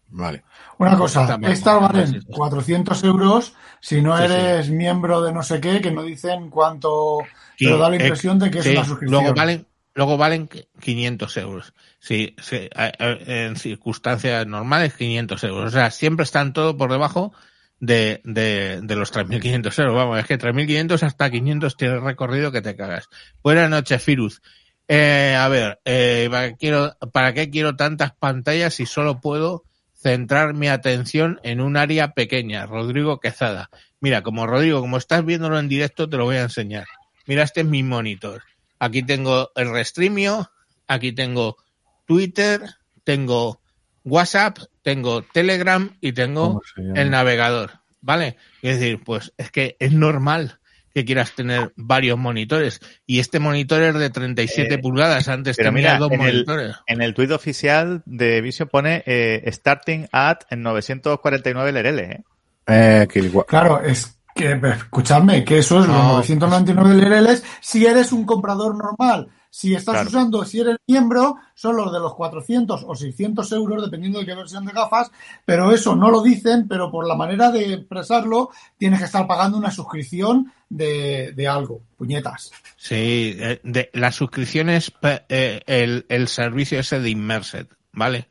Vale. 0.10 0.44
una 0.78 0.92
Está 0.92 1.00
cosa, 1.00 1.40
estas 1.44 1.82
mal, 1.82 1.92
valen 1.92 2.08
sí, 2.08 2.20
sí. 2.22 2.28
400 2.32 3.04
euros 3.04 3.54
si 3.82 4.02
no 4.02 4.18
Sí, 4.18 4.24
sí. 4.28 4.34
eres 4.34 4.70
miembro 4.70 5.22
de 5.22 5.34
no 5.34 5.44
sé 5.44 5.60
qué, 5.62 5.82
que 5.82 5.92
no 5.92 6.04
dicen 6.04 6.50
cuánto, 6.50 7.20
pero 7.60 7.76
Sí, 7.76 7.80
da 7.82 7.90
la 7.90 7.96
eh, 7.98 8.00
impresión 8.00 8.40
de 8.40 8.50
que 8.52 8.60
es 8.60 8.66
una 8.68 8.86
suscripción. 8.86 9.22
luego 9.24 9.36
valen, 9.36 9.68
luego 9.94 10.18
valen 10.18 10.50
500 10.80 11.38
euros. 11.38 11.74
Sí, 12.00 12.36
en 12.50 13.56
circunstancias 13.56 14.46
normales 14.48 14.94
500 14.96 15.44
euros. 15.44 15.66
O 15.66 15.70
sea, 15.72 15.92
siempre 15.92 16.24
están 16.24 16.54
todo 16.54 16.78
por 16.78 16.92
debajo 16.92 17.34
de, 17.80 18.22
de, 18.24 18.80
de 18.82 18.96
los 18.96 19.12
3.500 19.14 19.80
euros. 19.80 19.96
Vamos, 19.96 20.20
es 20.20 20.26
que 20.26 20.40
3.500 20.40 21.04
hasta 21.04 21.30
500 21.30 21.78
tiene 21.78 22.00
recorrido 22.00 22.52
que 22.52 22.62
te 22.62 22.76
cagas. 22.76 23.10
Buenas 23.44 23.70
noches, 23.70 24.02
Firuz. 24.02 24.42
Eh, 24.88 25.36
a 25.38 25.48
ver, 25.50 25.80
eh, 25.86 26.28
¿para, 26.32 26.50
qué 26.50 26.56
quiero, 26.58 26.96
¿para 27.12 27.34
qué 27.34 27.50
quiero 27.50 27.76
tantas 27.76 28.14
pantallas 28.16 28.74
si 28.76 28.86
solo 28.86 29.20
puedo 29.20 29.66
centrar 29.98 30.54
mi 30.54 30.68
atención 30.68 31.40
en 31.44 31.62
un 31.62 31.78
área 31.78 32.14
pequeña? 32.14 32.66
Rodrigo 32.66 33.20
Quezada. 33.20 33.70
Mira, 34.00 34.22
como 34.22 34.48
Rodrigo, 34.48 34.80
como 34.82 34.98
estás 34.98 35.26
viéndolo 35.26 35.60
en 35.60 35.68
directo, 35.68 36.10
te 36.10 36.18
lo 36.18 36.26
voy 36.26 36.38
a 36.38 36.44
enseñar. 36.44 36.86
Mira, 37.26 37.44
este 37.44 37.62
es 37.62 37.68
mi 37.68 37.84
monitor. 37.84 38.44
Aquí 38.80 39.04
tengo 39.04 39.52
el 39.56 39.72
Restreamio, 39.72 40.52
aquí 40.88 41.12
tengo 41.12 41.58
Twitter, 42.06 42.62
tengo 43.04 43.60
WhatsApp, 44.04 44.60
tengo 44.84 45.24
Telegram 45.24 45.98
y 46.00 46.14
tengo 46.14 46.62
el 46.78 47.10
navegador. 47.10 47.72
¿Vale? 48.00 48.38
Es 48.62 48.80
decir, 48.80 49.04
pues 49.04 49.34
es 49.38 49.52
que 49.52 49.76
es 49.80 49.92
normal 49.92 50.60
que 50.98 51.06
quieras 51.06 51.34
tener 51.34 51.72
varios 51.76 52.18
monitores. 52.18 52.82
Y 53.06 53.20
este 53.20 53.40
monitor 53.40 53.84
es 53.84 53.94
de 53.94 54.10
37 54.10 54.74
Eh, 54.74 54.78
pulgadas. 54.80 55.28
Antes 55.28 55.56
pero 55.56 55.70
tenía 55.70 55.92
mira, 55.94 56.00
dos 56.00 56.12
en 56.12 56.22
el- 56.22 56.34
monitores. 56.34 56.76
En 56.88 57.02
el 57.04 57.14
tuit 57.14 57.30
oficial 57.32 58.02
de 58.08 58.42
Vision 58.42 58.68
pone 58.68 59.04
eh, 59.06 59.44
starting 59.52 60.08
at 60.12 60.40
en 60.50 60.64
949 60.64 61.70
LRL, 61.72 62.00
¿eh? 62.00 62.24
Eh, 62.66 63.08
que 63.12 63.20
igual- 63.20 63.46
Claro, 63.48 63.80
es 63.82 64.18
que, 64.34 64.60
escuchadme, 64.76 65.46
que 65.46 65.60
eso 65.60 65.82
es 65.82 65.88
los 65.88 65.96
No, 65.96 66.14
999 66.14 66.96
LRLs 66.96 67.44
si 67.62 67.86
eres 67.86 68.12
un 68.12 68.26
comprador 68.26 68.76
normal. 68.76 69.28
Si 69.58 69.74
estás 69.74 69.96
Claro. 69.96 70.10
usando, 70.10 70.46
si 70.46 70.60
eres 70.60 70.78
miembro, 70.88 71.38
son 71.56 71.78
los 71.78 71.92
de 71.92 72.00
los 72.00 72.14
400 72.14 72.84
o 72.88 72.94
600 72.94 73.52
euros, 73.54 73.82
dependiendo 73.82 74.20
de 74.20 74.26
qué 74.28 74.36
versión 74.36 74.68
de 74.68 74.72
gafas, 74.72 75.10
pero 75.46 75.72
eso 75.72 75.96
no 75.96 76.12
lo 76.12 76.22
dicen, 76.22 76.68
pero 76.68 76.92
por 76.92 77.08
la 77.08 77.16
manera 77.16 77.50
de 77.50 77.74
expresarlo, 77.74 78.52
tienes 78.78 79.00
que 79.00 79.06
estar 79.06 79.26
pagando 79.26 79.58
una 79.58 79.72
suscripción 79.72 80.54
de, 80.70 81.32
de 81.36 81.48
algo, 81.48 81.82
puñetas. 81.98 82.52
Sí, 82.76 83.36
eh, 83.40 83.60
de, 83.64 83.90
la 83.94 84.12
suscripción 84.12 84.70
es 84.70 84.92
pe- 84.92 85.24
eh, 85.28 85.62
el, 85.66 86.06
el 86.10 86.28
servicio 86.28 86.80
ese 86.80 87.00
de 87.00 87.10
Immersed, 87.10 87.66
¿vale? 87.94 88.28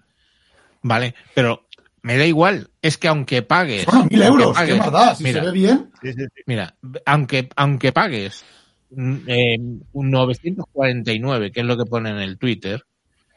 Vale, 0.82 1.16
pero 1.34 1.66
me 2.02 2.16
da 2.18 2.24
igual, 2.24 2.70
es 2.80 2.98
que 2.98 3.08
aunque 3.08 3.42
pagues... 3.42 3.84
Bueno, 3.86 4.06
mil 4.08 4.22
euros, 4.22 4.56
¿qué 4.56 4.74
pagues- 4.74 4.78
más 4.78 4.92
da? 4.92 5.14
Si 5.16 5.24
mira, 5.24 5.40
se 5.40 5.46
ve 5.46 5.52
bien, 5.52 5.90
Mira, 6.46 6.76
aunque, 7.04 7.48
aunque 7.56 7.90
pagues 7.90 8.44
eh, 8.96 9.58
un 9.92 10.10
949, 10.10 11.52
que 11.52 11.60
es 11.60 11.66
lo 11.66 11.76
que 11.76 11.84
pone 11.84 12.10
en 12.10 12.18
el 12.18 12.38
Twitter, 12.38 12.84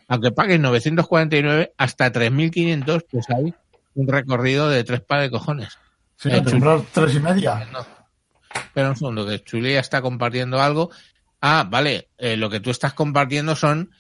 aunque 0.07 0.31
pagues 0.31 0.59
949 0.59 1.73
hasta 1.77 2.11
3.500, 2.11 3.05
pues 3.11 3.29
hay 3.29 3.53
un 3.95 4.07
recorrido 4.07 4.69
de 4.69 4.83
tres 4.83 5.01
pares 5.01 5.25
de 5.25 5.31
cojones. 5.31 5.77
si 6.17 6.29
Eh, 6.29 6.43
tres 6.93 7.15
y 7.15 7.19
media. 7.19 7.67
No. 7.71 7.85
Espera 8.53 8.89
un 8.89 8.95
segundo, 8.95 9.25
que 9.25 9.43
Chuli 9.43 9.73
ya 9.73 9.79
está 9.79 10.01
compartiendo 10.01 10.59
algo. 10.59 10.89
Ah, 11.41 11.67
vale, 11.69 12.09
eh, 12.17 12.35
lo 12.37 12.49
que 12.49 12.59
tú 12.59 12.71
estás 12.71 12.93
compartiendo 12.93 13.55
son 13.55 13.91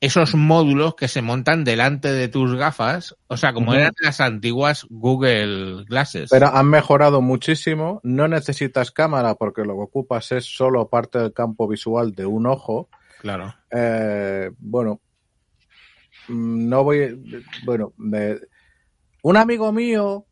esos 0.00 0.34
módulos 0.34 0.94
que 0.94 1.08
se 1.08 1.20
montan 1.20 1.62
delante 1.62 2.10
de 2.10 2.28
tus 2.28 2.54
gafas, 2.56 3.16
o 3.26 3.36
sea, 3.36 3.52
como 3.52 3.74
eran 3.74 3.92
las 4.00 4.20
antiguas 4.20 4.86
Google 4.88 5.84
Glasses. 5.84 6.30
Pero 6.30 6.48
han 6.48 6.68
mejorado 6.68 7.20
muchísimo. 7.20 8.00
No 8.02 8.26
necesitas 8.26 8.90
cámara 8.90 9.34
porque 9.34 9.62
lo 9.62 9.74
que 9.74 9.82
ocupas 9.82 10.32
es 10.32 10.46
solo 10.46 10.88
parte 10.88 11.18
del 11.18 11.32
campo 11.34 11.68
visual 11.68 12.12
de 12.14 12.24
un 12.24 12.46
ojo. 12.46 12.88
Claro. 13.20 13.54
Eh, 13.70 14.50
bueno, 14.58 15.00
no 16.28 16.84
voy. 16.84 17.22
Bueno, 17.64 17.92
me- 17.98 18.38
un 19.22 19.36
amigo 19.36 19.70
mío 19.72 20.24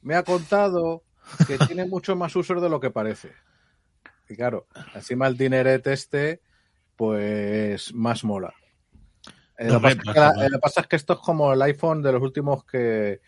me 0.00 0.14
ha 0.14 0.22
contado 0.22 1.02
que 1.46 1.58
tiene 1.68 1.84
mucho 1.86 2.16
más 2.16 2.34
usos 2.36 2.62
de 2.62 2.70
lo 2.70 2.80
que 2.80 2.90
parece. 2.90 3.32
Y 4.30 4.36
claro, 4.36 4.66
encima 4.94 5.26
el 5.26 5.36
dineret 5.36 5.86
este, 5.88 6.40
pues 6.96 7.92
más 7.94 8.24
mola. 8.24 8.54
Eh, 9.58 9.70
lo, 9.72 9.80
pasa 9.82 9.96
que 10.14 10.20
la- 10.20 10.30
hombre. 10.30 10.46
eh, 10.46 10.50
lo 10.50 10.56
que 10.58 10.60
pasa 10.62 10.80
es 10.82 10.86
que 10.86 10.96
esto 10.96 11.12
es 11.14 11.18
como 11.18 11.52
el 11.52 11.60
iPhone 11.62 12.00
de 12.02 12.12
los 12.12 12.22
últimos 12.22 12.64
que, 12.64 13.20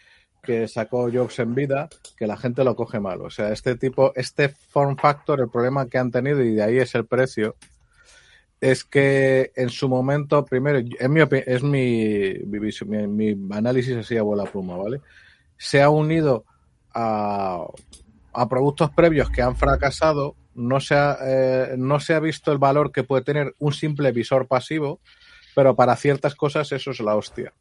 que 0.42 0.68
sacó 0.68 1.10
Jobs 1.12 1.38
en 1.40 1.54
vida, 1.54 1.88
que 2.16 2.26
la 2.26 2.36
gente 2.36 2.62
lo 2.64 2.76
coge 2.76 3.00
mal. 3.00 3.20
O 3.22 3.30
sea, 3.30 3.50
este 3.52 3.74
tipo, 3.76 4.12
este 4.14 4.48
form 4.48 4.96
factor, 4.96 5.40
el 5.40 5.50
problema 5.50 5.86
que 5.88 5.98
han 5.98 6.10
tenido, 6.10 6.40
y 6.42 6.54
de 6.54 6.62
ahí 6.62 6.78
es 6.78 6.94
el 6.94 7.06
precio, 7.06 7.56
es 8.60 8.84
que 8.84 9.52
en 9.56 9.70
su 9.70 9.88
momento, 9.88 10.44
primero, 10.44 10.78
es 10.78 11.08
mi, 11.08 11.20
es 11.46 11.62
mi, 11.62 12.34
mi, 12.44 13.06
mi- 13.08 13.34
mi 13.34 13.56
análisis 13.56 13.96
así 13.96 14.16
a 14.16 14.22
bola 14.22 14.44
pluma, 14.44 14.76
¿vale? 14.76 15.00
Se 15.56 15.80
ha 15.82 15.88
unido 15.90 16.44
a, 16.92 17.64
a 18.34 18.48
productos 18.48 18.90
previos 18.90 19.30
que 19.30 19.42
han 19.42 19.56
fracasado, 19.56 20.36
no 20.54 20.78
se, 20.80 20.94
ha, 20.94 21.16
eh, 21.22 21.74
no 21.78 22.00
se 22.00 22.14
ha 22.14 22.20
visto 22.20 22.52
el 22.52 22.58
valor 22.58 22.92
que 22.92 23.02
puede 23.02 23.22
tener 23.24 23.54
un 23.58 23.72
simple 23.72 24.12
visor 24.12 24.46
pasivo, 24.46 25.00
pero 25.54 25.76
para 25.76 25.96
ciertas 25.96 26.34
cosas 26.34 26.72
eso 26.72 26.90
es 26.90 27.00
la 27.00 27.16
hostia. 27.16 27.52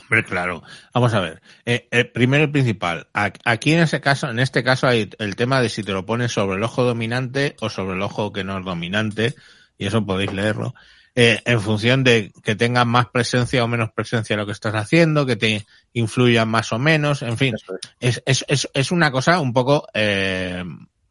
Hombre, 0.00 0.24
claro. 0.24 0.62
Vamos 0.94 1.12
a 1.12 1.20
ver. 1.20 1.42
Eh, 1.64 1.88
eh, 1.90 2.04
primero 2.04 2.44
y 2.44 2.48
principal. 2.48 3.08
Aquí 3.12 3.72
en 3.72 3.80
ese 3.80 4.00
caso, 4.00 4.30
en 4.30 4.38
este 4.38 4.62
caso 4.62 4.86
hay 4.86 5.10
el 5.18 5.34
tema 5.34 5.60
de 5.60 5.68
si 5.68 5.82
te 5.82 5.92
lo 5.92 6.06
pones 6.06 6.30
sobre 6.30 6.56
el 6.56 6.62
ojo 6.62 6.84
dominante 6.84 7.56
o 7.60 7.68
sobre 7.68 7.96
el 7.96 8.02
ojo 8.02 8.32
que 8.32 8.44
no 8.44 8.58
es 8.58 8.64
dominante, 8.64 9.34
y 9.76 9.86
eso 9.86 10.06
podéis 10.06 10.32
leerlo. 10.32 10.74
eh, 11.20 11.42
en 11.46 11.60
función 11.60 12.04
de 12.04 12.32
que 12.44 12.54
tenga 12.54 12.84
más 12.84 13.06
presencia 13.08 13.64
o 13.64 13.66
menos 13.66 13.90
presencia 13.90 14.36
lo 14.36 14.46
que 14.46 14.52
estás 14.52 14.74
haciendo, 14.76 15.26
que 15.26 15.34
te 15.34 15.66
influya 15.92 16.44
más 16.44 16.72
o 16.72 16.78
menos, 16.78 17.22
en 17.22 17.36
fin. 17.36 17.56
Es, 17.98 18.22
es, 18.24 18.44
es, 18.46 18.68
es 18.72 18.92
una 18.92 19.10
cosa 19.10 19.40
un 19.40 19.52
poco 19.52 19.88
eh, 19.94 20.62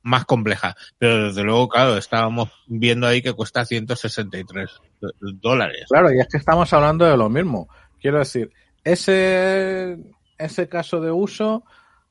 más 0.07 0.25
compleja. 0.25 0.75
Pero 0.97 1.25
desde 1.25 1.43
luego, 1.43 1.67
claro, 1.67 1.97
estábamos 1.97 2.49
viendo 2.67 3.05
ahí 3.07 3.21
que 3.21 3.33
cuesta 3.33 3.65
163 3.65 4.69
do- 5.01 5.11
dólares. 5.41 5.85
Claro, 5.89 6.11
y 6.11 6.19
es 6.19 6.27
que 6.27 6.37
estamos 6.37 6.71
hablando 6.73 7.05
de 7.05 7.17
lo 7.17 7.29
mismo. 7.29 7.67
Quiero 7.99 8.19
decir, 8.19 8.51
ese, 8.83 9.97
ese 10.37 10.69
caso 10.69 11.01
de 11.01 11.11
uso 11.11 11.63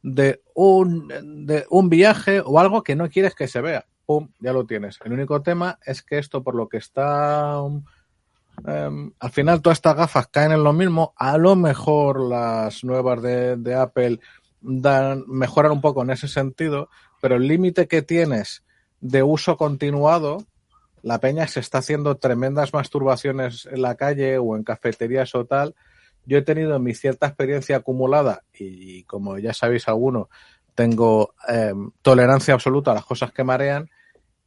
de 0.03 0.42
un, 0.55 1.09
de 1.47 1.64
un 1.70 1.88
viaje 1.88 2.40
o 2.44 2.61
algo 2.61 2.82
que 2.82 2.97
no 2.97 3.09
quieres 3.09 3.34
que 3.34 3.49
se 3.49 3.61
vea. 3.61 3.86
Pum, 4.05 4.28
ya 4.40 4.53
lo 4.53 4.64
tienes. 4.66 4.99
El 5.05 5.12
único 5.14 5.42
tema 5.42 5.78
es 5.84 6.03
que 6.03 6.18
esto, 6.18 6.42
por 6.44 6.55
lo 6.55 6.68
que 6.68 6.76
está 6.76 7.61
um, 7.61 7.82
em, 8.66 9.11
al 9.18 9.30
final 9.30 9.61
todas 9.62 9.78
estas 9.78 9.97
gafas 9.97 10.28
caen 10.28 10.53
en 10.53 10.62
lo 10.62 10.72
mismo. 10.72 11.12
A 11.16 11.38
lo 11.38 11.57
mejor 11.57 12.20
las 12.20 12.84
nuevas 12.84 13.20
de, 13.22 13.57
de 13.57 13.74
Apple 13.74 14.20
dan, 14.61 15.24
mejoran 15.26 15.72
un 15.72 15.80
poco 15.80 16.03
en 16.03 16.11
ese 16.11 16.28
sentido, 16.28 16.88
pero 17.21 17.37
el 17.37 17.47
límite 17.49 17.87
que 17.89 18.03
tienes 18.03 18.62
de 19.01 19.23
uso 19.23 19.57
continuado, 19.57 20.45
la 21.03 21.19
peña 21.21 21.47
se 21.47 21.61
está 21.61 21.79
haciendo 21.79 22.17
tremendas 22.17 22.73
masturbaciones 22.73 23.67
en 23.71 23.83
la 23.83 23.95
calle 23.95 24.39
o 24.39 24.57
en 24.57 24.64
cafeterías 24.64 25.35
o 25.35 25.45
tal. 25.45 25.75
Yo 26.25 26.39
he 26.39 26.43
tenido 26.43 26.79
mi 26.81 26.95
cierta 26.95 27.27
experiencia 27.29 27.77
acumulada 27.77 28.43
y 28.53 29.05
como 29.05 29.39
ya 29.39 29.53
sabéis 29.53 29.87
alguno, 29.89 30.29
tengo 30.75 31.35
em, 31.49 31.91
tolerancia 32.03 32.55
absoluta 32.55 32.91
a 32.91 32.95
las 32.95 33.05
cosas 33.05 33.33
que 33.33 33.45
marean. 33.45 33.89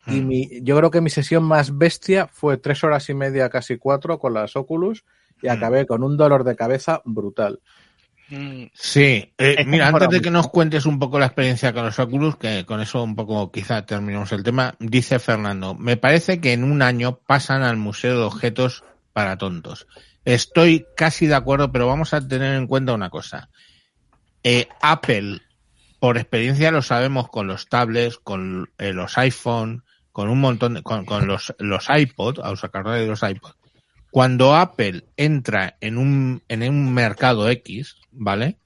Y 0.07 0.21
Mm. 0.21 0.27
mi, 0.27 0.49
yo 0.61 0.75
creo 0.77 0.91
que 0.91 1.01
mi 1.01 1.09
sesión 1.09 1.43
más 1.43 1.77
bestia 1.77 2.27
fue 2.27 2.57
tres 2.57 2.83
horas 2.83 3.09
y 3.09 3.13
media, 3.13 3.49
casi 3.49 3.77
cuatro, 3.77 4.19
con 4.19 4.33
las 4.33 4.55
Oculus 4.55 5.05
y 5.41 5.47
Mm. 5.47 5.51
acabé 5.51 5.85
con 5.85 6.03
un 6.03 6.17
dolor 6.17 6.43
de 6.43 6.55
cabeza 6.55 7.01
brutal. 7.05 7.61
Sí, 8.73 9.33
eh, 9.37 9.63
mira, 9.65 9.87
antes 9.87 10.09
de 10.09 10.21
que 10.21 10.29
nos 10.29 10.49
cuentes 10.49 10.85
un 10.85 10.99
poco 10.99 11.19
la 11.19 11.25
experiencia 11.25 11.73
con 11.73 11.85
los 11.85 11.97
Oculus, 11.97 12.37
que 12.37 12.65
con 12.65 12.79
eso 12.79 13.03
un 13.03 13.15
poco 13.15 13.51
quizá 13.51 13.85
terminamos 13.85 14.31
el 14.31 14.43
tema, 14.43 14.75
dice 14.79 15.19
Fernando, 15.19 15.73
me 15.73 15.97
parece 15.97 16.39
que 16.39 16.53
en 16.53 16.63
un 16.63 16.81
año 16.81 17.19
pasan 17.25 17.63
al 17.63 17.77
Museo 17.77 18.19
de 18.19 18.25
Objetos 18.25 18.83
para 19.13 19.37
Tontos. 19.37 19.87
Estoy 20.25 20.85
casi 20.95 21.27
de 21.27 21.35
acuerdo, 21.35 21.71
pero 21.71 21.87
vamos 21.87 22.13
a 22.13 22.27
tener 22.27 22.55
en 22.55 22.67
cuenta 22.67 22.93
una 22.93 23.09
cosa. 23.09 23.49
Eh, 24.43 24.67
Apple, 24.81 25.41
por 25.99 26.17
experiencia 26.17 26.71
lo 26.71 26.81
sabemos 26.81 27.29
con 27.29 27.47
los 27.47 27.67
tablets, 27.67 28.17
con 28.17 28.69
eh, 28.77 28.93
los 28.93 29.17
iPhone, 29.17 29.83
con 30.11 30.29
un 30.29 30.39
montón 30.39 30.75
de, 30.75 30.83
con, 30.83 31.05
con 31.05 31.27
los, 31.27 31.53
los 31.59 31.87
iPod, 31.89 32.39
a 32.43 32.51
los 32.51 32.59
sacarlos 32.59 32.95
de 32.95 33.07
los 33.07 33.23
iPod. 33.23 33.53
Cuando 34.11 34.55
Apple 34.55 35.05
entra 35.17 35.77
en 35.81 35.97
un, 35.97 36.41
en 36.47 36.63
un 36.67 36.93
mercado 36.93 37.49
X, 37.49 37.95
¿vale? 38.11 38.57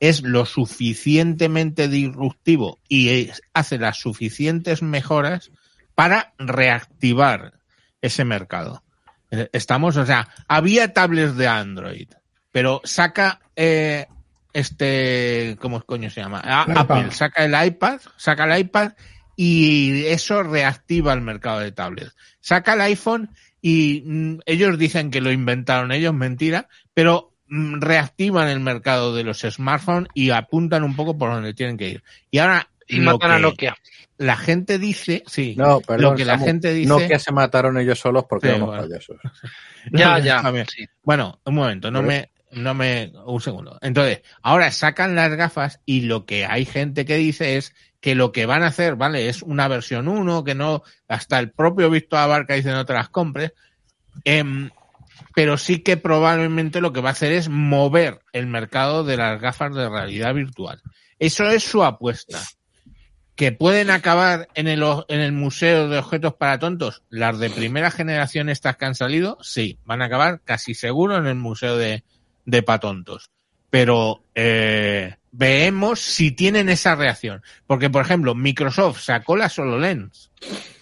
Es 0.00 0.22
lo 0.22 0.44
suficientemente 0.46 1.88
disruptivo 1.88 2.78
y 2.88 3.08
es- 3.08 3.42
hace 3.54 3.78
las 3.78 3.98
suficientes 3.98 4.82
mejoras 4.82 5.50
para 5.94 6.34
reactivar 6.38 7.54
ese 8.02 8.24
mercado. 8.24 8.82
Eh, 9.30 9.48
Estamos, 9.52 9.96
o 9.96 10.06
sea, 10.06 10.28
había 10.48 10.92
tablets 10.92 11.36
de 11.36 11.48
Android, 11.48 12.08
pero 12.52 12.80
saca 12.84 13.40
eh, 13.56 14.06
este, 14.52 15.56
¿cómo 15.60 15.82
coño 15.82 16.10
se 16.10 16.20
llama? 16.20 16.40
A- 16.44 16.64
El 16.64 16.72
iPad. 16.72 16.80
Apple 16.98 17.10
saca 17.12 17.44
el 17.44 17.66
iPad, 17.66 18.00
saca 18.16 18.44
el 18.44 18.60
iPad 18.60 18.92
y 19.36 20.06
eso 20.06 20.42
reactiva 20.42 21.12
el 21.12 21.20
mercado 21.20 21.60
de 21.60 21.72
tablets. 21.72 22.14
Saca 22.40 22.74
el 22.74 22.80
iPhone 22.82 23.30
y 23.68 24.04
mm, 24.06 24.38
ellos 24.46 24.78
dicen 24.78 25.10
que 25.10 25.20
lo 25.20 25.32
inventaron 25.32 25.90
ellos, 25.90 26.14
mentira, 26.14 26.68
pero 26.94 27.32
mm, 27.48 27.80
reactivan 27.80 28.46
el 28.46 28.60
mercado 28.60 29.12
de 29.12 29.24
los 29.24 29.40
smartphones 29.40 30.08
y 30.14 30.30
apuntan 30.30 30.84
un 30.84 30.94
poco 30.94 31.18
por 31.18 31.30
donde 31.32 31.52
tienen 31.52 31.76
que 31.76 31.88
ir. 31.88 32.04
Y 32.30 32.38
ahora 32.38 32.68
y 32.86 32.98
lo 32.98 33.14
matan 33.14 33.32
a 33.32 33.38
Nokia. 33.40 33.76
la 34.18 34.36
gente 34.36 34.78
dice, 34.78 35.24
sí, 35.26 35.56
No, 35.58 35.80
perdón, 35.80 36.12
lo 36.12 36.14
que 36.14 36.24
la 36.24 36.34
Samu, 36.34 36.44
gente 36.44 36.72
dice, 36.72 36.88
No 36.88 36.98
que 36.98 37.18
se 37.18 37.32
mataron 37.32 37.76
ellos 37.76 37.98
solos 37.98 38.24
porque 38.28 38.52
Sí, 38.54 38.60
bueno. 38.60 38.84
payasos. 38.84 39.16
Ya, 39.92 40.20
ya. 40.20 40.44
Sí. 40.72 40.86
Bueno, 41.02 41.40
un 41.44 41.56
momento, 41.56 41.90
no 41.90 42.04
me, 42.04 42.30
no 42.52 42.72
me, 42.72 43.10
un 43.24 43.40
segundo. 43.40 43.78
Entonces, 43.82 44.20
ahora 44.42 44.70
sacan 44.70 45.16
las 45.16 45.34
gafas 45.34 45.80
y 45.84 46.02
lo 46.02 46.24
que 46.24 46.46
hay 46.46 46.66
gente 46.66 47.04
que 47.04 47.16
dice 47.16 47.56
es 47.56 47.74
que 48.06 48.14
lo 48.14 48.30
que 48.30 48.46
van 48.46 48.62
a 48.62 48.68
hacer, 48.68 48.94
¿vale? 48.94 49.28
Es 49.28 49.42
una 49.42 49.66
versión 49.66 50.06
1, 50.06 50.44
que 50.44 50.54
no, 50.54 50.84
hasta 51.08 51.40
el 51.40 51.50
propio 51.50 51.90
Víctor 51.90 52.20
Abarca 52.20 52.54
dice 52.54 52.70
no 52.70 52.86
te 52.86 52.92
las 52.92 53.08
compres. 53.08 53.52
Em, 54.22 54.70
pero 55.34 55.58
sí 55.58 55.80
que 55.80 55.96
probablemente 55.96 56.80
lo 56.80 56.92
que 56.92 57.00
va 57.00 57.08
a 57.08 57.12
hacer 57.12 57.32
es 57.32 57.48
mover 57.48 58.20
el 58.32 58.46
mercado 58.46 59.02
de 59.02 59.16
las 59.16 59.40
gafas 59.40 59.74
de 59.74 59.88
realidad 59.88 60.34
virtual. 60.34 60.80
Eso 61.18 61.48
es 61.48 61.64
su 61.64 61.82
apuesta. 61.82 62.40
Que 63.34 63.50
pueden 63.50 63.90
acabar 63.90 64.46
en 64.54 64.68
el, 64.68 65.32
Museo 65.32 65.88
de 65.88 65.98
Objetos 65.98 66.34
para 66.34 66.60
Tontos, 66.60 67.02
las 67.10 67.40
de 67.40 67.50
primera 67.50 67.90
generación 67.90 68.48
estas 68.50 68.76
que 68.76 68.84
han 68.84 68.94
salido, 68.94 69.36
sí, 69.42 69.80
van 69.84 70.00
a 70.00 70.04
acabar 70.04 70.42
casi 70.44 70.74
seguro 70.74 71.16
en 71.16 71.26
el 71.26 71.34
Museo 71.34 71.76
de, 71.76 72.04
de 72.44 72.62
Patontos. 72.62 73.32
Pero 73.70 74.22
eh, 74.34 75.16
veamos 75.32 76.00
si 76.00 76.30
tienen 76.30 76.68
esa 76.68 76.94
reacción. 76.94 77.42
Porque, 77.66 77.90
por 77.90 78.04
ejemplo, 78.04 78.34
Microsoft 78.34 79.00
sacó 79.00 79.36
la 79.36 79.50
HoloLens. 79.54 80.30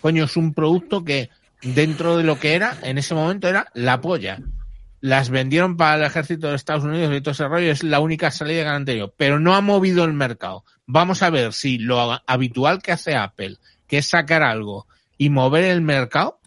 Coño, 0.01 0.25
es 0.25 0.37
un 0.37 0.55
producto 0.55 1.05
que 1.05 1.31
dentro 1.63 2.17
de 2.17 2.25
lo 2.25 2.39
que 2.39 2.55
era, 2.55 2.77
en 2.83 2.99
ese 2.99 3.15
momento 3.15 3.49
era 3.49 3.69
la 3.75 4.01
polla. 4.01 4.39
Las 5.01 5.29
vendieron 5.31 5.77
para 5.77 5.97
el 5.97 6.05
ejército 6.05 6.49
de 6.49 6.57
Estados 6.57 6.85
Unidos 6.85 7.15
y 7.15 7.21
todo 7.21 7.33
ese 7.33 7.49
rollo, 7.49 7.71
es 7.71 7.83
la 7.83 8.01
única 8.01 8.31
salida 8.31 8.63
que 8.63 8.69
han 8.69 8.85
tenido. 8.85 9.13
Pero 9.17 9.41
no 9.41 9.55
ha 9.55 9.61
movido 9.61 10.05
el 10.05 10.13
mercado. 10.13 10.65
Vamos 10.87 11.23
a 11.23 11.31
ver 11.31 11.53
si 11.53 11.79
lo 11.79 12.21
habitual 12.27 12.83
que 12.83 12.93
hace 12.93 13.15
Apple, 13.15 13.57
que 13.87 13.99
es 13.99 14.07
sacar 14.07 14.43
algo 14.43 14.87
y 15.19 15.31
mover 15.31 15.65
el 15.65 15.81
mercado, 15.81 16.41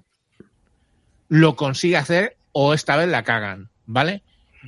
lo 1.29 1.55
consigue 1.55 1.97
hacer 1.97 2.37
o 2.51 2.73
esta 2.73 2.95
vez 2.95 3.07
la 3.09 3.23
cagan, 3.23 3.69
¿vale? 3.85 4.23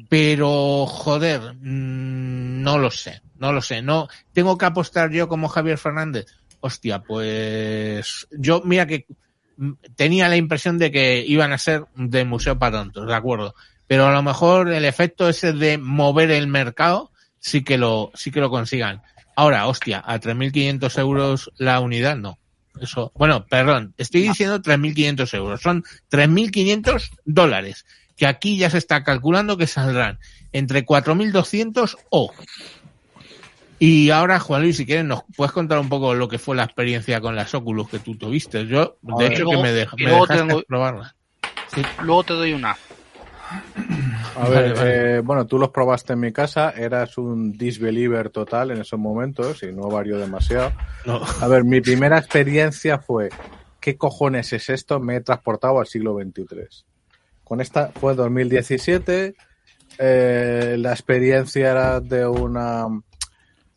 Pero, 0.08 0.86
joder, 0.86 1.56
mm, 1.56 2.62
no 2.62 2.78
lo 2.78 2.92
sé, 2.92 3.22
no 3.38 3.52
lo 3.52 3.62
sé. 3.62 3.82
No, 3.82 4.08
tengo 4.34 4.58
que 4.58 4.66
apostar 4.66 5.12
yo 5.12 5.28
como 5.28 5.50
Javier 5.50 5.78
Fernández. 5.78 6.26
Hostia, 6.62 7.00
pues 7.02 8.28
yo, 8.32 8.62
mira 8.64 8.86
que 8.86 9.06
mm, 9.58 9.72
tenía 9.96 10.30
la 10.30 10.38
impresión 10.38 10.78
de 10.78 10.92
que 10.92 11.24
iban 11.26 11.52
a 11.52 11.58
ser 11.58 11.86
de 11.96 12.26
museo 12.26 12.58
para 12.60 12.80
tontos, 12.80 13.08
de 13.08 13.16
acuerdo. 13.16 13.56
Pero 13.88 14.08
a 14.08 14.14
lo 14.14 14.22
mejor 14.22 14.72
el 14.72 14.86
efecto 14.86 15.28
ese 15.28 15.54
de 15.54 15.78
mover 15.78 16.32
el 16.32 16.48
mercado 16.48 17.12
sí 17.40 17.64
que 17.64 17.78
lo, 17.78 18.12
sí 18.14 18.32
que 18.32 18.40
lo 18.40 18.50
consigan. 18.50 19.02
Ahora, 19.36 19.68
hostia, 19.68 20.04
a 20.06 20.20
3.500 20.20 21.00
euros 21.00 21.52
la 21.58 21.80
unidad, 21.80 22.18
no. 22.18 22.38
Eso, 22.80 23.12
bueno, 23.16 23.46
perdón, 23.46 23.94
estoy 23.98 24.22
diciendo 24.22 24.62
3.500 24.62 25.34
euros. 25.34 25.62
Son 25.62 25.84
3.500 26.12 27.10
dólares, 27.26 27.86
que 28.20 28.28
aquí 28.28 28.58
ya 28.58 28.70
se 28.70 28.78
está 28.78 29.04
calculando 29.06 29.56
que 29.56 29.66
saldrán 29.66 30.20
entre 30.52 30.86
4.200 30.86 31.96
o. 32.10 32.32
Y 33.80 34.10
ahora, 34.10 34.40
Juan 34.42 34.64
Luis, 34.64 34.76
si 34.76 34.86
quieres, 34.86 35.06
nos 35.06 35.24
puedes 35.38 35.54
contar 35.54 35.80
un 35.80 35.88
poco 35.88 36.14
lo 36.14 36.28
que 36.28 36.38
fue 36.38 36.54
la 36.58 36.66
experiencia 36.66 37.22
con 37.22 37.36
las 37.38 37.54
Oculus 37.56 37.88
que 37.90 38.00
tú 38.00 38.16
tuviste. 38.18 38.68
Yo, 38.68 38.98
de 39.02 39.14
ver. 39.24 39.32
hecho, 39.34 39.44
luego- 39.44 39.64
que 39.64 39.70
me, 39.70 39.74
me 39.74 40.10
luego 40.10 40.26
dejaste 40.28 40.48
tengo- 40.48 40.64
probarla. 40.68 41.16
Luego 42.04 42.24
te 42.26 42.34
doy 42.34 42.52
una. 42.54 42.72
A 44.36 44.44
Vale, 44.44 44.50
ver, 44.62 44.74
vale. 44.76 45.16
eh, 45.16 45.20
bueno, 45.22 45.48
tú 45.48 45.58
los 45.58 45.70
probaste 45.70 46.14
en 46.14 46.20
mi 46.20 46.32
casa, 46.34 46.72
eras 46.72 47.18
un 47.18 47.54
disbeliever 47.54 48.30
total 48.32 48.72
en 48.72 48.82
esos 48.82 49.00
momentos 49.00 49.64
y 49.64 49.72
no 49.72 49.84
varió 49.90 50.18
demasiado. 50.20 50.74
No. 51.06 51.22
A 51.42 51.48
ver, 51.48 51.64
mi 51.64 51.80
primera 51.82 52.18
experiencia 52.18 53.00
fue, 53.00 53.30
¿qué 53.80 53.98
cojones 53.98 54.52
es 54.54 54.70
esto? 54.70 55.00
Me 55.00 55.16
he 55.16 55.22
transportado 55.22 55.80
al 55.80 55.88
siglo 55.88 56.16
XXIII. 56.18 56.68
Con 57.50 57.62
esta 57.62 57.92
fue 58.00 58.14
2017, 58.14 59.34
eh, 59.98 60.76
la 60.78 60.92
experiencia 60.92 61.72
era 61.72 62.00
de 62.00 62.28
una 62.28 62.86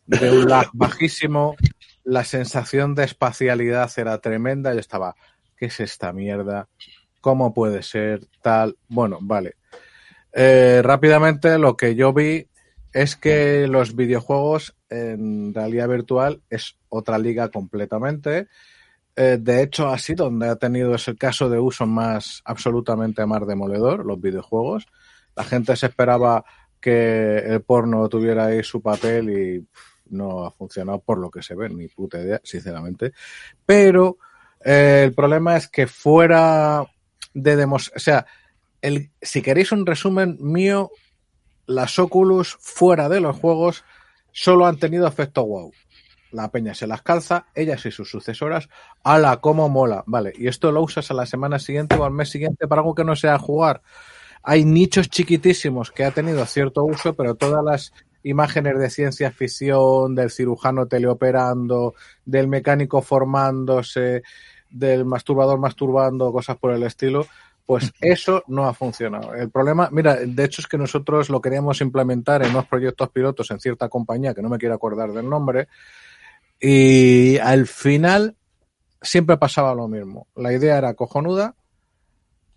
de 0.05 0.31
un 0.31 0.47
lag 0.47 0.67
bajísimo, 0.73 1.55
la 2.03 2.23
sensación 2.23 2.93
de 2.93 3.05
espacialidad 3.05 3.91
era 3.97 4.19
tremenda, 4.19 4.75
yo 4.75 4.79
estaba, 4.79 5.15
¿qué 5.57 5.65
es 5.65 5.79
esta 5.79 6.13
mierda? 6.13 6.69
¿Cómo 7.19 7.51
puede 7.55 7.81
ser 7.81 8.27
tal? 8.43 8.77
Bueno, 8.89 9.17
vale. 9.21 9.55
Eh, 10.33 10.81
rápidamente 10.83 11.57
lo 11.57 11.75
que 11.75 11.95
yo 11.95 12.13
vi 12.13 12.47
es 12.91 13.15
que 13.15 13.65
los 13.67 13.95
videojuegos 13.95 14.75
en 14.91 15.51
realidad 15.51 15.89
virtual 15.89 16.43
es 16.51 16.77
otra 16.89 17.17
liga 17.17 17.49
completamente. 17.49 18.49
Eh, 19.15 19.37
de 19.39 19.61
hecho, 19.61 19.89
así 19.89 20.15
donde 20.15 20.49
ha 20.49 20.55
tenido 20.55 20.95
ese 20.95 21.15
caso 21.15 21.49
de 21.49 21.59
uso 21.59 21.85
más 21.85 22.41
absolutamente 22.45 23.25
más 23.25 23.45
demoledor, 23.45 24.05
los 24.05 24.19
videojuegos. 24.19 24.87
La 25.35 25.43
gente 25.43 25.75
se 25.75 25.87
esperaba 25.87 26.43
que 26.79 27.37
el 27.37 27.61
porno 27.61 28.09
tuviera 28.09 28.47
ahí 28.47 28.63
su 28.63 28.81
papel 28.81 29.29
y 29.29 29.67
no 30.09 30.45
ha 30.45 30.51
funcionado 30.51 30.99
por 30.99 31.17
lo 31.17 31.29
que 31.29 31.41
se 31.41 31.55
ve, 31.55 31.69
ni 31.69 31.87
puta 31.87 32.19
idea, 32.19 32.41
sinceramente. 32.43 33.13
Pero 33.65 34.17
eh, 34.63 35.03
el 35.05 35.13
problema 35.13 35.57
es 35.57 35.67
que 35.67 35.87
fuera 35.87 36.85
de 37.33 37.55
demostrar, 37.55 37.97
o 37.97 37.99
sea, 37.99 38.25
el, 38.81 39.11
si 39.21 39.41
queréis 39.41 39.71
un 39.71 39.85
resumen 39.85 40.37
mío, 40.39 40.91
las 41.65 41.97
Oculus 41.99 42.57
fuera 42.59 43.09
de 43.09 43.21
los 43.21 43.37
juegos 43.37 43.83
solo 44.31 44.65
han 44.65 44.77
tenido 44.77 45.07
efecto 45.07 45.45
wow. 45.45 45.71
La 46.33 46.51
peña 46.51 46.73
se 46.73 46.87
las 46.87 47.01
calza, 47.01 47.45
ellas 47.55 47.85
y 47.85 47.91
sus 47.91 48.09
sucesoras, 48.09 48.67
ala, 49.03 49.37
cómo 49.37 49.69
mola. 49.69 50.03
Vale, 50.07 50.33
y 50.35 50.47
esto 50.47 50.71
lo 50.71 50.81
usas 50.81 51.09
a 51.11 51.13
la 51.13 51.25
semana 51.25 51.59
siguiente 51.59 51.95
o 51.95 52.03
al 52.03 52.11
mes 52.11 52.29
siguiente 52.29 52.67
para 52.67 52.81
algo 52.81 52.95
que 52.95 53.03
no 53.03 53.15
sea 53.15 53.37
jugar. 53.39 53.81
Hay 54.41 54.65
nichos 54.65 55.09
chiquitísimos 55.09 55.91
que 55.91 56.03
ha 56.03 56.11
tenido 56.11 56.45
cierto 56.45 56.83
uso, 56.83 57.13
pero 57.13 57.35
todas 57.35 57.63
las 57.63 57.93
imágenes 58.23 58.79
de 58.79 58.89
ciencia 58.89 59.31
ficción, 59.31 60.15
del 60.15 60.31
cirujano 60.31 60.87
teleoperando, 60.87 61.93
del 62.25 62.47
mecánico 62.47 63.01
formándose, 63.01 64.23
del 64.69 65.05
masturbador 65.05 65.59
masturbando, 65.59 66.31
cosas 66.31 66.57
por 66.57 66.71
el 66.71 66.83
estilo, 66.83 67.27
Pues 67.65 67.93
eso 68.01 68.43
no 68.47 68.65
ha 68.65 68.73
funcionado. 68.73 69.33
El 69.35 69.49
problema, 69.49 69.89
mira, 69.91 70.15
de 70.15 70.43
hecho 70.43 70.61
es 70.61 70.67
que 70.67 70.77
nosotros 70.77 71.29
lo 71.29 71.41
queríamos 71.41 71.79
implementar 71.79 72.43
en 72.43 72.49
unos 72.49 72.65
proyectos 72.65 73.09
pilotos 73.09 73.51
en 73.51 73.59
cierta 73.59 73.87
compañía, 73.87 74.33
que 74.33 74.41
no 74.41 74.49
me 74.49 74.57
quiero 74.57 74.75
acordar 74.75 75.11
del 75.11 75.29
nombre, 75.29 75.67
y 76.65 77.39
al 77.39 77.67
final 77.67 78.37
siempre 79.01 79.37
pasaba 79.37 79.75
lo 79.75 79.89
mismo. 79.89 80.27
La 80.33 80.53
idea 80.53 80.77
era 80.77 80.93
cojonuda, 80.93 81.57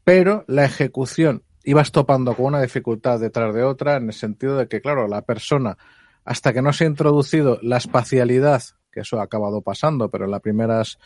pero 0.04 0.44
la 0.46 0.64
ejecución 0.64 1.42
ibas 1.64 1.90
topando 1.90 2.36
con 2.36 2.46
una 2.46 2.62
dificultad 2.62 3.18
detrás 3.18 3.52
de 3.52 3.64
otra, 3.64 3.96
en 3.96 4.06
el 4.06 4.12
sentido 4.12 4.56
de 4.56 4.68
que, 4.68 4.80
claro, 4.80 5.08
la 5.08 5.22
persona, 5.22 5.76
hasta 6.24 6.52
que 6.52 6.62
no 6.62 6.72
se 6.72 6.84
ha 6.84 6.86
introducido 6.86 7.58
la 7.62 7.78
espacialidad, 7.78 8.62
que 8.92 9.00
eso 9.00 9.18
ha 9.18 9.24
acabado 9.24 9.60
pasando, 9.62 10.08
pero 10.08 10.26
en 10.26 10.30
la, 10.30 10.38
primeras, 10.38 11.00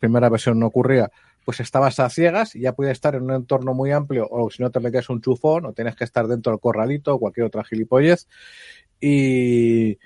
primera 0.00 0.30
versión 0.30 0.58
no 0.58 0.68
ocurría, 0.68 1.10
pues 1.44 1.60
estabas 1.60 2.00
a 2.00 2.08
ciegas 2.08 2.56
y 2.56 2.60
ya 2.60 2.72
podías 2.72 2.92
estar 2.92 3.16
en 3.16 3.24
un 3.24 3.32
entorno 3.32 3.74
muy 3.74 3.92
amplio, 3.92 4.26
o 4.30 4.50
si 4.50 4.62
no 4.62 4.70
te 4.70 4.80
metías 4.80 5.10
un 5.10 5.20
chufón, 5.20 5.66
o 5.66 5.74
tienes 5.74 5.94
que 5.94 6.04
estar 6.04 6.26
dentro 6.26 6.52
del 6.52 6.60
corralito, 6.60 7.16
o 7.16 7.18
cualquier 7.18 7.48
otra 7.48 7.64
gilipollez. 7.64 8.26
Y, 8.98 9.98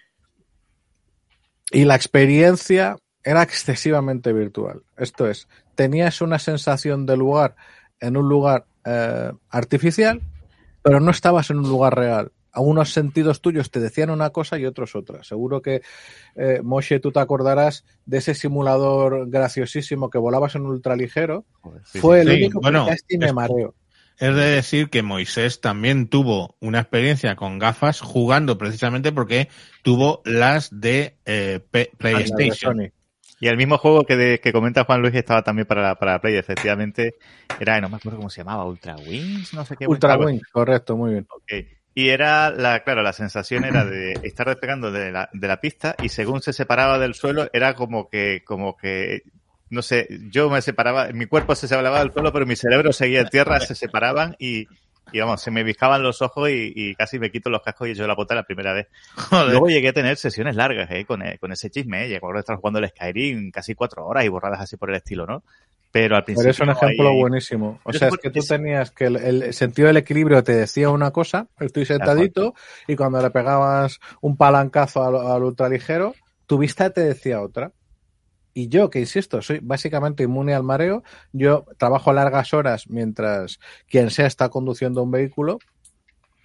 y 1.71 1.85
la 1.85 1.95
experiencia 1.95 2.97
era 3.23 3.43
excesivamente 3.43 4.33
virtual. 4.33 4.83
Esto 4.97 5.29
es, 5.29 5.49
tenías 5.75 6.21
una 6.21 6.39
sensación 6.39 7.07
de 7.07 7.17
lugar 7.17 7.55
en 8.01 8.17
un 8.17 8.29
lugar 8.29 8.65
eh, 8.85 9.33
artificial, 9.51 10.23
pero 10.83 11.01
no 11.01 11.11
estabas 11.11 11.51
en 11.51 11.59
un 11.59 11.69
lugar 11.69 11.97
real. 11.97 12.33
A 12.53 12.61
unos 12.61 12.93
sentidos 12.93 13.41
tuyos 13.41 13.71
te 13.71 13.79
decían 13.79 14.11
una 14.11 14.31
cosa 14.31 14.59
y 14.59 14.67
otros 14.67 14.97
otra. 14.97 15.23
Seguro 15.23 15.63
que, 15.63 15.83
eh, 16.35 16.61
Moshe, 16.65 16.99
tú 16.99 17.13
te 17.13 17.21
acordarás 17.21 17.85
de 18.07 18.19
ese 18.19 18.35
simulador 18.35 19.31
graciosísimo 19.31 20.11
que 20.11 20.19
volabas 20.19 20.57
en 20.57 20.63
un 20.63 20.73
ultraligero. 20.73 21.45
Sí, 21.85 22.01
Fue 22.01 22.23
el 22.23 22.29
Sí, 22.29 22.35
único 22.35 22.61
bueno, 22.61 22.87
que 22.87 22.91
casi 22.93 23.19
me 23.19 23.27
es-. 23.27 23.33
Es 24.21 24.35
de 24.35 24.45
decir 24.45 24.91
que 24.91 25.03
Moisés 25.03 25.61
también 25.61 26.07
tuvo 26.09 26.55
una 26.61 26.81
experiencia 26.81 27.35
con 27.37 27.59
gafas 27.59 28.01
jugando 28.01 28.59
precisamente 28.59 29.13
porque 29.13 29.49
tuvo 29.83 30.21
las 30.27 30.79
de 30.79 31.17
eh, 31.25 31.61
de 31.73 31.91
PlayStation. 31.97 32.93
Y 33.43 33.49
el 33.49 33.57
mismo 33.57 33.79
juego 33.79 34.05
que, 34.05 34.17
de- 34.17 34.39
que 34.39 34.53
comenta 34.53 34.85
Juan 34.85 35.01
Luis 35.01 35.15
estaba 35.15 35.43
también 35.43 35.67
para 35.67 35.81
la, 35.83 35.95
para 35.95 36.13
la 36.13 36.21
Play, 36.21 36.37
efectivamente. 36.37 37.15
Era, 37.59 37.81
no 37.81 37.89
me 37.89 37.97
acuerdo 37.97 38.19
cómo 38.19 38.29
se 38.29 38.43
llamaba, 38.43 38.67
Ultra 38.67 38.97
Wings, 38.97 39.55
no 39.55 39.65
sé 39.65 39.77
qué. 39.79 39.87
Ultra 39.87 40.13
algo 40.13 40.27
Wing, 40.27 40.41
correcto, 40.53 40.95
muy 40.99 41.13
bien. 41.13 41.27
Ok. 41.31 41.53
Y 41.95 42.11
era, 42.11 42.51
la, 42.51 42.85
claro, 42.85 43.03
la 43.03 43.15
sensación 43.15 43.65
era 43.65 43.87
de 43.87 44.13
estar 44.23 44.47
despegando 44.47 44.93
de 44.93 45.11
la, 45.11 45.31
de 45.33 45.49
la 45.49 45.61
pista 45.61 45.97
y 46.03 46.11
según 46.11 46.43
se 46.43 46.53
separaba 46.53 46.99
del 46.99 47.15
suelo 47.15 47.49
era 47.55 47.75
como 47.75 48.11
que, 48.11 48.43
como 48.45 48.77
que, 48.77 49.23
no 49.71 49.83
sé, 49.83 50.07
yo 50.31 50.51
me 50.51 50.61
separaba, 50.63 51.09
mi 51.13 51.27
cuerpo 51.27 51.55
se 51.55 51.67
separaba 51.69 52.01
del 52.01 52.13
suelo, 52.13 52.33
pero 52.33 52.45
mi 52.47 52.57
cerebro 52.57 52.93
seguía 52.93 53.21
en 53.21 53.29
tierra, 53.29 53.61
se 53.61 53.75
separaban 53.75 54.37
y, 54.39 54.67
y 55.13 55.21
vamos, 55.21 55.41
se 55.41 55.51
me 55.51 55.63
bizcaban 55.65 56.03
los 56.03 56.21
ojos 56.23 56.51
y, 56.51 56.73
y 56.75 56.95
casi 56.95 57.19
me 57.19 57.31
quito 57.31 57.51
los 57.51 57.63
cascos 57.63 57.89
y 57.89 57.93
echo 57.93 58.07
la 58.07 58.17
pota 58.17 58.35
la 58.35 58.43
primera 58.43 58.73
vez. 58.73 58.89
Joder. 59.15 59.49
Luego 59.51 59.69
llegué 59.69 59.89
a 59.89 59.93
tener 59.93 60.17
sesiones 60.17 60.57
largas, 60.57 60.91
eh, 60.91 61.05
con, 61.05 61.23
eh, 61.23 61.39
con 61.39 61.53
ese 61.53 61.71
chisme, 61.71 62.05
eh. 62.05 62.09
Llegó 62.09 62.35
a 62.35 62.39
estar 62.41 62.57
jugando 62.57 62.79
el 62.81 62.89
Skyrim 62.89 63.51
casi 63.51 63.75
cuatro 63.75 64.07
horas 64.07 64.25
y 64.25 64.29
borradas 64.29 64.61
así 64.61 64.77
por 64.77 64.91
el 64.91 64.97
estilo, 64.97 65.25
¿no? 65.27 65.43
Pero 65.93 66.15
al 66.15 66.23
principio. 66.25 66.53
Pero 66.53 66.73
es 66.73 66.79
un 66.79 66.87
ejemplo 66.87 67.09
ahí- 67.09 67.21
buenísimo. 67.21 67.81
O 67.83 67.91
Yo 67.91 67.99
sea, 67.99 68.09
es 68.09 68.19
que 68.19 68.31
tú 68.31 68.41
tenías 68.47 68.93
que 68.93 69.07
el, 69.07 69.17
el 69.17 69.55
sentido 69.55 69.89
del 69.89 69.97
equilibrio 69.97 70.45
te 70.45 70.53
decía 70.55 70.89
una 70.91 71.11
cosa, 71.11 71.49
estoy 71.59 71.85
sentadito, 71.85 72.55
y 72.87 72.95
cuando 72.95 73.21
le 73.21 73.31
pegabas 73.31 73.99
un 74.21 74.37
palancazo 74.37 75.03
al, 75.03 75.17
al 75.17 75.43
ultraligero, 75.43 76.15
tu 76.47 76.59
vista 76.59 76.91
te 76.91 77.01
decía 77.01 77.41
otra. 77.41 77.73
Y 78.53 78.69
yo, 78.69 78.91
que 78.91 79.01
insisto, 79.01 79.43
soy 79.43 79.61
básicamente 79.63 80.25
inmune 80.25 80.55
al 80.55 80.65
mareo, 80.65 81.03
yo 81.33 81.67
trabajo 81.79 82.13
largas 82.13 82.53
horas 82.53 82.89
mientras 82.89 83.61
quien 83.89 84.11
sea 84.11 84.27
está 84.27 84.49
conduciendo 84.49 85.03
un 85.03 85.11
vehículo. 85.11 85.59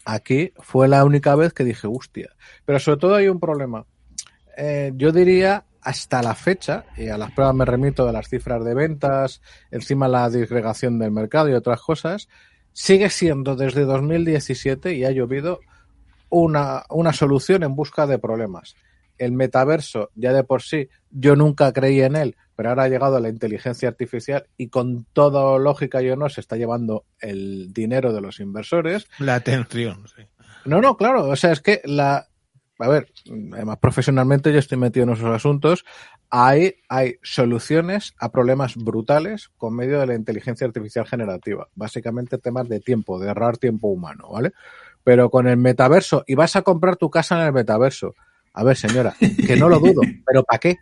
Aquí 0.06 0.53
fue 0.60 0.88
la 0.88 1.03
única 1.03 1.36
vez 1.36 1.53
que 1.53 1.64
dije, 1.64 1.88
hostia. 1.88 2.30
Pero 2.64 2.80
sobre 2.80 2.99
todo 2.99 3.16
hay 3.16 3.28
un 3.28 3.39
problema. 3.39 3.86
Eh, 4.58 4.91
yo 4.95 5.12
diría 5.12 5.66
hasta 5.82 6.24
la 6.24 6.34
fecha, 6.34 6.86
y 6.97 7.10
a 7.10 7.18
las 7.18 7.32
pruebas 7.32 7.56
me 7.56 7.66
remito 7.66 8.08
de 8.08 8.14
las 8.14 8.28
cifras 8.28 8.64
de 8.66 8.74
ventas, 8.74 9.41
encima 9.70 10.08
la 10.08 10.30
disgregación 10.30 10.97
del 10.97 11.12
mercado 11.12 11.49
y 11.49 11.53
otras 11.53 11.80
cosas, 11.80 12.28
sigue 12.74 13.10
siendo 13.12 13.56
desde 13.56 13.86
2017 13.86 14.95
y 14.95 15.06
ha 15.06 15.12
llovido 15.12 15.60
una, 16.30 16.84
una 16.89 17.14
solución 17.14 17.62
en 17.64 17.76
busca 17.76 18.08
de 18.08 18.18
problemas. 18.18 18.76
El 19.18 19.32
metaverso, 19.32 20.11
ya 20.16 20.34
de 20.34 20.43
por 20.43 20.61
sí, 20.61 20.89
yo 21.11 21.36
nunca 21.36 21.72
creí 21.74 22.01
en 22.01 22.16
él, 22.16 22.36
pero 22.55 22.70
ahora 22.70 22.84
ha 22.84 22.89
llegado 22.89 23.20
la 23.20 23.30
inteligencia 23.30 23.89
artificial 23.89 24.47
y 24.57 24.70
con 24.70 25.05
toda 25.13 25.57
lógica 25.59 26.01
yo 26.01 26.16
no 26.16 26.30
se 26.30 26.41
está 26.41 26.55
llevando 26.55 27.05
el 27.20 27.74
dinero 27.74 28.13
de 28.13 28.22
los 28.22 28.39
inversores. 28.39 29.07
La 29.20 29.36
atención, 29.36 30.05
sí. 30.07 30.24
No, 30.66 30.82
no, 30.82 30.97
claro, 30.97 31.30
o 31.30 31.36
sea, 31.36 31.51
es 31.51 31.61
que 31.61 31.82
la... 31.86 32.28
A 32.78 32.89
ver, 32.89 33.07
además 33.53 33.78
profesionalmente 33.78 34.51
yo 34.51 34.59
estoy 34.59 34.78
metido 34.78 35.05
en 35.05 35.13
esos 35.13 35.34
asuntos. 35.34 35.86
Hay, 36.30 36.76
hay 36.89 37.16
soluciones 37.24 38.13
a 38.20 38.34
problemas 38.34 38.76
brutales 38.76 39.49
con 39.55 39.74
medio 39.74 39.97
de 39.97 40.07
la 40.07 40.16
inteligencia 40.16 40.68
artificial 40.68 41.07
generativa. 41.07 41.70
Básicamente 41.74 42.38
temas 42.38 42.68
de 42.68 42.82
tiempo, 42.82 43.18
de 43.18 43.30
ahorrar 43.30 43.57
tiempo 43.57 43.88
humano, 43.88 44.28
¿vale? 44.30 44.51
Pero 45.05 45.30
con 45.30 45.47
el 45.47 45.55
metaverso, 45.55 46.26
y 46.28 46.36
vas 46.36 46.57
a 46.57 46.63
comprar 46.63 46.97
tu 46.97 47.09
casa 47.09 47.39
en 47.39 47.47
el 47.47 47.53
metaverso. 47.53 48.13
A 48.58 48.64
ver, 48.64 48.78
señora, 48.78 49.14
que 49.20 49.56
no 49.58 49.68
lo 49.70 49.80
dudo, 49.80 50.01
pero 50.26 50.43
¿para 50.43 50.60
qué? 50.60 50.78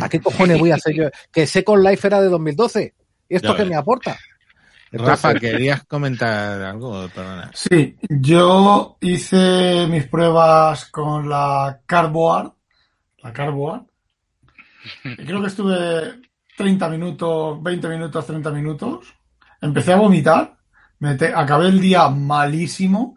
¿A 0.00 0.08
qué 0.08 0.20
cojones 0.20 0.58
voy 0.58 0.70
a 0.70 0.74
hacer 0.76 0.94
yo? 0.94 1.04
Que 1.32 1.46
Second 1.46 1.82
Life 1.84 2.06
era 2.06 2.20
de 2.20 2.28
2012. 2.28 2.94
¿Y 3.30 3.36
esto 3.36 3.54
qué 3.56 3.64
me 3.64 3.74
aporta? 3.76 4.18
Rafa, 4.92 5.34
¿querías 5.34 5.84
comentar 5.84 6.60
algo? 6.62 7.08
Perdona. 7.14 7.50
Sí, 7.54 7.96
yo 8.08 8.96
hice 9.00 9.86
mis 9.88 10.04
pruebas 10.06 10.86
con 10.86 11.28
la 11.28 11.80
Carboard, 11.86 12.52
la 13.22 13.32
Carboard, 13.32 13.82
y 15.04 15.24
creo 15.26 15.40
que 15.42 15.48
estuve 15.48 16.20
30 16.56 16.88
minutos, 16.88 17.62
20 17.62 17.88
minutos, 17.88 18.26
30 18.26 18.50
minutos. 18.50 19.14
Empecé 19.60 19.92
a 19.92 19.96
vomitar, 19.96 20.56
me 21.00 21.14
te- 21.16 21.34
acabé 21.34 21.68
el 21.68 21.80
día 21.80 22.08
malísimo, 22.08 23.14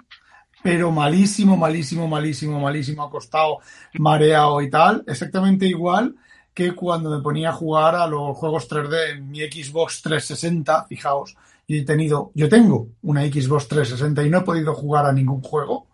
pero 0.64 0.92
malísimo, 0.92 1.58
malísimo, 1.58 2.08
malísimo, 2.08 2.60
malísimo, 2.60 3.04
acostado, 3.04 3.60
mareado 3.94 4.62
y 4.62 4.70
tal, 4.70 5.04
exactamente 5.08 5.66
igual 5.66 6.16
que 6.54 6.74
cuando 6.74 7.10
me 7.10 7.22
ponía 7.22 7.50
a 7.50 7.54
jugar 7.54 7.96
a 7.96 8.08
los 8.08 8.36
juegos 8.38 8.70
3D 8.70 9.12
en 9.12 9.30
mi 9.30 9.40
Xbox 9.40 10.02
360, 10.02 10.86
fijaos, 10.86 11.36
y 11.66 11.80
he 11.80 11.86
tenido, 11.86 12.32
yo 12.34 12.50
tengo 12.50 12.90
una 13.04 13.22
Xbox 13.22 13.68
360 13.70 14.24
y 14.24 14.30
no 14.30 14.40
he 14.40 14.42
podido 14.42 14.74
jugar 14.74 15.06
a 15.06 15.14
ningún 15.14 15.42
juego, 15.42 15.88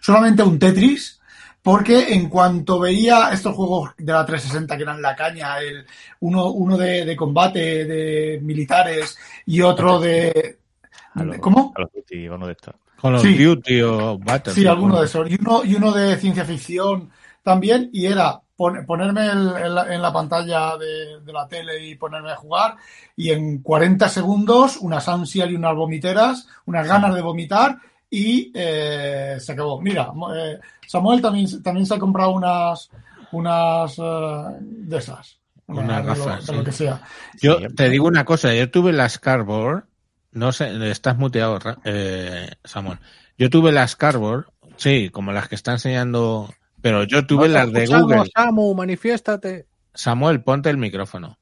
solamente 0.00 0.42
a 0.42 0.46
un 0.46 0.58
Tetris, 0.58 1.20
porque 1.62 2.14
en 2.14 2.28
cuanto 2.28 2.80
veía 2.80 3.30
estos 3.32 3.54
juegos 3.54 3.90
de 3.98 4.12
la 4.12 4.24
360 4.24 4.76
que 4.76 4.82
eran 4.82 5.02
la 5.02 5.14
caña, 5.14 5.60
el, 5.60 5.86
uno, 6.20 6.50
uno 6.50 6.76
de, 6.76 7.04
de 7.04 7.16
combate 7.16 7.84
de 7.84 8.40
militares 8.42 9.16
y 9.46 9.60
otro 9.60 10.00
de... 10.00 10.58
¿Cómo? 11.40 11.72
A 11.76 11.82
los 11.82 11.90
uno 12.10 12.46
de 12.46 12.52
estos. 12.52 12.74
Con 13.00 13.12
los 13.14 13.22
Sí. 13.22 13.42
Duty 13.42 13.82
o 13.82 14.18
Battlefield. 14.18 14.54
Sí, 14.54 14.66
alguno 14.66 14.98
de 15.00 15.06
esos. 15.06 15.30
Y 15.30 15.36
uno, 15.40 15.64
y 15.64 15.74
uno 15.74 15.92
de 15.92 16.16
ciencia 16.16 16.44
ficción 16.44 17.10
también, 17.42 17.88
y 17.92 18.06
era 18.06 18.40
pon- 18.56 18.84
ponerme 18.86 19.26
el- 19.26 19.56
en, 19.56 19.74
la, 19.74 19.94
en 19.94 20.02
la 20.02 20.12
pantalla 20.12 20.76
de, 20.76 21.20
de 21.24 21.32
la 21.32 21.48
tele 21.48 21.86
y 21.86 21.94
ponerme 21.94 22.30
a 22.32 22.36
jugar, 22.36 22.76
y 23.16 23.30
en 23.30 23.62
40 23.62 24.08
segundos 24.08 24.76
unas 24.76 25.08
ansias 25.08 25.48
y 25.50 25.54
unas 25.54 25.74
vomiteras, 25.74 26.46
unas 26.66 26.86
ganas 26.86 27.14
de 27.14 27.22
vomitar, 27.22 27.78
y 28.10 28.50
eh, 28.54 29.36
se 29.40 29.52
acabó. 29.52 29.80
Mira, 29.80 30.10
eh, 30.36 30.58
Samuel 30.86 31.22
también, 31.22 31.62
también 31.62 31.86
se 31.86 31.94
ha 31.94 31.98
comprado 31.98 32.32
unas, 32.32 32.90
unas 33.32 33.98
eh, 33.98 34.44
de 34.60 34.96
esas. 34.98 35.38
De 35.68 35.74
lo- 35.76 35.86
gafas, 35.86 36.46
de 36.46 36.52
lo 36.56 36.64
que 36.64 36.72
sea. 36.72 37.00
Yo 37.40 37.58
Sí, 37.60 37.74
te 37.76 37.88
digo 37.88 38.08
una 38.08 38.24
cosa, 38.24 38.52
yo 38.52 38.68
tuve 38.70 38.92
las 38.92 39.18
Cardboard, 39.20 39.84
no 40.32 40.52
sé, 40.52 40.90
estás 40.90 41.16
muteado, 41.16 41.58
eh, 41.84 42.50
Samuel. 42.64 42.98
Yo 43.38 43.50
tuve 43.50 43.72
las 43.72 43.96
Cardboard, 43.96 44.46
sí, 44.76 45.10
como 45.10 45.32
las 45.32 45.48
que 45.48 45.54
está 45.54 45.72
enseñando, 45.72 46.52
pero 46.80 47.04
yo 47.04 47.26
tuve 47.26 47.48
No 47.48 47.54
las 47.54 47.72
de 47.72 47.86
Google. 47.86 48.30
Samu, 48.34 48.74
manifiéstate. 48.74 49.66
Samuel, 49.94 50.42
ponte 50.42 50.70
el 50.70 50.76
micrófono. 50.76 51.38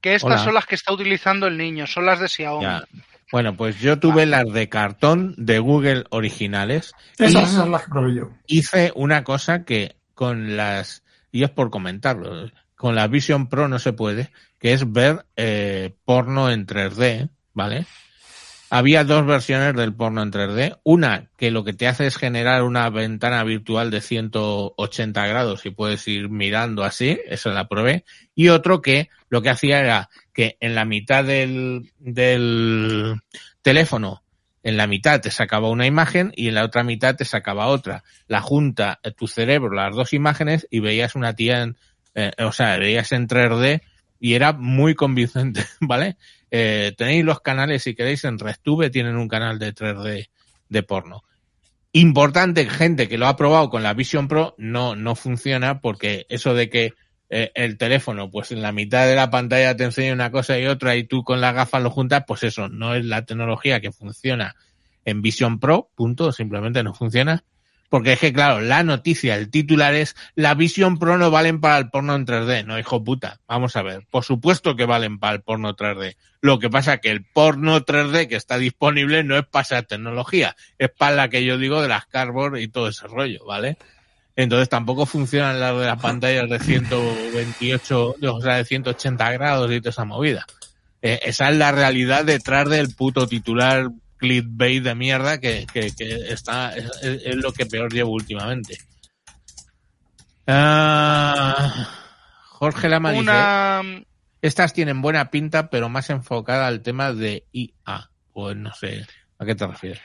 Que 0.00 0.14
estas 0.14 0.32
Hola. 0.32 0.44
son 0.44 0.54
las 0.54 0.66
que 0.66 0.76
está 0.76 0.92
utilizando 0.92 1.46
el 1.46 1.56
niño, 1.58 1.86
son 1.86 2.06
las 2.06 2.20
de 2.20 2.28
Xiaomi. 2.28 2.64
Ya. 2.64 2.84
Bueno, 3.32 3.56
pues 3.56 3.80
yo 3.80 3.98
tuve 3.98 4.24
las 4.24 4.44
de 4.52 4.68
cartón 4.68 5.34
de 5.36 5.58
Google 5.58 6.04
originales. 6.10 6.92
Esas 7.18 7.50
son 7.50 7.72
las 7.72 7.82
que 7.82 7.90
probé 7.90 8.14
yo. 8.14 8.30
hice 8.46 8.92
una 8.94 9.24
cosa 9.24 9.64
que 9.64 9.96
con 10.14 10.56
las, 10.56 11.02
y 11.32 11.42
es 11.42 11.50
por 11.50 11.70
comentarlo, 11.70 12.50
con 12.76 12.94
la 12.94 13.08
Vision 13.08 13.48
Pro 13.48 13.68
no 13.68 13.78
se 13.78 13.92
puede, 13.92 14.30
que 14.66 14.72
es 14.72 14.92
ver 14.92 15.24
eh, 15.36 15.94
porno 16.04 16.50
en 16.50 16.66
3D, 16.66 17.30
¿vale? 17.54 17.86
Había 18.68 19.04
dos 19.04 19.24
versiones 19.24 19.76
del 19.76 19.94
porno 19.94 20.24
en 20.24 20.32
3D. 20.32 20.80
Una 20.82 21.30
que 21.36 21.52
lo 21.52 21.62
que 21.62 21.72
te 21.72 21.86
hace 21.86 22.08
es 22.08 22.16
generar 22.16 22.64
una 22.64 22.90
ventana 22.90 23.44
virtual 23.44 23.92
de 23.92 24.00
180 24.00 25.24
grados 25.28 25.64
y 25.66 25.70
puedes 25.70 26.08
ir 26.08 26.30
mirando 26.30 26.82
así, 26.82 27.16
eso 27.28 27.50
la 27.50 27.68
probé. 27.68 28.04
Y 28.34 28.48
otro 28.48 28.82
que 28.82 29.08
lo 29.28 29.40
que 29.40 29.50
hacía 29.50 29.78
era 29.78 30.10
que 30.32 30.56
en 30.58 30.74
la 30.74 30.84
mitad 30.84 31.22
del, 31.22 31.92
del 32.00 33.20
teléfono, 33.62 34.24
en 34.64 34.76
la 34.76 34.88
mitad 34.88 35.20
te 35.20 35.30
sacaba 35.30 35.70
una 35.70 35.86
imagen 35.86 36.32
y 36.34 36.48
en 36.48 36.56
la 36.56 36.64
otra 36.64 36.82
mitad 36.82 37.14
te 37.14 37.24
sacaba 37.24 37.68
otra. 37.68 38.02
La 38.26 38.40
junta 38.40 38.98
eh, 39.04 39.12
tu 39.12 39.28
cerebro 39.28 39.72
las 39.72 39.94
dos 39.94 40.12
imágenes 40.12 40.66
y 40.72 40.80
veías 40.80 41.14
una 41.14 41.36
tía 41.36 41.62
en, 41.62 41.76
eh, 42.16 42.32
o 42.40 42.50
sea, 42.50 42.76
veías 42.78 43.12
en 43.12 43.28
3D 43.28 43.82
y 44.18 44.34
era 44.34 44.52
muy 44.52 44.94
convincente, 44.94 45.64
¿vale? 45.80 46.16
Eh, 46.50 46.94
tenéis 46.96 47.24
los 47.24 47.40
canales, 47.40 47.82
si 47.82 47.94
queréis, 47.94 48.24
en 48.24 48.38
RedTube 48.38 48.90
tienen 48.90 49.16
un 49.16 49.28
canal 49.28 49.58
de 49.58 49.74
3D 49.74 50.28
de 50.68 50.82
porno. 50.82 51.24
Importante, 51.92 52.68
gente 52.68 53.08
que 53.08 53.18
lo 53.18 53.26
ha 53.26 53.36
probado 53.36 53.70
con 53.70 53.82
la 53.82 53.94
Vision 53.94 54.28
Pro, 54.28 54.54
no, 54.58 54.96
no 54.96 55.14
funciona 55.14 55.80
porque 55.80 56.26
eso 56.28 56.54
de 56.54 56.68
que 56.68 56.92
eh, 57.28 57.50
el 57.54 57.78
teléfono, 57.78 58.30
pues 58.30 58.52
en 58.52 58.62
la 58.62 58.72
mitad 58.72 59.06
de 59.06 59.16
la 59.16 59.30
pantalla 59.30 59.76
te 59.76 59.84
enseña 59.84 60.12
una 60.12 60.30
cosa 60.30 60.58
y 60.58 60.66
otra 60.66 60.94
y 60.96 61.04
tú 61.04 61.24
con 61.24 61.40
las 61.40 61.54
gafas 61.54 61.82
lo 61.82 61.90
juntas, 61.90 62.24
pues 62.26 62.42
eso 62.44 62.68
no 62.68 62.94
es 62.94 63.04
la 63.04 63.24
tecnología 63.24 63.80
que 63.80 63.92
funciona 63.92 64.54
en 65.04 65.22
Vision 65.22 65.58
Pro, 65.58 65.90
punto, 65.94 66.32
simplemente 66.32 66.82
no 66.82 66.92
funciona. 66.92 67.44
Porque 67.88 68.14
es 68.14 68.20
que, 68.20 68.32
claro, 68.32 68.60
la 68.60 68.82
noticia, 68.82 69.36
el 69.36 69.50
titular 69.50 69.94
es 69.94 70.16
la 70.34 70.54
Vision 70.54 70.98
Pro 70.98 71.18
no 71.18 71.30
valen 71.30 71.60
para 71.60 71.78
el 71.78 71.90
porno 71.90 72.14
en 72.14 72.26
3D. 72.26 72.64
No, 72.64 72.78
hijo 72.78 73.02
puta. 73.04 73.40
Vamos 73.46 73.76
a 73.76 73.82
ver. 73.82 74.06
Por 74.10 74.24
supuesto 74.24 74.76
que 74.76 74.86
valen 74.86 75.18
para 75.18 75.34
el 75.34 75.42
porno 75.42 75.76
3D. 75.76 76.16
Lo 76.40 76.58
que 76.58 76.70
pasa 76.70 76.98
que 76.98 77.10
el 77.10 77.24
porno 77.24 77.80
3D 77.84 78.28
que 78.28 78.36
está 78.36 78.58
disponible 78.58 79.24
no 79.24 79.36
es 79.36 79.46
para 79.46 79.62
esa 79.62 79.82
tecnología. 79.82 80.56
Es 80.78 80.90
para 80.90 81.16
la 81.16 81.28
que 81.28 81.44
yo 81.44 81.58
digo 81.58 81.82
de 81.82 81.88
las 81.88 82.06
cardboard 82.06 82.58
y 82.58 82.68
todo 82.68 82.88
ese 82.88 83.06
rollo, 83.06 83.44
¿vale? 83.46 83.78
Entonces 84.36 84.68
tampoco 84.68 85.06
funcionan 85.06 85.60
las 85.60 85.78
de 85.78 85.86
las 85.86 86.00
pantallas 86.00 86.48
de 86.50 86.58
128, 86.58 88.16
o 88.20 88.40
sea, 88.42 88.56
de 88.56 88.64
180 88.66 89.32
grados 89.32 89.72
y 89.72 89.80
toda 89.80 89.90
esa 89.90 90.04
movida. 90.04 90.44
Eh, 91.00 91.20
esa 91.24 91.48
es 91.50 91.56
la 91.56 91.72
realidad 91.72 92.24
detrás 92.24 92.68
del 92.68 92.94
puto 92.94 93.26
titular 93.26 93.88
clickbait 94.16 94.82
de 94.82 94.94
mierda 94.94 95.38
que, 95.40 95.66
que, 95.72 95.94
que 95.94 96.32
está 96.32 96.74
es, 96.76 96.90
es, 97.02 97.36
lo 97.36 97.52
que 97.52 97.66
peor 97.66 97.92
llevo 97.92 98.12
últimamente. 98.12 98.78
Ah, 100.46 101.88
Jorge 102.44 102.88
Lama 102.88 103.12
Una... 103.12 103.80
dice, 103.82 104.06
estas 104.42 104.72
tienen 104.72 105.02
buena 105.02 105.30
pinta, 105.30 105.68
pero 105.70 105.88
más 105.88 106.08
enfocada 106.10 106.66
al 106.66 106.82
tema 106.82 107.12
de 107.12 107.46
IA. 107.52 108.10
Pues 108.32 108.56
no 108.56 108.72
sé, 108.74 109.06
¿a 109.38 109.44
qué 109.44 109.54
te 109.54 109.66
refieres? 109.66 110.00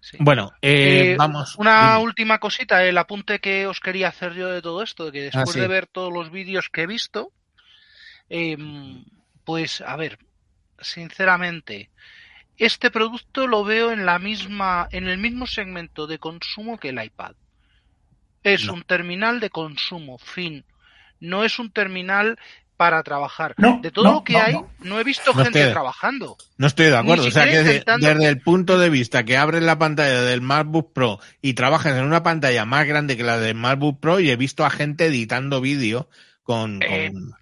Sí. 0.00 0.16
Bueno, 0.20 0.52
eh, 0.62 1.12
Eh, 1.12 1.16
vamos. 1.16 1.56
Una 1.56 1.94
dime. 1.94 2.04
última 2.04 2.38
cosita, 2.38 2.84
el 2.84 2.96
apunte 2.96 3.40
que 3.40 3.66
os 3.66 3.80
quería 3.80 4.08
hacer 4.08 4.34
yo 4.34 4.48
de 4.48 4.62
todo 4.62 4.82
esto, 4.82 5.06
de 5.06 5.12
que 5.12 5.22
después 5.22 5.48
Ah, 5.48 5.52
sí. 5.52 5.60
de 5.60 5.66
ver 5.68 5.86
todos 5.88 6.12
los 6.12 6.30
vídeos 6.30 6.68
que 6.68 6.82
he 6.82 6.86
visto, 6.86 7.32
eh, 8.30 8.56
pues 9.44 9.80
a 9.80 9.96
ver, 9.96 10.18
sinceramente, 10.80 11.90
este 12.58 12.90
producto 12.90 13.46
lo 13.46 13.64
veo 13.64 13.90
en 13.92 14.06
la 14.06 14.18
misma, 14.18 14.88
en 14.92 15.08
el 15.08 15.18
mismo 15.18 15.46
segmento 15.46 16.06
de 16.06 16.18
consumo 16.18 16.78
que 16.78 16.90
el 16.90 17.02
iPad. 17.02 17.32
Es 18.42 18.64
No. 18.66 18.74
un 18.74 18.82
terminal 18.82 19.40
de 19.40 19.50
consumo, 19.50 20.18
fin. 20.18 20.64
No 21.20 21.44
es 21.44 21.58
un 21.58 21.70
terminal 21.70 22.38
para 22.76 23.02
trabajar. 23.02 23.54
No, 23.56 23.80
de 23.82 23.90
todo 23.90 24.04
no, 24.04 24.12
lo 24.16 24.24
que 24.24 24.36
hay, 24.36 24.54
no. 24.80 25.00
he 25.00 25.04
visto 25.04 25.32
gente 25.32 25.60
estoy- 25.60 25.72
trabajando. 25.72 26.36
No 26.58 26.66
estoy 26.66 26.86
de 26.86 26.96
acuerdo. 26.96 27.24
O 27.26 27.30
sea, 27.30 27.44
que 27.46 27.62
desde, 27.62 28.28
el 28.28 28.40
punto 28.42 28.78
de 28.78 28.90
vista 28.90 29.24
que 29.24 29.36
abres 29.38 29.62
la 29.62 29.78
pantalla 29.78 30.20
del 30.22 30.42
MacBook 30.42 30.92
Pro 30.92 31.18
y 31.40 31.54
trabajas 31.54 31.96
en 31.96 32.04
una 32.04 32.22
pantalla 32.22 32.66
más 32.66 32.86
grande 32.86 33.16
que 33.16 33.22
la 33.24 33.38
del 33.38 33.54
MacBook 33.54 33.98
Pro 33.98 34.20
y 34.20 34.30
he 34.30 34.36
visto 34.36 34.64
a 34.66 34.70
gente 34.70 35.06
editando 35.06 35.60
vídeo 35.62 36.08
con, 36.42 36.82
Eh, 36.82 37.10
con- 37.12 37.34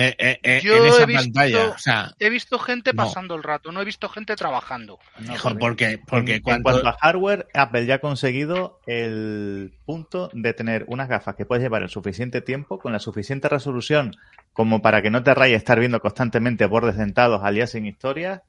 eh, 0.00 0.16
eh, 0.18 0.38
eh, 0.42 0.60
yo 0.62 0.76
en 0.76 0.86
esa 0.86 1.02
he 1.02 1.06
visto- 1.06 1.22
pantalla. 1.22 1.68
O 1.70 1.78
sea, 1.78 2.12
He 2.18 2.30
visto 2.30 2.58
gente 2.58 2.92
No. 2.92 3.04
pasando 3.04 3.34
el 3.34 3.42
rato, 3.42 3.70
no 3.72 3.80
he 3.80 3.84
visto 3.84 4.08
gente 4.08 4.34
trabajando. 4.36 4.98
hijo, 5.32 5.56
porque, 5.58 5.98
porque 6.06 6.32
en, 6.32 6.36
en 6.38 6.42
cuando, 6.42 6.62
cuanto 6.64 6.88
a 6.88 6.92
hardware, 7.00 7.46
Apple 7.54 7.86
ya 7.86 7.96
ha 7.96 7.98
conseguido 8.00 8.80
el 8.86 9.72
punto 9.84 10.30
de 10.32 10.52
tener 10.54 10.84
unas 10.88 11.08
gafas 11.08 11.34
que 11.36 11.46
puedes 11.46 11.62
llevar 11.62 11.82
el 11.82 11.88
suficiente 11.88 12.40
tiempo, 12.40 12.78
con 12.78 12.92
la 12.92 12.98
suficiente 12.98 13.48
resolución, 13.48 14.16
como 14.52 14.82
para 14.82 15.02
que 15.02 15.10
no 15.10 15.22
te 15.22 15.34
raye 15.34 15.54
estar 15.54 15.78
viendo 15.78 16.00
constantemente 16.00 16.66
bordes 16.66 16.96
dentados 16.96 17.42
alias 17.44 17.70
sin 17.70 17.86
historias. 17.86 18.42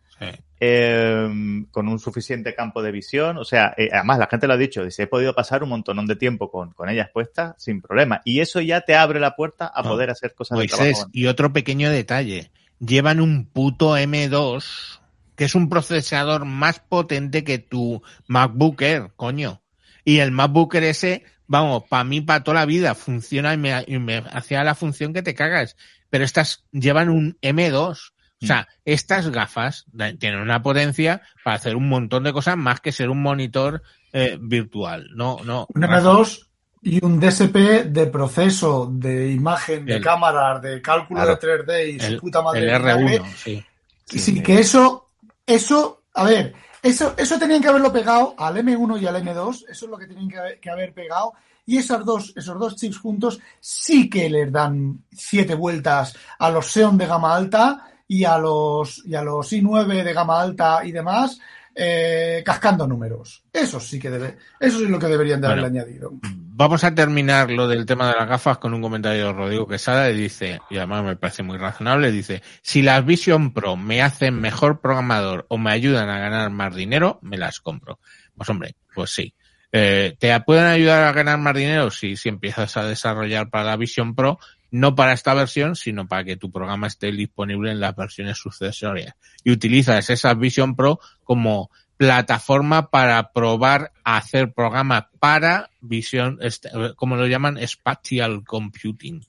Eh, 0.59 1.27
con 1.71 1.87
un 1.87 1.99
suficiente 1.99 2.53
campo 2.55 2.81
de 2.83 2.91
visión. 2.91 3.37
O 3.37 3.43
sea, 3.43 3.73
eh, 3.77 3.89
además 3.91 4.19
la 4.19 4.27
gente 4.27 4.47
lo 4.47 4.53
ha 4.53 4.57
dicho, 4.57 4.83
dice, 4.85 5.03
he 5.03 5.07
podido 5.07 5.33
pasar 5.33 5.63
un 5.63 5.69
montón 5.69 6.05
de 6.05 6.15
tiempo 6.15 6.51
con, 6.51 6.71
con 6.73 6.87
ellas 6.89 7.09
puestas 7.13 7.55
sin 7.57 7.81
problema. 7.81 8.21
Y 8.25 8.39
eso 8.41 8.61
ya 8.61 8.81
te 8.81 8.95
abre 8.95 9.19
la 9.19 9.35
puerta 9.35 9.71
a 9.73 9.81
No. 9.81 9.89
poder 9.89 10.09
hacer 10.11 10.33
cosas 10.35 10.59
de 10.59 10.67
trabajo. 10.67 11.09
y 11.11 11.25
otro 11.27 11.51
pequeño 11.51 11.89
detalle. 11.89 12.51
Llevan 12.79 13.21
un 13.21 13.45
puto 13.45 13.97
M2, 13.97 14.99
que 15.35 15.45
es 15.45 15.55
un 15.55 15.69
procesador 15.69 16.45
más 16.45 16.79
potente 16.79 17.43
que 17.43 17.57
tu 17.59 18.01
MacBook 18.27 18.81
Air, 18.81 19.11
coño. 19.15 19.61
Y 20.03 20.19
el 20.19 20.31
MacBook 20.31 20.75
Air 20.75 20.83
ese, 20.85 21.23
vamos, 21.47 21.83
para 21.89 22.03
mí, 22.03 22.21
para 22.21 22.43
toda 22.43 22.59
la 22.61 22.65
vida, 22.65 22.95
funciona 22.95 23.53
y 23.53 23.57
me, 23.57 23.83
y 23.87 23.97
me 23.99 24.17
hacía 24.31 24.63
la 24.63 24.75
función 24.75 25.13
que 25.13 25.21
te 25.23 25.33
cagas. 25.35 25.75
Pero 26.09 26.23
estas 26.23 26.65
llevan 26.71 27.09
un 27.09 27.37
M2. 27.41 28.13
O 28.43 28.45
sea, 28.47 28.67
estas 28.85 29.29
gafas 29.29 29.85
tienen 30.19 30.39
una 30.39 30.61
potencia 30.63 31.21
para 31.43 31.57
hacer 31.57 31.75
un 31.75 31.87
montón 31.89 32.23
de 32.23 32.33
cosas 32.33 32.57
más 32.57 32.79
que 32.81 32.91
ser 32.91 33.09
un 33.09 33.21
monitor 33.21 33.83
eh, 34.13 34.37
virtual. 34.41 35.07
No, 35.15 35.37
no. 35.43 35.67
Un 35.73 35.81
M2 35.83 36.47
y 36.81 37.05
un 37.05 37.19
DSP 37.19 37.85
de 37.85 38.07
proceso 38.07 38.89
de 38.91 39.31
imagen, 39.31 39.85
de 39.85 39.97
El- 39.97 40.03
cámaras, 40.03 40.61
de 40.61 40.81
cálculo 40.81 41.21
Claro. 41.21 41.35
de 41.35 41.63
3D 41.65 41.89
y 41.95 41.99
su 41.99 42.05
El, 42.07 42.17
puta 42.19 42.41
madre. 42.41 42.59
el 42.61 42.65
de 42.67 42.77
vinagre. 42.79 43.19
R1, 43.21 43.35
sí. 43.35 43.65
Sí, 44.05 44.41
que 44.43 44.59
eso, 44.59 45.07
eso, 45.45 46.01
a 46.15 46.23
ver, 46.23 46.53
eso, 46.81 47.13
eso 47.17 47.37
tenían 47.39 47.61
que 47.61 47.67
haberlo 47.69 47.93
pegado 47.93 48.33
al 48.37 48.57
M1 48.57 48.99
y 48.99 49.05
al 49.07 49.15
M2, 49.23 49.65
eso 49.69 49.85
es 49.85 49.91
lo 49.91 49.97
que 49.97 50.07
tenían 50.07 50.27
que 50.27 50.37
haber, 50.39 50.59
que 50.59 50.69
haber 50.69 50.93
pegado. 50.93 51.33
Y 51.65 51.77
esas 51.77 52.03
dos, 52.03 52.33
esos 52.35 52.59
dos 52.59 52.75
chips 52.75 52.97
juntos 52.97 53.39
sí 53.59 54.09
que 54.09 54.27
les 54.29 54.51
dan 54.51 55.03
siete 55.11 55.53
vueltas 55.53 56.15
a 56.39 56.49
los 56.49 56.65
Xeon 56.65 56.97
de 56.97 57.05
gama 57.05 57.35
alta 57.35 57.87
y 58.11 58.25
a 58.25 58.37
los, 58.37 59.05
y 59.05 59.15
a 59.15 59.21
los 59.21 59.53
i9 59.53 60.03
de 60.03 60.11
gama 60.11 60.41
alta 60.41 60.81
y 60.83 60.91
demás, 60.91 61.39
eh, 61.73 62.43
cascando 62.45 62.85
números. 62.85 63.41
Eso 63.53 63.79
sí 63.79 63.99
que 63.99 64.09
debe, 64.09 64.37
eso 64.59 64.79
sí 64.79 64.83
es 64.83 64.89
lo 64.89 64.99
que 64.99 65.07
deberían 65.07 65.39
de 65.39 65.47
haberle 65.47 65.69
Bueno. 65.69 65.79
añadido. 65.79 66.11
Vamos 66.21 66.83
a 66.83 66.93
terminar 66.93 67.49
lo 67.49 67.69
del 67.69 67.85
tema 67.85 68.09
de 68.09 68.19
las 68.19 68.27
gafas 68.27 68.57
con 68.57 68.73
un 68.73 68.81
comentario 68.81 69.27
de 69.27 69.31
Rodrigo 69.31 69.65
Quesada 69.65 70.09
y 70.09 70.17
dice, 70.17 70.59
y 70.69 70.75
además 70.75 71.05
me 71.05 71.15
parece 71.15 71.41
muy 71.41 71.57
razonable, 71.57 72.11
dice, 72.11 72.41
si 72.61 72.81
las 72.81 73.05
Vision 73.05 73.53
Pro 73.53 73.77
me 73.77 74.01
hacen 74.01 74.41
mejor 74.41 74.81
programador 74.81 75.45
o 75.47 75.57
me 75.57 75.71
ayudan 75.71 76.09
a 76.09 76.19
ganar 76.19 76.49
más 76.49 76.75
dinero, 76.75 77.17
me 77.21 77.37
las 77.37 77.61
compro. 77.61 77.97
Pues 78.35 78.49
hombre, 78.49 78.75
pues 78.93 79.09
sí. 79.09 79.33
Eh, 79.71 80.17
¿Te 80.19 80.37
pueden 80.41 80.65
ayudar 80.65 81.03
a 81.03 81.13
ganar 81.13 81.37
más 81.37 81.55
dinero? 81.55 81.89
Sí, 81.91 82.17
si 82.17 82.27
empiezas 82.27 82.75
a 82.75 82.83
desarrollar 82.83 83.49
para 83.49 83.63
la 83.63 83.77
Vision 83.77 84.15
Pro, 84.15 84.37
no 84.71 84.95
para 84.95 85.13
esta 85.13 85.33
versión, 85.33 85.75
sino 85.75 86.07
para 86.07 86.23
que 86.23 86.37
tu 86.37 86.49
programa 86.51 86.87
esté 86.87 87.11
disponible 87.11 87.71
en 87.71 87.79
las 87.79 87.95
versiones 87.95 88.37
sucesorias. 88.37 89.13
Y 89.43 89.51
utilizas 89.51 90.09
esas 90.09 90.37
Vision 90.39 90.75
Pro 90.75 90.99
como 91.23 91.69
plataforma 91.97 92.89
para 92.89 93.31
probar 93.31 93.91
a 94.03 94.17
hacer 94.17 94.53
programas 94.53 95.03
para 95.19 95.69
visión, 95.81 96.39
este, 96.41 96.69
como 96.95 97.15
lo 97.15 97.27
llaman, 97.27 97.59
spatial 97.67 98.43
computing. 98.43 99.23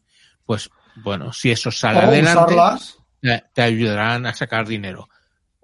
Pues 0.47 0.71
bueno, 0.97 1.33
si 1.33 1.51
eso 1.51 1.71
sale 1.71 1.99
O 1.99 2.03
adelante, 2.05 2.55
usarlas, 2.55 2.99
te 3.53 3.63
ayudarán 3.63 4.25
a 4.27 4.33
sacar 4.35 4.67
dinero. 4.67 5.09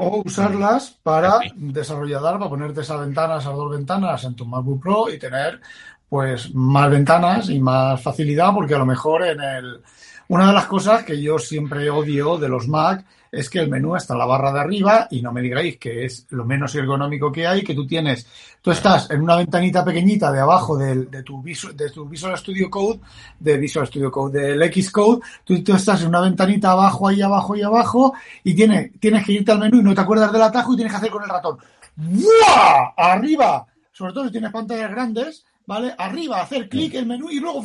o 0.00 0.22
usarlas 0.24 0.96
para 1.02 1.40
Sí. 1.40 1.50
desarrollar, 1.56 2.20
para 2.20 2.48
ponerte 2.48 2.82
esas 2.82 3.00
ventanas, 3.00 3.42
esas 3.42 3.56
dos 3.56 3.70
ventanas 3.70 4.22
en 4.24 4.36
tu 4.36 4.44
MacBook 4.46 4.80
Pro 4.80 5.10
y 5.12 5.18
tener 5.18 5.60
pues 6.08 6.54
más 6.54 6.90
ventanas 6.90 7.50
y 7.50 7.60
más 7.60 8.02
facilidad, 8.02 8.52
porque 8.54 8.74
a 8.74 8.78
lo 8.78 8.86
mejor 8.86 9.26
en 9.26 9.40
el 9.40 9.80
una 10.28 10.48
de 10.48 10.52
las 10.52 10.66
cosas 10.66 11.04
que 11.04 11.20
yo 11.20 11.38
siempre 11.38 11.88
odio 11.88 12.36
de 12.36 12.50
los 12.50 12.68
Mac 12.68 13.02
es 13.32 13.48
que 13.48 13.60
el 13.60 13.70
menú 13.70 13.96
está 13.96 14.12
en 14.12 14.18
la 14.18 14.26
barra 14.26 14.52
de 14.52 14.60
arriba 14.60 15.08
y 15.10 15.22
no 15.22 15.32
me 15.32 15.40
digáis 15.40 15.78
que 15.78 16.04
es 16.04 16.26
lo 16.30 16.44
menos 16.44 16.74
ergonómico 16.74 17.32
que 17.32 17.46
hay, 17.46 17.62
que 17.62 17.74
tú 17.74 17.86
tienes, 17.86 18.26
tú 18.60 18.70
estás 18.70 19.10
en 19.10 19.22
una 19.22 19.36
ventanita 19.36 19.82
pequeñita 19.82 20.30
de 20.30 20.40
abajo 20.40 20.76
del, 20.76 21.10
de, 21.10 21.22
tu 21.22 21.42
Visual, 21.42 21.74
de 21.74 21.90
tu 21.90 22.06
Visual 22.06 22.36
Studio 22.36 22.70
Code, 22.70 23.00
de 23.40 23.56
Visual 23.56 23.86
Studio 23.86 24.10
Code, 24.10 24.38
del 24.38 24.70
Xcode, 24.70 25.22
tú, 25.44 25.62
tú 25.62 25.74
estás 25.74 26.02
en 26.02 26.08
una 26.08 26.20
ventanita 26.20 26.72
abajo, 26.72 27.08
ahí 27.08 27.22
abajo 27.22 27.56
y 27.56 27.62
abajo 27.62 28.12
y 28.44 28.54
tiene, 28.54 28.92
tienes 29.00 29.24
que 29.24 29.32
irte 29.32 29.52
al 29.52 29.60
menú 29.60 29.78
y 29.78 29.82
no 29.82 29.94
te 29.94 30.02
acuerdas 30.02 30.30
del 30.30 30.42
atajo 30.42 30.74
y 30.74 30.76
tienes 30.76 30.92
que 30.92 30.98
hacer 30.98 31.10
con 31.10 31.22
el 31.22 31.30
ratón. 31.30 31.58
¡Buah! 31.96 32.92
Arriba, 32.96 33.66
sobre 33.92 34.12
todo 34.12 34.26
si 34.26 34.32
tienes 34.32 34.52
pantallas 34.52 34.90
grandes, 34.90 35.44
¿vale? 35.68 35.94
Arriba, 35.98 36.40
hacer 36.40 36.66
clic 36.70 36.94
el 36.94 37.04
menú 37.04 37.28
y 37.30 37.40
luego 37.40 37.62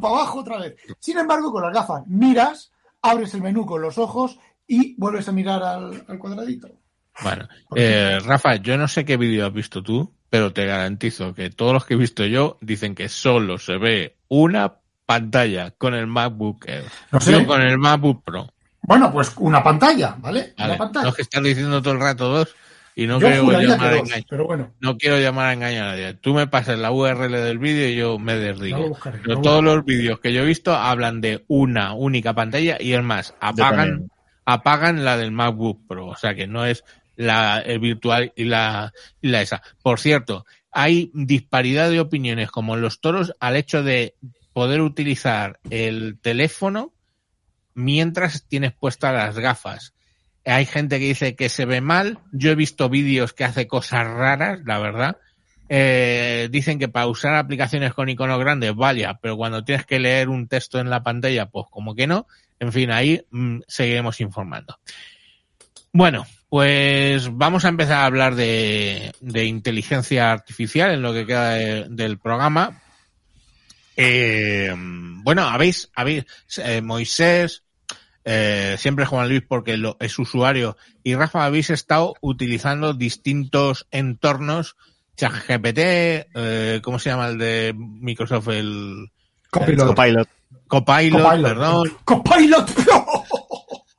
para 0.00 0.14
abajo 0.14 0.38
otra 0.38 0.58
vez. 0.58 0.76
Sin 1.00 1.18
embargo, 1.18 1.50
con 1.50 1.64
las 1.64 1.74
gafas 1.74 2.06
miras, 2.06 2.70
abres 3.02 3.34
el 3.34 3.42
menú 3.42 3.66
con 3.66 3.82
los 3.82 3.98
ojos 3.98 4.38
y 4.64 4.94
vuelves 4.96 5.28
a 5.28 5.32
mirar 5.32 5.60
al, 5.60 6.04
al 6.06 6.18
cuadradito. 6.20 6.68
Bueno, 7.20 7.48
eh, 7.74 8.20
Rafa, 8.24 8.56
yo 8.56 8.78
no 8.78 8.86
sé 8.86 9.04
qué 9.04 9.16
vídeo 9.16 9.44
has 9.44 9.52
visto 9.52 9.82
tú, 9.82 10.14
pero 10.30 10.52
te 10.52 10.66
garantizo 10.66 11.34
que 11.34 11.50
todos 11.50 11.72
los 11.72 11.84
que 11.84 11.94
he 11.94 11.96
visto 11.96 12.24
yo 12.24 12.58
dicen 12.60 12.94
que 12.94 13.08
solo 13.08 13.58
se 13.58 13.76
ve 13.76 14.16
una 14.28 14.74
pantalla 15.04 15.72
con 15.72 15.94
el 15.94 16.06
MacBook 16.06 16.64
Air. 16.68 16.84
No 17.10 17.20
sé. 17.20 17.32
Yo 17.32 17.44
con 17.44 17.60
el 17.60 17.76
MacBook 17.76 18.22
Pro. 18.22 18.52
Bueno, 18.82 19.12
pues 19.12 19.32
una 19.38 19.64
pantalla, 19.64 20.14
¿vale? 20.16 20.54
Vale, 20.56 20.70
Una 20.70 20.78
pantalla. 20.78 21.02
No 21.02 21.10
es 21.10 21.16
que 21.16 21.22
estás 21.22 21.42
diciendo 21.42 21.82
todo 21.82 21.94
el 21.94 22.00
rato 22.00 22.28
dos 22.28 22.54
y 22.94 23.06
no 23.06 23.18
Yo 23.20 23.28
quiero 23.28 23.60
llamar 23.60 23.78
que 23.78 23.84
a 23.84 23.90
dos, 23.98 24.08
engaño. 24.08 24.24
pero 24.28 24.46
bueno, 24.46 24.74
No 24.80 24.98
quiero 24.98 25.18
llamar 25.18 25.46
a 25.46 25.52
engaño 25.54 25.82
a 25.82 25.86
nadie. 25.86 26.14
Tú 26.14 26.34
me 26.34 26.46
pasas 26.46 26.78
la 26.78 26.92
URL 26.92 27.32
del 27.32 27.58
vídeo 27.58 27.88
y 27.88 27.96
yo 27.96 28.18
me 28.18 28.36
desdigo. 28.36 28.88
buscaré. 28.88 29.18
Pero 29.18 29.36
lo 29.36 29.40
todos 29.40 29.64
los 29.64 29.84
vídeos 29.84 30.20
que 30.20 30.32
yo 30.32 30.42
he 30.42 30.46
visto 30.46 30.74
hablan 30.74 31.20
de 31.20 31.44
una 31.48 31.94
única 31.94 32.34
pantalla 32.34 32.76
y 32.80 32.92
es 32.92 33.02
más, 33.02 33.34
apagan, 33.40 34.10
apagan 34.44 35.04
la 35.04 35.16
del 35.16 35.32
MacBook 35.32 35.86
Pro. 35.86 36.08
O 36.08 36.16
sea 36.16 36.34
que 36.34 36.46
no 36.46 36.66
es 36.66 36.84
la 37.16 37.60
el 37.60 37.78
virtual 37.78 38.32
y 38.36 38.44
la, 38.44 38.92
y 39.20 39.28
la 39.28 39.42
esa. 39.42 39.62
Por 39.82 39.98
cierto, 40.00 40.44
hay 40.70 41.10
disparidad 41.14 41.90
de 41.90 42.00
opiniones 42.00 42.50
como 42.50 42.74
en 42.74 42.82
los 42.82 43.00
toros 43.00 43.34
al 43.40 43.56
hecho 43.56 43.82
de 43.82 44.14
poder 44.52 44.80
utilizar 44.80 45.60
el 45.70 46.18
teléfono 46.20 46.92
mientras 47.74 48.46
tienes 48.46 48.72
puestas 48.72 49.14
las 49.14 49.38
gafas. 49.38 49.94
Hay 50.44 50.66
gente 50.66 50.98
que 50.98 51.06
dice 51.06 51.36
que 51.36 51.48
se 51.48 51.64
ve 51.66 51.80
mal. 51.80 52.18
Yo 52.32 52.50
he 52.50 52.54
visto 52.54 52.88
vídeos 52.88 53.32
que 53.32 53.44
hace 53.44 53.66
cosas 53.66 54.06
raras, 54.06 54.60
la 54.64 54.78
verdad. 54.78 55.16
Eh, 55.68 56.48
dicen 56.50 56.78
que 56.78 56.88
para 56.88 57.06
usar 57.06 57.34
aplicaciones 57.34 57.94
con 57.94 58.08
iconos 58.08 58.38
grandes, 58.40 58.74
vaya, 58.74 59.18
pero 59.22 59.36
cuando 59.36 59.64
tienes 59.64 59.86
que 59.86 59.98
leer 60.00 60.28
un 60.28 60.48
texto 60.48 60.78
en 60.80 60.90
la 60.90 61.02
pantalla, 61.02 61.46
pues 61.46 61.66
como 61.70 61.94
que 61.94 62.06
no. 62.06 62.26
En 62.60 62.72
fin, 62.72 62.90
ahí 62.90 63.24
mm, 63.30 63.60
seguiremos 63.66 64.20
informando. 64.20 64.78
Bueno, 65.92 66.26
pues 66.48 67.28
vamos 67.36 67.64
a 67.64 67.68
empezar 67.68 67.98
a 67.98 68.06
hablar 68.06 68.34
de, 68.34 69.12
de 69.20 69.44
inteligencia 69.46 70.32
artificial 70.32 70.90
en 70.92 71.02
lo 71.02 71.12
que 71.14 71.26
queda 71.26 71.50
de- 71.54 71.86
del 71.88 72.18
programa. 72.18 72.80
Eh, 73.96 74.74
bueno, 74.76 75.42
habéis, 75.42 75.90
habéis, 75.94 76.24
eh, 76.58 76.80
Moisés, 76.82 77.62
eh, 78.24 78.76
siempre 78.78 79.06
Juan 79.06 79.28
Luis 79.28 79.42
porque 79.46 79.76
lo, 79.76 79.96
es 80.00 80.18
usuario, 80.18 80.76
y 81.02 81.14
Rafa 81.14 81.44
habéis 81.44 81.70
estado 81.70 82.14
utilizando 82.20 82.94
distintos 82.94 83.86
entornos, 83.90 84.76
ChatGPT, 85.16 85.78
eh, 85.78 86.80
¿cómo 86.82 86.98
se 86.98 87.10
llama 87.10 87.28
el 87.28 87.38
de 87.38 87.74
Microsoft? 87.76 88.48
El 88.48 89.10
Copilot. 89.50 89.88
Copilot. 89.88 90.28
Copilot, 90.68 91.22
Copilot. 91.22 91.42
perdón. 91.42 91.92
Copilot. 92.04 92.70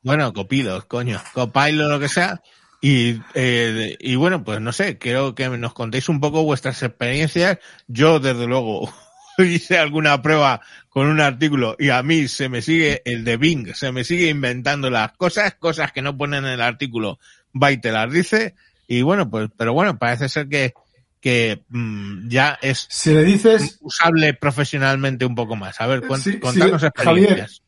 Bueno, 0.06 0.34
Copilot, 0.34 0.86
coño. 0.88 1.22
Copilot, 1.34 1.90
lo 1.90 1.98
que 1.98 2.10
sea. 2.10 2.42
Y, 2.82 3.22
eh, 3.36 3.96
y 4.02 4.16
bueno, 4.16 4.44
pues 4.44 4.60
no 4.60 4.74
sé, 4.74 4.98
quiero 4.98 5.34
que 5.34 5.48
nos 5.48 5.74
contéis 5.74 6.10
un 6.10 6.20
poco 6.20 6.44
vuestras 6.44 6.84
experiencias. 6.84 7.60
Yo, 7.88 8.20
desde 8.20 8.46
luego, 8.46 8.94
hice 9.38 9.78
alguna 9.78 10.22
prueba 10.22 10.60
con 10.94 11.08
un 11.08 11.20
artículo 11.20 11.76
y 11.80 11.90
a 11.90 12.04
mí 12.04 12.28
se 12.28 12.50
me 12.50 12.62
sigue 12.62 13.02
el 13.06 13.24
de 13.24 13.38
Bing, 13.38 13.74
se 13.74 13.92
me 13.92 14.04
sigue 14.04 14.30
inventando 14.30 14.92
las 14.92 15.14
cosas, 15.14 15.56
cosas 15.56 15.92
que 15.92 16.04
no 16.04 16.16
ponen 16.16 16.46
en 16.46 16.52
el 16.52 16.62
artículo, 16.62 17.18
va 17.62 17.72
y 17.72 17.82
te 17.82 17.92
las 17.92 18.12
dice. 18.12 18.54
Y 18.88 19.02
bueno, 19.02 19.28
pues, 19.30 19.50
pero 19.58 19.74
bueno, 19.74 19.98
parece 19.98 20.30
ser 20.30 20.48
que, 20.48 20.74
que 21.20 21.64
mm, 21.70 22.28
ya 22.30 22.60
es 22.62 22.86
Si 22.92 23.12
le 23.12 23.24
dices, 23.24 23.80
usable 23.82 24.36
profesionalmente 24.36 25.26
un 25.26 25.34
poco 25.34 25.56
más. 25.56 25.82
A 25.82 25.88
ver, 25.88 26.04
sí, 26.22 26.40
contanos 26.40 26.82
Javier. 26.96 27.32
experiencias. 27.32 27.64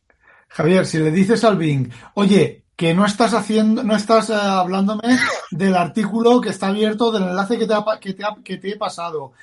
Javier, 0.50 0.86
si 0.86 1.00
le 1.00 1.10
dices 1.10 1.44
al 1.44 1.58
Bing, 1.58 1.90
oye, 2.14 2.64
que 2.76 2.94
no 2.94 3.06
estás 3.06 3.34
haciendo, 3.34 3.84
no 3.84 3.96
estás 3.96 4.30
eh, 4.30 4.34
hablándome 4.36 5.18
del 5.52 5.76
artículo 5.76 6.42
que 6.42 6.50
está 6.50 6.68
abierto, 6.68 7.12
del 7.12 7.24
enlace 7.24 7.58
que 7.58 7.66
te, 7.66 7.74
ha 7.74 7.84
que 8.00 8.14
te, 8.14 8.24
ha- 8.24 8.36
que 8.44 8.58
te 8.58 8.70
he 8.72 8.76
pasado. 8.78 9.34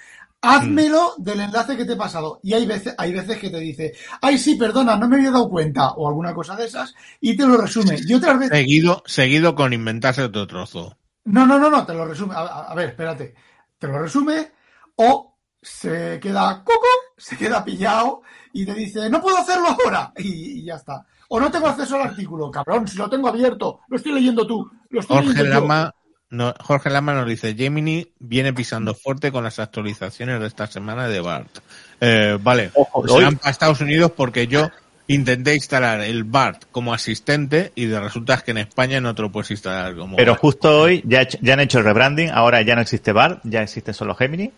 Házmelo 0.43 1.15
del 1.19 1.41
enlace 1.41 1.77
que 1.77 1.85
te 1.85 1.93
he 1.93 1.97
pasado. 1.97 2.41
Y 2.43 2.53
hay 2.53 2.67
veces, 2.67 2.95
hay 2.99 3.13
veces 3.13 3.39
que 3.39 3.49
te 3.49 3.59
dice, 3.61 3.95
ay, 4.21 4.39
sí, 4.39 4.57
perdona, 4.57 4.97
no 4.97 5.09
me 5.09 5.17
había 5.17 5.31
dado 5.31 5.49
cuenta, 5.49 5.93
o 5.93 6.09
alguna 6.09 6.35
cosa 6.35 6.57
de 6.57 6.67
esas, 6.67 6.95
y 7.21 7.37
te 7.37 7.47
lo 7.47 7.57
resume. 7.57 7.97
Y 8.05 8.13
otras 8.15 8.39
veces, 8.39 8.59
Seguido, 8.59 9.03
seguido 9.07 9.55
con 9.55 9.73
inventarse 9.73 10.23
otro 10.23 10.47
trozo. 10.47 10.99
no, 11.25 11.47
no, 11.47 11.59
no, 11.59 11.71
no, 11.71 11.87
te 11.87 11.95
lo 11.95 12.05
resume. 12.05 12.35
A, 12.37 12.75
ver, 12.75 12.91
espérate. 12.91 13.35
Te 13.79 13.87
lo 13.87 13.99
resume 13.99 14.51
o 14.97 15.39
se 15.61 16.19
queda 16.21 16.63
coco, 16.65 16.87
se 17.17 17.37
queda 17.37 17.65
pillado 17.65 18.23
y 18.53 18.67
te 18.67 18.75
dice, 18.75 19.09
no 19.09 19.21
puedo 19.23 19.39
hacerlo 19.39 19.69
ahora. 19.69 20.13
Y, 20.19 20.61
y 20.61 20.65
ya 20.65 20.75
está. 20.75 21.07
O 21.29 21.41
no 21.41 21.51
tengo 21.51 21.69
acceso 21.69 21.97
al 21.97 22.03
artículo. 22.03 22.51
Cabrón, 22.51 22.87
si 22.87 22.99
lo 22.99 23.09
tengo 23.09 23.29
abierto, 23.29 23.81
lo 23.89 23.97
estoy 23.97 24.13
leyendo 24.13 24.47
tú. 24.47 24.69
Lo 24.91 25.01
estoy 25.01 25.17
Jorge 25.17 25.31
leyendo. 25.31 25.61
Lama, 25.61 25.95
no, 26.33 26.55
Jorge 26.61 26.89
Lama 26.89 27.13
nos 27.13 27.29
dice, 27.29 27.55
Gemini 27.55 28.09
viene 28.19 28.55
pisando 28.55 28.95
fuerte 28.95 29.31
con 29.31 29.45
las 29.45 29.59
actualizaciones 29.59 30.41
de 30.41 30.47
esta 30.47 30.67
semana 30.67 31.07
de 31.07 31.21
BART. 31.21 31.59
Eh, 32.01 32.39
vale, 32.41 32.71
Ojo, 32.73 33.07
se 33.07 33.23
van 33.23 33.37
para 33.37 33.51
Estados 33.51 33.83
Unidos 33.83 34.13
porque 34.17 34.47
yo 34.47 34.71
intenté 35.09 35.55
instalar 35.55 36.01
el 36.01 36.25
BART 36.25 36.65
como 36.73 36.95
asistente 36.95 37.71
y 37.75 37.85
de 37.85 38.01
resulta 38.01 38.33
es 38.35 38.43
que 38.45 38.53
en 38.53 38.59
España 38.59 38.99
no 39.01 39.15
te 39.15 39.21
lo 39.21 39.31
puedes 39.31 39.51
instalar 39.51 39.95
como 39.95 40.17
Pero 40.17 40.35
justo 40.35 40.81
hoy 40.81 41.03
ya, 41.07 41.29
han 41.53 41.61
hecho 41.61 41.81
el 41.81 41.85
rebranding, 41.85 42.31
ahora 42.31 42.63
ya 42.63 42.77
no 42.77 42.81
existe 42.81 43.13
BART, 43.13 43.41
ya 43.45 43.63
existe 43.63 43.93
solo 43.93 44.15
Gemini. 44.15 44.51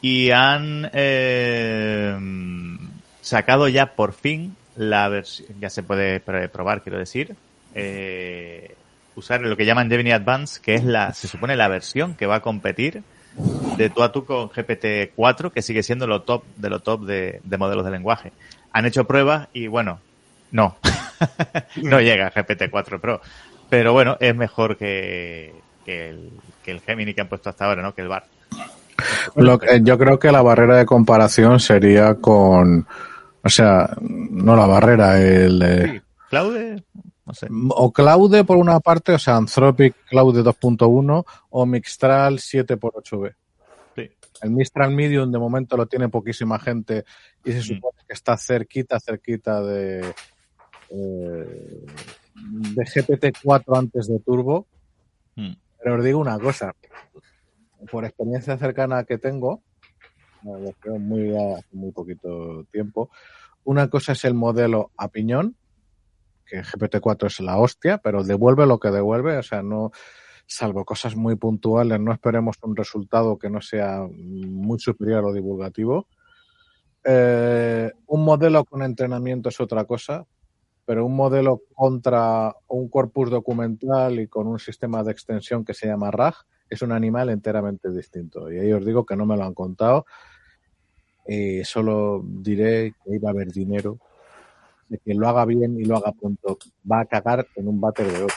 Y 0.00 0.30
han 0.30 0.90
eh, 0.94 2.16
sacado 3.20 3.68
ya 3.68 3.94
por 3.94 4.14
fin 4.14 4.56
la 4.76 5.08
versión, 5.08 5.48
ya 5.60 5.68
se 5.68 5.82
puede 5.82 6.24
pr- 6.24 6.48
probar, 6.50 6.82
quiero 6.82 6.98
decir, 6.98 7.36
eh, 7.74 8.74
usar 9.16 9.40
lo 9.42 9.56
que 9.56 9.64
llaman 9.66 9.88
Gemini 9.90 10.12
Advance, 10.12 10.60
que 10.62 10.74
es 10.74 10.84
la, 10.84 11.12
se 11.12 11.28
supone 11.28 11.56
la 11.56 11.68
versión 11.68 12.14
que 12.14 12.26
va 12.26 12.36
a 12.36 12.40
competir 12.40 13.02
de 13.76 13.90
tú 13.90 14.02
a 14.02 14.12
tú 14.12 14.24
con 14.24 14.48
GPT-4, 14.48 15.50
que 15.52 15.62
sigue 15.62 15.82
siendo 15.82 16.06
lo 16.06 16.22
top 16.22 16.44
de 16.56 16.70
lo 16.70 16.80
top 16.80 17.04
de, 17.04 17.40
de 17.42 17.58
modelos 17.58 17.84
de 17.84 17.90
lenguaje. 17.90 18.32
Han 18.72 18.86
hecho 18.86 19.04
pruebas 19.04 19.48
y 19.52 19.66
bueno, 19.66 19.98
no, 20.52 20.76
no 21.82 22.00
llega 22.00 22.32
GPT-4 22.32 23.00
Pro. 23.00 23.20
Pero 23.70 23.92
bueno, 23.92 24.16
es 24.20 24.34
mejor 24.36 24.76
que, 24.76 25.52
que, 25.84 26.10
el, 26.10 26.30
que 26.64 26.70
el 26.72 26.80
Gemini 26.80 27.14
que 27.14 27.22
han 27.22 27.28
puesto 27.28 27.50
hasta 27.50 27.64
ahora, 27.64 27.82
¿no? 27.82 27.94
Que 27.94 28.02
el 28.02 28.08
BART. 28.08 28.26
Lo 29.36 29.58
que- 29.58 29.80
yo 29.82 29.98
creo 29.98 30.18
que 30.18 30.30
la 30.30 30.42
barrera 30.42 30.76
de 30.76 30.86
comparación 30.86 31.58
sería 31.58 32.14
con, 32.16 32.86
o 33.42 33.48
sea, 33.48 33.90
no 34.00 34.54
la 34.54 34.66
barrera, 34.66 35.20
el 35.20 35.62
eh, 35.62 35.90
Sí, 35.94 36.00
Claude, 36.30 36.82
no 37.26 37.34
sé. 37.34 37.48
o 37.50 37.92
Claude 37.92 38.44
por 38.44 38.56
una 38.56 38.80
parte, 38.80 39.12
o 39.12 39.18
sea, 39.18 39.36
Anthropic 39.36 39.94
Claude 40.08 40.42
2.1 40.42 41.24
o 41.50 41.66
Mixtral 41.66 42.38
7x8b. 42.38 43.34
Sí. 43.94 44.10
El 44.42 44.50
Mistral 44.50 44.90
Medium 44.94 45.30
de 45.30 45.38
momento 45.38 45.76
lo 45.76 45.86
tiene 45.86 46.08
poquísima 46.08 46.58
gente 46.58 47.04
y 47.44 47.52
se 47.52 47.62
supone 47.62 47.98
que 48.06 48.12
está 48.12 48.36
cerquita, 48.36 49.00
cerquita 49.00 49.62
de, 49.62 50.00
eh, 50.90 51.86
de 52.34 52.84
GPT-4 52.84 53.78
antes 53.78 54.08
de 54.08 54.18
Turbo. 54.20 54.66
Mm. 55.36 55.52
Pero 55.82 55.96
os 55.96 56.04
digo 56.04 56.18
una 56.18 56.38
cosa, 56.38 56.74
por 57.90 58.04
experiencia 58.04 58.56
cercana 58.56 59.04
que 59.04 59.18
tengo, 59.18 59.62
lo 60.42 60.72
creo 60.80 60.98
muy 60.98 61.34
muy 61.72 61.92
poquito 61.92 62.64
tiempo, 62.70 63.10
una 63.64 63.88
cosa 63.88 64.12
es 64.12 64.24
el 64.24 64.34
modelo 64.34 64.90
a 64.96 65.08
piñón, 65.08 65.56
que 66.46 66.62
GPT-4 66.62 67.26
es 67.26 67.40
la 67.40 67.58
hostia, 67.58 67.98
pero 67.98 68.22
devuelve 68.22 68.66
lo 68.66 68.78
que 68.78 68.90
devuelve, 68.90 69.38
o 69.38 69.42
sea, 69.42 69.62
no, 69.62 69.92
salvo 70.46 70.84
cosas 70.84 71.16
muy 71.16 71.36
puntuales, 71.36 72.00
no 72.00 72.12
esperemos 72.12 72.56
un 72.62 72.76
resultado 72.76 73.38
que 73.38 73.50
no 73.50 73.60
sea 73.60 74.06
muy 74.10 74.78
superior 74.78 75.22
lo 75.22 75.32
divulgativo. 75.32 76.06
Eh, 77.04 77.90
un 78.06 78.24
modelo 78.24 78.64
con 78.64 78.82
entrenamiento 78.82 79.48
es 79.48 79.60
otra 79.60 79.84
cosa, 79.84 80.26
pero 80.84 81.06
un 81.06 81.16
modelo 81.16 81.62
contra 81.74 82.54
un 82.68 82.88
corpus 82.88 83.30
documental 83.30 84.20
y 84.20 84.28
con 84.28 84.46
un 84.46 84.58
sistema 84.58 85.02
de 85.02 85.12
extensión 85.12 85.64
que 85.64 85.74
se 85.74 85.86
llama 85.86 86.10
RAG 86.10 86.34
es 86.68 86.82
un 86.82 86.92
animal 86.92 87.30
enteramente 87.30 87.90
distinto. 87.90 88.50
Y 88.52 88.58
ahí 88.58 88.72
os 88.72 88.84
digo 88.84 89.04
que 89.04 89.16
no 89.16 89.26
me 89.26 89.36
lo 89.36 89.44
han 89.44 89.54
contado. 89.54 90.06
Y 91.26 91.64
solo 91.64 92.22
diré 92.22 92.94
que 93.02 93.14
iba 93.14 93.30
a 93.30 93.32
haber 93.32 93.50
dinero, 93.50 93.98
de 94.88 94.98
que 94.98 95.14
lo 95.14 95.28
haga 95.28 95.44
bien 95.44 95.78
y 95.78 95.84
lo 95.84 95.96
haga 95.96 96.12
pronto. 96.12 96.58
Va 96.90 97.00
a 97.00 97.06
cagar 97.06 97.46
en 97.56 97.68
un 97.68 97.80
váter 97.80 98.10
de 98.10 98.22
oro. 98.22 98.34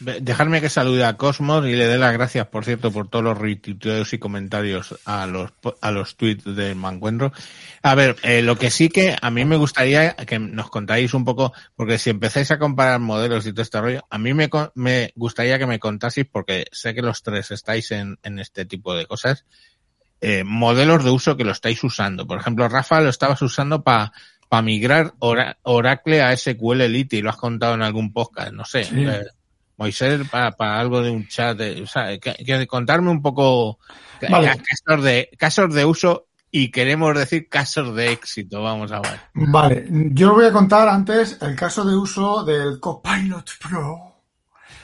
Dejarme 0.00 0.60
que 0.60 0.68
salude 0.68 1.04
a 1.04 1.16
Cosmos 1.16 1.64
y 1.66 1.76
le 1.76 1.86
dé 1.86 1.98
las 1.98 2.12
gracias, 2.12 2.48
por 2.48 2.64
cierto, 2.64 2.90
por 2.90 3.08
todos 3.08 3.24
los 3.24 3.38
retuiteos 3.38 4.12
y 4.12 4.18
comentarios 4.18 4.98
a 5.04 5.24
los 5.26 5.52
a 5.80 5.92
los 5.92 6.16
tweets 6.16 6.44
del 6.44 6.74
Mancuentro. 6.74 7.32
A 7.80 7.94
ver, 7.94 8.16
eh, 8.24 8.42
lo 8.42 8.58
que 8.58 8.70
sí 8.70 8.88
que 8.88 9.16
a 9.20 9.30
mí 9.30 9.44
me 9.44 9.56
gustaría 9.56 10.16
que 10.16 10.40
nos 10.40 10.68
contáis 10.68 11.14
un 11.14 11.24
poco, 11.24 11.52
porque 11.76 11.98
si 11.98 12.10
empezáis 12.10 12.50
a 12.50 12.58
comparar 12.58 12.98
modelos 12.98 13.46
y 13.46 13.52
todo 13.52 13.62
este 13.62 13.80
rollo, 13.80 14.04
a 14.10 14.18
mí 14.18 14.34
me, 14.34 14.50
me 14.74 15.12
gustaría 15.14 15.60
que 15.60 15.66
me 15.66 15.78
contaseis, 15.78 16.26
porque 16.26 16.66
sé 16.72 16.92
que 16.92 17.02
los 17.02 17.22
tres 17.22 17.52
estáis 17.52 17.92
en, 17.92 18.18
en 18.24 18.40
este 18.40 18.66
tipo 18.66 18.94
de 18.94 19.06
cosas, 19.06 19.46
eh, 20.24 20.44
modelos 20.44 21.04
de 21.04 21.10
uso 21.10 21.36
que 21.36 21.44
lo 21.44 21.52
estáis 21.52 21.82
usando. 21.84 22.26
Por 22.26 22.38
ejemplo, 22.38 22.68
Rafa 22.68 23.00
lo 23.00 23.10
estabas 23.10 23.40
usando 23.42 23.82
para 23.82 24.12
migrar 24.62 25.14
Ora- 25.18 25.58
Oracle 25.62 26.22
a 26.22 26.36
SQL 26.36 26.82
Elite 26.82 27.16
y 27.16 27.22
lo 27.22 27.30
has 27.30 27.36
contado 27.36 27.74
en 27.74 27.82
algún 27.82 28.12
podcast, 28.12 28.52
no 28.52 28.64
sé. 28.64 28.84
Sí. 28.84 29.04
eh, 29.04 29.24
Moisés 29.76 30.20
para, 30.30 30.78
algo 30.78 31.02
de 31.02 31.10
un 31.10 31.26
chat, 31.26 31.56
de- 31.58 31.82
o 31.82 31.86
sea, 31.86 32.16
que, 32.18 32.32
que 32.34 32.66
contarme 32.66 33.10
un 33.10 33.20
poco 33.20 33.78
Vale. 34.30 34.46
eh, 34.52 34.62
casos 34.84 35.04
de 35.04 35.28
casos 35.36 35.74
de 35.74 35.84
uso 35.84 36.26
y 36.52 36.70
queremos 36.70 37.16
decir 37.18 37.48
casos 37.48 37.94
de 37.96 38.12
éxito. 38.12 38.62
Vamos 38.62 38.92
a 38.92 39.00
ver. 39.00 39.18
Vale, 39.34 39.86
yo 40.12 40.32
voy 40.34 40.46
a 40.46 40.52
contar 40.52 40.88
antes 40.88 41.36
el 41.42 41.56
caso 41.56 41.84
de 41.84 41.96
uso 41.96 42.44
del 42.44 42.78
Copilot 42.78 43.50
Pro 43.60 44.14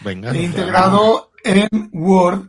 Venga. 0.00 0.36
integrado 0.36 1.30
en 1.44 1.68
Word, 1.92 2.48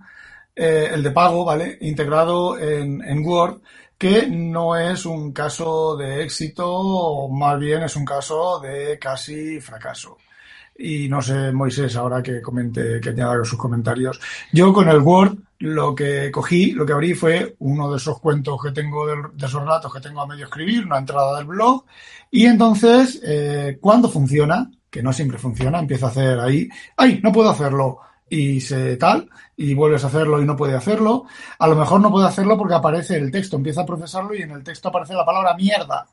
eh, 0.56 0.90
el 0.94 1.04
de 1.04 1.12
pago, 1.12 1.46
¿vale? 1.46 1.78
Integrado 1.82 2.58
en, 2.58 3.26
Word, 3.26 3.62
que 3.98 4.28
no 4.28 4.76
es 4.76 5.06
un 5.06 5.32
caso 5.32 5.96
de 5.96 6.24
éxito, 6.24 7.30
más 7.30 7.60
bien 7.60 7.84
es 7.84 7.96
un 7.96 8.06
caso 8.06 8.60
de 8.60 8.98
casi 9.00 9.60
fracaso. 9.60 10.18
Y 10.78 11.08
no 11.10 11.22
sé, 11.22 11.52
Moisés, 11.52 11.96
ahora 11.96 12.24
que 12.24 12.42
comente, 12.42 13.00
que 13.00 13.10
añada 13.10 13.44
sus 13.46 13.60
comentarios. 13.60 14.20
Yo 14.52 14.74
con 14.74 14.90
el 14.90 15.00
Word 15.00 15.38
lo 15.62 15.94
que 15.94 16.32
cogí, 16.32 16.72
lo 16.72 16.86
que 16.86 16.94
abrí 16.94 17.14
fue 17.14 17.56
uno 17.60 17.92
de 17.92 17.98
esos 17.98 18.20
cuentos 18.20 18.60
que 18.64 18.72
tengo, 18.72 19.06
de 19.06 19.46
esos 19.46 19.62
relatos 19.62 19.94
que 19.94 20.02
tengo 20.02 20.22
a 20.22 20.28
medio 20.28 20.46
escribir, 20.46 20.86
una 20.86 20.98
entrada 20.98 21.38
del 21.38 21.46
blog. 21.46 21.86
Y 22.32 22.46
entonces, 22.46 23.22
eh, 23.24 23.78
cuando 23.80 24.10
funciona, 24.10 24.72
que 24.90 25.04
no 25.04 25.14
siempre 25.14 25.38
funciona, 25.38 25.80
empieza 25.80 26.08
a 26.08 26.10
hacer 26.10 26.40
ahí, 26.40 26.68
¡ay! 26.98 27.20
No 27.24 27.32
puedo 27.32 27.50
hacerlo. 27.50 28.00
Y 28.34 28.62
se 28.62 28.96
tal, 28.96 29.30
y 29.58 29.74
vuelves 29.74 30.06
a 30.06 30.08
hacerlo 30.08 30.42
y 30.42 30.46
no 30.46 30.56
puede 30.56 30.74
hacerlo. 30.74 31.26
A 31.60 31.68
lo 31.68 31.76
mejor 31.76 32.00
no 32.00 32.10
puede 32.10 32.28
hacerlo 32.30 32.58
porque 32.58 32.76
aparece 32.76 33.18
el 33.18 33.30
texto, 33.30 33.58
empieza 33.58 33.82
a 33.82 33.86
procesarlo 33.86 34.34
y 34.34 34.42
en 34.42 34.52
el 34.52 34.64
texto 34.64 34.88
aparece 34.88 35.14
la 35.14 35.26
palabra 35.26 35.54
mierda. 35.56 36.08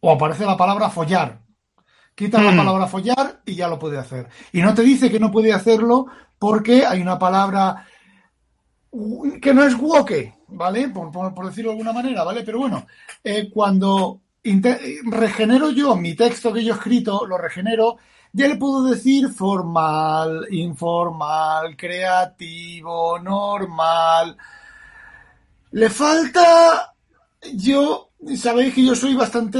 O 0.00 0.12
aparece 0.12 0.46
la 0.46 0.56
palabra 0.56 0.88
follar. 0.88 1.40
Quita 2.14 2.40
la 2.40 2.52
Hmm. 2.52 2.58
palabra 2.58 2.86
follar 2.86 3.42
y 3.44 3.56
ya 3.56 3.66
lo 3.66 3.76
puede 3.76 3.98
hacer. 3.98 4.28
Y 4.52 4.62
no 4.62 4.72
te 4.72 4.82
dice 4.82 5.10
que 5.10 5.18
no 5.18 5.32
puede 5.32 5.52
hacerlo 5.52 6.06
porque 6.38 6.86
hay 6.86 7.00
una 7.02 7.18
palabra 7.18 7.84
que 9.42 9.52
no 9.52 9.64
es 9.64 9.74
woke, 9.74 10.34
¿vale? 10.48 10.88
Por, 10.90 11.10
por- 11.10 11.34
por 11.34 11.46
decirlo 11.46 11.70
de 11.70 11.76
alguna 11.78 11.92
manera, 11.92 12.22
¿vale? 12.24 12.42
Pero 12.44 12.60
bueno, 12.60 12.86
eh, 13.24 13.50
cuando 13.52 14.20
regenero 15.04 15.70
yo 15.70 15.96
mi 15.96 16.14
texto 16.14 16.52
que 16.52 16.64
yo 16.64 16.72
he 16.72 16.76
escrito, 16.76 17.26
lo 17.26 17.36
regenero, 17.36 17.96
ya 18.36 18.48
le 18.48 18.56
puedo 18.56 18.84
decir 18.84 19.30
formal, 19.30 20.46
informal, 20.50 21.74
creativo, 21.74 23.18
normal. 23.18 24.36
Le 25.70 25.88
falta 25.88 26.94
yo, 27.54 28.10
sabéis 28.36 28.74
que 28.74 28.84
yo 28.84 28.94
soy 28.94 29.14
bastante, 29.14 29.58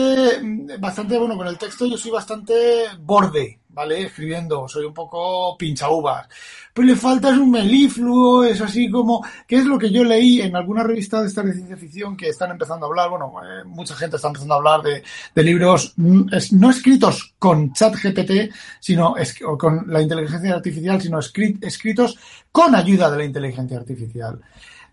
bastante 0.78 1.16
bueno 1.16 1.38
con 1.38 1.46
el 1.46 1.56
texto, 1.56 1.86
yo 1.86 1.96
soy 1.96 2.10
bastante 2.10 2.54
borde, 3.00 3.60
¿vale? 3.76 4.04
Escribiendo, 4.04 4.66
soy 4.66 4.86
un 4.86 4.94
poco 4.94 5.54
pincha 5.58 5.90
uvas. 5.90 6.26
Pero 6.72 6.88
le 6.88 6.96
falta 6.96 7.30
es 7.30 7.36
un 7.36 7.50
melifluo, 7.50 8.42
es 8.42 8.60
así 8.62 8.90
como, 8.90 9.22
que 9.46 9.56
es 9.56 9.66
lo 9.66 9.78
que 9.78 9.90
yo 9.90 10.02
leí 10.02 10.40
en 10.40 10.56
alguna 10.56 10.82
revista 10.82 11.20
de 11.20 11.28
estas 11.28 11.44
de 11.44 11.52
ciencia 11.52 11.76
ficción 11.76 12.16
que 12.16 12.28
están 12.30 12.50
empezando 12.50 12.86
a 12.86 12.88
hablar, 12.88 13.10
bueno, 13.10 13.32
eh, 13.42 13.64
mucha 13.66 13.94
gente 13.94 14.16
está 14.16 14.28
empezando 14.28 14.54
a 14.54 14.56
hablar 14.56 14.82
de, 14.82 15.02
de 15.34 15.42
libros 15.42 15.92
mm, 15.96 16.22
no 16.52 16.70
escritos 16.70 17.34
con 17.38 17.74
chat 17.74 17.94
GPT, 17.94 18.50
sino 18.80 19.14
con 19.58 19.84
la 19.88 20.00
inteligencia 20.00 20.54
artificial, 20.54 21.00
sino 21.00 21.18
escrit- 21.18 21.58
escritos 21.62 22.18
con 22.50 22.74
ayuda 22.74 23.10
de 23.10 23.18
la 23.18 23.24
inteligencia 23.24 23.76
artificial. 23.76 24.40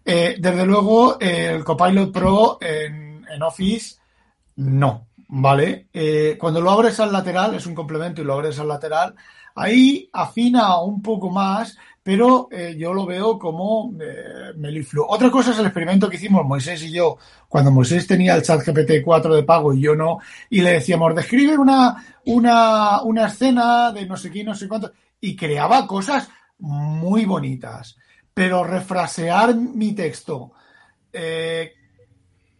Eh, 0.03 0.35
desde 0.37 0.65
luego, 0.65 1.17
el 1.21 1.63
Copilot 1.63 2.11
Pro 2.11 2.57
en 2.61 3.41
Office, 3.41 3.95
no, 4.57 5.07
¿vale? 5.35 5.87
Eh, 5.91 6.37
cuando 6.39 6.61
lo 6.61 6.69
abres 6.69 6.99
al 6.99 7.11
lateral, 7.11 7.55
es 7.55 7.65
un 7.65 7.73
complemento 7.73 8.21
y 8.21 8.25
lo 8.25 8.33
abres 8.33 8.59
al 8.59 8.67
lateral, 8.67 9.15
ahí 9.55 10.07
afina 10.13 10.79
un 10.79 11.01
poco 11.01 11.31
más, 11.31 11.75
pero 12.03 12.49
eh, 12.51 12.75
yo 12.77 12.93
lo 12.93 13.07
veo 13.07 13.39
como 13.39 13.95
eh, 13.99 14.53
melifluo. 14.55 15.07
Otra 15.09 15.31
cosa 15.31 15.51
es 15.51 15.57
el 15.57 15.65
experimento 15.65 16.07
que 16.07 16.17
hicimos 16.17 16.45
Moisés 16.45 16.83
y 16.83 16.91
yo, 16.91 17.17
cuando 17.49 17.71
Moisés 17.71 18.05
tenía 18.05 18.35
el 18.35 18.43
chat 18.43 18.63
GPT 18.63 19.03
4 19.03 19.33
de 19.33 19.43
pago 19.43 19.73
y 19.73 19.81
yo 19.81 19.95
no, 19.95 20.19
y 20.51 20.61
le 20.61 20.73
decíamos, 20.73 21.15
describe 21.15 21.57
una, 21.57 22.19
una, 22.25 23.01
una 23.01 23.25
escena 23.25 23.91
de 23.91 24.05
no 24.05 24.15
sé 24.15 24.29
qué, 24.29 24.43
no 24.43 24.53
sé 24.53 24.67
cuánto, 24.67 24.91
y 25.19 25.35
creaba 25.35 25.87
cosas 25.87 26.29
muy 26.59 27.25
bonitas 27.25 27.97
pero 28.35 28.63
refrasear 28.63 29.55
mi 29.55 29.93
texto 29.93 30.53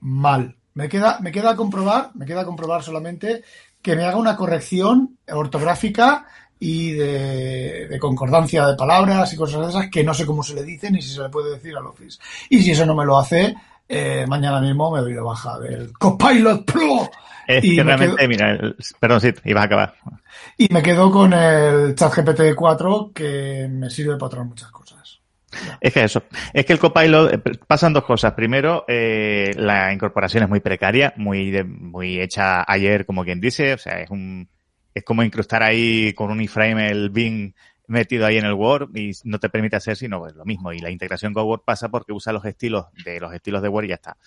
mal. 0.02 0.56
Me 0.76 0.90
queda, 0.90 1.20
me 1.22 1.32
queda 1.32 1.56
comprobar, 1.56 2.12
me 2.16 2.26
queda 2.26 2.46
comprobar 2.46 2.82
solamente 2.84 3.44
que 3.82 3.96
me 3.96 4.04
haga 4.06 4.18
una 4.18 4.36
corrección 4.36 5.18
ortográfica 5.32 6.26
y 6.60 6.94
de, 6.94 7.88
de 7.90 8.00
concordancia 8.00 8.66
de 8.66 8.76
palabras 8.76 9.32
y 9.34 9.36
cosas 9.36 9.62
de 9.62 9.70
esas 9.70 9.90
que 9.92 10.04
no 10.04 10.14
sé 10.14 10.26
cómo 10.26 10.42
se 10.44 10.56
le 10.56 10.64
dice 10.64 10.90
ni 10.90 11.02
si 11.02 11.10
se 11.14 11.22
le 11.22 11.30
puede 11.30 11.52
decir 11.52 11.76
al 11.76 11.86
Office. 11.88 12.20
Y 12.50 12.62
si 12.64 12.72
eso 12.72 12.86
no 12.86 12.96
me 12.96 13.06
lo 13.06 13.18
hace, 13.20 13.54
eh, 13.90 14.26
mañana 14.28 14.62
mismo 14.62 14.90
me 14.92 15.02
doy 15.02 15.14
de 15.14 15.20
baja 15.22 15.60
del 15.60 15.92
Copilot 15.98 16.66
Pro 16.66 17.10
Es 17.48 17.64
Y 17.66 17.76
que 17.76 17.84
me 17.84 17.96
realmente, 17.96 18.16
quedo- 18.16 18.28
mira, 18.30 18.52
el- 18.52 18.76
perdón, 19.00 19.20
sí, 19.22 19.34
ibas 19.44 19.62
a 19.64 19.66
acabar. 19.66 19.96
y 20.58 20.74
me 20.74 20.82
quedo 20.82 21.12
con 21.12 21.34
el 21.34 21.94
ChatGPT 21.96 22.56
4 22.56 23.12
que 23.14 23.68
me 23.70 23.90
sirve 23.90 24.14
para 24.14 24.28
otras 24.28 24.46
muchas 24.48 24.72
cosas. 24.72 24.93
Es 25.82 25.94
que 25.94 26.04
eso, 26.04 26.24
es 26.54 26.66
que 26.66 26.74
el 26.74 26.80
Copilot 26.80 27.34
eh, 27.34 27.38
pasan 27.68 27.94
dos 27.94 28.04
cosas. 28.04 28.34
Primero, 28.34 28.86
eh, 28.88 29.52
la 29.58 29.94
incorporación 29.94 30.44
es 30.44 30.50
muy 30.50 30.60
precaria, 30.60 31.14
muy 31.18 31.52
de- 31.52 31.64
muy 31.64 32.20
hecha 32.20 32.64
ayer, 32.72 33.06
como 33.06 33.24
quien 33.24 33.40
dice, 33.42 33.74
o 33.74 33.78
sea, 33.78 34.00
es 34.02 34.10
un 34.10 34.48
es 34.96 35.04
como 35.04 35.24
incrustar 35.24 35.64
ahí 35.64 36.14
con 36.14 36.30
un 36.30 36.40
iframe 36.42 36.88
el 36.90 37.10
Bing 37.10 37.54
metido 37.88 38.26
ahí 38.28 38.38
en 38.38 38.46
el 38.46 38.54
Word 38.54 38.96
y 38.96 39.12
no 39.24 39.40
te 39.40 39.50
permite 39.50 39.76
hacer 39.76 39.96
sino 39.98 40.20
pues, 40.20 40.36
lo 40.36 40.46
mismo. 40.46 40.72
Y 40.72 40.80
la 40.80 40.92
integración 40.92 41.34
con 41.34 41.46
Word 41.46 41.62
pasa 41.66 41.90
porque 41.90 42.14
usa 42.14 42.32
los 42.32 42.46
estilos 42.46 42.86
de 43.04 43.20
los 43.20 43.34
estilos 43.34 43.62
de 43.64 43.70
Word 43.70 43.86
y 43.86 43.90
ya 43.90 43.96
está. 43.96 44.18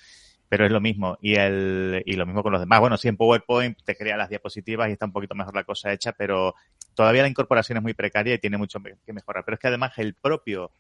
Pero 0.49 0.65
es 0.67 0.73
lo 0.73 0.81
mismo. 0.81 1.19
Y 1.21 1.35
el, 1.37 2.03
y 2.05 2.15
lo 2.15 2.27
mismo 2.27 2.43
con 2.43 2.53
los 2.53 2.61
demás. 2.61 2.81
Bueno, 2.81 2.97
sí, 2.97 3.09
en 3.09 3.17
PowerPoint 3.17 3.79
te 3.85 3.97
crea 3.97 4.17
las 4.17 4.29
diapositivas 4.29 4.89
y 4.89 4.93
está 4.93 5.07
un 5.07 5.13
poquito 5.13 5.35
mejor 5.35 5.55
la 5.55 5.65
cosa 5.65 5.93
hecha, 5.93 6.13
pero 6.13 6.55
todavía 6.95 7.23
la 7.23 7.29
incorporación 7.29 7.79
es 7.79 7.83
muy 7.83 7.95
precaria 7.95 8.35
y 8.35 8.39
tiene 8.39 8.57
mucho 8.57 8.81
que 9.05 9.13
mejorar. 9.13 9.45
Pero 9.45 9.55
es 9.55 9.61
que 9.61 9.69
además 9.69 9.93
el 9.99 10.15
propio 10.15 10.71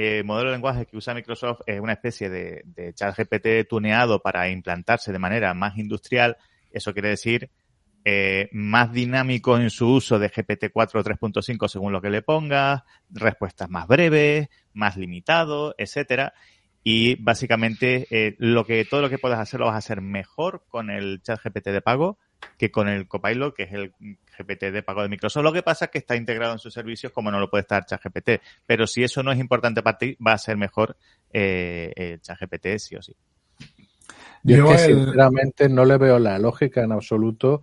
eh, 0.00 0.22
modelo 0.22 0.50
de 0.50 0.54
lenguaje 0.54 0.86
que 0.86 0.96
usa 0.96 1.12
Microsoft 1.12 1.62
es 1.66 1.80
una 1.80 1.94
especie 1.94 2.30
de, 2.30 2.62
de 2.66 2.94
chat 2.94 3.18
GPT 3.18 3.68
tuneado 3.68 4.22
para 4.22 4.48
implantarse 4.48 5.10
de 5.10 5.18
manera 5.18 5.52
más 5.54 5.76
industrial. 5.76 6.36
Eso 6.70 6.92
quiere 6.92 7.08
decir 7.08 7.50
eh, 8.04 8.48
más 8.52 8.92
dinámico 8.92 9.58
en 9.58 9.70
su 9.70 9.88
uso 9.88 10.20
de 10.20 10.30
GPT-4 10.30 11.00
o 11.00 11.02
3.5 11.02 11.66
según 11.66 11.92
lo 11.92 12.00
que 12.00 12.10
le 12.10 12.22
pongas, 12.22 12.84
respuestas 13.10 13.68
más 13.70 13.88
breves, 13.88 14.48
más 14.72 14.96
limitado, 14.96 15.74
etcétera. 15.76 16.32
Y 16.84 17.16
básicamente 17.16 18.06
eh, 18.10 18.36
lo 18.38 18.64
que 18.64 18.84
todo 18.84 19.02
lo 19.02 19.10
que 19.10 19.18
puedas 19.18 19.40
hacer 19.40 19.58
lo 19.58 19.66
vas 19.66 19.74
a 19.74 19.78
hacer 19.78 20.00
mejor 20.00 20.64
con 20.68 20.90
el 20.90 21.22
chat 21.22 21.40
GPT 21.42 21.70
de 21.70 21.82
pago 21.82 22.20
que 22.56 22.70
con 22.70 22.88
el 22.88 23.08
Copilot, 23.08 23.54
que 23.54 23.64
es 23.64 23.72
el 23.72 23.92
GPT 24.36 24.70
de 24.72 24.82
pago 24.82 25.02
de 25.02 25.08
Microsoft. 25.08 25.42
Lo 25.42 25.52
que 25.52 25.62
pasa 25.62 25.86
es 25.86 25.90
que 25.90 25.98
está 25.98 26.16
integrado 26.16 26.52
en 26.52 26.58
sus 26.58 26.72
servicios 26.72 27.12
como 27.12 27.30
no 27.30 27.40
lo 27.40 27.50
puede 27.50 27.62
estar 27.62 27.84
ChatGPT. 27.84 28.42
Pero 28.66 28.86
si 28.86 29.02
eso 29.02 29.22
no 29.22 29.32
es 29.32 29.38
importante 29.38 29.82
para 29.82 29.98
ti, 29.98 30.16
va 30.24 30.32
a 30.32 30.38
ser 30.38 30.56
mejor 30.56 30.96
eh, 31.32 31.92
el 31.96 32.20
ChatGPT 32.20 32.78
sí 32.78 32.96
o 32.96 33.02
sí. 33.02 33.14
Yo 34.44 34.56
Yo 34.56 34.72
es 34.72 34.82
que 34.82 34.92
el- 34.92 35.04
sinceramente 35.04 35.68
no 35.68 35.84
le 35.84 35.98
veo 35.98 36.18
la 36.18 36.38
lógica 36.38 36.82
en 36.82 36.92
absoluto 36.92 37.62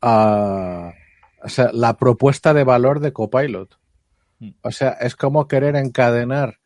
a 0.00 0.92
o 1.42 1.48
sea, 1.48 1.70
la 1.72 1.96
propuesta 1.96 2.54
de 2.54 2.64
valor 2.64 3.00
de 3.00 3.12
Copilot. 3.12 3.78
Mm. 4.38 4.50
O 4.62 4.70
sea, 4.70 4.90
es 4.92 5.14
como 5.14 5.46
querer 5.46 5.76
encadenar 5.76 6.58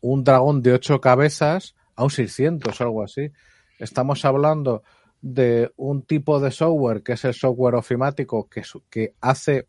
un 0.00 0.24
dragón 0.24 0.62
de 0.62 0.72
ocho 0.72 1.00
cabezas 1.00 1.74
a 1.94 2.04
un 2.04 2.10
600 2.10 2.80
o 2.80 2.84
algo 2.84 3.02
así. 3.02 3.30
Estamos 3.78 4.24
hablando 4.24 4.82
de 5.24 5.72
un 5.76 6.02
tipo 6.02 6.38
de 6.38 6.50
software 6.50 7.02
que 7.02 7.14
es 7.14 7.24
el 7.24 7.32
software 7.32 7.76
ofimático 7.76 8.46
que, 8.46 8.62
que 8.90 9.14
hace 9.22 9.66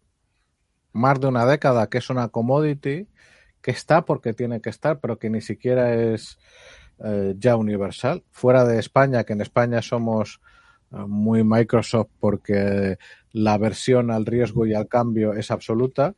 más 0.92 1.18
de 1.22 1.28
una 1.28 1.46
década 1.46 1.88
que 1.88 2.00
es 2.00 2.10
una 2.10 2.28
commodity 2.28 3.08
que 3.62 3.72
está 3.72 4.04
porque 4.04 4.34
tiene 4.34 4.60
que 4.60 4.70
estar, 4.70 5.00
pero 5.00 5.18
que 5.18 5.30
ni 5.30 5.40
siquiera 5.40 5.94
es 5.94 6.38
eh, 7.02 7.36
ya 7.40 7.56
universal. 7.56 8.26
Fuera 8.32 8.66
de 8.66 8.80
España, 8.80 9.24
que 9.24 9.32
en 9.32 9.40
España 9.40 9.82
somos 9.82 10.42
eh, 10.92 10.98
muy 11.08 11.46
Microsoft 11.46 12.10
porque 12.20 12.98
la 13.32 13.58
versión 13.58 14.12
al 14.12 14.26
riesgo 14.26 14.66
y 14.66 14.74
al 14.74 14.90
cambio 14.90 15.34
es 15.34 15.52
absoluta, 15.52 16.16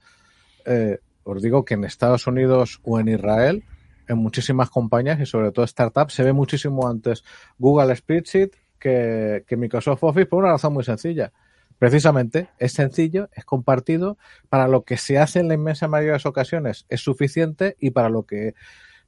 eh, 0.65 0.97
os 1.23 1.43
digo 1.43 1.63
que 1.63 1.75
en 1.75 1.83
Estados 1.83 2.25
Unidos 2.25 2.79
o 2.83 2.99
en 2.99 3.09
Israel, 3.09 3.63
en 4.07 4.17
muchísimas 4.17 4.71
compañías 4.71 5.19
y 5.19 5.27
sobre 5.27 5.51
todo 5.51 5.67
startups, 5.67 6.15
se 6.15 6.23
ve 6.23 6.33
muchísimo 6.33 6.87
antes 6.87 7.23
Google 7.59 7.95
Spreadsheet 7.95 8.66
que, 8.77 9.43
Microsoft 9.57 10.03
Office 10.03 10.25
por 10.25 10.43
una 10.43 10.53
razón 10.53 10.73
muy 10.73 10.83
sencilla. 10.83 11.31
Precisamente 11.79 12.49
es 12.57 12.73
sencillo, 12.73 13.29
es 13.33 13.45
compartido, 13.45 14.17
para 14.49 14.67
lo 14.67 14.83
que 14.83 14.97
se 14.97 15.19
hace 15.19 15.39
en 15.39 15.47
la 15.47 15.53
inmensa 15.53 15.87
mayoría 15.87 16.13
de 16.13 16.15
las 16.15 16.25
ocasiones 16.25 16.85
es 16.89 17.01
suficiente 17.01 17.75
y 17.79 17.91
para 17.91 18.09
lo 18.09 18.23
que 18.23 18.55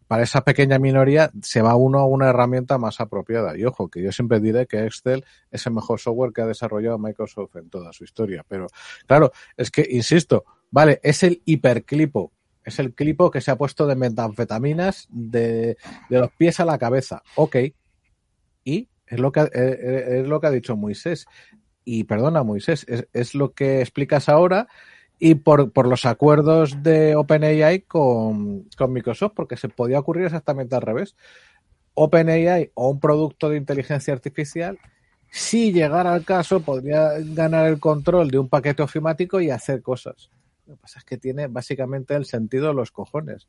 para 0.09 0.23
esa 0.23 0.43
pequeña 0.43 0.79
minoría 0.79 1.31
se 1.43 1.61
va 1.61 1.75
uno 1.75 1.99
a 1.99 2.07
una 2.07 2.29
herramienta 2.29 2.79
más 2.79 2.99
apropiada. 2.99 3.55
Y 3.55 3.63
ojo, 3.65 3.89
que 3.89 4.01
yo 4.01 4.11
siempre 4.11 4.39
diré 4.39 4.65
que 4.65 4.83
Excel 4.83 5.23
es 5.51 5.67
el 5.67 5.73
mejor 5.73 5.99
software 5.99 6.33
que 6.33 6.41
ha 6.41 6.47
desarrollado 6.47 6.97
Microsoft 6.97 7.55
en 7.57 7.69
toda 7.69 7.93
su 7.93 8.05
historia. 8.05 8.43
Pero 8.47 8.65
claro, 9.05 9.31
es 9.55 9.69
que, 9.69 9.85
insisto, 9.87 10.45
vale, 10.71 10.99
es 11.03 11.21
el 11.21 11.43
hiperclipo. 11.45 12.31
Es 12.63 12.79
el 12.79 12.95
clipo 12.95 13.29
que 13.29 13.39
se 13.39 13.51
ha 13.51 13.57
puesto 13.57 13.85
de 13.85 13.95
metanfetaminas 13.95 15.07
de, 15.11 15.77
de 16.09 16.19
los 16.19 16.31
pies 16.31 16.59
a 16.59 16.65
la 16.65 16.79
cabeza. 16.79 17.21
Ok. 17.35 17.57
Y 18.63 18.89
es 19.09 19.19
lo 19.19 19.31
que, 19.31 19.41
eh, 19.41 19.49
eh, 19.53 20.19
es 20.21 20.27
lo 20.27 20.39
que 20.39 20.47
ha 20.47 20.51
dicho 20.51 20.77
Moisés. 20.77 21.25
Y 21.83 22.03
perdona, 22.03 22.43
Moisés, 22.43 22.85
es, 22.87 23.07
es 23.13 23.35
lo 23.35 23.53
que 23.53 23.81
explicas 23.81 24.29
ahora 24.29 24.67
y 25.17 25.35
por, 25.35 25.71
por 25.71 25.87
los 25.87 26.05
acuerdos 26.05 26.81
de 26.81 27.15
OpenAI 27.15 27.81
con, 27.81 28.69
con 28.77 28.93
Microsoft, 28.93 29.33
porque 29.35 29.57
se 29.57 29.67
podía 29.67 29.99
ocurrir 29.99 30.25
exactamente 30.25 30.75
al 30.75 30.81
revés. 30.81 31.15
OpenAI 31.95 32.71
o 32.75 32.89
un 32.89 32.99
producto 32.99 33.49
de 33.49 33.57
inteligencia 33.57 34.13
artificial, 34.13 34.79
si 35.31 35.73
llegara 35.73 36.13
al 36.13 36.23
caso, 36.23 36.61
podría 36.61 37.11
ganar 37.19 37.67
el 37.67 37.79
control 37.79 38.31
de 38.31 38.39
un 38.39 38.49
paquete 38.49 38.81
ofimático 38.81 39.41
y 39.41 39.49
hacer 39.49 39.81
cosas. 39.81 40.29
Lo 40.65 40.75
que 40.75 40.81
pasa 40.81 40.99
es 40.99 41.05
que 41.05 41.17
tiene 41.17 41.47
básicamente 41.47 42.15
el 42.15 42.25
sentido 42.25 42.67
de 42.67 42.75
los 42.75 42.91
cojones. 42.91 43.47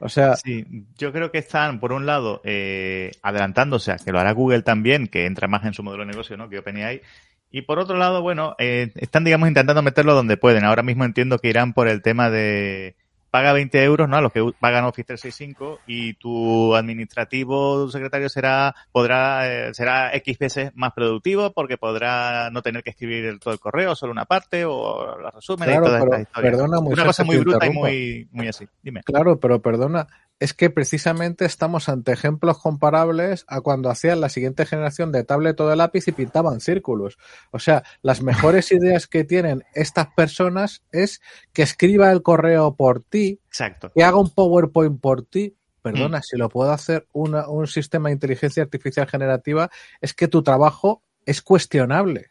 O 0.00 0.08
sea, 0.08 0.36
Sí, 0.36 0.64
yo 0.96 1.12
creo 1.12 1.30
que 1.30 1.38
están, 1.38 1.80
por 1.80 1.92
un 1.92 2.06
lado, 2.06 2.40
eh, 2.44 3.12
adelantándose 3.22 3.92
a 3.92 3.96
que 3.96 4.12
lo 4.12 4.20
hará 4.20 4.32
Google 4.32 4.62
también, 4.62 5.08
que 5.08 5.26
entra 5.26 5.48
más 5.48 5.64
en 5.64 5.74
su 5.74 5.82
modelo 5.82 6.04
de 6.04 6.12
negocio, 6.12 6.36
¿no? 6.36 6.48
Que 6.48 6.58
OpenAI. 6.58 7.02
Y 7.50 7.62
por 7.62 7.78
otro 7.78 7.96
lado, 7.96 8.22
bueno, 8.22 8.54
eh, 8.58 8.92
están, 8.96 9.24
digamos, 9.24 9.48
intentando 9.48 9.82
meterlo 9.82 10.14
donde 10.14 10.36
pueden. 10.36 10.64
Ahora 10.64 10.82
mismo 10.82 11.04
entiendo 11.04 11.38
que 11.38 11.48
irán 11.48 11.72
por 11.72 11.88
el 11.88 12.02
tema 12.02 12.30
de 12.30 12.94
paga 13.30 13.52
20 13.52 13.82
euros, 13.84 14.08
¿no? 14.08 14.16
A 14.16 14.20
los 14.20 14.32
que 14.32 14.42
pagan 14.58 14.84
Office 14.84 15.04
365 15.06 15.80
y 15.86 16.14
tu 16.14 16.74
administrativo, 16.74 17.84
tu 17.84 17.90
secretario 17.90 18.28
será, 18.28 18.74
podrá, 18.92 19.48
eh, 19.68 19.74
será 19.74 20.14
X 20.14 20.38
veces 20.38 20.70
más 20.74 20.92
productivo 20.92 21.52
porque 21.52 21.76
podrá 21.76 22.50
no 22.50 22.62
tener 22.62 22.82
que 22.82 22.90
escribir 22.90 23.24
el- 23.26 23.40
todo 23.40 23.52
el 23.54 23.60
correo, 23.60 23.94
solo 23.94 24.12
una 24.12 24.24
parte 24.24 24.64
o 24.64 25.16
los 25.18 25.34
resúmenes 25.34 25.74
Claro, 25.76 25.84
y 25.84 25.88
todas 25.88 26.00
pero 26.02 26.12
estas 26.16 26.28
historias. 26.28 26.52
perdona, 26.52 26.78
Una 26.78 27.04
cosa 27.06 27.24
muy 27.24 27.36
bruta 27.38 27.66
y 27.66 27.70
muy, 27.70 28.28
muy 28.32 28.48
así. 28.48 28.66
Dime. 28.82 29.02
Claro, 29.02 29.38
pero 29.38 29.60
perdona, 29.60 30.06
es 30.40 30.54
que 30.54 30.70
precisamente 30.70 31.44
estamos 31.44 31.88
ante 31.88 32.12
ejemplos 32.12 32.58
comparables 32.58 33.44
a 33.48 33.60
cuando 33.60 33.90
hacían 33.90 34.20
la 34.20 34.28
siguiente 34.28 34.66
generación 34.66 35.10
de 35.10 35.24
tablet 35.24 35.60
o 35.60 35.68
de 35.68 35.74
lápiz 35.76 36.06
y 36.06 36.12
pintaban 36.12 36.60
círculos. 36.60 37.18
O 37.50 37.58
sea, 37.58 37.82
las 38.02 38.22
mejores 38.22 38.70
ideas 38.72 39.06
que 39.08 39.24
tienen 39.24 39.64
estas 39.74 40.08
personas 40.14 40.82
es 40.92 41.20
que 41.52 41.62
escriba 41.62 42.12
el 42.12 42.22
correo 42.22 42.76
por 42.76 43.02
ti, 43.02 43.40
Exacto. 43.48 43.90
que 43.94 44.04
haga 44.04 44.18
un 44.18 44.30
PowerPoint 44.30 45.00
por 45.00 45.22
ti. 45.22 45.54
Mm. 45.56 45.82
Perdona, 45.82 46.22
si 46.22 46.36
lo 46.36 46.48
puede 46.48 46.72
hacer 46.72 47.06
una- 47.12 47.48
un 47.48 47.66
sistema 47.66 48.08
de 48.08 48.14
inteligencia 48.14 48.62
artificial 48.62 49.08
generativa, 49.08 49.70
es 50.00 50.14
que 50.14 50.28
tu 50.28 50.42
trabajo 50.42 51.02
es 51.26 51.42
cuestionable. 51.42 52.30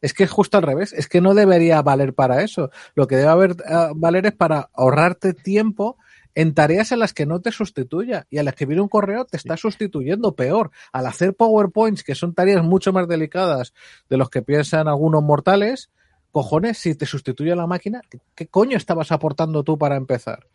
Es 0.00 0.14
que 0.14 0.24
es 0.24 0.30
justo 0.30 0.56
al 0.56 0.64
revés, 0.64 0.92
es 0.92 1.06
que 1.08 1.20
no 1.20 1.32
debería 1.34 1.80
valer 1.82 2.14
para 2.14 2.42
eso. 2.42 2.70
Lo 2.96 3.06
que 3.06 3.14
debe 3.16 3.28
haber, 3.28 3.52
eh, 3.52 3.90
valer 3.94 4.26
es 4.26 4.32
para 4.32 4.68
ahorrarte 4.74 5.32
tiempo 5.34 5.96
en 6.34 6.54
tareas 6.54 6.92
en 6.92 6.98
las 6.98 7.12
que 7.12 7.26
no 7.26 7.40
te 7.40 7.52
sustituya. 7.52 8.26
Y 8.30 8.38
al 8.38 8.48
escribir 8.48 8.80
un 8.80 8.88
correo 8.88 9.24
te 9.24 9.36
está 9.36 9.56
sustituyendo 9.56 10.34
peor. 10.34 10.70
Al 10.92 11.06
hacer 11.06 11.34
PowerPoints, 11.34 12.04
que 12.04 12.14
son 12.14 12.34
tareas 12.34 12.64
mucho 12.64 12.92
más 12.92 13.08
delicadas 13.08 13.74
de 14.08 14.16
los 14.16 14.30
que 14.30 14.42
piensan 14.42 14.88
algunos 14.88 15.22
mortales, 15.22 15.90
cojones, 16.30 16.78
si 16.78 16.94
te 16.94 17.06
sustituye 17.06 17.54
la 17.54 17.66
máquina, 17.66 18.00
¿qué, 18.34 18.46
coño 18.48 18.76
estabas 18.76 19.12
aportando 19.12 19.62
tú 19.62 19.78
para 19.78 19.96
empezar? 19.96 20.46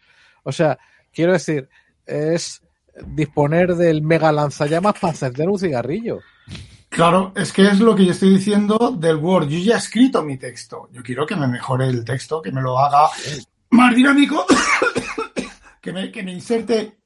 O 0.44 0.52
sea, 0.52 0.80
quiero 1.14 1.34
decir, 1.34 1.70
es 2.06 2.62
disponer 3.06 3.76
del 3.76 4.02
mega 4.02 4.32
lanzallamas 4.32 4.96
para 5.00 5.14
encender 5.14 5.48
un 5.48 5.60
cigarrillo. 5.60 6.20
Claro, 6.90 7.34
es 7.36 7.52
que 7.52 7.68
es 7.68 7.80
lo 7.80 7.96
que 7.96 8.06
yo 8.06 8.12
estoy 8.12 8.30
diciendo 8.30 8.96
del 8.98 9.18
Word. 9.18 9.50
Yo 9.50 9.60
ya 9.60 9.76
he 9.76 9.78
escrito 9.78 10.24
mi 10.24 10.38
texto. 10.38 10.90
Yo 10.92 11.04
quiero 11.04 11.26
que 11.26 11.36
me 11.36 11.48
mejore 11.48 11.88
el 11.88 12.04
texto, 12.04 12.42
que 12.42 12.52
me 12.52 12.62
lo 12.62 12.80
haga 12.80 13.10
más 13.70 13.96
dinámico, 13.96 14.46
que 15.88 15.94
me, 15.94 16.12
que 16.12 16.22
me 16.22 16.34
inserte, 16.34 16.98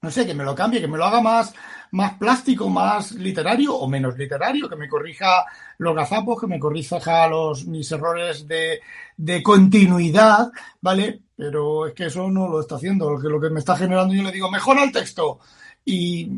no 0.00 0.10
sé, 0.10 0.24
que 0.24 0.32
me 0.32 0.44
lo 0.44 0.54
cambie, 0.54 0.80
que 0.80 0.88
me 0.88 0.96
lo 0.96 1.04
haga 1.04 1.20
más, 1.20 1.52
más 1.90 2.14
plástico, 2.14 2.70
más 2.70 3.12
literario 3.12 3.74
o 3.74 3.86
menos 3.86 4.16
literario, 4.16 4.66
que 4.66 4.76
me 4.76 4.88
corrija 4.88 5.44
los 5.76 5.94
gazapos, 5.94 6.40
que 6.40 6.46
me 6.46 6.58
corrija 6.58 7.28
los, 7.28 7.66
mis 7.66 7.92
errores 7.92 8.48
de, 8.48 8.80
de 9.18 9.42
continuidad, 9.42 10.50
¿vale? 10.80 11.20
Pero 11.36 11.86
es 11.86 11.92
que 11.92 12.06
eso 12.06 12.30
no 12.30 12.48
lo 12.48 12.60
está 12.60 12.76
haciendo. 12.76 13.10
Lo 13.10 13.20
que, 13.20 13.28
lo 13.28 13.38
que 13.38 13.50
me 13.50 13.58
está 13.58 13.76
generando, 13.76 14.14
yo 14.14 14.22
le 14.22 14.32
digo, 14.32 14.50
mejora 14.50 14.84
el 14.84 14.92
texto. 14.92 15.40
Y 15.84 16.30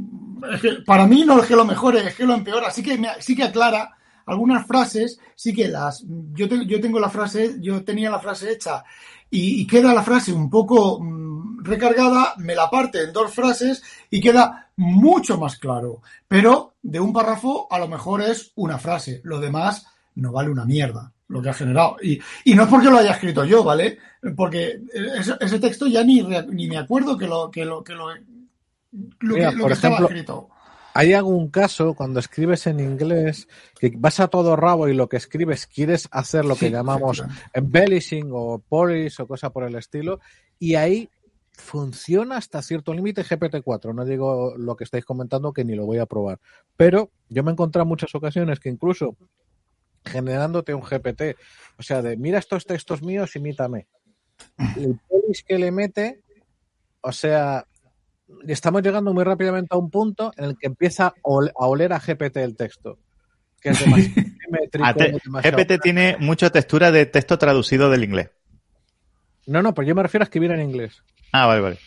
es 0.52 0.60
que 0.60 0.72
para 0.84 1.06
mí 1.06 1.24
no 1.24 1.40
es 1.40 1.46
que 1.46 1.54
lo 1.54 1.64
mejore, 1.64 2.04
es 2.08 2.16
que 2.16 2.26
lo 2.26 2.34
empeora. 2.34 2.72
Sí 2.72 2.82
que, 2.82 2.98
me, 2.98 3.10
sí 3.20 3.36
que 3.36 3.44
aclara 3.44 3.96
algunas 4.26 4.66
frases, 4.66 5.20
sí 5.36 5.54
que 5.54 5.68
las. 5.68 6.04
Yo, 6.32 6.48
te, 6.48 6.66
yo 6.66 6.80
tengo 6.80 6.98
la 6.98 7.10
frase, 7.10 7.58
yo 7.60 7.84
tenía 7.84 8.10
la 8.10 8.18
frase 8.18 8.50
hecha 8.50 8.82
y, 9.30 9.62
y 9.62 9.66
queda 9.66 9.94
la 9.94 10.02
frase 10.02 10.32
un 10.32 10.48
poco 10.50 11.00
mmm, 11.00 11.64
recargada, 11.64 12.34
me 12.38 12.54
la 12.54 12.70
parte 12.70 13.02
en 13.02 13.12
dos 13.12 13.32
frases 13.34 13.82
y 14.10 14.20
queda 14.20 14.70
mucho 14.76 15.38
más 15.38 15.58
claro. 15.58 16.02
Pero 16.28 16.74
de 16.82 17.00
un 17.00 17.12
párrafo 17.12 17.66
a 17.70 17.78
lo 17.78 17.88
mejor 17.88 18.22
es 18.22 18.52
una 18.56 18.78
frase, 18.78 19.20
lo 19.24 19.40
demás 19.40 19.86
no 20.14 20.32
vale 20.32 20.50
una 20.50 20.64
mierda 20.64 21.12
lo 21.28 21.42
que 21.42 21.48
ha 21.48 21.54
generado. 21.54 21.96
Y, 22.02 22.20
y 22.44 22.54
no 22.54 22.64
es 22.64 22.68
porque 22.68 22.88
lo 22.88 22.98
haya 22.98 23.12
escrito 23.12 23.44
yo, 23.44 23.64
¿vale? 23.64 23.98
Porque 24.36 24.80
ese, 24.92 25.34
ese 25.40 25.58
texto 25.58 25.86
ya 25.86 26.04
ni, 26.04 26.22
ni 26.22 26.68
me 26.68 26.78
acuerdo 26.78 27.16
que 27.16 27.26
lo 27.26 27.50
que 27.50 27.64
lo 27.64 27.82
que 27.82 27.94
lo, 27.94 28.08
lo 28.12 29.34
Mira, 29.34 29.50
que, 29.50 29.56
lo 29.56 29.62
por 29.62 29.68
que 29.68 29.74
estaba 29.74 29.94
ejemplo, 29.96 30.06
escrito. 30.06 30.48
¿Hay 30.96 31.12
algún 31.12 31.50
caso 31.50 31.92
cuando 31.92 32.20
escribes 32.20 32.66
en 32.66 32.80
inglés 32.80 33.48
que 33.78 33.92
vas 33.94 34.18
a 34.18 34.28
todo 34.28 34.56
rabo 34.56 34.88
y 34.88 34.94
lo 34.94 35.10
que 35.10 35.18
escribes 35.18 35.66
quieres 35.66 36.08
hacer 36.10 36.46
lo 36.46 36.54
que 36.54 36.68
Sí, 36.68 36.72
llamamos 36.72 37.22
embellishing 37.52 38.30
o 38.32 38.58
polish 38.66 39.20
o 39.20 39.26
cosa 39.26 39.50
por 39.50 39.64
el 39.64 39.74
estilo 39.74 40.20
y 40.58 40.76
ahí 40.76 41.10
funciona 41.52 42.38
hasta 42.38 42.62
cierto 42.62 42.94
límite 42.94 43.22
GPT-4. 43.22 43.94
No 43.94 44.06
digo 44.06 44.54
lo 44.56 44.74
que 44.74 44.84
estáis 44.84 45.04
comentando 45.04 45.52
que 45.52 45.66
ni 45.66 45.74
lo 45.74 45.84
voy 45.84 45.98
a 45.98 46.06
probar, 46.06 46.40
pero 46.78 47.10
yo 47.28 47.42
me 47.44 47.50
he 47.50 47.52
encontrado 47.52 47.82
en 47.82 47.88
muchas 47.88 48.14
ocasiones 48.14 48.58
que 48.58 48.70
incluso 48.70 49.18
generándote 50.02 50.72
un 50.72 50.80
GPT, 50.80 51.36
o 51.78 51.82
sea, 51.82 52.00
de 52.00 52.16
mira 52.16 52.38
estos 52.38 52.64
textos 52.64 53.02
míos, 53.02 53.36
imítame. 53.36 53.86
El 54.76 54.98
polish 55.08 55.44
que 55.46 55.58
le 55.58 55.70
mete, 55.70 56.22
o 57.02 57.12
sea, 57.12 57.66
estamos 58.46 58.82
llegando 58.82 59.12
muy 59.14 59.24
rápidamente 59.24 59.68
a 59.70 59.78
un 59.78 59.90
punto 59.90 60.32
en 60.36 60.44
el 60.46 60.56
que 60.58 60.66
empieza 60.66 61.08
a 61.08 61.14
ol- 61.22 61.52
a 61.58 61.66
oler 61.66 61.92
a 61.92 62.00
GPT 62.00 62.38
el 62.38 62.56
texto. 62.56 62.98
Que 63.60 63.70
es 63.70 63.80
demasiado 63.84 64.28
simétrico, 64.44 64.94
te- 64.94 65.12
demasiado- 65.24 65.56
GPT 65.58 65.80
tiene 65.82 66.16
mucha 66.18 66.50
textura 66.50 66.90
de 66.90 67.06
texto 67.06 67.38
traducido 67.38 67.90
del 67.90 68.04
inglés. 68.04 68.30
No, 69.46 69.62
no, 69.62 69.74
pero 69.74 69.86
yo 69.88 69.94
me 69.94 70.02
refiero 70.02 70.22
a 70.22 70.26
escribir 70.26 70.50
en 70.50 70.60
inglés. 70.60 71.02
Ah, 71.32 71.46
vale, 71.46 71.60
vale. 71.60 71.78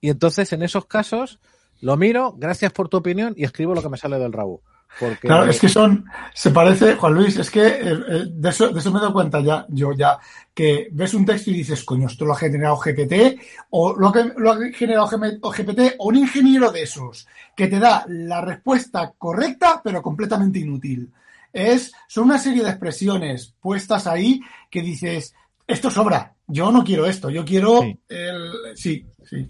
Y 0.00 0.10
entonces, 0.10 0.52
en 0.52 0.62
esos 0.62 0.86
casos, 0.86 1.40
lo 1.80 1.96
miro, 1.96 2.32
gracias 2.36 2.72
por 2.72 2.88
tu 2.88 2.96
opinión, 2.96 3.34
y 3.36 3.44
escribo 3.44 3.74
lo 3.74 3.82
que 3.82 3.88
me 3.88 3.96
sale 3.96 4.18
del 4.18 4.32
rabo. 4.32 4.62
Porque 4.98 5.26
Claro, 5.26 5.50
es 5.50 5.60
que 5.60 5.68
son, 5.68 6.04
se 6.32 6.50
parece, 6.50 6.94
Juan 6.94 7.14
Luis, 7.14 7.36
es 7.36 7.50
que 7.50 7.66
eh, 7.66 7.80
eh, 7.82 8.24
de, 8.28 8.48
eso, 8.48 8.68
de 8.68 8.78
eso 8.78 8.90
me 8.90 8.98
he 8.98 9.02
dado 9.02 9.12
cuenta 9.12 9.40
ya, 9.40 9.66
yo 9.68 9.92
ya, 9.92 10.18
que 10.52 10.88
ves 10.92 11.14
un 11.14 11.24
texto 11.24 11.50
y 11.50 11.54
dices, 11.54 11.84
coño, 11.84 12.06
esto 12.06 12.24
lo 12.24 12.32
ha 12.32 12.38
generado 12.38 12.76
GPT, 12.76 13.40
o 13.70 13.94
lo, 13.94 14.12
que, 14.12 14.32
lo 14.36 14.52
ha 14.52 14.58
generado 14.72 15.06
GPT, 15.08 15.96
o 15.98 16.08
un 16.08 16.16
ingeniero 16.16 16.70
de 16.70 16.82
esos, 16.82 17.26
que 17.56 17.66
te 17.66 17.78
da 17.78 18.04
la 18.08 18.40
respuesta 18.40 19.12
correcta, 19.18 19.80
pero 19.82 20.00
completamente 20.00 20.60
inútil. 20.60 21.10
Es, 21.52 21.92
son 22.08 22.24
una 22.24 22.38
serie 22.38 22.62
de 22.62 22.70
expresiones 22.70 23.54
puestas 23.60 24.06
ahí 24.06 24.40
que 24.70 24.82
dices, 24.82 25.34
esto 25.66 25.90
sobra, 25.90 26.34
yo 26.46 26.70
no 26.70 26.84
quiero 26.84 27.06
esto, 27.06 27.30
yo 27.30 27.44
quiero 27.44 27.80
Sí. 27.80 27.98
el, 28.08 28.76
sí, 28.76 29.06
sí. 29.24 29.46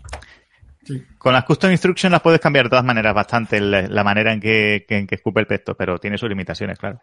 Sí. 0.84 1.02
Con 1.18 1.32
las 1.32 1.44
custom 1.44 1.70
instructions 1.70 2.12
las 2.12 2.20
puedes 2.20 2.40
cambiar 2.40 2.66
de 2.66 2.70
todas 2.70 2.84
maneras 2.84 3.14
bastante 3.14 3.60
la, 3.60 3.82
la 3.88 4.04
manera 4.04 4.32
en 4.32 4.40
que, 4.40 4.84
que- 4.88 4.98
en 4.98 5.06
que 5.06 5.14
escupe 5.14 5.40
el 5.40 5.46
texto, 5.46 5.74
pero 5.76 5.98
tiene 5.98 6.18
sus 6.18 6.28
limitaciones, 6.28 6.78
claro. 6.78 7.00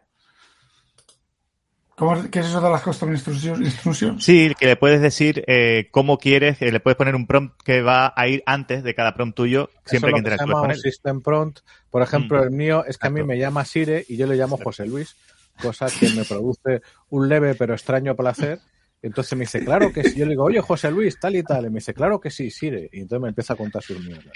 ¿Cómo, 1.95 2.15
es- 2.15 2.29
¿Qué 2.29 2.39
es 2.39 2.47
eso 2.47 2.61
de 2.61 2.69
las 2.69 2.81
custom 2.81 3.11
instructions? 3.11 4.23
Sí, 4.23 4.53
que 4.59 4.65
le 4.65 4.75
puedes 4.75 5.01
decir 5.01 5.43
eh, 5.47 5.87
cómo 5.91 6.17
quieres, 6.17 6.59
eh, 6.61 6.71
le 6.71 6.79
puedes 6.79 6.97
poner 6.97 7.15
un 7.15 7.27
prompt 7.27 7.61
que 7.63 7.81
va 7.81 8.13
a 8.15 8.27
ir 8.27 8.41
antes 8.45 8.83
de 8.83 8.95
cada 8.95 9.13
prompt 9.13 9.35
tuyo 9.35 9.69
siempre 9.85 10.09
eso 10.09 10.15
que 10.15 10.21
se 10.29 10.33
interactúes 10.33 10.47
llama 10.49 10.59
con 10.61 10.69
un 10.69 10.75
él. 10.75 10.81
system 10.81 11.21
prompt. 11.21 11.59
Por 11.91 12.01
ejemplo, 12.01 12.39
Mm. 12.39 12.43
el 12.43 12.51
mío 12.51 12.85
es 12.87 12.97
que 12.97 13.07
a 13.07 13.09
mí 13.11 13.23
me 13.23 13.37
llama 13.37 13.65
Sire 13.65 14.03
y 14.07 14.17
yo 14.17 14.25
le 14.25 14.35
llamo 14.35 14.57
José 14.57 14.85
Luis, 14.87 15.15
cosa 15.61 15.87
que 15.87 16.09
me 16.15 16.23
produce 16.25 16.81
un 17.09 17.29
leve 17.29 17.53
pero 17.55 17.73
extraño 17.73 18.15
placer. 18.15 18.59
Entonces 19.03 19.35
me 19.35 19.45
dice, 19.45 19.63
claro 19.65 19.91
que 19.91 20.03
sí. 20.03 20.19
Yo 20.19 20.25
le 20.25 20.31
digo, 20.31 20.43
oye, 20.43 20.61
José 20.61 20.91
Luis, 20.91 21.19
tal 21.19 21.35
y 21.35 21.43
tal. 21.43 21.65
Y 21.65 21.69
me 21.69 21.75
dice, 21.75 21.93
claro 21.93 22.19
que 22.19 22.29
sí, 22.29 22.51
Sire. 22.51 22.87
Y 22.91 23.01
entonces 23.01 23.21
me 23.21 23.29
empieza 23.29 23.53
a 23.53 23.55
contar 23.55 23.81
sus 23.81 23.99
mierdas. 23.99 24.33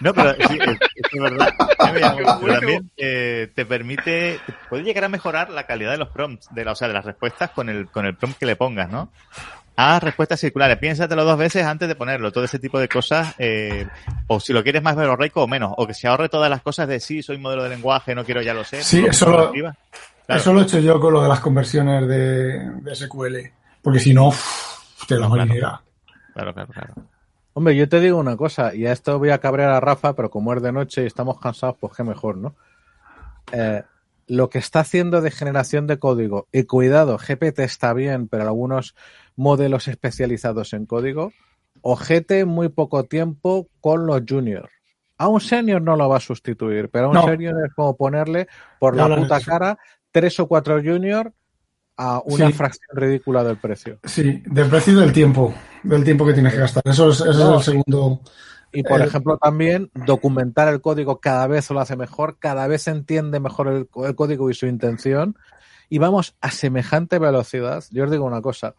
No, 0.00 0.12
pero 0.12 0.34
sí, 0.48 0.58
es, 0.60 0.78
es 1.12 1.22
verdad. 1.22 1.48
También 1.78 2.90
eh, 2.96 3.48
te 3.54 3.64
permite, 3.64 4.40
puede 4.68 4.82
llegar 4.82 5.04
a 5.04 5.08
mejorar 5.08 5.50
la 5.50 5.66
calidad 5.66 5.92
de 5.92 5.98
los 5.98 6.08
prompts, 6.08 6.48
de 6.52 6.64
la, 6.64 6.72
o 6.72 6.74
sea, 6.74 6.88
de 6.88 6.94
las 6.94 7.04
respuestas 7.04 7.50
con 7.50 7.68
el, 7.68 7.88
con 7.88 8.06
el 8.06 8.16
prompt 8.16 8.38
que 8.38 8.46
le 8.46 8.56
pongas, 8.56 8.90
¿no? 8.90 9.12
Haz 9.76 10.02
respuestas 10.02 10.40
circulares, 10.40 10.76
piénsatelo 10.78 11.24
dos 11.24 11.38
veces 11.38 11.64
antes 11.64 11.86
de 11.86 11.94
ponerlo, 11.94 12.32
todo 12.32 12.42
ese 12.42 12.58
tipo 12.58 12.80
de 12.80 12.88
cosas, 12.88 13.36
eh, 13.38 13.86
o 14.26 14.40
si 14.40 14.52
lo 14.52 14.64
quieres 14.64 14.82
más 14.82 14.96
verborreico 14.96 15.44
o 15.44 15.46
menos, 15.46 15.72
o 15.76 15.86
que 15.86 15.94
se 15.94 16.08
ahorre 16.08 16.28
todas 16.28 16.50
las 16.50 16.62
cosas 16.62 16.88
de 16.88 16.98
sí, 16.98 17.22
soy 17.22 17.38
modelo 17.38 17.62
de 17.62 17.68
lenguaje, 17.68 18.16
no 18.16 18.24
quiero 18.24 18.42
ya 18.42 18.54
lo 18.54 18.64
sé. 18.64 18.82
Sí, 18.82 19.02
lo 19.02 19.10
eso 19.10 19.30
lo-. 19.30 19.52
Claro. 19.52 19.76
Eso 20.40 20.52
lo 20.52 20.60
he 20.60 20.64
hecho 20.64 20.80
yo 20.80 21.00
con 21.00 21.14
lo 21.14 21.22
de 21.22 21.28
las 21.28 21.40
conversiones 21.40 22.08
de, 22.08 22.70
de 22.82 22.94
SQL. 22.94 23.57
Porque 23.82 24.00
si 24.00 24.14
no, 24.14 24.28
uff, 24.28 25.06
te 25.06 25.14
la 25.14 25.28
Claro. 25.28 25.30
marinera. 25.30 25.82
Claro, 26.34 26.54
claro, 26.54 26.72
claro. 26.72 26.94
Hombre, 27.54 27.74
yo 27.76 27.88
te 27.88 28.00
digo 28.00 28.18
una 28.18 28.36
cosa, 28.36 28.74
y 28.74 28.86
a 28.86 28.92
esto 28.92 29.18
voy 29.18 29.30
a 29.30 29.38
cabrear 29.38 29.70
a 29.70 29.80
Rafa, 29.80 30.14
pero 30.14 30.30
como 30.30 30.52
es 30.54 30.62
de 30.62 30.70
noche 30.72 31.02
y 31.02 31.06
estamos 31.06 31.40
cansados, 31.40 31.76
pues 31.80 31.92
qué 31.96 32.04
mejor, 32.04 32.36
¿no? 32.36 32.54
eh, 33.52 33.82
lo 34.26 34.50
que 34.50 34.58
está 34.58 34.80
haciendo 34.80 35.22
de 35.22 35.30
generación 35.30 35.86
de 35.86 35.98
código, 35.98 36.46
y 36.52 36.64
cuidado, 36.64 37.18
GPT 37.18 37.60
está 37.64 37.94
bien, 37.94 38.28
pero 38.28 38.44
algunos 38.44 38.94
modelos 39.36 39.88
especializados 39.88 40.74
en 40.74 40.84
código, 40.86 41.32
ojete 41.80 42.44
muy 42.44 42.68
poco 42.68 43.04
tiempo 43.04 43.68
con 43.80 44.06
los 44.06 44.22
juniors. 44.28 44.70
A 45.16 45.28
un 45.28 45.40
senior 45.40 45.80
no 45.82 45.96
lo 45.96 46.08
va 46.08 46.18
a 46.18 46.20
sustituir, 46.20 46.90
pero 46.90 47.06
a 47.06 47.08
un 47.08 47.14
No. 47.14 47.24
senior 47.24 47.54
es 47.66 47.72
como 47.74 47.96
ponerle 47.96 48.48
por 48.78 48.94
No 48.94 49.08
la 49.08 49.16
puta 49.16 49.40
cara 49.40 49.78
tres 50.12 50.38
o 50.40 50.46
cuatro 50.46 50.76
juniors 50.82 51.30
a 51.98 52.22
una 52.24 52.46
Sí. 52.46 52.52
fracción 52.54 52.96
ridícula 52.96 53.42
del 53.44 53.56
precio. 53.58 53.98
Sí, 54.04 54.42
del 54.46 54.68
precio 54.70 54.92
y 54.94 54.96
del 55.00 55.12
tiempo, 55.12 55.52
del 55.82 56.04
tiempo 56.04 56.24
que 56.24 56.32
tienes 56.32 56.54
que 56.54 56.60
gastar. 56.60 56.82
Eso 56.86 57.10
es, 57.10 57.20
ese 57.20 57.38
No. 57.38 57.58
es 57.60 57.68
el 57.68 57.72
segundo. 57.74 58.20
Y 58.72 58.82
por 58.82 59.00
Eh, 59.00 59.04
ejemplo, 59.04 59.36
también 59.38 59.90
documentar 59.94 60.68
el 60.68 60.80
código 60.80 61.20
cada 61.20 61.46
vez 61.46 61.68
lo 61.70 61.80
hace 61.80 61.96
mejor, 61.96 62.36
cada 62.38 62.66
vez 62.68 62.82
se 62.82 62.90
entiende 62.92 63.40
mejor 63.40 63.68
el, 63.68 63.88
el 64.06 64.14
código 64.14 64.48
y 64.50 64.54
su 64.54 64.66
intención. 64.66 65.36
Y 65.88 65.98
vamos 65.98 66.36
a 66.40 66.50
semejante 66.50 67.18
velocidad. 67.18 67.82
Yo 67.90 68.04
os 68.04 68.10
digo 68.10 68.24
una 68.26 68.42
cosa. 68.42 68.74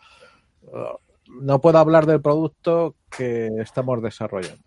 uh, 0.63 0.97
No 1.41 1.59
puedo 1.59 1.77
hablar 1.79 2.05
del 2.05 2.21
producto 2.21 2.95
que 3.15 3.49
estamos 3.59 4.01
desarrollando. 4.01 4.63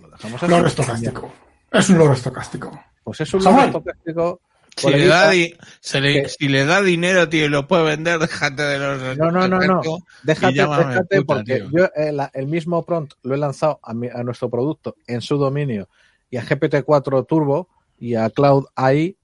Lo 0.00 0.08
dejamos. 0.10 0.42
Loro 0.42 0.66
estocástico. 0.68 1.32
Es 1.72 1.88
un 1.90 1.98
loro 1.98 2.12
estocástico. 2.12 2.70
Pues 3.02 3.20
es 3.22 3.34
un 3.34 3.42
loro 3.44 3.62
estocástico. 3.62 4.40
Si 4.76 4.90
le, 4.90 5.06
da 5.06 5.30
di- 5.30 5.54
se 5.80 6.00
le- 6.00 6.22
que- 6.22 6.28
si 6.28 6.48
le 6.48 6.64
da 6.64 6.80
dinero, 6.82 7.28
tío, 7.28 7.46
y 7.46 7.48
lo 7.48 7.66
puede 7.66 7.84
vender, 7.84 8.18
déjate 8.20 8.62
de 8.62 8.78
los... 8.78 9.18
No, 9.18 9.30
no, 9.30 9.48
no, 9.48 9.58
no. 9.60 9.80
Déjate, 10.22 10.54
déjate 10.54 11.20
puta, 11.22 11.34
porque 11.34 11.54
tío. 11.56 11.70
yo 11.70 11.84
eh, 11.96 12.12
el 12.34 12.46
mismo 12.46 12.84
prompt 12.84 13.14
lo 13.22 13.34
he 13.34 13.38
lanzado 13.38 13.80
a, 13.82 13.92
mi- 13.94 14.08
a 14.08 14.22
nuestro 14.22 14.48
producto 14.48 14.94
en 15.06 15.20
su 15.20 15.36
dominio 15.36 15.88
y 16.30 16.36
a 16.36 16.44
GPT-4 16.44 17.26
Turbo 17.26 17.68
y 17.98 18.14
a 18.14 18.30
Cloud 18.30 18.66
AI. 18.76 19.16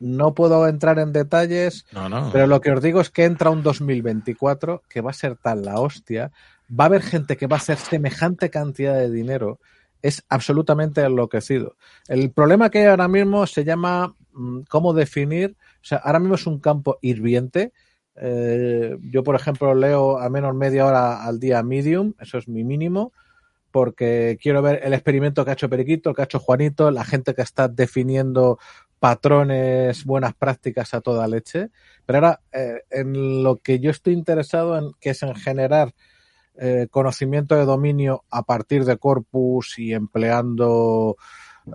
No 0.00 0.34
puedo 0.34 0.66
entrar 0.66 0.98
en 0.98 1.12
detalles, 1.12 1.86
No, 1.92 2.08
no. 2.08 2.30
pero 2.32 2.46
lo 2.48 2.60
que 2.60 2.72
os 2.72 2.82
digo 2.82 3.00
es 3.00 3.10
que 3.10 3.24
entra 3.24 3.50
un 3.50 3.62
2024 3.62 4.82
que 4.88 5.00
va 5.00 5.10
a 5.10 5.14
ser 5.14 5.36
tan 5.36 5.62
la 5.62 5.78
hostia. 5.78 6.32
Va 6.68 6.84
a 6.84 6.86
haber 6.86 7.02
gente 7.02 7.36
que 7.36 7.46
va 7.46 7.56
a 7.56 7.60
hacer 7.60 7.76
semejante 7.78 8.50
cantidad 8.50 8.94
de 8.94 9.10
dinero. 9.10 9.60
Es 10.02 10.24
absolutamente 10.28 11.00
enloquecido. 11.00 11.76
El 12.08 12.30
problema 12.32 12.70
que 12.70 12.80
hay 12.80 12.86
ahora 12.86 13.08
mismo 13.08 13.46
se 13.46 13.64
llama 13.64 14.14
mm, 14.32 14.62
cómo 14.68 14.92
definir. 14.92 15.56
O 15.76 15.84
sea, 15.84 15.98
ahora 15.98 16.18
mismo 16.18 16.34
es 16.34 16.46
un 16.46 16.58
campo 16.58 16.98
hirviente. 17.00 17.72
Eh, 18.16 18.96
yo, 19.00 19.22
por 19.22 19.34
ejemplo, 19.34 19.74
leo 19.74 20.18
al 20.18 20.30
menos 20.30 20.54
media 20.54 20.86
hora 20.86 21.24
al 21.24 21.40
día 21.40 21.62
Medium, 21.62 22.14
eso 22.20 22.36
es 22.38 22.46
mi 22.46 22.62
mínimo, 22.62 23.12
porque 23.70 24.38
quiero 24.40 24.60
ver 24.60 24.80
el 24.82 24.92
experimento 24.92 25.44
que 25.44 25.50
ha 25.50 25.54
hecho 25.54 25.70
Periquito, 25.70 26.12
que 26.12 26.22
ha 26.22 26.24
hecho 26.26 26.38
Juanito, 26.38 26.90
la 26.90 27.04
gente 27.04 27.34
que 27.34 27.42
está 27.42 27.68
definiendo 27.68 28.58
patrones, 28.98 30.04
buenas 30.04 30.34
prácticas 30.34 30.94
a 30.94 31.00
toda 31.00 31.26
leche. 31.26 31.70
Pero 32.06 32.18
ahora, 32.18 32.40
eh, 32.52 32.82
en 32.90 33.42
lo 33.42 33.56
que 33.56 33.80
yo 33.80 33.90
estoy 33.90 34.12
interesado 34.12 34.78
en, 34.78 34.92
que 35.00 35.10
es 35.10 35.22
en 35.22 35.34
generar 35.34 35.94
eh, 36.58 36.86
conocimiento 36.90 37.54
de 37.54 37.64
dominio 37.64 38.24
a 38.30 38.42
partir 38.42 38.84
de 38.84 38.98
corpus 38.98 39.78
y 39.78 39.94
empleando 39.94 41.16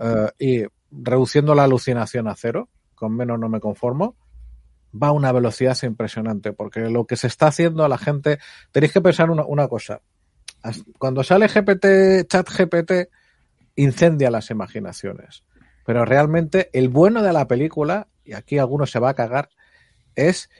eh, 0.00 0.30
y 0.38 0.64
reduciendo 0.90 1.54
la 1.54 1.64
alucinación 1.64 2.28
a 2.28 2.36
cero, 2.36 2.68
con 2.94 3.14
menos 3.14 3.38
no 3.38 3.48
me 3.48 3.60
conformo, 3.60 4.16
va 4.94 5.08
a 5.08 5.12
una 5.12 5.32
velocidad 5.32 5.76
impresionante, 5.82 6.52
porque 6.52 6.80
lo 6.88 7.06
que 7.06 7.16
se 7.16 7.26
está 7.26 7.48
haciendo 7.48 7.84
a 7.84 7.88
la 7.88 7.98
gente, 7.98 8.38
tenéis 8.72 8.92
que 8.92 9.00
pensar 9.00 9.30
una, 9.30 9.44
una 9.44 9.68
cosa, 9.68 10.00
cuando 10.98 11.22
sale 11.22 11.46
GPT, 11.46 12.26
chat 12.28 12.48
GPT, 12.48 13.10
incendia 13.76 14.30
las 14.30 14.50
imaginaciones, 14.50 15.44
pero 15.84 16.04
realmente 16.04 16.70
el 16.72 16.88
bueno 16.88 17.22
de 17.22 17.32
la 17.32 17.46
película, 17.46 18.08
y 18.24 18.32
aquí 18.32 18.58
alguno 18.58 18.86
se 18.86 18.98
va 18.98 19.10
a 19.10 19.14
cagar, 19.14 19.50
es 20.14 20.50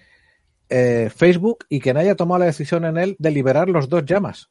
eh, 0.69 1.11
Facebook 1.15 1.65
y 1.69 1.81
quien 1.81 1.97
haya 1.97 2.15
tomado 2.15 2.41
la 2.41 2.47
decisión 2.47 2.85
en 2.85 2.99
él 2.99 3.17
de 3.19 3.31
liberar 3.31 3.69
los 3.69 3.89
dos 3.89 4.05
llamas. 4.05 4.51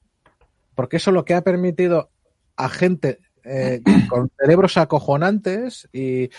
Porque 0.75 0.97
eso 0.97 1.11
es 1.11 1.13
lo 1.13 1.25
que 1.25 1.33
ha 1.33 1.41
permitido 1.41 2.09
a 2.55 2.69
gente 2.69 3.19
eh, 3.43 3.81
con 4.09 4.29
cerebros 4.39 4.77
acojonantes 4.77 5.87
y 5.93 6.29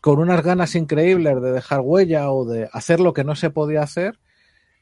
con 0.00 0.18
unas 0.18 0.42
ganas 0.42 0.74
increíbles 0.74 1.40
de 1.40 1.52
dejar 1.52 1.80
huella 1.80 2.30
o 2.30 2.44
de 2.44 2.68
hacer 2.72 3.00
lo 3.00 3.12
que 3.12 3.24
no 3.24 3.34
se 3.34 3.50
podía 3.50 3.82
hacer, 3.82 4.18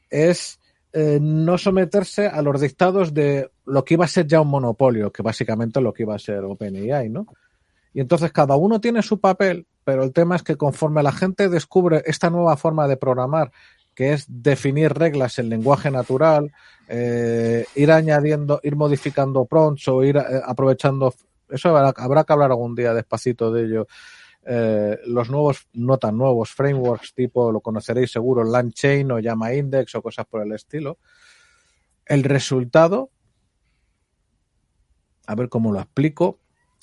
es 0.09 0.59
eh, 0.91 1.19
no 1.21 1.57
someterse 1.57 2.27
a 2.27 2.41
los 2.41 2.61
dictados 2.61 3.13
de 3.13 3.51
lo 3.65 3.85
que 3.85 3.93
iba 3.93 4.05
a 4.05 4.09
ser 4.09 4.27
ya 4.27 4.41
un 4.41 4.49
monopolio, 4.49 5.11
que 5.11 5.23
básicamente 5.23 5.79
es 5.79 5.83
lo 5.83 5.93
que 5.93 6.03
iba 6.03 6.15
a 6.15 6.19
ser 6.19 6.43
OpenAI, 6.43 7.09
¿no? 7.09 7.27
Y 7.93 8.01
entonces 8.01 8.31
cada 8.31 8.55
uno 8.55 8.81
tiene 8.81 9.01
su 9.01 9.19
papel, 9.19 9.67
pero 9.83 10.03
el 10.03 10.13
tema 10.13 10.35
es 10.35 10.43
que 10.43 10.55
conforme 10.55 11.03
la 11.03 11.11
gente 11.11 11.49
descubre 11.49 12.03
esta 12.05 12.29
nueva 12.29 12.57
forma 12.57 12.87
de 12.87 12.97
programar, 12.97 13.51
que 13.99 14.13
es 14.13 14.27
definir 14.29 14.93
reglas 14.93 15.39
en 15.39 15.49
lenguaje 15.49 15.91
natural, 15.91 16.53
eh, 16.87 17.65
ir 17.75 17.91
añadiendo, 17.91 18.61
ir 18.63 18.77
modificando 18.77 19.43
prompts 19.43 19.89
o 19.89 20.05
ir 20.05 20.15
eh, 20.15 20.21
aprovechando, 20.45 21.13
eso 21.49 21.75
habrá, 21.75 21.93
habrá 22.01 22.23
que 22.23 22.31
hablar 22.31 22.49
algún 22.49 22.75
día 22.75 22.93
despacito 22.93 23.51
de 23.51 23.65
ello. 23.65 23.87
Eh, 24.45 24.97
los 25.07 25.29
nuevos, 25.29 25.67
no 25.73 25.97
tan 25.97 26.17
nuevos 26.17 26.49
frameworks 26.51 27.13
tipo, 27.13 27.51
lo 27.51 27.59
conoceréis 27.59 28.09
seguro, 28.09 28.45
LangChain 28.45 29.11
o 29.11 29.19
Llama 29.19 29.53
Index 29.53 29.93
o 29.95 30.01
cosas 30.01 30.25
por 30.27 30.43
el 30.43 30.53
estilo. 30.53 30.97
El 32.05 32.23
resultado, 32.23 33.09
a 35.27 35.35
ver 35.35 35.49
cómo 35.49 35.73
lo 35.73 35.79
explico, 35.81 36.39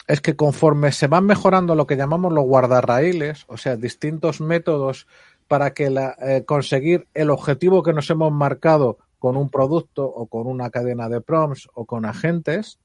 es 0.07 0.21
que 0.21 0.37
conforme 0.37 0.93
se 0.93 1.07
van 1.07 1.25
mejorando 1.25 1.75
lo 1.75 1.87
que 1.87 1.97
llamamos 1.97 2.31
los 2.35 2.45
guardarraíles, 2.45 3.47
o 3.49 3.57
sea, 3.57 3.77
distintos 3.77 4.43
métodos 4.43 5.07
para 5.49 5.75
que 5.75 5.91
la, 5.91 6.17
eh, 6.21 6.45
conseguir 6.45 7.09
el 7.15 7.31
objetivo 7.31 7.83
que 7.83 7.93
nos 7.93 8.11
hemos 8.11 8.33
marcado 8.33 8.99
con 9.19 9.37
un 9.37 9.51
producto 9.51 10.05
o 10.05 10.27
con 10.27 10.47
una 10.47 10.71
cadena 10.71 11.09
de 11.09 11.21
prompts 11.21 11.69
o 11.75 11.85
con 11.87 12.05
agentes. 12.05 12.79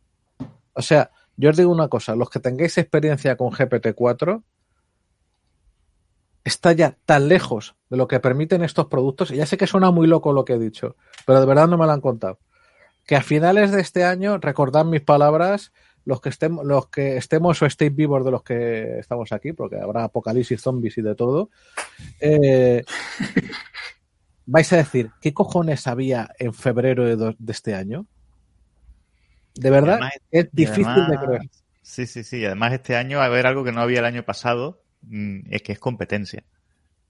O 0.74 0.82
sea, 0.82 1.12
yo 1.38 1.50
os 1.50 1.58
digo 1.58 1.72
una 1.72 1.88
cosa, 1.88 2.16
los 2.16 2.30
que 2.30 2.40
tengáis 2.40 2.78
experiencia 2.78 3.36
con 3.36 3.52
GPT-4, 3.52 4.44
está 6.44 6.74
ya 6.74 6.98
tan 7.06 7.28
lejos 7.28 7.76
de 7.90 7.98
lo 7.98 8.08
que 8.08 8.20
permiten 8.20 8.64
estos 8.64 8.88
productos, 8.88 9.32
y 9.32 9.38
ya 9.38 9.46
sé 9.46 9.58
que 9.58 9.68
suena 9.68 9.92
muy 9.92 10.08
loco 10.08 10.34
lo 10.34 10.46
que 10.46 10.54
he 10.54 10.60
dicho, 10.60 10.96
pero 11.26 11.40
de 11.40 11.46
verdad 11.46 11.68
no 11.68 11.78
me 11.78 11.86
lo 11.86 11.92
han 11.92 12.02
contado, 12.02 12.40
que 13.06 13.16
a 13.16 13.22
finales 13.22 13.72
de 13.72 13.82
este 13.82 14.04
año, 14.04 14.38
recordad 14.38 14.86
mis 14.86 15.02
palabras, 15.02 15.72
los 16.06 16.20
que 16.22 16.30
estemos, 16.30 16.66
los 16.66 16.88
que 16.90 17.18
estemos 17.18 17.62
o 17.62 17.66
estéis 17.66 17.96
vivos 17.96 18.24
de 18.26 18.32
los 18.32 18.44
que 18.44 19.00
estamos 19.00 19.32
aquí, 19.32 19.54
porque 19.54 19.78
habrá 19.80 20.04
apocalipsis, 20.06 20.62
zombies 20.62 20.98
y 20.98 21.02
de 21.02 21.16
todo, 21.16 21.50
eh, 22.20 22.84
vais 24.46 24.72
a 24.74 24.78
decir, 24.78 25.12
¿qué 25.22 25.34
cojones 25.34 25.88
había 25.88 26.30
en 26.40 26.54
febrero 26.54 27.06
de, 27.06 27.36
de 27.38 27.52
este 27.52 27.76
año? 27.76 28.06
De 29.56 29.70
verdad, 29.70 29.94
Además- 29.96 30.14
es 30.32 30.50
difícil 30.52 31.08
de 31.10 31.18
creer. 31.18 31.42
Sí, 31.82 32.06
sí, 32.08 32.24
sí. 32.24 32.46
Además, 32.46 32.74
este 32.74 32.96
año 32.96 33.18
va 33.18 33.24
a 33.24 33.28
haber 33.28 33.46
algo 33.48 33.64
que 33.64 33.72
no 33.72 33.82
había 33.82 34.00
el 34.00 34.06
año 34.06 34.24
pasado, 34.24 34.82
mm, 35.02 35.42
es 35.52 35.62
que 35.62 35.74
es 35.74 35.80
competencia. 35.80 36.44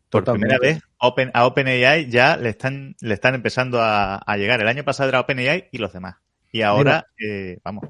Por 0.10 0.24
Totalmente. 0.24 0.58
primera 0.58 0.74
vez, 0.76 0.84
Open, 0.98 1.32
a 1.34 1.46
OpenAI 1.46 2.10
ya 2.10 2.36
le 2.36 2.50
están, 2.50 2.96
le 3.00 3.14
están 3.14 3.36
empezando 3.36 3.80
a, 3.82 4.16
a 4.18 4.38
llegar. 4.38 4.60
El 4.60 4.68
año 4.68 4.84
pasado 4.84 5.08
era 5.10 5.20
OpenAI 5.22 5.70
y 5.72 5.78
los 5.78 5.94
demás. 5.94 6.16
Y 6.52 6.64
ahora, 6.64 7.06
eh, 7.24 7.60
vamos. 7.64 7.86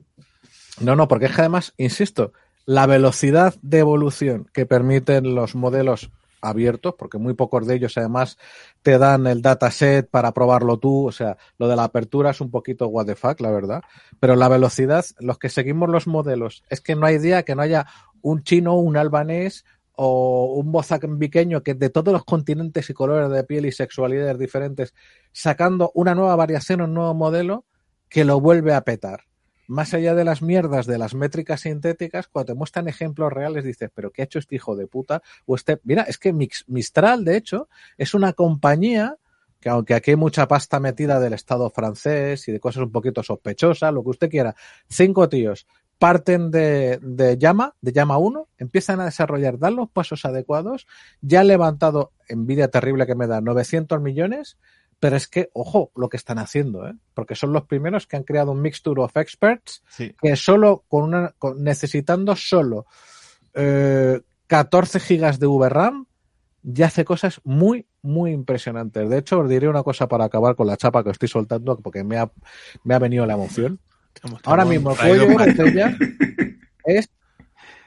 No, 0.80 0.96
no, 0.96 1.08
porque 1.08 1.26
es 1.26 1.36
que 1.36 1.42
además, 1.42 1.74
insisto, 1.78 2.34
la 2.66 2.86
velocidad 2.86 3.56
de 3.62 3.80
evolución 3.80 4.48
que 4.54 4.66
permiten 4.66 5.36
los 5.36 5.56
modelos 5.56 6.12
abiertos, 6.42 6.96
porque 6.98 7.18
muy 7.18 7.34
pocos 7.34 7.68
de 7.68 7.76
ellos 7.76 7.98
además 7.98 8.38
te 8.82 8.98
dan 8.98 9.28
el 9.28 9.42
dataset 9.42 10.10
para 10.10 10.32
probarlo 10.32 10.78
tú, 10.78 11.08
o 11.08 11.12
sea, 11.12 11.38
lo 11.58 11.68
de 11.68 11.76
la 11.76 11.84
apertura 11.84 12.32
es 12.32 12.42
un 12.42 12.50
poquito 12.50 12.88
what 12.88 13.06
the 13.06 13.16
fuck, 13.16 13.40
la 13.42 13.52
verdad, 13.52 13.84
pero 14.20 14.36
la 14.36 14.48
velocidad, 14.48 15.06
los 15.20 15.38
que 15.38 15.50
seguimos 15.50 15.90
los 15.90 16.08
modelos, 16.08 16.64
es 16.70 16.82
que 16.82 16.96
no 16.96 17.06
hay 17.06 17.20
día 17.20 17.44
que 17.44 17.56
no 17.56 17.62
haya 17.62 17.86
un 18.22 18.44
chino, 18.44 18.76
un 18.76 18.98
albanés 18.98 19.66
o 19.94 20.56
un 20.56 20.72
mozambiqueño 20.72 21.62
que 21.62 21.76
de 21.76 21.90
todos 21.90 22.12
los 22.12 22.26
continentes 22.26 22.90
y 22.90 22.94
colores 22.94 23.30
de 23.30 23.44
piel 23.44 23.68
y 23.68 23.72
sexualidades 23.72 24.40
diferentes, 24.40 24.96
sacando 25.32 25.92
una 25.94 26.16
nueva 26.16 26.36
variación, 26.36 26.82
un 26.82 26.94
nuevo 26.94 27.14
modelo 27.14 27.66
que 28.10 28.26
lo 28.26 28.40
vuelve 28.40 28.74
a 28.74 28.82
petar 28.82 29.31
más 29.72 29.94
allá 29.94 30.14
de 30.16 30.26
las 30.26 30.42
mierdas 30.42 30.86
de 30.86 30.98
las 30.98 31.16
métricas 31.16 31.62
sintéticas, 31.62 32.28
cuando 32.28 32.54
te 32.54 32.58
muestran 32.58 32.90
ejemplos 32.90 33.32
reales, 33.32 33.64
dices, 33.64 33.90
pero 33.94 34.12
¿qué 34.12 34.22
ha 34.22 34.26
hecho 34.26 34.38
este 34.38 34.56
hijo 34.56 34.76
de 34.76 34.86
puta? 34.86 35.24
O 35.46 35.56
este, 35.56 35.80
mira, 35.86 36.04
es 36.04 36.18
que 36.18 36.34
Mistral, 36.34 37.24
de 37.24 37.38
hecho, 37.38 37.70
es 37.98 38.14
una 38.14 38.34
compañía 38.34 39.16
que 39.62 39.70
aunque 39.70 39.94
aquí 39.94 40.12
hay 40.12 40.18
mucha 40.18 40.48
pasta 40.48 40.80
metida 40.80 41.20
del 41.20 41.34
Estado 41.34 41.70
francés 41.70 42.48
y 42.48 42.52
de 42.52 42.60
cosas 42.60 42.84
un 42.84 42.92
poquito 42.92 43.24
sospechosas, 43.24 43.94
lo 43.94 44.04
que 44.04 44.10
usted 44.10 44.30
quiera, 44.30 44.56
cinco 44.90 45.30
tíos 45.30 45.66
parten 46.00 46.50
de, 46.50 46.98
de 47.02 47.38
Llama, 47.38 47.76
de 47.80 47.94
Llama 47.94 48.18
1, 48.18 48.48
empiezan 48.58 49.00
a 49.00 49.06
desarrollar, 49.06 49.60
dan 49.60 49.76
los 49.76 49.88
pasos 49.88 50.26
adecuados, 50.26 50.88
ya 51.22 51.42
han 51.42 51.48
levantado, 51.48 52.12
envidia 52.28 52.70
terrible 52.70 53.06
que 53.06 53.14
me 53.14 53.28
da, 53.28 53.40
900 53.40 54.02
millones, 54.02 54.58
pero 55.02 55.18
es 55.18 55.28
que, 55.28 55.50
ojo, 55.54 55.92
lo 55.98 56.08
que 56.08 56.16
están 56.16 56.38
haciendo, 56.40 56.88
¿eh? 56.88 56.94
porque 57.14 57.36
son 57.36 57.52
los 57.52 57.66
primeros 57.66 58.08
que 58.08 58.16
han 58.16 58.24
creado 58.24 58.52
un 58.54 58.62
mixture 58.62 59.02
of 59.02 59.18
experts 59.18 59.84
Sí. 59.90 60.16
que 60.22 60.36
solo 60.38 60.86
con 60.88 61.04
una, 61.04 61.34
con- 61.38 61.62
necesitando 61.64 62.36
solo 62.38 62.86
eh, 63.54 64.22
14 64.48 65.00
gigas 65.00 65.40
de 65.40 65.48
VRAM 65.48 66.06
ya 66.64 66.86
hace 66.86 67.04
cosas 67.04 67.42
muy, 67.44 67.88
muy 68.04 68.32
impresionantes. 68.32 69.10
De 69.10 69.18
hecho, 69.18 69.40
os 69.40 69.50
diré 69.50 69.68
una 69.68 69.82
cosa 69.82 70.08
para 70.08 70.26
acabar 70.26 70.56
con 70.56 70.68
la 70.68 70.78
chapa 70.78 71.04
que 71.04 71.10
estoy 71.10 71.28
soltando, 71.28 71.80
porque 71.80 72.04
me 72.04 72.18
ha, 72.18 72.32
me 72.84 72.94
ha 72.94 73.00
venido 73.00 73.26
la 73.26 73.34
emoción. 73.34 73.80
Ahora 74.44 74.66
mismo 74.66 74.92
el 74.92 74.98
cuello 74.98 75.28
de 75.28 75.34
botella 75.34 75.98
es 76.86 77.10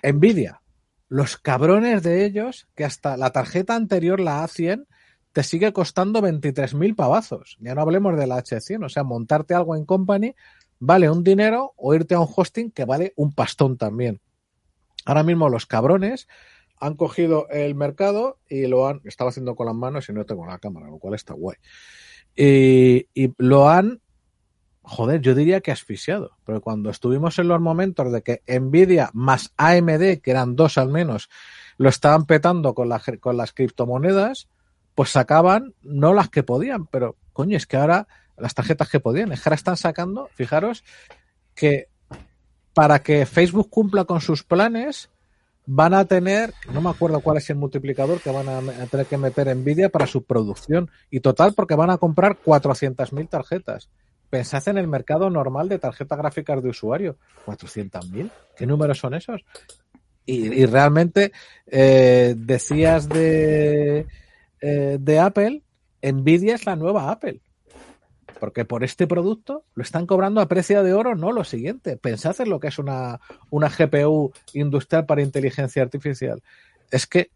Nvidia. 0.03 0.61
Los 1.09 1.37
cabrones 1.37 2.03
de 2.03 2.25
ellos, 2.25 2.67
que 2.75 2.85
hasta 2.85 3.17
la 3.17 3.31
tarjeta 3.31 3.77
anterior, 3.77 4.19
la 4.19 4.43
A100, 4.43 4.87
te 5.35 5.43
sigue 5.43 5.73
costando 5.73 6.23
23.000 6.23 6.95
pavazos. 6.95 7.57
Ya 7.59 7.75
no 7.75 7.81
hablemos 7.81 8.17
de 8.17 8.29
la 8.29 8.39
H100. 8.39 8.87
O 8.87 8.89
sea, 8.89 9.03
montarte 9.03 9.53
algo 9.53 9.75
en 9.75 9.85
company 9.85 10.37
vale 10.79 11.11
un 11.11 11.25
dinero 11.25 11.73
o 11.77 11.93
irte 11.93 12.15
a 12.15 12.21
un 12.21 12.29
hosting 12.35 12.71
que 12.71 12.85
vale 12.85 13.13
un 13.17 13.35
pastón 13.35 13.77
también. 13.77 14.21
Ahora 15.05 15.25
mismo 15.25 15.49
los 15.49 15.67
cabrones 15.67 16.29
han 16.79 16.95
cogido 16.95 17.49
el 17.51 17.75
mercado 17.75 18.39
y 18.49 18.69
lo 18.69 18.87
han, 18.87 19.01
estaba 19.03 19.31
haciendo 19.31 19.57
con 19.57 19.67
las 19.67 19.75
manos 19.75 20.09
y 20.09 20.13
no 20.13 20.25
tengo 20.25 20.47
la 20.47 20.59
cámara, 20.61 20.87
lo 20.87 20.99
cual 20.99 21.15
está 21.15 21.35
guay. 21.35 21.57
Y, 22.37 23.09
y 23.13 23.35
lo 23.39 23.69
han, 23.69 24.01
joder, 24.83 25.21
yo 25.21 25.35
diría 25.35 25.63
que 25.63 25.73
asfixiado, 25.73 26.37
pero 26.45 26.61
cuando 26.61 26.91
estuvimos 26.91 27.41
en 27.41 27.49
los 27.49 27.61
momentos 27.61 28.13
de 28.13 28.23
que 28.23 28.43
Nvidia 28.47 29.11
más 29.15 29.53
AMD, 29.57 30.21
que 30.23 30.31
eran 30.31 30.55
dos 30.55 30.79
al 30.79 30.91
menos, 30.91 31.29
lo 31.77 31.89
estaban 31.89 32.25
petando 32.25 32.73
con, 32.73 32.89
la, 32.89 33.03
con 33.21 33.37
las 33.37 33.53
criptomonedas, 33.53 34.49
pues 34.95 35.11
sacaban 35.11 35.75
no 35.83 36.15
las 36.15 36.29
que 36.29 36.43
podían, 36.43 36.87
pero 36.87 37.17
coño, 37.33 37.57
es 37.57 37.67
que 37.67 37.77
ahora 37.77 38.07
las 38.37 38.55
tarjetas 38.55 38.89
que 38.89 39.01
podían, 39.01 39.33
es 39.33 39.41
que 39.41 39.49
ahora 39.49 39.57
están 39.57 39.77
sacando, 39.77 40.29
fijaros, 40.35 40.85
que 41.55 41.89
para 42.75 43.03
que 43.03 43.27
Facebook 43.27 43.71
cumpla 43.71 44.05
con 44.05 44.21
sus 44.21 44.43
planes, 44.43 45.11
van 45.67 45.95
a 45.95 46.05
tener, 46.05 46.53
no 46.73 46.81
me 46.81 46.91
acuerdo 46.91 47.21
cuál 47.21 47.39
es 47.39 47.49
el 47.51 47.57
multiplicador 47.57 48.21
que 48.21 48.31
van 48.31 48.49
a, 48.49 48.87
tener 48.87 49.07
que 49.07 49.17
meter 49.17 49.55
Nvidia 49.57 49.89
para 49.89 50.07
su 50.07 50.25
producción. 50.25 50.91
Y 51.11 51.21
total, 51.21 51.55
porque 51.55 51.75
van 51.75 51.91
a 51.91 51.99
comprar 51.99 52.39
400.000 52.45 53.29
tarjetas. 53.29 53.89
Pensad 54.29 54.69
en 54.69 54.79
el 54.79 54.89
mercado 54.89 55.31
normal 55.31 55.69
de 55.69 55.79
tarjetas 55.79 56.19
gráficas 56.19 56.63
de 56.63 56.71
usuario. 56.71 57.17
400.000. 57.47 58.31
¿Qué 58.57 58.67
números 58.67 58.99
son 58.99 59.15
esos? 59.15 59.45
Y, 60.27 60.53
y 60.53 60.67
realmente 60.67 61.33
eh, 61.67 62.35
decías 62.37 63.09
de, 63.09 64.07
eh, 64.67 64.97
de 64.99 65.19
Apple, 65.19 65.63
Nvidia 66.03 66.55
es 66.55 66.65
la 66.65 66.75
nueva 66.75 67.11
Apple. 67.11 67.43
Porque 68.41 68.65
por 68.65 68.83
este 68.83 69.07
producto 69.07 69.67
lo 69.75 69.83
están 69.83 70.07
cobrando 70.07 70.41
a 70.41 70.49
precio 70.49 70.83
de 70.83 70.95
oro, 70.95 71.15
no 71.15 71.33
lo 71.33 71.45
siguiente. 71.45 71.99
Pensad 71.99 72.41
en 72.41 72.49
lo 72.49 72.61
que 72.61 72.69
es 72.69 72.79
una, 72.79 73.21
una 73.51 73.69
GPU 73.69 74.33
industrial 74.55 75.05
para 75.05 75.21
inteligencia 75.21 75.83
artificial. 75.83 76.43
Es 76.91 77.07
que, 77.07 77.31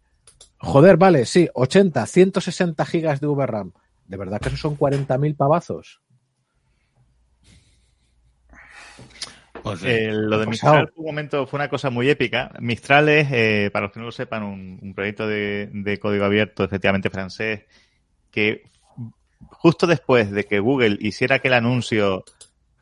joder, 0.56 0.96
vale, 0.96 1.26
sí, 1.26 1.50
80, 1.52 2.06
160 2.06 2.86
gigas 2.86 3.20
de 3.20 3.26
VRAM. 3.26 3.72
De 4.06 4.16
verdad 4.16 4.40
que 4.40 4.48
eso 4.48 4.56
son 4.56 4.78
40.000 4.78 5.36
pavazos. 5.36 6.00
Pues, 9.52 9.57
sí. 9.57 9.57
Eh, 9.84 10.10
lo 10.12 10.38
de 10.38 10.46
Mistral 10.46 10.90
fue 10.94 11.04
un 11.04 11.06
momento, 11.06 11.46
fue 11.46 11.58
una 11.58 11.68
cosa 11.68 11.90
muy 11.90 12.08
épica. 12.08 12.50
Mistral 12.60 13.08
es, 13.08 13.28
eh, 13.32 13.70
para 13.72 13.86
los 13.86 13.92
que 13.92 14.00
no 14.00 14.06
lo 14.06 14.12
sepan, 14.12 14.42
un, 14.42 14.78
un 14.82 14.94
proyecto 14.94 15.26
de, 15.26 15.68
de 15.72 15.98
código 15.98 16.24
abierto, 16.24 16.64
efectivamente 16.64 17.10
francés, 17.10 17.62
que 18.30 18.62
justo 19.50 19.86
después 19.86 20.30
de 20.30 20.44
que 20.44 20.60
Google 20.60 20.98
hiciera 21.00 21.36
aquel 21.36 21.54
anuncio, 21.54 22.24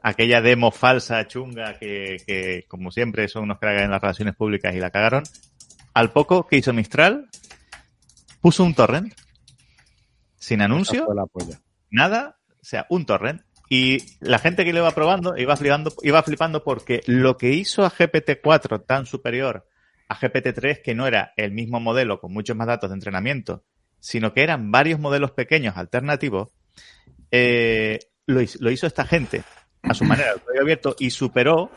aquella 0.02 0.40
demo 0.40 0.70
falsa, 0.70 1.26
chunga, 1.26 1.78
que, 1.78 2.18
que 2.26 2.64
como 2.68 2.90
siempre 2.90 3.28
son 3.28 3.44
unos 3.44 3.58
cragas 3.58 3.82
en 3.82 3.90
las 3.90 4.00
relaciones 4.00 4.34
públicas 4.34 4.74
y 4.74 4.80
la 4.80 4.90
cagaron, 4.90 5.24
al 5.94 6.12
poco 6.12 6.46
que 6.46 6.56
hizo 6.56 6.72
Mistral, 6.72 7.28
puso 8.40 8.64
un 8.64 8.74
torrent, 8.74 9.14
sin 10.38 10.62
anuncio, 10.62 11.06
nada, 11.90 12.38
o 12.60 12.64
sea, 12.64 12.86
un 12.90 13.06
torrent. 13.06 13.42
Y 13.68 13.98
la 14.20 14.38
gente 14.38 14.64
que 14.64 14.72
lo 14.72 14.78
iba 14.80 14.90
probando 14.92 15.36
iba 15.36 15.56
flipando, 15.56 15.92
iba 16.02 16.22
flipando 16.22 16.62
porque 16.62 17.00
lo 17.06 17.36
que 17.36 17.50
hizo 17.52 17.84
a 17.84 17.90
GPT-4 17.90 18.84
tan 18.86 19.06
superior 19.06 19.66
a 20.08 20.16
GPT-3, 20.16 20.82
que 20.82 20.94
no 20.94 21.06
era 21.06 21.32
el 21.36 21.50
mismo 21.50 21.80
modelo 21.80 22.20
con 22.20 22.32
muchos 22.32 22.56
más 22.56 22.68
datos 22.68 22.90
de 22.90 22.94
entrenamiento, 22.94 23.64
sino 23.98 24.32
que 24.32 24.42
eran 24.42 24.70
varios 24.70 25.00
modelos 25.00 25.32
pequeños 25.32 25.76
alternativos, 25.76 26.50
eh, 27.32 27.98
lo, 28.26 28.40
hizo, 28.40 28.58
lo 28.60 28.70
esta 28.70 29.04
gente 29.04 29.42
a 29.82 29.94
su 29.94 30.04
manera, 30.04 30.32
el 30.32 30.40
código 30.40 30.62
abierto, 30.62 30.96
y 30.98 31.10
superó 31.10 31.70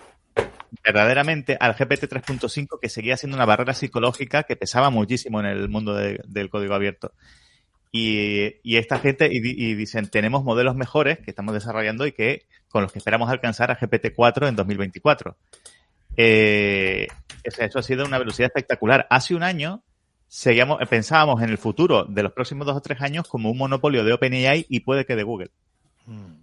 verdaderamente 0.83 1.57
al 1.59 1.73
GPT 1.73 2.07
3.5 2.07 2.79
que 2.79 2.89
seguía 2.89 3.17
siendo 3.17 3.35
una 3.35 3.45
barrera 3.45 3.73
psicológica 3.73 4.43
que 4.43 4.55
pesaba 4.55 4.89
muchísimo 4.89 5.39
en 5.39 5.47
el 5.47 5.69
mundo 5.69 5.93
de- 5.95 6.21
del 6.27 6.49
código 6.49 6.73
abierto. 6.75 7.13
Y, 7.91 8.55
y 8.63 8.77
esta 8.77 8.99
gente 8.99 9.27
y, 9.31 9.39
di- 9.39 9.55
y 9.57 9.73
dicen, 9.73 10.07
tenemos 10.09 10.43
modelos 10.43 10.75
mejores 10.75 11.17
que 11.19 11.31
estamos 11.31 11.53
desarrollando 11.55 12.05
y 12.05 12.11
que 12.11 12.45
con 12.69 12.83
los 12.83 12.91
que 12.91 12.99
esperamos 12.99 13.29
alcanzar 13.29 13.71
a 13.71 13.79
GPT-4 13.79 14.47
en 14.47 14.55
2024. 14.55 15.35
Eh, 16.17 17.07
eso 17.43 17.79
ha 17.79 17.83
sido 17.83 18.05
una 18.05 18.19
velocidad 18.19 18.47
espectacular. 18.47 19.07
Hace 19.09 19.35
un 19.35 19.43
año 19.43 19.83
seguíamos, 20.27 20.77
pensábamos 20.89 21.41
en 21.41 21.49
el 21.49 21.57
futuro 21.57 22.05
de 22.05 22.23
los 22.23 22.33
próximos 22.33 22.67
dos 22.67 22.75
o 22.77 22.81
tres 22.81 23.01
años 23.01 23.27
como 23.27 23.49
un 23.49 23.57
monopolio 23.57 24.03
de 24.03 24.13
OpenAI 24.13 24.65
y 24.69 24.81
puede 24.81 25.05
que 25.05 25.15
de 25.15 25.23
Google. 25.23 25.49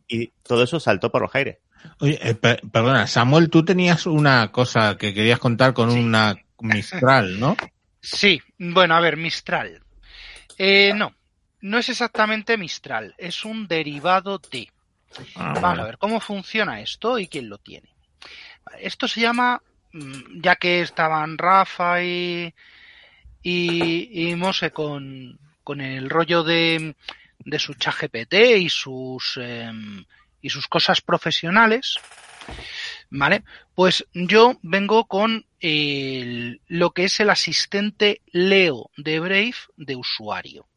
Y 0.09 0.29
todo 0.45 0.63
eso 0.63 0.79
saltó 0.79 1.11
por 1.11 1.23
los 1.23 1.35
aires. 1.35 1.59
Oye, 2.01 2.19
eh, 2.23 2.35
per- 2.35 2.61
perdona, 2.73 3.07
Samuel, 3.07 3.51
tú 3.51 3.65
tenías 3.65 4.07
una 4.07 4.51
cosa 4.53 4.97
que 4.97 5.13
querías 5.13 5.39
contar 5.41 5.75
con 5.75 5.91
Sí. 5.91 5.99
una 6.01 6.37
Mistral, 6.61 7.39
¿no? 7.39 7.57
Sí, 8.01 8.41
bueno, 8.59 8.95
a 8.95 9.01
ver, 9.01 9.17
Mistral. 9.17 9.81
Eh, 10.59 10.93
no, 10.95 11.13
no 11.61 11.79
es 11.79 11.89
exactamente 11.89 12.57
Mistral, 12.57 13.15
es 13.19 13.45
un 13.45 13.67
derivado 13.67 14.39
de. 14.51 14.69
Ah, 15.37 15.55
Vamos 15.55 15.63
vale. 15.63 15.83
a 15.83 15.85
ver 15.85 15.99
cómo 15.99 16.21
funciona 16.21 16.81
esto 16.81 17.19
y 17.19 17.27
quién 17.29 17.49
lo 17.49 17.59
tiene. 17.59 17.89
Esto 18.81 19.09
se 19.09 19.21
llama, 19.21 19.63
mm, 19.93 20.41
ya 20.43 20.57
que 20.57 20.81
estaban 20.81 21.39
Rafa 21.39 22.03
y, 22.03 22.53
y, 23.43 24.29
y 24.31 24.35
Mose 24.37 24.71
con, 24.73 25.39
con 25.63 25.81
el 25.81 26.11
rollo 26.11 26.43
de, 26.43 26.95
de 27.39 27.59
su 27.59 27.75
chat 27.75 27.95
GPT 27.95 28.59
y 28.59 28.69
sus, 28.69 29.39
em, 29.41 30.05
y 30.43 30.51
sus 30.51 30.67
cosas 30.69 31.01
profesionales, 31.01 31.95
¿vale? 33.11 33.45
Pues 33.75 34.07
yo 34.13 34.59
vengo 34.63 35.07
con 35.07 35.47
el- 35.61 36.61
lo 36.67 36.91
que 36.91 37.05
es 37.05 37.21
el 37.21 37.31
asistente 37.31 38.21
Leo 38.27 38.91
de 38.97 39.21
Brave 39.21 39.55
de 39.77 39.97
usuario. 39.97 40.69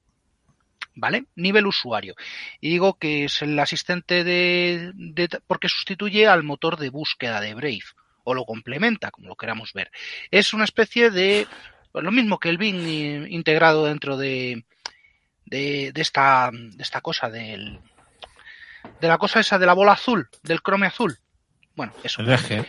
¿Vale? 0.99 1.25
Nivel 1.35 1.65
usuario. 1.67 2.15
Y 2.59 2.69
digo 2.69 2.97
que 2.97 3.25
es 3.25 3.41
el 3.41 3.57
asistente 3.59 4.23
de, 4.23 4.91
de- 4.93 5.39
porque 5.47 5.69
sustituye 5.69 6.27
al 6.27 6.43
motor 6.43 6.77
de 6.77 6.89
búsqueda 6.89 7.39
de 7.41 7.53
Brave. 7.53 7.79
O 8.23 8.33
lo 8.33 8.45
complementa, 8.45 9.11
como 9.11 9.27
lo 9.29 9.35
queramos 9.35 9.73
ver. 9.73 9.91
Es 10.29 10.53
una 10.53 10.65
especie 10.65 11.09
de. 11.09 11.47
pues 11.91 12.03
lo 12.03 12.11
mismo 12.11 12.37
que 12.39 12.49
el 12.49 12.57
Bing 12.57 12.81
eh, 12.85 13.27
integrado 13.29 13.85
dentro 13.85 14.17
de. 14.17 14.65
de, 15.45 15.91
de 15.93 16.01
esta. 16.01 16.51
de 16.51 16.83
esta 16.83 17.01
cosa 17.01 17.29
del. 17.29 17.79
de 19.01 19.07
la 19.07 19.17
cosa 19.17 19.39
esa 19.39 19.57
de 19.57 19.65
la 19.65 19.73
bola 19.73 19.93
azul, 19.93 20.29
del 20.43 20.59
Chrome 20.61 20.85
azul. 20.87 21.17
Bueno, 21.75 21.93
eso. 22.03 22.21
El 22.21 22.29
eje. 22.33 22.65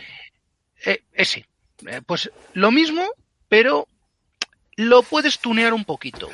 Eh, 0.85 1.03
ese. 1.13 1.45
Eh, 1.85 2.01
pues 2.05 2.31
lo 2.53 2.71
mismo, 2.71 3.05
pero 3.49 3.87
lo 4.77 5.03
puedes 5.03 5.37
tunear 5.39 5.73
un 5.73 5.83
poquito. 5.85 6.29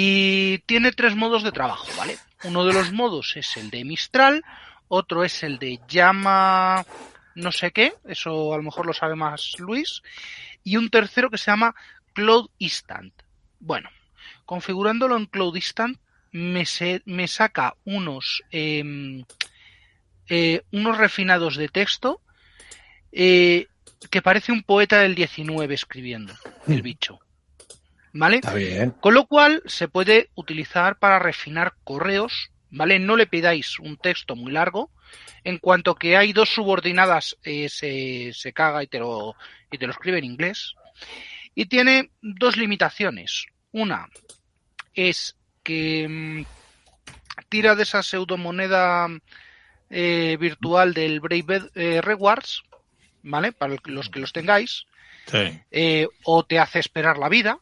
Y 0.00 0.58
tiene 0.58 0.92
tres 0.92 1.16
modos 1.16 1.42
de 1.42 1.50
trabajo, 1.50 1.88
¿vale? 1.96 2.16
Uno 2.44 2.64
de 2.64 2.72
los 2.72 2.92
modos 2.92 3.36
es 3.36 3.56
el 3.56 3.68
de 3.70 3.84
Mistral, 3.84 4.44
otro 4.86 5.24
es 5.24 5.42
el 5.42 5.58
de 5.58 5.80
llama 5.88 6.86
no 7.34 7.50
sé 7.50 7.72
qué, 7.72 7.94
eso 8.04 8.52
a 8.54 8.56
lo 8.58 8.62
mejor 8.62 8.86
lo 8.86 8.92
sabe 8.92 9.16
más 9.16 9.54
Luis, 9.58 10.02
y 10.62 10.76
un 10.76 10.88
tercero 10.88 11.30
que 11.30 11.38
se 11.38 11.50
llama 11.50 11.74
Cloud 12.12 12.48
Instant. 12.58 13.12
Bueno, 13.58 13.90
configurándolo 14.44 15.16
en 15.16 15.26
Cloud 15.26 15.56
Instant 15.56 15.98
me, 16.30 16.64
se- 16.64 17.02
me 17.04 17.26
saca 17.26 17.74
unos, 17.84 18.42
em, 18.52 19.24
eh, 20.28 20.62
unos 20.72 20.96
refinados 20.98 21.56
de 21.56 21.68
texto 21.68 22.20
eh, 23.12 23.66
que 24.10 24.22
parece 24.22 24.52
un 24.52 24.62
poeta 24.62 24.98
del 25.00 25.14
19 25.16 25.74
escribiendo, 25.74 26.34
el 26.68 26.82
bicho. 26.82 27.18
¿Vale? 28.12 28.36
Está 28.36 28.54
bien. 28.54 28.90
Con 29.00 29.14
lo 29.14 29.26
cual 29.26 29.62
se 29.66 29.88
puede 29.88 30.30
utilizar 30.34 30.98
para 30.98 31.18
refinar 31.18 31.74
correos, 31.84 32.50
¿vale? 32.70 32.98
No 32.98 33.16
le 33.16 33.26
pidáis 33.26 33.78
un 33.78 33.96
texto 33.96 34.34
muy 34.36 34.52
largo. 34.52 34.90
En 35.44 35.58
cuanto 35.58 35.94
que 35.94 36.16
hay 36.16 36.32
dos 36.32 36.48
subordinadas, 36.50 37.36
eh, 37.42 37.68
se, 37.68 38.32
se 38.34 38.52
caga 38.52 38.82
y 38.82 38.86
te, 38.86 38.98
lo, 38.98 39.34
y 39.70 39.78
te 39.78 39.86
lo 39.86 39.92
escribe 39.92 40.18
en 40.18 40.24
inglés. 40.24 40.74
Y 41.54 41.66
tiene 41.66 42.10
dos 42.20 42.56
limitaciones. 42.56 43.46
Una 43.72 44.08
es 44.94 45.36
que 45.62 46.06
mm, 46.08 46.44
tira 47.48 47.74
de 47.74 47.82
esa 47.84 48.02
pseudomoneda 48.02 49.08
eh, 49.90 50.36
virtual 50.40 50.92
del 50.94 51.20
Brave 51.20 51.70
eh, 51.74 52.00
Rewards, 52.02 52.62
¿vale? 53.22 53.52
Para 53.52 53.76
los 53.84 54.08
que 54.10 54.20
los 54.20 54.32
tengáis, 54.32 54.84
Sí. 55.26 55.60
eh, 55.70 56.08
o 56.24 56.44
te 56.44 56.58
hace 56.58 56.78
esperar 56.78 57.18
la 57.18 57.28
vida, 57.28 57.58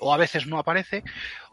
o 0.00 0.12
a 0.14 0.16
veces 0.16 0.46
no 0.46 0.58
aparece, 0.58 1.04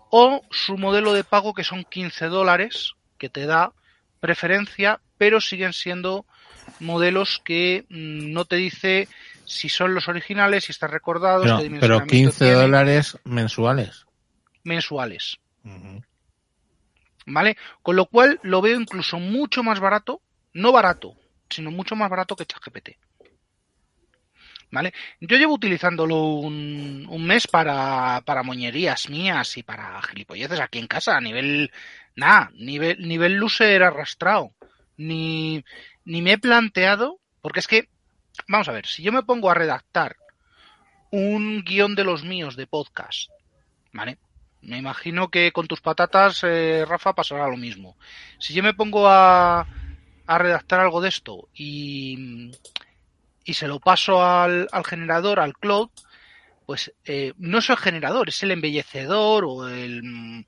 o 0.10 0.42
su 0.52 0.78
modelo 0.78 1.14
de 1.14 1.24
pago 1.24 1.54
que 1.54 1.64
son 1.64 1.84
15 1.84 2.28
dólares, 2.28 2.94
que 3.18 3.30
te 3.30 3.46
da 3.46 3.74
preferencia, 4.20 5.00
pero 5.18 5.42
siguen 5.42 5.74
siendo 5.74 6.26
modelos 6.80 7.42
que 7.44 7.86
mm, 7.90 8.32
no 8.34 8.46
te 8.46 8.56
dice 8.58 9.08
si 9.46 9.70
son 9.70 9.94
los 9.94 10.08
originales, 10.08 10.66
si 10.66 10.72
están 10.74 10.92
recordados, 10.92 11.44
Pero, 11.46 11.58
qué 11.58 11.64
pero 11.80 12.00
dimensionamiento 12.00 12.12
15 12.12 12.38
tienen, 12.46 12.62
dólares 12.62 13.18
mensuales. 13.24 14.06
mensuales. 14.64 15.38
¿Vale? 17.26 17.58
Con 17.82 17.96
lo 17.96 18.06
cual 18.06 18.40
lo 18.44 18.62
veo 18.62 18.80
incluso 18.80 19.20
mucho 19.20 19.64
más 19.64 19.80
barato, 19.80 20.22
no 20.54 20.72
barato, 20.72 21.16
sino 21.50 21.72
mucho 21.72 21.96
más 21.96 22.10
barato 22.10 22.36
que 22.36 22.46
ChatGPT. 22.46 22.90
¿Vale? 24.70 24.94
Yo 25.22 25.38
llevo 25.38 25.54
utilizándolo 25.54 26.24
un, 26.24 27.06
un 27.10 27.26
mes 27.26 27.48
para, 27.48 28.22
para 28.26 28.44
moñerías 28.44 29.10
mías 29.10 29.58
y 29.58 29.64
para 29.64 30.02
gilipolleces 30.02 30.60
aquí 30.60 30.80
en 30.80 30.88
casa, 30.88 31.16
a 31.16 31.22
nivel, 31.22 31.72
nada, 32.16 32.52
nivel, 32.56 33.08
nivel 33.08 33.36
loser 33.36 33.84
arrastrado. 33.84 34.52
Ni, 34.98 35.64
ni 36.04 36.22
me 36.22 36.34
he 36.34 36.38
planteado, 36.38 37.20
porque 37.42 37.60
es 37.62 37.68
que, 37.68 37.88
vamos 38.48 38.68
a 38.68 38.74
ver, 38.74 38.88
si 38.88 39.04
yo 39.04 39.14
me 39.14 39.24
pongo 39.24 39.50
a 39.50 39.54
redactar 39.54 40.18
un 41.12 41.64
guion 41.64 41.96
de 41.96 42.04
los 42.04 42.24
míos 42.24 42.58
de 42.58 42.68
podcast, 42.68 43.30
¿vale? 43.94 44.18
Me 44.62 44.78
imagino 44.78 45.30
que 45.30 45.54
con 45.54 45.68
tus 45.68 45.80
patatas, 45.80 46.44
eh, 46.44 46.84
Rafa, 46.86 47.14
pasará 47.14 47.48
lo 47.48 47.56
mismo. 47.56 47.96
Si 48.40 48.54
yo 48.54 48.64
me 48.64 48.74
pongo 48.74 49.08
a, 49.08 49.66
a 50.26 50.38
redactar 50.38 50.82
algo 50.82 51.00
de 51.00 51.10
esto 51.10 51.48
y, 51.54 52.52
y 53.48 53.54
se 53.54 53.68
lo 53.68 53.80
paso 53.80 54.24
al, 54.24 54.68
al 54.72 54.84
generador, 54.86 55.40
al 55.40 55.58
cloud, 55.58 55.90
pues 56.66 56.94
eh, 57.06 57.34
no 57.38 57.60
es 57.60 57.70
el 57.70 57.78
generador, 57.78 58.28
es 58.28 58.44
el 58.44 58.52
embellecedor 58.52 59.46
o 59.46 59.68
el, 59.70 60.04
mm, 60.04 60.46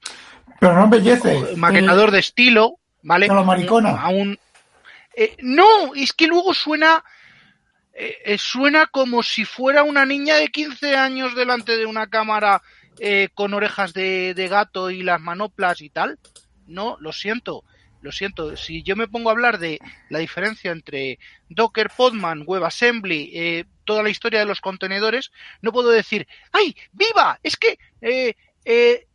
Pero 0.59 0.75
no 0.75 0.83
embellece. 0.83 1.37
el 1.51 1.57
maquetador 1.57 2.11
de 2.11 2.19
estilo, 2.19 2.73
¿vale? 3.01 3.27
a 3.27 3.33
lo 3.33 3.45
maricona. 3.45 3.91
A 4.01 4.09
un- 4.09 4.37
eh, 5.15 5.37
no, 5.39 5.95
es 5.95 6.11
que 6.13 6.27
luego 6.27 6.53
suena 6.53 7.03
eh, 7.93 8.17
eh, 8.25 8.37
suena 8.37 8.87
como 8.87 9.23
si 9.23 9.45
fuera 9.45 9.83
una 9.83 10.05
niña 10.05 10.35
de 10.35 10.49
15 10.49 10.95
años 10.95 11.35
delante 11.35 11.75
de 11.77 11.85
una 11.85 12.07
cámara 12.07 12.61
eh, 12.99 13.29
con 13.33 13.53
orejas 13.53 13.93
de, 13.93 14.33
de 14.33 14.47
gato 14.49 14.89
y 14.91 15.03
las 15.03 15.19
manoplas 15.21 15.81
y 15.81 15.89
tal. 15.89 16.19
No, 16.67 16.97
lo 16.99 17.11
siento, 17.13 17.63
lo 18.01 18.11
siento. 18.11 18.55
Si 18.55 18.83
yo 18.83 18.95
me 18.95 19.07
pongo 19.07 19.29
a 19.29 19.33
hablar 19.33 19.59
de 19.59 19.79
la 20.09 20.19
diferencia 20.19 20.71
entre 20.71 21.19
Docker, 21.49 21.89
Podman, 21.95 22.43
WebAssembly, 22.45 23.31
eh, 23.33 23.65
toda 23.85 24.03
la 24.03 24.09
historia 24.09 24.39
de 24.39 24.45
los 24.45 24.61
contenedores, 24.61 25.31
no 25.61 25.71
puedo 25.71 25.89
decir, 25.89 26.27
¡ay, 26.51 26.75
viva! 26.91 27.39
Es 27.43 27.57
que 27.57 27.77
eh, 28.01 28.35
eh, 28.65 29.07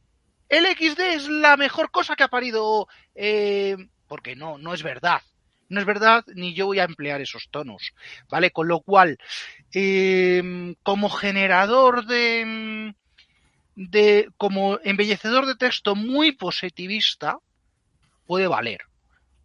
LXD 0.48 1.00
es 1.14 1.28
la 1.28 1.56
mejor 1.56 1.90
cosa 1.90 2.16
que 2.16 2.24
ha 2.24 2.28
parido. 2.28 2.88
eh, 3.14 3.76
porque 4.08 4.36
no, 4.36 4.58
no 4.58 4.74
es 4.74 4.82
verdad. 4.82 5.22
No 5.68 5.80
es 5.80 5.86
verdad, 5.86 6.24
ni 6.34 6.54
yo 6.54 6.66
voy 6.66 6.78
a 6.78 6.84
emplear 6.84 7.20
esos 7.20 7.48
tonos. 7.50 7.94
¿Vale? 8.28 8.50
Con 8.50 8.68
lo 8.68 8.80
cual, 8.80 9.18
eh, 9.72 10.74
como 10.82 11.08
generador 11.08 12.06
de, 12.06 12.94
de. 13.74 14.28
como 14.36 14.78
embellecedor 14.84 15.46
de 15.46 15.56
texto 15.56 15.94
muy 15.96 16.32
positivista, 16.32 17.38
puede 18.26 18.46
valer. 18.46 18.82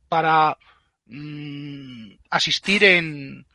Para 0.07 0.57
mm, 1.05 2.11
asistir 2.29 2.83
en. 2.83 3.45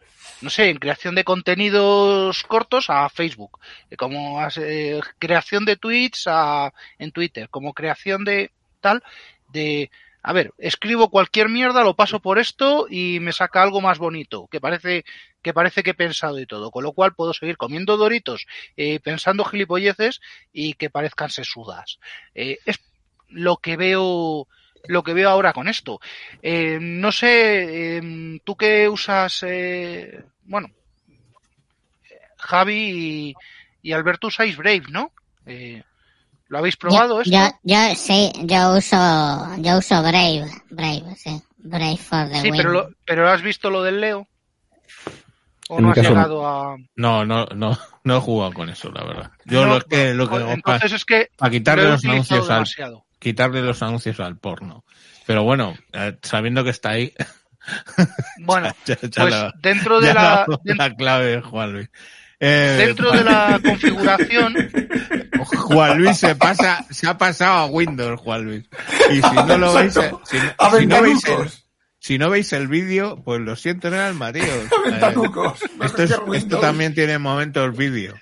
No 0.40 0.50
sé, 0.50 0.68
en 0.68 0.78
creación 0.78 1.14
de 1.14 1.24
contenidos 1.24 2.42
cortos 2.44 2.90
a 2.90 3.08
Facebook, 3.08 3.60
eh, 3.90 3.96
como 3.96 4.46
eh, 4.56 5.00
creación 5.18 5.64
de 5.64 5.76
tweets 5.76 6.24
a, 6.26 6.72
en 6.98 7.12
Twitter, 7.12 7.48
como 7.48 7.72
creación 7.72 8.24
de 8.24 8.50
tal, 8.80 9.02
de, 9.52 9.90
a 10.22 10.32
ver, 10.32 10.52
escribo 10.58 11.10
cualquier 11.10 11.48
mierda, 11.48 11.84
lo 11.84 11.96
paso 11.96 12.20
por 12.20 12.38
esto 12.38 12.86
y 12.90 13.20
me 13.20 13.32
saca 13.32 13.62
algo 13.62 13.80
más 13.80 13.98
bonito, 13.98 14.48
que 14.50 14.60
parece 14.60 15.04
que 15.42 15.52
parece 15.52 15.82
que 15.82 15.90
he 15.90 15.94
pensado 15.94 16.40
y 16.40 16.46
todo, 16.46 16.70
con 16.70 16.82
lo 16.82 16.92
cual 16.92 17.14
puedo 17.14 17.34
seguir 17.34 17.58
comiendo 17.58 17.98
doritos, 17.98 18.46
eh, 18.78 18.98
pensando 19.00 19.44
gilipolleces 19.44 20.22
y 20.50 20.72
que 20.72 20.88
parezcan 20.88 21.28
sesudas. 21.28 21.98
Eh, 22.34 22.58
es 22.64 22.80
lo 23.28 23.58
que 23.58 23.76
veo 23.76 24.48
lo 24.86 25.02
que 25.02 25.14
veo 25.14 25.30
ahora 25.30 25.52
con 25.52 25.68
esto. 25.68 26.00
Eh, 26.42 26.78
no 26.80 27.10
sé, 27.12 27.96
eh, 27.98 28.40
tú 28.44 28.56
que 28.56 28.88
usas, 28.88 29.42
eh, 29.46 30.22
bueno, 30.44 30.68
Javi 32.38 32.74
y, 32.74 33.34
y 33.82 33.92
Alberto 33.92 34.26
usáis 34.28 34.56
Brave, 34.56 34.84
¿no? 34.90 35.12
Eh, 35.46 35.82
¿Lo 36.48 36.58
habéis 36.58 36.76
probado 36.76 37.16
yo, 37.16 37.22
esto? 37.22 37.58
yo, 37.62 37.76
yo 37.88 37.94
sí, 37.96 38.32
yo 38.44 38.76
uso, 38.76 38.96
yo 39.58 39.78
uso 39.78 40.02
Brave, 40.02 40.46
Brave, 40.70 41.16
sí. 41.16 41.42
Brave 41.56 41.96
for 41.96 42.28
the 42.28 42.42
Sí, 42.42 42.50
win. 42.50 42.56
pero, 42.56 42.70
lo- 42.70 42.88
pero 43.06 43.28
¿has 43.30 43.40
visto 43.42 43.70
lo 43.70 43.82
del 43.82 44.00
Leo? 44.00 44.28
¿O 45.70 45.78
En 45.78 45.84
no 45.84 45.90
has 45.90 45.96
caso 45.96 46.10
llegado 46.10 46.46
a...? 46.46 46.76
No, 46.96 47.24
no, 47.24 47.46
no, 47.46 47.76
no 48.04 48.16
he 48.16 48.20
jugado 48.20 48.52
con 48.52 48.68
eso, 48.68 48.90
la 48.92 49.02
verdad. 49.04 49.30
Yo 49.46 49.64
No, 49.64 49.74
lo 49.78 49.80
que, 49.80 50.12
lo 50.12 50.28
que 50.28 50.36
hago 50.36 50.50
entonces 50.52 50.92
es 50.92 51.04
que 51.04 51.30
para 51.36 51.50
quitarle 51.50 51.84
lo 51.84 51.90
los 51.92 52.04
anuncios 52.04 52.50
al, 52.50 52.56
demasiado. 52.56 53.03
Quitarle 53.24 53.62
los 53.62 53.82
anuncios 53.82 54.20
al 54.20 54.36
porno. 54.36 54.84
Pero 55.26 55.42
bueno, 55.42 55.74
eh, 55.92 56.16
sabiendo 56.22 56.62
que 56.62 56.70
está 56.70 56.90
ahí, 56.90 57.12
Bueno, 58.40 58.70
ya, 58.84 58.98
ya 59.00 59.22
pues 59.22 59.30
la, 59.30 59.54
dentro 59.60 60.00
ya 60.00 60.08
de 60.08 60.14
la, 60.14 60.46
la 60.76 60.94
clave, 60.94 61.40
Juan 61.40 61.72
Luis. 61.72 61.88
Eh, 62.38 62.74
dentro 62.86 63.10
de 63.10 63.24
la 63.24 63.58
configuración, 63.64 64.54
Juan 65.46 65.98
Luis 65.98 66.18
se 66.18 66.36
pasa, 66.36 66.84
se 66.90 67.08
ha 67.08 67.16
pasado 67.16 67.58
a 67.60 67.66
Windows, 67.66 68.20
Juan 68.20 68.44
Luis. 68.44 68.64
Y 69.10 69.22
si 69.22 69.34
no 69.34 69.56
lo 69.56 69.72
veis, 69.72 69.96
eh, 69.96 70.12
si, 70.24 70.86
no 70.86 71.00
veis 71.02 71.24
el, 71.24 71.50
si 71.98 72.18
no 72.18 72.28
veis 72.28 72.52
el 72.52 72.68
vídeo, 72.68 73.22
pues 73.24 73.40
lo 73.40 73.56
siento 73.56 73.88
en 73.88 73.94
el 73.94 74.00
alma, 74.00 74.30
tío. 74.32 74.44
A 74.86 74.90
ventanucos. 74.90 75.58
Me 75.78 75.86
Esto, 75.86 76.02
es- 76.02 76.48
también 76.60 76.92
tiene 76.94 77.18
momentos 77.18 77.74
vídeo. 77.74 78.14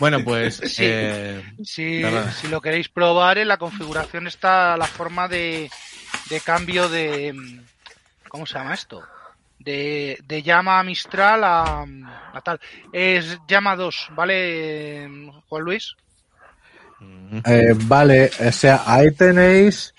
Bueno, 0.00 0.18
pues 0.24 0.56
Sí. 0.64 0.84
eh, 0.84 1.42
si, 1.62 2.02
Verdad. 2.02 2.32
si 2.32 2.48
lo 2.48 2.60
queréis 2.60 2.88
probar, 2.88 3.38
en 3.38 3.48
la 3.48 3.58
configuración 3.58 4.26
está 4.26 4.76
la 4.76 4.86
forma 4.88 5.28
de, 5.28 5.70
de 6.28 6.40
cambio 6.40 6.88
de... 6.88 7.34
¿Cómo 8.28 8.46
se 8.46 8.54
llama 8.58 8.74
esto? 8.74 9.02
De, 9.58 10.18
de 10.24 10.42
llama 10.42 10.82
Mistral 10.82 11.44
a, 11.44 11.82
a 12.32 12.40
tal. 12.40 12.58
Es 12.92 13.38
llama 13.46 13.76
2, 13.76 14.06
¿vale, 14.10 15.08
Juan 15.48 15.62
Luis? 15.62 15.94
Eh, 17.46 17.74
vale, 17.76 18.30
o 18.46 18.52
sea, 18.52 18.82
ahí 18.86 19.10
tenéis, 19.12 19.94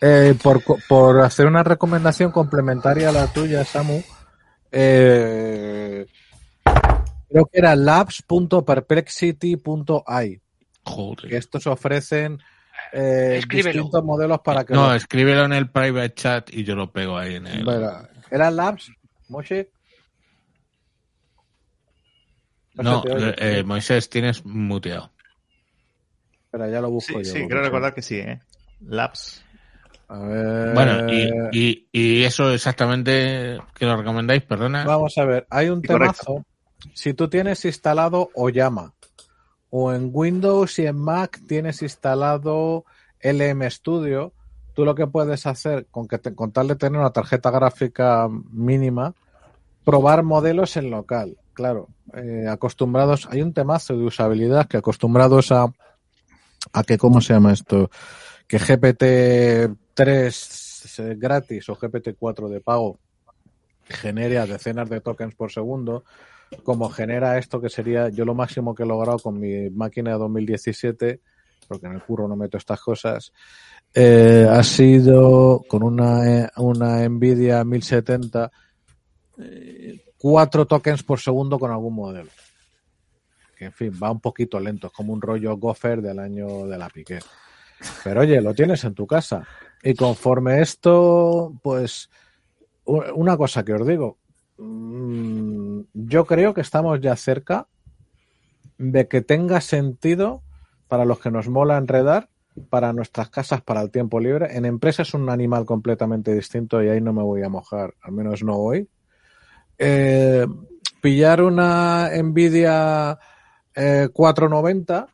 eh, 0.00 0.34
por, 0.42 0.62
co- 0.62 0.78
por 0.88 1.20
hacer 1.20 1.46
una 1.46 1.62
recomendación 1.62 2.30
complementaria 2.30 3.08
a 3.08 3.12
la 3.12 3.26
tuya, 3.32 3.64
Samu, 3.64 4.02
eh, 4.70 6.06
creo 7.32 7.46
que 7.46 7.58
era 7.58 7.74
labs.perplexity.ai, 7.74 10.40
joder. 10.84 11.28
que 11.30 11.36
estos 11.36 11.66
ofrecen 11.66 12.38
eh, 12.92 13.40
distintos 13.50 14.04
modelos 14.04 14.40
para 14.44 14.64
que... 14.64 14.74
No, 14.74 14.88
lo- 14.88 14.94
escríbelo 14.94 15.44
en 15.44 15.52
el 15.54 15.70
private 15.70 16.14
chat 16.14 16.50
y 16.52 16.64
yo 16.64 16.74
lo 16.76 16.92
pego 16.92 17.16
ahí 17.16 17.36
en 17.36 17.46
el. 17.46 17.60
Espera, 17.60 18.10
¿Era 18.30 18.50
labs, 18.50 18.90
Moshi? 19.28 19.66
No, 22.74 23.02
oye. 23.02 23.34
eh, 23.38 23.62
Moisés, 23.64 24.08
tienes 24.08 24.44
muteado. 24.44 25.12
Espera, 26.44 26.68
ya 26.70 26.80
lo 26.80 26.90
busco 26.90 27.18
Sí, 27.18 27.24
yo. 27.24 27.32
sí, 27.32 27.46
creo 27.48 27.60
sí. 27.60 27.64
recordar 27.64 27.94
que 27.94 28.02
sí, 28.02 28.16
¿eh? 28.16 28.40
Labs. 28.80 29.44
A 30.08 30.18
ver... 30.20 30.74
Bueno, 30.74 31.06
y, 31.10 31.30
y, 31.52 31.88
y 31.92 32.24
eso 32.24 32.52
exactamente 32.52 33.60
que 33.74 33.86
lo 33.86 33.96
recomendáis, 33.96 34.42
perdona. 34.42 34.84
Vamos 34.84 35.16
a 35.18 35.24
ver, 35.24 35.46
hay 35.50 35.68
un 35.68 35.80
Sí, 35.82 35.88
correcto. 35.88 36.44
Si 36.94 37.14
tú 37.14 37.28
tienes 37.28 37.64
instalado 37.64 38.30
Oyama, 38.34 38.94
o 39.70 39.92
en 39.92 40.10
Windows 40.12 40.78
y 40.78 40.86
en 40.86 40.98
Mac 40.98 41.40
tienes 41.46 41.82
instalado 41.82 42.84
LM 43.22 43.70
Studio, 43.70 44.32
tú 44.74 44.84
lo 44.84 44.94
que 44.94 45.06
puedes 45.06 45.46
hacer 45.46 45.86
con 45.90 46.06
que 46.06 46.18
te, 46.18 46.34
con 46.34 46.52
tal 46.52 46.68
de 46.68 46.76
tener 46.76 47.00
una 47.00 47.12
tarjeta 47.12 47.50
gráfica 47.50 48.28
mínima, 48.50 49.14
probar 49.84 50.24
modelos 50.24 50.76
en 50.76 50.90
local. 50.90 51.38
Claro, 51.54 51.88
eh, 52.14 52.44
acostumbrados, 52.48 53.26
hay 53.30 53.40
un 53.42 53.54
temazo 53.54 53.96
de 53.96 54.04
usabilidad 54.04 54.66
que 54.66 54.76
acostumbrados 54.76 55.52
a, 55.52 55.72
a 56.72 56.84
que, 56.84 56.98
¿cómo 56.98 57.20
se 57.20 57.34
llama 57.34 57.52
esto? 57.52 57.90
Que 58.46 58.58
GPT-3 58.58 60.62
eh, 60.98 61.14
gratis 61.16 61.68
o 61.68 61.76
GPT-4 61.76 62.48
de 62.48 62.60
pago 62.60 62.98
genere 63.84 64.38
a 64.38 64.46
decenas 64.46 64.88
de 64.88 65.00
tokens 65.00 65.34
por 65.34 65.50
segundo, 65.52 66.04
como 66.62 66.88
genera 66.88 67.38
esto 67.38 67.60
que 67.60 67.68
sería 67.68 68.08
yo 68.08 68.24
lo 68.24 68.34
máximo 68.34 68.74
que 68.74 68.82
he 68.82 68.86
logrado 68.86 69.18
con 69.18 69.38
mi 69.38 69.70
máquina 69.70 70.12
de 70.12 70.18
2017, 70.18 71.20
porque 71.68 71.86
en 71.86 71.92
el 71.92 72.02
curro 72.02 72.28
no 72.28 72.36
meto 72.36 72.56
estas 72.56 72.80
cosas, 72.80 73.32
eh, 73.94 74.46
ha 74.48 74.62
sido 74.62 75.62
con 75.68 75.82
una, 75.82 76.44
eh, 76.44 76.48
una 76.56 77.06
Nvidia 77.08 77.64
1070 77.64 78.50
eh, 79.38 80.00
4 80.18 80.66
tokens 80.66 81.02
por 81.02 81.18
segundo 81.18 81.58
con 81.58 81.70
algún 81.70 81.94
modelo. 81.94 82.30
Que 83.56 83.66
en 83.66 83.72
fin, 83.72 83.92
va 84.02 84.10
un 84.10 84.20
poquito 84.20 84.60
lento, 84.60 84.86
es 84.86 84.92
como 84.92 85.12
un 85.12 85.20
rollo 85.20 85.56
Gopher 85.56 86.00
del 86.00 86.18
año 86.18 86.66
de 86.66 86.78
la 86.78 86.88
Piqué. 86.88 87.18
Pero 88.04 88.20
oye, 88.20 88.40
lo 88.40 88.54
tienes 88.54 88.84
en 88.84 88.94
tu 88.94 89.06
casa. 89.06 89.46
Y 89.82 89.94
conforme 89.94 90.60
esto, 90.60 91.52
pues, 91.62 92.08
una 92.84 93.36
cosa 93.36 93.64
que 93.64 93.72
os 93.72 93.86
digo, 93.86 94.18
yo 95.94 96.26
creo 96.26 96.54
que 96.54 96.60
estamos 96.60 97.00
ya 97.00 97.16
cerca 97.16 97.66
de 98.78 99.08
que 99.08 99.20
tenga 99.20 99.60
sentido 99.60 100.42
para 100.88 101.04
los 101.04 101.20
que 101.20 101.30
nos 101.30 101.48
mola 101.48 101.78
enredar, 101.78 102.28
para 102.68 102.92
nuestras 102.92 103.30
casas, 103.30 103.62
para 103.62 103.80
el 103.80 103.90
tiempo 103.90 104.20
libre. 104.20 104.56
En 104.56 104.64
empresa 104.64 105.02
es 105.02 105.14
un 105.14 105.30
animal 105.30 105.64
completamente 105.64 106.34
distinto 106.34 106.82
y 106.82 106.88
ahí 106.88 107.00
no 107.00 107.12
me 107.12 107.22
voy 107.22 107.42
a 107.42 107.48
mojar, 107.48 107.94
al 108.02 108.12
menos 108.12 108.42
no 108.42 108.56
hoy. 108.56 108.88
Eh, 109.78 110.46
pillar 111.00 111.42
una 111.42 112.10
Nvidia 112.22 113.18
eh, 113.74 114.08
490, 114.12 115.06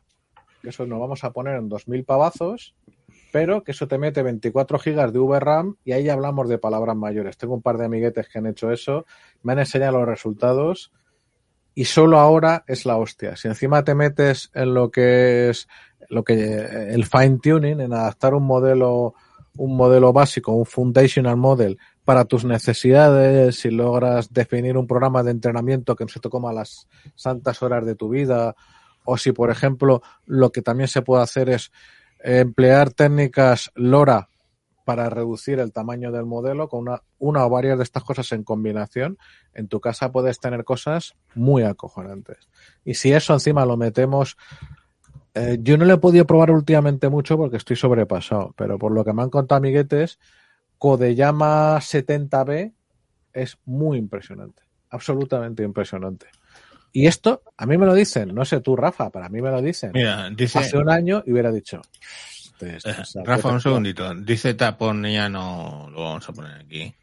que 0.61 0.69
eso 0.69 0.85
nos 0.85 0.99
vamos 0.99 1.23
a 1.23 1.31
poner 1.31 1.55
en 1.55 1.69
2000 1.69 2.03
pavazos, 2.03 2.75
pero 3.31 3.63
que 3.63 3.71
eso 3.71 3.87
te 3.87 3.97
mete 3.97 4.23
24 4.23 4.79
gigas 4.79 5.13
de 5.13 5.19
VRAM 5.19 5.75
y 5.83 5.91
ahí 5.91 6.09
hablamos 6.09 6.49
de 6.49 6.57
palabras 6.57 6.95
mayores. 6.95 7.37
Tengo 7.37 7.55
un 7.55 7.61
par 7.61 7.77
de 7.77 7.85
amiguetes 7.85 8.27
que 8.27 8.39
han 8.39 8.47
hecho 8.47 8.71
eso, 8.71 9.05
me 9.43 9.53
han 9.53 9.59
enseñado 9.59 9.99
los 9.99 10.07
resultados 10.07 10.91
y 11.75 11.85
solo 11.85 12.19
ahora 12.19 12.63
es 12.67 12.85
la 12.85 12.97
hostia. 12.97 13.35
Si 13.35 13.47
encima 13.47 13.83
te 13.83 13.95
metes 13.95 14.49
en 14.53 14.73
lo 14.73 14.91
que 14.91 15.49
es 15.49 15.67
lo 16.09 16.23
que 16.23 16.33
el 16.33 17.05
fine 17.05 17.39
tuning, 17.41 17.81
en 17.81 17.93
adaptar 17.93 18.33
un 18.33 18.43
modelo, 18.43 19.13
un 19.57 19.77
modelo 19.77 20.11
básico, 20.11 20.53
un 20.53 20.65
foundational 20.65 21.37
model 21.37 21.77
para 22.03 22.25
tus 22.25 22.43
necesidades, 22.45 23.59
si 23.59 23.69
logras 23.69 24.33
definir 24.33 24.75
un 24.75 24.87
programa 24.87 25.21
de 25.21 25.31
entrenamiento 25.31 25.95
que 25.95 26.05
no 26.05 26.09
se 26.09 26.19
te 26.19 26.29
coma 26.29 26.51
las 26.51 26.87
santas 27.15 27.61
horas 27.61 27.85
de 27.85 27.95
tu 27.95 28.09
vida, 28.09 28.55
o 29.05 29.17
si, 29.17 29.31
por 29.31 29.51
ejemplo, 29.51 30.01
lo 30.25 30.51
que 30.51 30.61
también 30.61 30.87
se 30.87 31.01
puede 31.01 31.23
hacer 31.23 31.49
es 31.49 31.71
emplear 32.19 32.91
técnicas 32.91 33.71
LoRa 33.75 34.29
para 34.85 35.09
reducir 35.09 35.59
el 35.59 35.71
tamaño 35.71 36.11
del 36.11 36.25
modelo 36.25 36.67
con 36.67 36.81
una, 36.81 37.03
una 37.19 37.45
o 37.45 37.49
varias 37.49 37.77
de 37.77 37.83
estas 37.83 38.03
cosas 38.03 38.31
en 38.31 38.43
combinación, 38.43 39.19
en 39.53 39.67
tu 39.67 39.79
casa 39.79 40.11
puedes 40.11 40.39
tener 40.39 40.63
cosas 40.63 41.15
muy 41.35 41.61
acojonantes. 41.61 42.49
Y 42.83 42.95
si 42.95 43.13
eso 43.13 43.33
encima 43.33 43.65
lo 43.65 43.77
metemos, 43.77 44.35
eh, 45.35 45.59
yo 45.61 45.77
no 45.77 45.85
lo 45.85 45.93
he 45.93 45.97
podido 45.99 46.25
probar 46.25 46.49
últimamente 46.51 47.07
mucho 47.07 47.37
porque 47.37 47.57
estoy 47.57 47.75
sobrepasado, 47.75 48.53
pero 48.57 48.79
por 48.79 48.91
lo 48.91 49.05
que 49.05 49.13
me 49.13 49.21
han 49.21 49.29
contado 49.29 49.57
amiguetes, 49.57 50.17
Kodeyama 50.79 51.77
70B 51.77 52.73
es 53.33 53.57
muy 53.65 53.97
impresionante, 53.97 54.63
absolutamente 54.89 55.61
impresionante. 55.61 56.27
Y 56.91 57.07
esto, 57.07 57.43
a 57.57 57.65
mí 57.65 57.77
me 57.77 57.85
lo 57.85 57.93
dicen, 57.93 58.33
no 58.33 58.45
sé 58.45 58.61
tú, 58.61 58.75
Rafa, 58.75 59.09
para 59.09 59.29
mí 59.29 59.41
me 59.41 59.51
lo 59.51 59.61
dicen. 59.61 59.91
Mira, 59.93 60.29
dice, 60.29 60.59
Hace 60.59 60.77
un 60.77 60.89
año 60.89 61.23
y 61.25 61.31
hubiera 61.31 61.51
dicho. 61.51 61.81
"Este- 62.59 62.89
Eh, 62.89 62.95
Rafa, 63.23 63.49
un 63.49 63.61
segundito. 63.61 64.13
Dice 64.15 64.53
Tapón, 64.53 65.03
ya 65.05 65.29
no 65.29 65.89
lo 65.93 66.03
vamos 66.03 66.27
a 66.27 66.33
poner 66.33 66.59
aquí. 66.61 66.93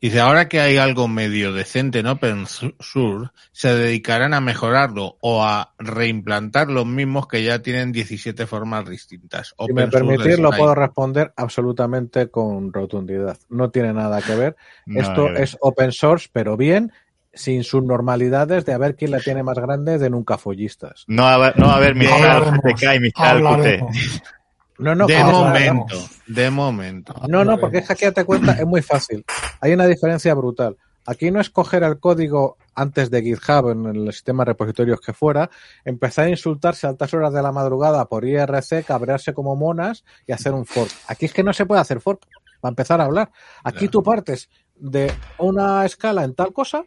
Dice, 0.00 0.20
ahora 0.20 0.46
que 0.46 0.60
hay 0.60 0.76
algo 0.76 1.08
medio 1.08 1.52
decente 1.54 2.00
en 2.00 2.06
Open 2.06 2.46
Source, 2.46 3.30
se 3.52 3.74
dedicarán 3.74 4.34
a 4.34 4.40
mejorarlo 4.42 5.16
o 5.20 5.42
a 5.42 5.72
reimplantar 5.78 6.68
los 6.70 6.84
mismos 6.86 7.26
que 7.28 7.42
ya 7.42 7.60
tienen 7.62 7.92
17 7.92 8.46
formas 8.46 8.88
distintas. 8.88 9.54
Si 9.66 9.72
me 9.72 9.82
permitís, 9.90 10.38
lo 10.38 10.50
puedo 10.58 10.74
responder 10.74 11.32
absolutamente 11.36 12.28
con 12.28 12.72
rotundidad. 12.74 13.38
No 13.48 13.70
tiene 13.70 13.94
nada 13.94 14.20
que 14.20 14.34
ver. 14.36 14.56
Esto 14.86 15.28
es 15.42 15.56
open 15.60 15.92
source, 15.92 16.28
pero 16.30 16.56
bien, 16.58 16.92
sin 17.36 17.62
sus 17.62 17.84
normalidades 17.84 18.64
de 18.64 18.72
a 18.72 18.78
ver 18.78 18.96
quién 18.96 19.12
la 19.12 19.20
tiene 19.20 19.44
más 19.44 19.56
grande 19.56 19.98
de 19.98 20.10
nunca 20.10 20.36
follistas. 20.38 21.04
No 21.06 21.26
a 21.26 21.34
haber, 21.34 21.56
no 21.58 21.66
a 21.70 21.76
haber 21.76 21.94
Mistral 21.94 22.22
Hablaremos, 22.24 22.60
GTK 22.64 22.94
y 22.96 23.00
Mistral 23.00 23.38
QT. 23.38 23.46
hablaremos. 23.46 23.96
No, 24.78 24.94
no, 24.94 25.06
de 25.06 25.16
hablaremos. 25.16 25.86
momento, 25.92 26.08
de 26.26 26.50
momento. 26.50 27.14
No, 27.28 27.44
no, 27.44 27.58
porque 27.58 27.78
es 27.78 27.86
que 27.86 27.92
aquí 27.92 28.14
te 28.14 28.24
cuenta, 28.24 28.52
es 28.52 28.66
muy 28.66 28.82
fácil. 28.82 29.24
Hay 29.60 29.72
una 29.72 29.86
diferencia 29.86 30.34
brutal. 30.34 30.76
Aquí 31.06 31.30
no 31.30 31.40
es 31.40 31.50
coger 31.50 31.84
el 31.84 32.00
código 32.00 32.56
antes 32.74 33.10
de 33.10 33.22
GitHub 33.22 33.70
en 33.70 33.86
el 33.86 34.12
sistema 34.12 34.42
de 34.44 34.50
repositorios 34.50 35.00
que 35.00 35.12
fuera, 35.12 35.48
empezar 35.84 36.24
a 36.26 36.30
insultarse 36.30 36.86
a 36.86 36.90
altas 36.90 37.14
horas 37.14 37.32
de 37.32 37.42
la 37.42 37.52
madrugada 37.52 38.04
por 38.06 38.24
IRC, 38.24 38.84
cabrearse 38.84 39.32
como 39.32 39.54
monas 39.54 40.04
y 40.26 40.32
hacer 40.32 40.52
un 40.52 40.66
fork. 40.66 40.90
Aquí 41.06 41.26
es 41.26 41.32
que 41.32 41.44
no 41.44 41.52
se 41.52 41.64
puede 41.64 41.80
hacer 41.80 42.00
fork 42.00 42.26
para 42.60 42.70
empezar 42.70 43.00
a 43.00 43.04
hablar. 43.04 43.30
Aquí 43.62 43.78
Claro. 43.78 43.90
tú 43.92 44.02
partes 44.02 44.50
de 44.74 45.12
una 45.38 45.86
escala 45.86 46.24
en 46.24 46.34
tal 46.34 46.52
cosa, 46.52 46.82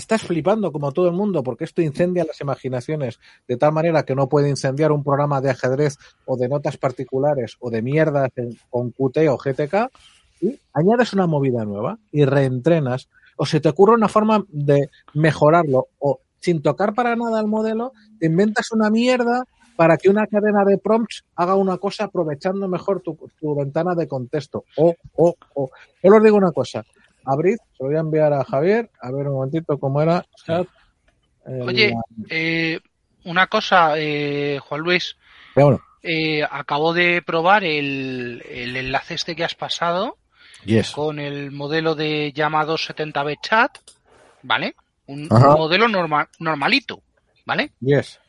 estás 0.00 0.22
flipando 0.22 0.72
como 0.72 0.92
todo 0.92 1.06
el 1.06 1.14
mundo 1.14 1.42
porque 1.42 1.64
esto 1.64 1.82
incendia 1.82 2.24
las 2.24 2.40
imaginaciones 2.40 3.20
de 3.46 3.56
tal 3.56 3.72
manera 3.72 4.02
que 4.02 4.14
no 4.14 4.28
puede 4.28 4.48
incendiar 4.48 4.92
un 4.92 5.04
programa 5.04 5.40
de 5.40 5.50
ajedrez 5.50 5.96
o 6.24 6.36
de 6.36 6.48
notas 6.48 6.76
particulares 6.76 7.56
o 7.60 7.70
de 7.70 7.82
mierdas 7.82 8.30
con 8.68 8.90
QT 8.90 9.18
o 9.28 9.36
GTK 9.36 9.90
y 10.40 10.58
añades 10.72 11.12
una 11.12 11.26
movida 11.26 11.64
nueva 11.64 11.98
y 12.10 12.24
reentrenas 12.24 13.08
o 13.36 13.46
se 13.46 13.60
te 13.60 13.68
ocurre 13.68 13.94
una 13.94 14.08
forma 14.08 14.44
de 14.48 14.90
mejorarlo 15.14 15.88
o 15.98 16.20
sin 16.40 16.62
tocar 16.62 16.94
para 16.94 17.14
nada 17.14 17.40
el 17.40 17.46
modelo 17.46 17.92
te 18.18 18.26
inventas 18.26 18.72
una 18.72 18.90
mierda 18.90 19.44
para 19.76 19.96
que 19.96 20.10
una 20.10 20.26
cadena 20.26 20.64
de 20.66 20.76
prompts 20.76 21.24
haga 21.36 21.54
una 21.54 21.78
cosa 21.78 22.04
aprovechando 22.04 22.68
mejor 22.68 23.00
tu, 23.00 23.16
ventana 23.54 23.94
de 23.94 24.06
contexto. 24.06 24.64
O 24.76 24.94
o 25.14 25.34
o. 25.54 25.70
Yo 26.02 26.14
os 26.14 26.22
digo 26.22 26.36
una 26.36 26.52
cosa 26.52 26.84
abrid 27.32 27.56
se 27.56 27.82
lo 27.82 27.86
voy 27.86 27.96
a 27.96 28.00
enviar 28.00 28.32
a 28.32 28.44
Javier 28.44 28.90
a 29.00 29.10
ver 29.10 29.28
un 29.28 29.34
momentito 29.34 29.78
cómo 29.78 30.00
era 30.02 30.24
chat 30.44 30.66
El- 31.46 31.62
Oye, 31.62 31.94
eh, 32.28 32.80
una 33.24 33.46
cosa, 33.46 33.94
eh, 33.96 34.58
Juan 34.62 34.80
Luis, 34.82 35.16
bueno, 35.54 35.80
eh, 36.02 36.42
acabo 36.48 36.92
de 36.92 37.22
probar 37.22 37.64
el, 37.64 38.42
el 38.48 38.76
enlace 38.76 39.14
este 39.14 39.34
que 39.34 39.44
has 39.44 39.54
pasado 39.54 40.16
yes. 40.64 40.92
con 40.92 41.18
el 41.18 41.50
modelo 41.50 41.94
de 41.94 42.32
llamado 42.32 42.76
70B 42.76 43.38
chat, 43.42 43.78
¿vale? 44.42 44.74
Un, 45.06 45.28
un 45.30 45.40
modelo 45.54 45.88
normal, 45.88 46.28
normalito, 46.38 47.02
¿vale? 47.44 47.72
Yes. 47.80 48.20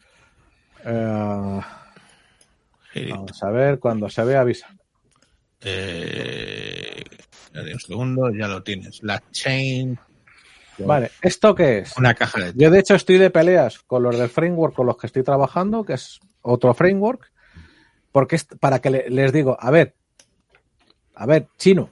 Eh. 0.84 1.60
Vamos 3.10 3.42
a 3.42 3.50
ver, 3.50 3.78
cuando 3.78 4.08
se 4.08 4.24
vea 4.24 4.40
avisa. 4.40 4.68
Eh, 5.62 7.02
un 7.54 7.80
segundo, 7.80 8.30
ya 8.30 8.48
lo 8.48 8.62
tienes. 8.62 9.02
La 9.02 9.22
chain, 9.30 9.98
Vale, 10.78 11.10
¿esto 11.22 11.54
qué 11.54 11.78
es? 11.78 11.96
una 11.96 12.14
caja 12.14 12.38
de 12.44 12.52
Yo 12.54 12.70
de 12.70 12.78
hecho 12.80 12.94
estoy 12.94 13.16
de 13.16 13.30
peleas 13.30 13.78
con 13.80 14.02
los 14.02 14.18
del 14.18 14.28
framework 14.28 14.74
con 14.74 14.86
los 14.86 14.98
que 14.98 15.06
estoy 15.06 15.22
trabajando, 15.22 15.84
que 15.84 15.94
es 15.94 16.20
otro 16.42 16.74
framework, 16.74 17.32
porque 18.12 18.36
es 18.36 18.44
para 18.44 18.80
que 18.80 18.90
le- 18.90 19.08
les 19.10 19.32
digo, 19.32 19.56
a 19.58 19.70
ver, 19.70 19.94
a 21.14 21.24
ver, 21.24 21.48
chino, 21.56 21.88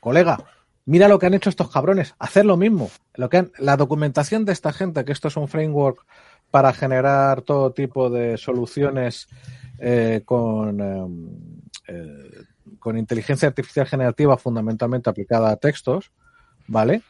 colega, 0.00 0.38
mira 0.84 1.08
lo 1.08 1.18
que 1.18 1.24
han 1.26 1.34
hecho 1.34 1.48
estos 1.48 1.70
cabrones, 1.70 2.14
hacer 2.18 2.44
lo 2.44 2.58
mismo. 2.58 2.90
Lo 3.14 3.30
que 3.30 3.38
han- 3.38 3.52
la 3.58 3.78
documentación 3.78 4.44
de 4.44 4.52
esta 4.52 4.72
gente, 4.74 5.06
que 5.06 5.12
esto 5.12 5.28
es 5.28 5.36
un 5.38 5.48
framework 5.48 6.04
para 6.50 6.74
generar 6.74 7.40
todo 7.40 7.72
tipo 7.72 8.10
de 8.10 8.36
soluciones 8.36 9.28
eh, 9.78 10.22
con, 10.24 10.80
em, 10.80 11.60
eh, 11.88 12.44
con 12.78 12.98
inteligencia 12.98 13.48
artificial 13.48 13.86
generativa 13.86 14.36
fundamentalmente 14.36 15.10
aplicada 15.10 15.50
a 15.50 15.56
textos, 15.56 16.12
¿vale? 16.66 17.02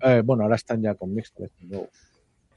Eh, 0.00 0.22
bueno, 0.24 0.42
ahora 0.42 0.56
están 0.56 0.82
ya 0.82 0.94
con 0.94 1.14
Mixed. 1.14 1.48
luego. 1.68 1.88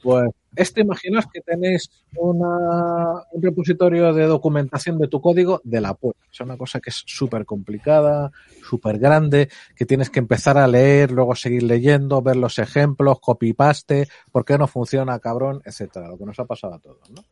Pues 0.02 0.30
esto 0.56 0.82
imaginaos 0.82 1.26
que 1.34 1.42
tenéis 1.42 1.90
una, 2.16 3.24
un 3.32 3.42
repositorio 3.42 4.14
de 4.14 4.26
documentación 4.26 5.00
de 5.00 5.08
tu 5.08 5.20
código 5.20 5.62
de 5.64 5.82
la 5.82 5.96
puerta. 5.96 6.22
Es 6.32 6.40
una 6.42 6.58
cosa 6.58 6.80
que 6.80 6.92
es 6.92 7.04
súper 7.08 7.44
complicada, 7.46 8.32
súper 8.62 9.00
grande, 9.00 9.50
que 9.76 9.86
tienes 9.86 10.12
que 10.12 10.20
empezar 10.20 10.60
a 10.60 10.68
leer, 10.68 11.10
luego 11.10 11.34
seguir 11.34 11.64
leyendo, 11.64 12.22
ver 12.22 12.36
los 12.36 12.60
ejemplos, 12.60 13.20
copy-paste, 13.20 14.08
por 14.32 14.46
qué 14.46 14.60
no 14.60 14.68
funciona, 14.68 15.18
cabrón, 15.18 15.62
etcétera. 15.66 16.08
Lo 16.08 16.20
que 16.20 16.26
nos 16.26 16.40
ha 16.40 16.46
pasado 16.46 16.76
a 16.76 16.80
todos, 16.80 17.10
¿no? 17.10 17.24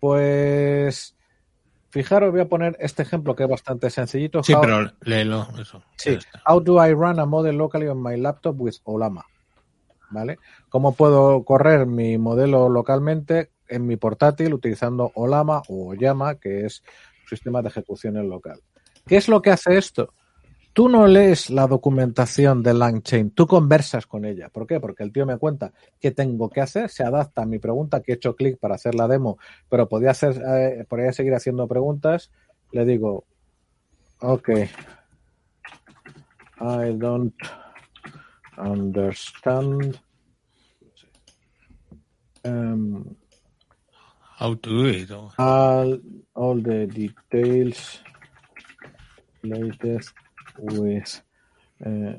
Pues 0.00 1.16
fijaros, 1.90 2.30
voy 2.30 2.40
a 2.40 2.48
poner 2.48 2.76
este 2.80 3.02
ejemplo 3.02 3.34
que 3.34 3.44
es 3.44 3.48
bastante 3.48 3.90
sencillito. 3.90 4.42
Sí, 4.42 4.54
How- 4.54 4.60
pero 4.60 4.92
léelo, 5.02 5.48
eso. 5.60 5.82
Sí. 5.96 6.18
How 6.46 6.60
do 6.60 6.84
I 6.84 6.92
run 6.92 7.18
a 7.18 7.26
model 7.26 7.56
locally 7.56 7.86
on 7.88 8.02
my 8.02 8.16
laptop 8.16 8.60
with 8.60 8.76
Olama? 8.84 9.24
¿vale? 10.10 10.38
¿Cómo 10.70 10.94
puedo 10.94 11.44
correr 11.44 11.86
mi 11.86 12.16
modelo 12.16 12.68
localmente 12.70 13.50
en 13.68 13.86
mi 13.86 13.96
portátil 13.96 14.54
utilizando 14.54 15.12
Olama 15.14 15.62
o 15.68 15.88
Oyama, 15.88 16.36
que 16.36 16.64
es 16.64 16.82
un 17.24 17.28
sistema 17.28 17.60
de 17.60 17.68
ejecución 17.68 18.16
en 18.16 18.28
local? 18.30 18.60
¿Qué 19.06 19.16
es 19.18 19.28
lo 19.28 19.42
que 19.42 19.50
hace 19.50 19.76
esto? 19.76 20.14
Tú 20.78 20.88
no 20.88 21.08
lees 21.08 21.50
la 21.50 21.66
documentación 21.66 22.62
de 22.62 22.72
LangChain, 22.72 23.32
tú 23.32 23.48
conversas 23.48 24.06
con 24.06 24.24
ella. 24.24 24.48
¿Por 24.48 24.64
qué? 24.64 24.78
Porque 24.78 25.02
el 25.02 25.10
tío 25.10 25.26
me 25.26 25.36
cuenta 25.36 25.72
qué 25.98 26.12
tengo 26.12 26.48
que 26.48 26.60
hacer, 26.60 26.88
se 26.88 27.02
adapta 27.02 27.42
a 27.42 27.46
mi 27.46 27.58
pregunta, 27.58 28.00
que 28.00 28.12
he 28.12 28.14
hecho 28.14 28.36
clic 28.36 28.60
para 28.60 28.76
hacer 28.76 28.94
la 28.94 29.08
demo, 29.08 29.38
pero 29.68 29.88
podía, 29.88 30.12
hacer, 30.12 30.40
eh, 30.40 30.86
podría 30.88 31.12
seguir 31.12 31.34
haciendo 31.34 31.66
preguntas. 31.66 32.30
Le 32.70 32.84
digo, 32.84 33.24
ok, 34.20 34.50
I 36.60 36.92
don't 36.96 37.34
understand 38.56 39.98
um, 42.44 43.16
How 44.38 44.54
to 44.54 44.70
do 44.70 44.88
it. 44.88 45.10
all, 45.38 46.00
all 46.34 46.62
the 46.62 46.86
details 46.86 48.00
latest 49.42 50.14
with 50.58 51.22
uh, 51.84 52.12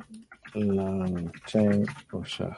Osag. 2.11 2.57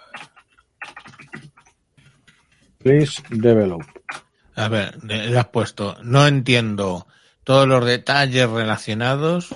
Please 2.79 3.21
develop. 3.29 3.83
A 4.55 4.67
ver, 4.67 5.03
le 5.03 5.37
has 5.37 5.47
puesto, 5.47 5.97
no 6.03 6.25
entiendo 6.27 7.07
todos 7.43 7.67
los 7.67 7.85
detalles 7.85 8.49
relacionados. 8.49 9.55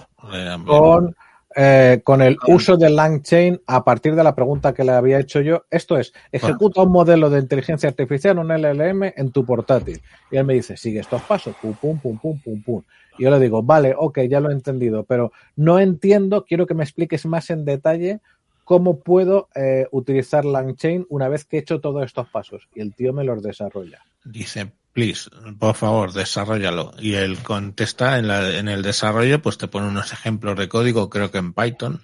Con, 0.66 1.16
eh, 1.56 2.02
con 2.04 2.22
el 2.22 2.38
uso 2.48 2.76
de 2.76 2.90
LangChain 2.90 3.62
a 3.66 3.86
partir 3.86 4.14
de 4.16 4.24
la 4.24 4.36
pregunta 4.36 4.74
que 4.74 4.84
le 4.84 4.92
había 4.92 5.20
hecho 5.20 5.40
yo. 5.40 5.66
Esto 5.72 5.98
es, 5.98 6.14
ejecuta 6.32 6.82
un 6.82 6.92
modelo 6.92 7.30
de 7.30 7.40
inteligencia 7.40 7.88
artificial, 7.88 8.40
un 8.40 8.50
LLM, 8.50 9.14
en 9.16 9.32
tu 9.32 9.46
portátil. 9.46 10.02
Y 10.32 10.38
él 10.38 10.46
me 10.46 10.54
dice, 10.54 10.76
sigue 10.76 11.00
estos 11.00 11.22
pasos, 11.22 11.56
pum, 11.62 11.74
pum, 11.74 11.98
pum, 12.00 12.18
pum, 12.18 12.40
pum, 12.44 12.62
pum. 12.62 12.84
Y 13.18 13.24
yo 13.24 13.32
le 13.32 13.40
digo, 13.40 13.64
vale, 13.64 13.96
ok, 13.98 14.20
ya 14.30 14.42
lo 14.42 14.50
he 14.50 14.54
entendido, 14.54 15.06
pero 15.06 15.32
no 15.56 15.80
entiendo, 15.80 16.44
quiero 16.44 16.68
que 16.68 16.74
me 16.74 16.84
expliques 16.84 17.26
más 17.26 17.50
en 17.50 17.64
detalle 17.64 18.20
cómo 18.66 19.00
puedo 19.00 19.48
eh, 19.56 19.88
utilizar 19.92 20.44
LangChain 20.44 21.06
una 21.10 21.30
vez 21.30 21.46
que 21.46 21.56
he 21.56 21.60
hecho 21.62 21.80
todos 21.80 22.04
estos 22.04 22.28
pasos. 22.28 22.68
Y 22.76 22.82
el 22.82 22.94
tío 22.94 23.14
me 23.14 23.24
los 23.24 23.42
desarrolla. 23.42 24.02
Dice, 24.26 24.74
please, 24.96 25.30
por 25.60 25.76
favor, 25.76 26.14
desarrollalo. 26.14 26.94
Y 26.98 27.14
él 27.16 27.38
contesta 27.44 28.18
en, 28.18 28.28
la, 28.30 28.58
en 28.58 28.70
el 28.70 28.82
desarrollo, 28.82 29.42
pues 29.42 29.58
te 29.58 29.68
pone 29.68 29.90
unos 29.90 30.14
ejemplos 30.14 30.58
de 30.58 30.70
código, 30.70 31.10
creo 31.10 31.30
que 31.30 31.38
en 31.38 31.54
Python. 31.54 32.00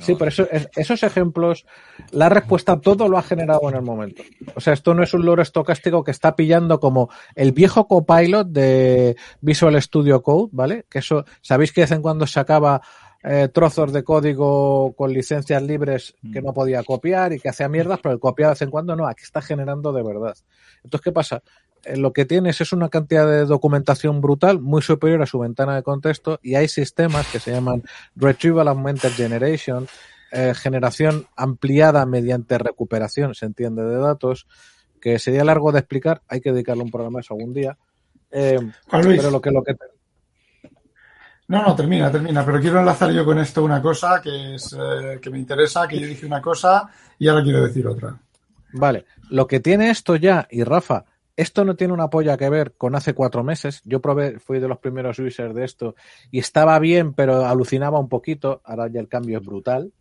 Sí, 0.00 0.14
pero 0.18 0.28
eso, 0.28 0.48
es- 0.50 0.68
esos 0.74 1.02
ejemplos, 1.04 1.64
la 2.10 2.28
respuesta 2.28 2.80
todo 2.80 3.08
lo 3.08 3.16
ha 3.18 3.22
generado 3.22 3.68
en 3.68 3.76
el 3.76 3.82
momento. 3.82 4.22
O 4.54 4.60
sea, 4.60 4.72
esto 4.72 4.92
no 4.94 5.02
es 5.04 5.14
un 5.14 5.24
loro 5.24 5.40
estocástico 5.42 6.02
que 6.02 6.10
está 6.10 6.34
pillando 6.34 6.80
como 6.80 7.10
el 7.34 7.52
viejo 7.52 7.86
copilot 7.86 8.48
de 8.48 9.16
Visual 9.40 9.80
Studio 9.80 10.22
Code, 10.22 10.48
¿vale? 10.52 10.84
Que 10.90 10.98
eso, 10.98 11.24
sabéis 11.42 11.72
que 11.72 11.82
de 11.82 11.84
vez 11.84 11.92
en 11.92 12.02
cuando 12.02 12.26
sacaba 12.26 12.80
eh, 13.22 13.48
trozos 13.52 13.92
de 13.92 14.02
código 14.02 14.94
con 14.96 15.12
licencias 15.12 15.62
libres 15.62 16.14
que 16.32 16.42
no 16.42 16.52
podía 16.52 16.82
copiar 16.82 17.32
y 17.34 17.38
que 17.38 17.50
hacía 17.50 17.68
mierdas, 17.68 18.00
pero 18.02 18.14
el 18.14 18.18
copiar 18.20 18.48
de 18.48 18.52
vez 18.54 18.62
en 18.62 18.70
cuando 18.70 18.96
no, 18.96 19.06
aquí 19.06 19.22
está 19.22 19.40
generando 19.42 19.92
de 19.92 20.02
verdad. 20.02 20.34
Entonces, 20.82 21.04
¿qué 21.04 21.12
pasa? 21.12 21.42
Eh, 21.84 21.96
lo 21.96 22.12
que 22.12 22.24
tienes 22.24 22.60
es 22.60 22.72
una 22.72 22.88
cantidad 22.88 23.26
de 23.26 23.44
documentación 23.44 24.20
brutal 24.20 24.60
muy 24.60 24.82
superior 24.82 25.22
a 25.22 25.26
su 25.26 25.38
ventana 25.38 25.74
de 25.74 25.82
contexto 25.82 26.38
y 26.42 26.54
hay 26.54 26.68
sistemas 26.68 27.26
que 27.26 27.40
se 27.40 27.50
llaman 27.50 27.82
Retrieval 28.14 28.68
Augmented 28.68 29.10
Generation, 29.10 29.88
eh, 30.30 30.54
generación 30.54 31.26
ampliada 31.36 32.06
mediante 32.06 32.58
recuperación, 32.58 33.34
se 33.34 33.46
entiende, 33.46 33.82
de 33.84 33.96
datos, 33.96 34.46
que 35.00 35.18
sería 35.18 35.44
largo 35.44 35.72
de 35.72 35.80
explicar, 35.80 36.22
hay 36.28 36.40
que 36.40 36.52
dedicarle 36.52 36.84
un 36.84 36.90
programa 36.90 37.18
a 37.18 37.22
eso 37.22 37.34
algún 37.34 37.52
día. 37.52 37.76
Eh, 38.30 38.58
pero 38.90 39.30
lo 39.30 39.40
que, 39.40 39.50
lo 39.50 39.62
que 39.62 39.76
No, 41.48 41.62
no, 41.62 41.76
termina, 41.76 42.10
termina. 42.10 42.44
Pero 42.46 42.60
quiero 42.60 42.78
enlazar 42.78 43.10
yo 43.12 43.24
con 43.24 43.38
esto 43.38 43.62
una 43.62 43.82
cosa 43.82 44.22
que 44.22 44.54
es 44.54 44.72
eh, 44.72 45.18
que 45.20 45.28
me 45.28 45.38
interesa, 45.38 45.86
que 45.86 46.00
yo 46.00 46.06
dije 46.06 46.24
una 46.24 46.40
cosa 46.40 46.88
y 47.18 47.28
ahora 47.28 47.42
quiero 47.42 47.64
decir 47.64 47.86
otra. 47.86 48.18
Vale, 48.72 49.04
lo 49.28 49.46
que 49.46 49.60
tiene 49.60 49.90
esto 49.90 50.16
ya, 50.16 50.48
y 50.50 50.64
Rafa, 50.64 51.04
esto 51.36 51.64
no 51.64 51.76
tiene 51.76 51.94
una 51.94 52.10
polla 52.10 52.36
que 52.36 52.50
ver 52.50 52.72
con 52.72 52.94
hace 52.94 53.14
cuatro 53.14 53.42
meses. 53.42 53.80
Yo 53.84 54.00
probé, 54.00 54.38
fui 54.38 54.60
de 54.60 54.68
los 54.68 54.78
primeros 54.78 55.18
users 55.18 55.54
de 55.54 55.64
esto 55.64 55.94
y 56.30 56.38
estaba 56.38 56.78
bien, 56.78 57.14
pero 57.14 57.46
alucinaba 57.46 57.98
un 57.98 58.08
poquito. 58.08 58.60
Ahora 58.64 58.88
ya 58.88 59.00
el 59.00 59.08
cambio 59.08 59.38
es 59.38 59.44
brutal. 59.44 59.92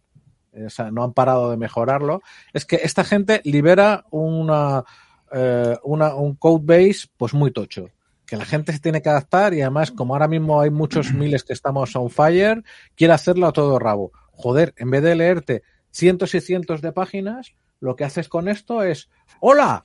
O 0.53 0.69
sea, 0.69 0.91
no 0.91 1.03
han 1.03 1.13
parado 1.13 1.49
de 1.49 1.57
mejorarlo. 1.57 2.21
Es 2.53 2.65
que 2.65 2.81
esta 2.83 3.03
gente 3.05 3.41
libera 3.45 4.05
una, 4.11 4.83
eh, 5.31 5.77
una, 5.83 6.15
un 6.15 6.35
code 6.35 6.63
base 6.63 7.07
pues 7.15 7.33
muy 7.33 7.51
tocho. 7.51 7.89
Que 8.25 8.35
la 8.35 8.45
gente 8.45 8.73
se 8.73 8.79
tiene 8.79 9.01
que 9.01 9.09
adaptar 9.09 9.53
y 9.53 9.61
además, 9.61 9.91
como 9.91 10.13
ahora 10.13 10.27
mismo 10.27 10.59
hay 10.59 10.69
muchos 10.69 11.13
miles 11.13 11.43
que 11.43 11.53
estamos 11.53 11.95
on 11.95 12.09
fire, 12.09 12.63
quiere 12.95 13.13
hacerlo 13.13 13.47
a 13.47 13.53
todo 13.53 13.79
rabo. 13.79 14.11
Joder, 14.33 14.73
en 14.77 14.91
vez 14.91 15.03
de 15.03 15.15
leerte 15.15 15.63
cientos 15.91 16.35
y 16.35 16.41
cientos 16.41 16.81
de 16.81 16.91
páginas, 16.91 17.53
lo 17.79 17.95
que 17.95 18.03
haces 18.03 18.27
con 18.27 18.47
esto 18.47 18.83
es, 18.83 19.09
hola, 19.39 19.83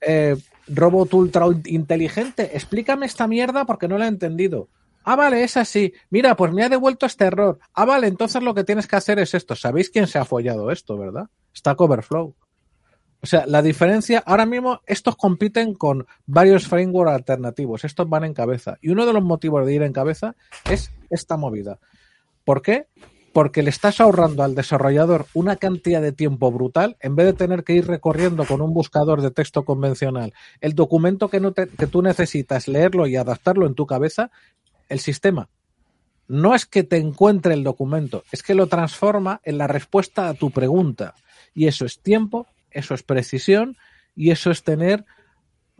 eh, 0.00 0.36
robot 0.74 1.14
ultra 1.14 1.46
inteligente, 1.66 2.50
explícame 2.54 3.06
esta 3.06 3.26
mierda 3.26 3.64
porque 3.66 3.88
no 3.88 3.98
la 3.98 4.06
he 4.06 4.08
entendido. 4.08 4.68
Ah, 5.04 5.16
vale, 5.16 5.42
es 5.42 5.56
así. 5.56 5.92
Mira, 6.10 6.36
pues 6.36 6.52
me 6.52 6.62
ha 6.62 6.68
devuelto 6.68 7.06
este 7.06 7.24
error. 7.24 7.58
Ah, 7.72 7.84
vale, 7.84 8.06
entonces 8.06 8.42
lo 8.42 8.54
que 8.54 8.64
tienes 8.64 8.86
que 8.86 8.96
hacer 8.96 9.18
es 9.18 9.34
esto. 9.34 9.56
¿Sabéis 9.56 9.90
quién 9.90 10.06
se 10.06 10.18
ha 10.18 10.24
follado 10.24 10.70
esto, 10.70 10.98
verdad? 10.98 11.28
Stack 11.56 11.80
Overflow. 11.80 12.34
O 13.22 13.26
sea, 13.26 13.44
la 13.46 13.60
diferencia, 13.60 14.22
ahora 14.24 14.46
mismo 14.46 14.80
estos 14.86 15.16
compiten 15.16 15.74
con 15.74 16.06
varios 16.26 16.66
frameworks 16.66 17.14
alternativos, 17.14 17.84
estos 17.84 18.08
van 18.08 18.24
en 18.24 18.34
cabeza. 18.34 18.78
Y 18.80 18.90
uno 18.90 19.04
de 19.04 19.12
los 19.12 19.22
motivos 19.22 19.66
de 19.66 19.74
ir 19.74 19.82
en 19.82 19.92
cabeza 19.92 20.36
es 20.70 20.90
esta 21.10 21.36
movida. 21.36 21.78
¿Por 22.44 22.62
qué? 22.62 22.86
Porque 23.32 23.62
le 23.62 23.70
estás 23.70 24.00
ahorrando 24.00 24.42
al 24.42 24.54
desarrollador 24.56 25.26
una 25.34 25.56
cantidad 25.56 26.02
de 26.02 26.12
tiempo 26.12 26.50
brutal 26.50 26.96
en 27.00 27.14
vez 27.14 27.26
de 27.26 27.32
tener 27.32 27.62
que 27.62 27.74
ir 27.74 27.86
recorriendo 27.86 28.44
con 28.44 28.60
un 28.60 28.74
buscador 28.74 29.22
de 29.22 29.30
texto 29.30 29.64
convencional 29.64 30.32
el 30.60 30.74
documento 30.74 31.28
que, 31.28 31.38
no 31.38 31.52
te- 31.52 31.68
que 31.68 31.86
tú 31.86 32.02
necesitas, 32.02 32.66
leerlo 32.66 33.06
y 33.06 33.16
adaptarlo 33.16 33.66
en 33.66 33.74
tu 33.74 33.86
cabeza, 33.86 34.30
el 34.88 34.98
sistema 34.98 35.48
no 36.26 36.54
es 36.54 36.64
que 36.64 36.84
te 36.84 36.96
encuentre 36.96 37.54
el 37.54 37.64
documento, 37.64 38.22
es 38.30 38.44
que 38.44 38.54
lo 38.54 38.68
transforma 38.68 39.40
en 39.42 39.58
la 39.58 39.66
respuesta 39.66 40.28
a 40.28 40.34
tu 40.34 40.52
pregunta. 40.52 41.14
Y 41.54 41.66
eso 41.66 41.84
es 41.84 41.98
tiempo, 41.98 42.46
eso 42.70 42.94
es 42.94 43.02
precisión 43.02 43.76
y 44.14 44.30
eso 44.30 44.52
es 44.52 44.62
tener 44.62 45.04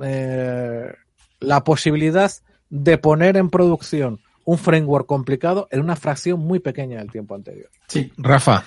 eh, 0.02 0.92
la 1.38 1.62
posibilidad 1.62 2.32
de 2.68 2.98
poner 2.98 3.36
en 3.36 3.48
producción 3.48 4.18
un 4.44 4.58
framework 4.58 5.06
complicado 5.06 5.68
en 5.70 5.80
una 5.80 5.96
fracción 5.96 6.40
muy 6.40 6.58
pequeña 6.60 6.98
del 6.98 7.10
tiempo 7.10 7.34
anterior. 7.34 7.68
Sí, 7.86 8.12
Rafa, 8.16 8.64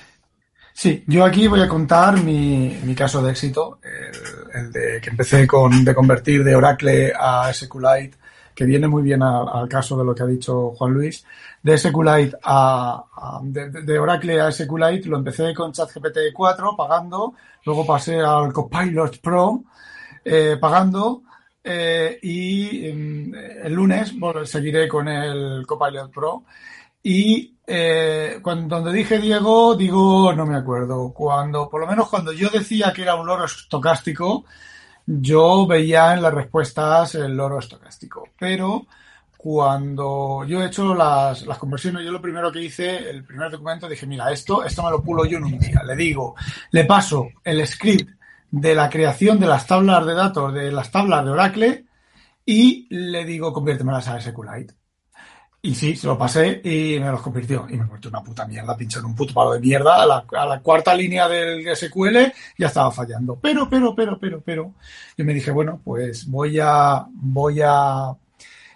sí. 0.73 1.03
Yo 1.07 1.25
aquí 1.25 1.47
voy 1.47 1.61
a 1.61 1.67
contar 1.67 2.21
mi, 2.21 2.79
mi 2.83 2.95
caso 2.95 3.21
de 3.23 3.31
éxito, 3.31 3.79
el, 3.83 4.59
el 4.61 4.71
de 4.71 5.01
que 5.01 5.09
empecé 5.09 5.45
con 5.47 5.83
de 5.83 5.93
convertir 5.95 6.43
de 6.43 6.55
Oracle 6.55 7.11
a 7.19 7.51
SQLite, 7.53 8.17
que 8.55 8.65
viene 8.65 8.87
muy 8.87 9.01
bien 9.01 9.23
al, 9.23 9.67
caso 9.67 9.97
de 9.97 10.05
lo 10.05 10.13
que 10.13 10.23
ha 10.23 10.27
dicho 10.27 10.71
Juan 10.71 10.93
Luis. 10.93 11.25
De 11.63 11.77
SQLite 11.77 12.37
a, 12.43 13.03
a- 13.15 13.39
de, 13.43 13.69
de- 13.71 13.81
de 13.81 13.99
Oracle 13.99 14.39
a 14.39 14.51
SQLite 14.51 15.07
lo 15.09 15.17
empecé 15.17 15.53
con 15.53 15.71
ChatGPT 15.71 16.17
4 16.33 16.75
pagando, 16.77 17.33
luego 17.65 17.85
pasé 17.85 18.19
al 18.19 18.51
Copilot 18.53 19.19
Pro 19.21 19.63
eh, 20.25 20.57
pagando 20.61 21.23
eh, 21.63 22.19
y 22.21 22.91
mm, 22.91 23.35
el 23.63 23.73
lunes 23.73 24.17
bueno, 24.17 24.45
seguiré 24.45 24.87
con 24.87 25.07
el 25.07 25.65
Copilot 25.65 26.11
Pro 26.11 26.43
y 27.01 27.53
eh, 27.67 28.39
cuando 28.41 28.77
donde 28.77 28.93
dije 28.93 29.19
Diego, 29.19 29.75
digo, 29.75 30.33
no 30.33 30.45
me 30.45 30.57
acuerdo. 30.57 31.13
Cuando, 31.13 31.69
por 31.69 31.81
lo 31.81 31.87
menos 31.87 32.09
cuando 32.09 32.31
yo 32.31 32.49
decía 32.49 32.93
que 32.93 33.01
era 33.03 33.15
un 33.15 33.27
loro 33.27 33.45
estocástico, 33.45 34.45
yo 35.05 35.67
veía 35.67 36.13
en 36.13 36.21
las 36.21 36.33
respuestas 36.33 37.15
el 37.15 37.35
loro 37.35 37.59
estocástico. 37.59 38.29
Pero 38.39 38.85
cuando 39.37 40.45
yo 40.45 40.61
he 40.61 40.67
hecho 40.67 40.95
las, 40.95 41.45
las 41.45 41.57
conversiones, 41.57 42.05
yo 42.05 42.11
lo 42.11 42.21
primero 42.21 42.51
que 42.51 42.61
hice, 42.61 43.09
el 43.09 43.25
primer 43.25 43.51
documento, 43.51 43.89
dije, 43.89 44.05
mira, 44.07 44.31
esto, 44.31 44.63
esto 44.63 44.83
me 44.83 44.91
lo 44.91 45.03
pulo 45.03 45.25
yo 45.25 45.37
en 45.37 45.45
un 45.45 45.59
día. 45.59 45.83
Le 45.83 45.95
digo, 45.95 46.35
le 46.71 46.85
paso 46.85 47.27
el 47.43 47.65
script 47.67 48.09
de 48.53 48.75
la 48.75 48.87
creación 48.87 49.39
de 49.39 49.47
las 49.47 49.65
tablas 49.65 50.05
de 50.05 50.13
datos, 50.13 50.53
de 50.53 50.71
las 50.71 50.91
tablas 50.91 51.25
de 51.25 51.31
Oracle, 51.31 51.85
y 52.45 52.85
le 52.95 53.25
digo, 53.25 53.51
conviértemelas 53.51 54.07
a 54.07 54.21
SQLite. 54.21 54.75
Y 55.59 55.73
sí, 55.73 55.95
se 55.95 56.05
lo 56.05 56.15
pasé 56.15 56.61
y 56.63 56.99
me 56.99 57.09
los 57.09 57.21
convirtió. 57.21 57.65
Y 57.67 57.73
me 57.73 57.85
convirtió 57.85 58.11
una 58.11 58.21
puta 58.21 58.45
mierda, 58.45 58.77
pinché 58.77 58.99
en 58.99 59.05
un 59.05 59.15
puto 59.15 59.33
palo 59.33 59.53
de 59.53 59.59
mierda. 59.59 60.03
A 60.03 60.05
la, 60.05 60.25
a 60.37 60.45
la 60.45 60.59
cuarta 60.59 60.93
línea 60.93 61.27
del 61.27 61.65
SQL 61.75 62.31
ya 62.59 62.67
estaba 62.67 62.91
fallando. 62.91 63.39
Pero, 63.41 63.67
pero, 63.67 63.95
pero, 63.95 64.19
pero, 64.19 64.41
pero. 64.41 64.75
Yo 65.17 65.25
me 65.25 65.33
dije, 65.33 65.49
bueno, 65.49 65.81
pues 65.83 66.27
voy 66.27 66.59
a, 66.61 67.07
voy 67.11 67.61
a 67.65 68.15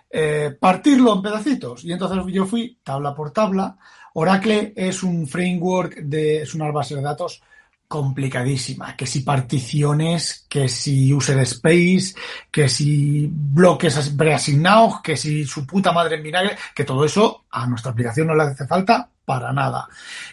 eh, 0.09 0.57
partirlo 0.59 1.13
en 1.13 1.21
pedacitos. 1.21 1.83
Y 1.83 1.91
entonces 1.91 2.33
yo 2.33 2.47
fui 2.47 2.79
tabla 2.83 3.13
por 3.13 3.29
tabla. 3.29 3.77
Oracle 4.13 4.73
es 4.75 5.03
un 5.03 5.27
framework 5.27 5.97
de, 5.97 6.41
es 6.41 6.55
una 6.55 6.71
base 6.71 6.95
de 6.95 7.01
datos 7.01 7.43
complicadísima. 7.87 8.95
Que 8.97 9.05
si 9.07 9.21
particiones, 9.21 10.45
que 10.49 10.67
si 10.69 11.13
user 11.13 11.39
space, 11.39 12.13
que 12.51 12.67
si 12.69 13.29
bloques 13.31 13.97
as- 13.97 14.09
preasignados, 14.09 15.01
que 15.01 15.15
si 15.17 15.45
su 15.45 15.65
puta 15.65 15.91
madre 15.91 16.15
en 16.17 16.23
vinagre, 16.23 16.57
que 16.75 16.83
todo 16.83 17.05
eso 17.05 17.45
a 17.51 17.67
nuestra 17.67 17.91
aplicación 17.91 18.27
no 18.27 18.35
le 18.35 18.43
hace 18.43 18.67
falta 18.67 19.09
para 19.25 19.51
nada. 19.53 19.87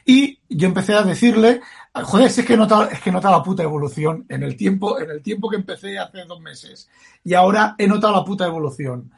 Y 0.05 0.39
yo 0.48 0.66
empecé 0.68 0.94
a 0.94 1.02
decirle, 1.02 1.60
joder, 1.94 2.31
si 2.31 2.40
es 2.43 2.47
que 2.47 2.56
nota, 2.56 2.89
es 2.93 3.01
que 3.01 3.10
nota 3.12 3.31
la 3.31 3.43
puta 3.43 3.62
evolución 3.62 4.24
en 4.28 4.43
el 4.43 4.56
tiempo, 4.56 5.01
en 5.01 5.10
el 5.10 5.22
tiempo 5.22 5.48
que 5.51 5.56
empecé 5.56 5.98
hace 5.98 6.24
dos 6.24 6.40
meses. 6.40 6.89
Y 7.24 7.35
ahora 7.35 7.74
he 7.78 7.86
notado 7.86 8.14
la 8.14 8.24
puta 8.24 8.47
evolución. 8.47 9.10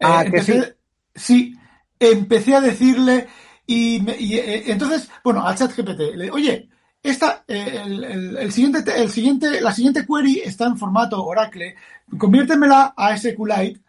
Eh, 0.00 0.04
Ah, 0.04 0.22
que 0.24 0.28
empecé, 0.28 0.76
sí, 1.14 1.56
empecé 1.98 2.54
a 2.56 2.60
decirle 2.60 3.28
y, 3.66 4.00
me- 4.02 4.16
y, 4.18 4.36
eh, 4.38 4.64
entonces, 4.72 5.10
bueno, 5.24 5.46
al 5.46 5.56
chat 5.56 5.72
GPT, 5.76 6.16
le 6.16 6.30
oye, 6.30 6.68
esta, 7.02 7.44
eh, 7.48 7.80
el, 7.84 8.04
el- 8.38 8.52
siguiente, 8.52 8.82
te- 8.82 9.00
el 9.02 9.10
siguiente, 9.10 9.60
la 9.60 9.72
siguiente 9.72 10.06
query 10.06 10.40
está 10.44 10.66
en 10.66 10.76
formato 10.78 11.24
Oracle, 11.24 11.74
conviértemela 12.18 12.94
a 12.96 13.16
SQLite 13.16 13.80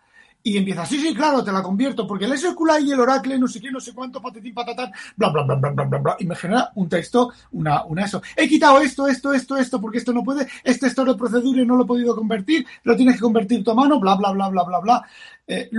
y 0.46 0.58
empieza, 0.58 0.86
sí, 0.86 1.00
sí, 1.00 1.14
claro, 1.14 1.42
te 1.44 1.52
la 1.54 1.62
convierto, 1.64 2.06
porque 2.06 2.26
el 2.26 2.38
SQLite 2.38 2.82
y 2.82 2.92
el 2.92 3.00
Oracle, 3.00 3.38
no 3.40 3.48
sé 3.48 3.62
qué, 3.62 3.72
no 3.72 3.80
sé 3.80 3.94
cuánto, 3.94 4.22
patatín, 4.22 4.54
patatán, 4.54 4.92
bla, 5.16 5.30
bla, 5.30 5.44
bla, 5.44 5.56
bla, 5.56 5.70
bla, 5.72 5.84
bla, 5.86 5.98
bla, 6.00 6.16
y 6.20 6.26
me 6.26 6.36
genera 6.36 6.70
un 6.76 6.90
texto, 6.90 7.32
una, 7.52 7.86
una 7.86 8.04
eso. 8.06 8.22
He 8.36 8.48
quitado 8.48 8.82
esto, 8.82 9.08
esto, 9.08 9.32
esto, 9.34 9.56
esto, 9.56 9.80
porque 9.80 10.00
esto 10.00 10.12
no 10.12 10.22
puede, 10.24 10.48
este 10.64 10.88
store 10.88 11.12
de 11.14 11.18
procedura 11.18 11.62
y 11.62 11.66
no 11.66 11.76
lo 11.78 11.84
he 11.84 11.88
podido 11.88 12.16
convertir, 12.16 12.66
lo 12.84 12.96
tienes 12.96 13.16
que 13.16 13.22
convertir 13.22 13.64
a 13.70 13.74
mano, 13.74 14.00
bla, 14.00 14.16
bla, 14.16 14.32
bla, 14.32 14.50
bla, 14.50 14.64
bla, 14.64 14.80
bla. 14.80 15.04
Eh, 15.48 15.70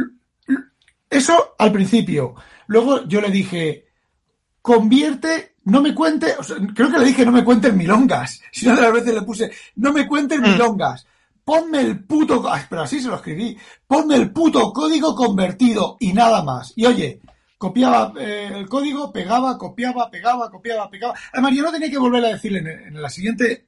eso 1.10 1.54
al 1.58 1.72
principio. 1.72 2.34
Luego 2.66 3.04
yo 3.06 3.20
le 3.20 3.30
dije, 3.30 3.86
convierte, 4.62 5.53
no 5.64 5.80
me 5.80 5.94
cuente, 5.94 6.34
o 6.38 6.42
sea, 6.42 6.56
creo 6.74 6.90
que 6.90 6.98
le 6.98 7.06
dije 7.06 7.24
no 7.24 7.32
me 7.32 7.44
cuentes 7.44 7.74
milongas. 7.74 8.40
Si 8.50 8.66
no, 8.66 8.76
de 8.76 8.82
las 8.82 8.92
veces 8.92 9.14
le 9.14 9.22
puse, 9.22 9.50
no 9.76 9.92
me 9.92 10.06
cuentes 10.06 10.40
milongas. 10.40 11.06
Ponme 11.44 11.80
el 11.80 12.04
puto, 12.04 12.48
ah, 12.48 12.64
pero 12.68 12.82
así 12.82 13.00
se 13.00 13.08
lo 13.08 13.16
escribí, 13.16 13.56
ponme 13.86 14.16
el 14.16 14.30
puto 14.30 14.72
código 14.72 15.14
convertido 15.14 15.96
y 16.00 16.12
nada 16.12 16.42
más. 16.42 16.72
Y 16.74 16.86
oye, 16.86 17.20
copiaba 17.58 18.12
eh, 18.18 18.50
el 18.54 18.68
código, 18.68 19.12
pegaba, 19.12 19.58
copiaba, 19.58 20.10
pegaba, 20.10 20.50
copiaba, 20.50 20.88
pegaba. 20.88 21.14
Además, 21.32 21.52
yo 21.54 21.62
no 21.62 21.72
tenía 21.72 21.90
que 21.90 21.98
volver 21.98 22.24
a 22.24 22.28
decirle 22.28 22.60
en, 22.60 22.68
en 22.68 23.02
la 23.02 23.10
siguiente, 23.10 23.64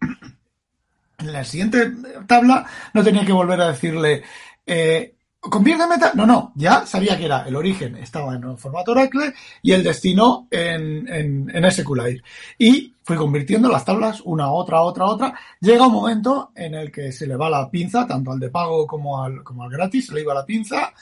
en 1.19 1.33
la 1.33 1.45
siguiente 1.45 1.93
tabla, 2.27 2.67
no 2.95 3.05
tenía 3.05 3.27
que 3.27 3.33
volver 3.33 3.61
a 3.61 3.69
decirle, 3.69 4.23
eh, 4.67 5.16
conviérteme 5.51 5.99
tal. 5.99 6.13
No, 6.15 6.27
no, 6.27 6.53
ya 6.55 6.87
sabía 6.87 7.17
que 7.17 7.25
era 7.27 7.43
el 7.47 7.57
origen, 7.57 7.97
estaba 7.97 8.35
en 8.35 8.57
formato 8.59 8.93
Oracle 8.93 9.33
y 9.63 9.73
el 9.73 9.83
destino 9.83 10.47
en, 10.51 11.07
en, 11.13 11.51
en 11.55 11.71
SQLite. 11.71 12.23
Y 12.59 12.95
fui 13.03 13.17
convirtiendo 13.17 13.69
las 13.69 13.85
tablas 13.85 14.21
una, 14.25 14.51
otra, 14.51 14.83
otra, 14.83 15.07
otra. 15.07 15.35
Llega 15.61 15.87
un 15.87 15.93
momento 15.93 16.53
en 16.55 16.75
el 16.75 16.91
que 16.93 17.13
se 17.13 17.27
le 17.27 17.37
va 17.37 17.49
la 17.51 17.71
pinza, 17.71 18.07
tanto 18.07 18.33
al 18.33 18.41
de 18.41 18.51
pago 18.51 18.87
como 18.87 19.23
al, 19.23 19.43
como 19.43 19.63
al 19.65 19.71
gratis, 19.71 20.07
se 20.07 20.15
le 20.15 20.23
iba 20.23 20.35
la 20.35 20.45
pinza. 20.45 20.93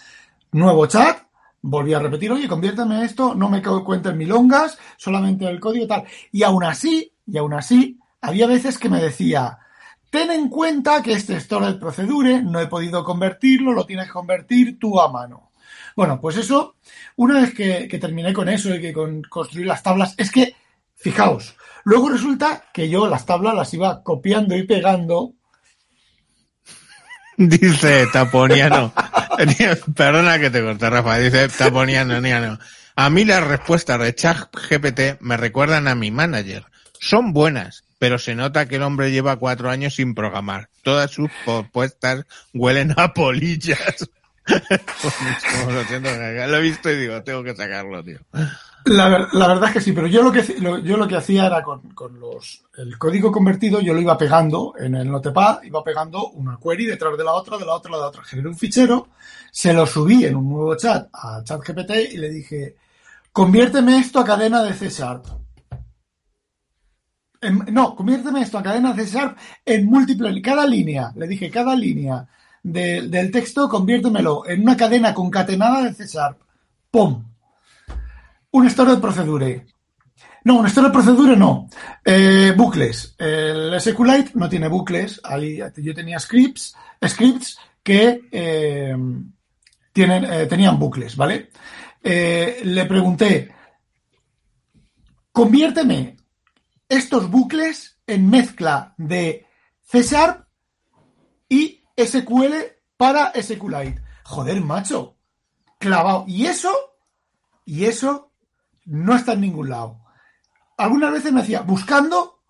Nuevo 0.53 0.87
chat, 0.87 1.19
volví 1.63 1.95
a 1.95 1.99
repetir, 1.99 2.31
oye, 2.31 2.47
conviérteme 2.47 3.05
esto, 3.05 3.35
no 3.35 3.49
me 3.49 3.63
cu- 3.63 3.83
cuentes 3.85 4.15
milongas, 4.15 4.79
solamente 4.97 5.47
el 5.49 5.59
código 5.59 5.85
y 5.85 5.89
tal. 5.89 6.05
Y 6.31 6.43
aún 6.45 6.63
así, 6.65 7.13
y 7.27 7.39
aún 7.39 7.55
así, 7.55 7.99
había 8.21 8.47
veces 8.47 8.79
que 8.79 8.89
me 8.89 9.01
decía, 9.01 9.59
ten 10.15 10.31
en 10.31 10.49
cuenta 10.49 11.03
que 11.03 11.13
este 11.13 11.41
storage 11.41 11.81
procedure 11.81 12.41
no 12.41 12.61
he 12.61 12.69
podido 12.69 13.03
convertirlo, 13.03 13.73
lo 13.73 13.85
tienes 13.85 14.07
que 14.07 14.13
convertir 14.13 14.79
tú 14.79 15.01
a 15.01 15.11
mano. 15.11 15.51
Bueno, 15.97 16.21
pues 16.21 16.37
eso, 16.37 16.77
una 17.17 17.41
vez 17.41 17.53
que, 17.53 17.89
que 17.89 17.99
terminé 17.99 18.33
con 18.33 18.49
eso 18.49 18.73
y 18.73 18.81
que 18.81 18.93
con 18.93 19.23
construir 19.23 19.67
las 19.67 19.83
tablas, 19.83 20.15
es 20.17 20.31
que, 20.31 20.55
fijaos, 20.95 21.57
luego 21.83 22.11
resulta 22.11 22.63
que 22.73 22.89
yo 22.89 23.09
las 23.09 23.27
tablas 23.27 23.57
las 23.57 23.75
iba 23.75 24.05
copiando 24.05 24.57
y 24.57 24.63
pegando 24.63 25.33
Dice 27.37 28.07
Taponiano. 28.13 28.93
Perdona 29.97 30.39
que 30.39 30.51
te 30.51 30.63
corte, 30.63 30.91
Rafa. 30.91 31.19
Dice 31.19 31.49
Taponiano, 31.49 32.21
Niano. 32.21 32.61
A 32.95 33.11
mí 33.11 33.25
las 33.25 33.45
respuestas 33.45 33.99
de 33.99 34.15
ChatGPT 34.15 35.21
me 35.21 35.37
recuerdan 35.37 35.89
a 35.89 35.97
mi 35.97 36.13
manager. 36.13 36.67
Son 37.01 37.33
buenas, 37.33 37.84
pero 38.05 38.19
se 38.19 38.35
nota 38.35 38.69
que 38.69 38.77
el 38.77 38.83
hombre 38.83 39.11
lleva 39.11 39.39
cuatro 39.39 39.71
años 39.71 39.95
sin 39.95 40.15
programar. 40.15 40.69
Todas 40.83 41.11
sus 41.11 41.31
propuestas 41.47 42.27
huelen 42.53 42.93
a 42.99 43.15
polillas. 43.15 44.11
Lo 45.65 46.57
he 46.59 46.61
visto 46.61 46.91
y 46.91 46.99
digo, 46.99 47.23
tengo 47.23 47.43
que 47.43 47.57
sacarlo, 47.57 48.05
tío. 48.05 48.19
La, 48.85 49.09
ver- 49.09 49.29
la 49.33 49.49
verdad 49.49 49.69
es 49.69 49.73
que 49.73 49.81
sí, 49.81 49.93
pero 49.93 50.07
yo 50.07 50.23
lo 50.23 50.31
que 50.31 50.43
yo 50.85 50.99
lo 50.99 51.09
que 51.09 51.17
hacía 51.17 51.47
era 51.47 51.63
con, 51.63 51.81
con 51.95 52.21
los 52.21 52.65
el 52.77 52.99
código 52.99 53.33
convertido, 53.33 53.81
yo 53.81 53.95
lo 53.95 54.03
iba 54.03 54.19
pegando 54.19 54.75
en 54.79 54.97
el 54.97 55.11
Notepad, 55.11 55.63
iba 55.63 55.83
pegando 55.83 56.29
una 56.29 56.59
query 56.63 56.85
detrás 56.85 57.17
de 57.17 57.25
la 57.25 57.33
otra, 57.33 57.57
de 57.57 57.65
la 57.65 57.73
otra, 57.73 57.91
de 57.95 58.03
la 58.03 58.09
otra. 58.09 58.23
Generé 58.23 58.49
un 58.51 58.59
fichero, 58.59 59.09
se 59.51 59.73
lo 59.73 59.87
subí 59.87 60.27
en 60.27 60.37
un 60.37 60.51
nuevo 60.51 60.77
chat 60.77 61.09
a 61.11 61.41
ChatGPT 61.43 62.13
y 62.13 62.19
le 62.19 62.29
dije, 62.29 62.77
conviérteme 63.33 63.99
esto 63.99 64.19
a 64.21 64.27
cadena 64.27 64.63
de 64.63 64.75
C 64.75 64.91
Sharp. 64.91 65.25
En- 67.45 67.65
no, 67.75 67.95
conviérteme 67.95 68.41
esto 68.43 68.59
a 68.59 68.63
cadena 68.63 68.95
C 68.95 69.07
Sharp 69.07 69.37
en 69.65 69.87
múltiples, 69.87 70.43
cada 70.43 70.67
línea, 70.67 71.13
le 71.17 71.27
dije, 71.27 71.51
cada 71.51 71.75
línea 71.77 72.27
de- 72.63 73.03
del 73.09 73.31
texto, 73.31 73.69
conviértemelo 73.69 74.47
en 74.49 74.63
una 74.63 74.77
cadena 74.77 75.13
concatenada 75.15 75.83
de 75.83 75.95
C 75.95 76.07
Sharp. 76.07 76.41
¡Pum! 76.91 77.25
Un 78.53 78.67
store 78.67 78.93
de 78.93 78.97
procedure. 78.99 79.67
No, 80.45 80.59
un 80.59 80.67
store 80.67 80.89
de 80.89 80.93
procedure 80.93 81.37
no. 81.37 81.69
Eh, 82.05 82.53
bucles. 82.57 83.15
El 83.19 83.81
SQLite 83.81 84.33
no 84.35 84.49
tiene 84.49 84.69
bucles. 84.69 85.21
Yo 85.77 85.95
tenía 85.95 86.19
scripts, 86.21 86.75
scripts 87.07 87.59
que 87.83 88.29
eh, 88.31 88.97
tienen, 89.93 90.25
eh, 90.25 90.47
tenían 90.47 90.79
bucles, 90.79 91.17
¿vale? 91.17 91.51
Le 92.03 92.85
pregunté, 92.87 93.51
conviérteme 95.33 96.17
estos 96.89 97.31
bucles 97.31 97.99
en 98.07 98.31
mezcla 98.31 98.95
de 98.99 99.47
C 99.83 100.03
Sharp 100.03 100.47
y 101.49 101.83
SQL 101.97 102.55
para 102.97 103.33
SQLite. 103.41 104.03
Joder, 104.25 104.61
macho. 104.61 105.17
Clavado. 105.79 106.25
Y 106.27 106.47
eso, 106.47 106.73
y 107.65 107.85
eso 107.85 108.33
no 108.87 109.15
está 109.15 109.33
en 109.35 109.43
ningún 109.43 109.69
lado. 109.69 110.01
Algunas 110.77 111.13
veces 111.13 111.33
me 111.33 111.41
decía, 111.43 111.63
buscando 111.63 112.41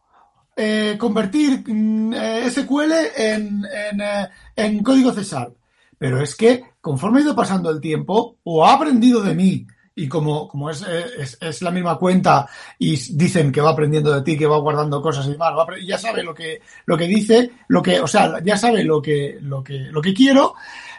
eh, 0.56 0.96
convertir 0.98 1.64
mm, 1.66 2.12
eh, 2.14 2.50
SQL 2.50 2.92
en, 3.16 3.64
en, 3.64 4.00
eh, 4.00 4.28
en 4.56 4.82
código 4.82 5.12
C 5.12 5.22
Sharp. 5.24 5.56
Pero 5.98 6.20
es 6.22 6.34
que 6.34 6.64
conforme 6.80 7.20
ha 7.20 7.22
ido 7.22 7.36
pasando 7.36 7.70
el 7.70 7.80
tiempo, 7.80 8.38
o 8.44 8.64
ha 8.64 8.74
aprendido 8.74 9.22
de 9.22 9.34
mí, 9.34 9.66
y 9.96 10.08
como, 10.08 10.48
como 10.48 10.70
es, 10.70 10.82
eh, 10.88 11.04
es, 11.18 11.38
es 11.40 11.62
la 11.62 11.70
misma 11.70 11.96
cuenta 11.98 12.48
y 12.78 12.96
dicen 13.16 13.52
que 13.52 13.60
va 13.60 13.70
aprendiendo 13.70 14.12
de 14.12 14.22
ti, 14.22 14.36
que 14.36 14.46
va 14.46 14.58
guardando 14.58 15.00
cosas 15.00 15.26
y 15.26 15.32
demás, 15.32 15.52
va 15.56 15.66
ya 15.86 15.98
sabe 15.98 16.22
lo 16.22 16.34
que, 16.34 16.60
lo 16.86 16.96
que 16.96 17.06
dice, 17.06 17.50
lo 17.68 17.80
que, 17.82 18.00
o 18.00 18.06
sea, 18.06 18.40
ya 18.42 18.56
sabe 18.56 18.82
lo 18.84 19.00
que, 19.00 19.38
lo 19.40 19.62
que, 19.62 19.78
lo 19.90 20.02
que 20.02 20.12
quiero, 20.14 20.54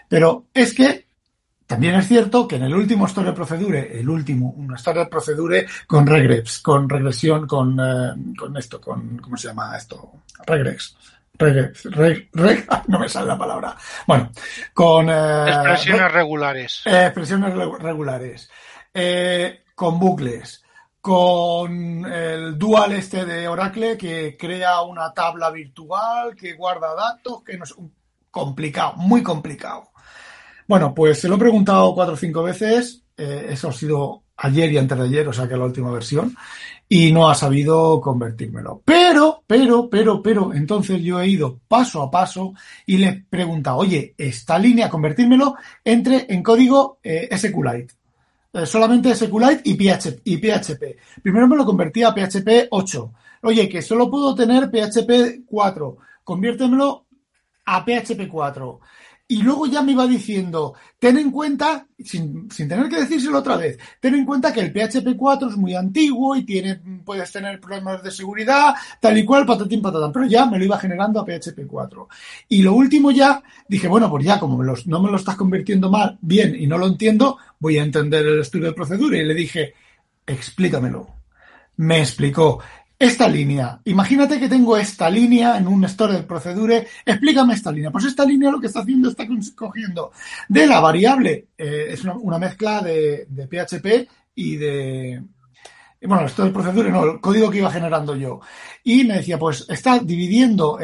pero 0.08 0.46
es 0.54 0.74
que 0.74 1.06
también 1.68 1.96
es 1.96 2.08
cierto 2.08 2.48
que 2.48 2.58
en 2.58 2.64
el 2.64 2.76
último 2.76 3.08
Story 3.08 3.32
Procedure, 3.32 4.00
el 4.00 4.08
último, 4.08 4.52
una 4.56 4.76
Story 4.76 5.08
Procedure 5.10 5.66
con 5.88 6.06
regrets, 6.06 6.60
con 6.60 6.88
regresión, 6.88 7.48
con, 7.48 7.78
eh, 7.80 8.14
con 8.38 8.56
esto, 8.56 8.80
con, 8.80 9.18
¿cómo 9.18 9.36
se 9.36 9.48
llama 9.48 9.76
esto? 9.76 10.12
Regrets. 10.46 10.96
Regrets, 11.38 11.84
reg, 11.92 12.32
reg- 12.32 12.84
no 12.88 12.98
me 12.98 13.10
sale 13.10 13.28
la 13.28 13.38
palabra. 13.38 13.76
Bueno, 14.08 14.32
con 14.74 15.10
eh, 15.10 15.44
Expresiones 15.50 16.10
regulares. 16.14 16.82
eh, 16.86 17.08
expresiones 17.08 17.54
regu- 17.54 17.78
regulares, 17.78 18.50
eh, 18.96 19.66
con 19.76 20.00
bucles, 20.00 20.64
con 21.02 22.06
el 22.06 22.58
dual 22.58 22.94
este 22.94 23.26
de 23.26 23.46
Oracle 23.46 23.98
que 23.98 24.38
crea 24.40 24.82
una 24.84 25.14
tabla 25.14 25.52
virtual, 25.52 26.34
que 26.34 26.54
guarda 26.54 26.96
datos, 26.96 27.44
que 27.44 27.58
no 27.58 27.66
es 27.66 27.76
complicado, 28.32 28.94
muy 28.96 29.22
complicado. 29.22 29.90
Bueno, 30.66 30.96
pues 30.96 31.20
se 31.20 31.28
lo 31.28 31.36
he 31.36 31.40
preguntado 31.40 31.94
cuatro 31.94 32.14
o 32.14 32.18
cinco 32.18 32.42
veces, 32.42 33.04
eh, 33.18 33.48
eso 33.50 33.68
ha 33.68 33.74
sido 33.74 34.24
ayer 34.38 34.72
y 34.72 34.78
antes 34.78 34.98
de 34.98 35.04
ayer, 35.04 35.28
o 35.28 35.34
sea 35.34 35.48
que 35.48 35.58
la 35.58 35.66
última 35.66 35.92
versión, 35.92 36.36
y 36.88 37.12
no 37.12 37.30
ha 37.30 37.36
sabido 37.36 38.00
convertírmelo. 38.00 38.82
Pero, 38.86 39.44
pero, 39.46 39.90
pero, 39.90 40.22
pero, 40.24 40.54
entonces 40.54 41.02
yo 41.02 41.20
he 41.20 41.28
ido 41.28 41.60
paso 41.68 42.02
a 42.02 42.10
paso 42.10 42.54
y 42.86 42.98
le 42.98 43.08
he 43.08 43.26
preguntado, 43.30 43.78
oye, 43.78 44.16
esta 44.18 44.58
línea, 44.58 44.90
convertírmelo 44.90 45.56
entre 45.84 46.26
en 46.30 46.42
código 46.42 47.00
eh, 47.04 47.30
SQLite. 47.38 47.94
Eh, 48.56 48.66
solamente 48.66 49.14
SQLite 49.14 49.64
y 49.66 49.74
PHP, 49.74 50.22
y 50.24 50.38
PHP. 50.38 50.98
Primero 51.22 51.46
me 51.46 51.58
lo 51.58 51.66
convertí 51.66 52.04
a 52.04 52.14
PHP 52.14 52.70
8. 52.70 53.14
Oye, 53.42 53.68
que 53.68 53.82
solo 53.82 54.10
puedo 54.10 54.34
tener 54.34 54.70
PHP 54.70 55.44
4. 55.46 55.98
Conviértemelo 56.24 57.06
a 57.66 57.84
PHP 57.84 58.30
4. 58.30 58.80
y 59.28 59.42
luego 59.42 59.66
ya 59.66 59.82
me 59.82 59.94
iba 59.94 60.06
diciendo, 60.06 60.76
ten 61.00 61.18
en 61.18 61.32
cuenta, 61.32 61.88
sin, 61.98 62.48
sin 62.52 62.70
tener 62.70 62.88
que 62.88 63.00
decírselo 63.00 63.40
otra 63.40 63.58
vez, 63.58 63.80
ten 64.00 64.14
en 64.14 64.24
cuenta 64.24 64.54
que 64.54 64.60
el 64.60 64.72
PHP 64.72 65.18
4 65.18 65.50
es 65.50 65.58
muy 65.58 65.74
antiguo 65.74 66.36
y 66.36 66.44
tiene, 66.46 66.80
puedes 67.04 67.32
tener 67.32 67.60
problemas 67.60 68.04
de 68.04 68.12
seguridad, 68.12 68.76
tal 69.02 69.18
y 69.18 69.26
cual, 69.26 69.48
patatín 69.48 69.82
patatán, 69.82 70.12
pero 70.12 70.28
ya 70.28 70.46
me 70.46 70.60
lo 70.60 70.66
iba 70.66 70.78
generando 70.78 71.20
a 71.20 71.26
PHP 71.26 71.66
4. 71.68 72.08
Y 72.50 72.62
lo 72.62 72.76
último 72.76 73.10
ya, 73.10 73.42
dije, 73.68 73.88
bueno, 73.88 74.12
pues 74.12 74.24
ya, 74.26 74.40
como 74.40 74.64
no 74.64 75.02
me 75.02 75.10
lo 75.10 75.18
estás 75.18 75.36
convirtiendo 75.36 75.90
mal, 75.90 76.20
bien, 76.22 76.56
y 76.56 76.68
no 76.68 76.78
lo 76.78 76.86
entiendo, 76.86 77.40
voy 77.66 77.80
a 77.80 77.84
entender 77.84 78.24
el 78.28 78.42
estudio 78.42 78.68
de 78.68 78.74
procedura. 78.74 79.18
Y 79.18 79.26
le 79.26 79.34
dije, 79.34 79.74
explícamelo. 80.24 81.08
Me 81.78 82.00
explicó. 82.00 82.62
Esta 82.98 83.28
línea, 83.28 83.82
imagínate 83.84 84.40
que 84.40 84.48
tengo 84.48 84.78
esta 84.78 85.10
línea 85.10 85.58
en 85.58 85.68
un 85.68 85.84
store 85.84 86.14
de 86.14 86.24
procedure, 86.24 86.88
explícame 87.06 87.54
esta 87.54 87.70
línea. 87.70 87.92
Pues 87.92 88.06
esta 88.06 88.24
línea 88.24 88.50
lo 88.50 88.62
que 88.62 88.68
está 88.68 88.82
haciendo 88.82 89.10
está 89.10 89.26
cogiendo 89.54 90.14
de 90.48 90.66
la 90.66 90.80
variable, 90.80 91.48
eh, 91.58 91.88
es 91.90 92.06
una, 92.06 92.40
mezcla 92.40 92.82
de, 92.82 93.28
PHP 93.28 94.08
y 94.36 94.56
de, 94.56 95.22
bueno, 96.04 96.26
esto 96.26 96.44
del 96.44 96.54
procedure, 96.54 96.90
no, 96.90 97.04
el 97.04 97.20
código 97.20 97.52
que 97.52 97.58
iba 97.58 97.70
generando 97.70 98.16
yo. 98.16 98.40
Y 98.86 99.04
me 99.04 99.16
decía, 99.16 99.38
pues 99.38 99.66
está 99.68 100.00
dividiendo 100.00 100.80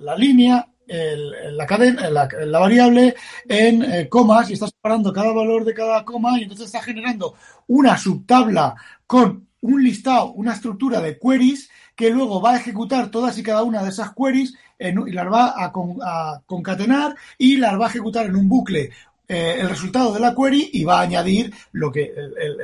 la 0.00 0.16
línea, 0.16 0.66
la 0.90 2.58
variable 2.58 3.14
en 3.48 3.82
eh, 3.82 4.08
comas 4.08 4.50
y 4.50 4.54
está 4.54 4.66
separando 4.66 5.12
cada 5.12 5.32
valor 5.32 5.64
de 5.64 5.74
cada 5.74 6.04
coma 6.04 6.38
y 6.38 6.42
entonces 6.42 6.66
está 6.66 6.82
generando 6.82 7.34
una 7.68 7.96
subtabla 7.96 8.74
con 9.06 9.46
un 9.62 9.84
listado, 9.84 10.32
una 10.32 10.54
estructura 10.54 11.00
de 11.00 11.18
queries 11.18 11.68
que 11.94 12.10
luego 12.10 12.40
va 12.40 12.52
a 12.52 12.56
ejecutar 12.56 13.10
todas 13.10 13.36
y 13.38 13.42
cada 13.42 13.62
una 13.62 13.82
de 13.82 13.90
esas 13.90 14.12
queries 14.14 14.54
y 14.78 15.12
las 15.12 15.30
va 15.30 15.54
a, 15.62 15.70
con- 15.70 15.98
a 16.02 16.40
concatenar 16.46 17.14
y 17.36 17.58
las 17.58 17.78
va 17.78 17.86
a 17.86 17.90
ejecutar 17.90 18.26
en 18.26 18.36
un 18.36 18.48
bucle 18.48 18.90
eh, 19.28 19.56
el 19.60 19.68
resultado 19.68 20.12
de 20.14 20.20
la 20.20 20.34
query 20.34 20.70
y 20.72 20.84
va 20.84 20.98
a 20.98 21.02
añadir 21.02 21.52
lo 21.72 21.92
que 21.92 22.12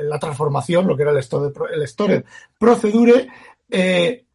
la 0.03 0.17
transformación, 0.19 0.87
lo 0.87 0.97
que 0.97 1.03
era 1.03 1.11
el 1.11 1.21
stored, 1.23 1.53
pro- 1.53 1.69
el 1.69 2.25
procedure, 2.57 3.27
eh, 3.69 4.25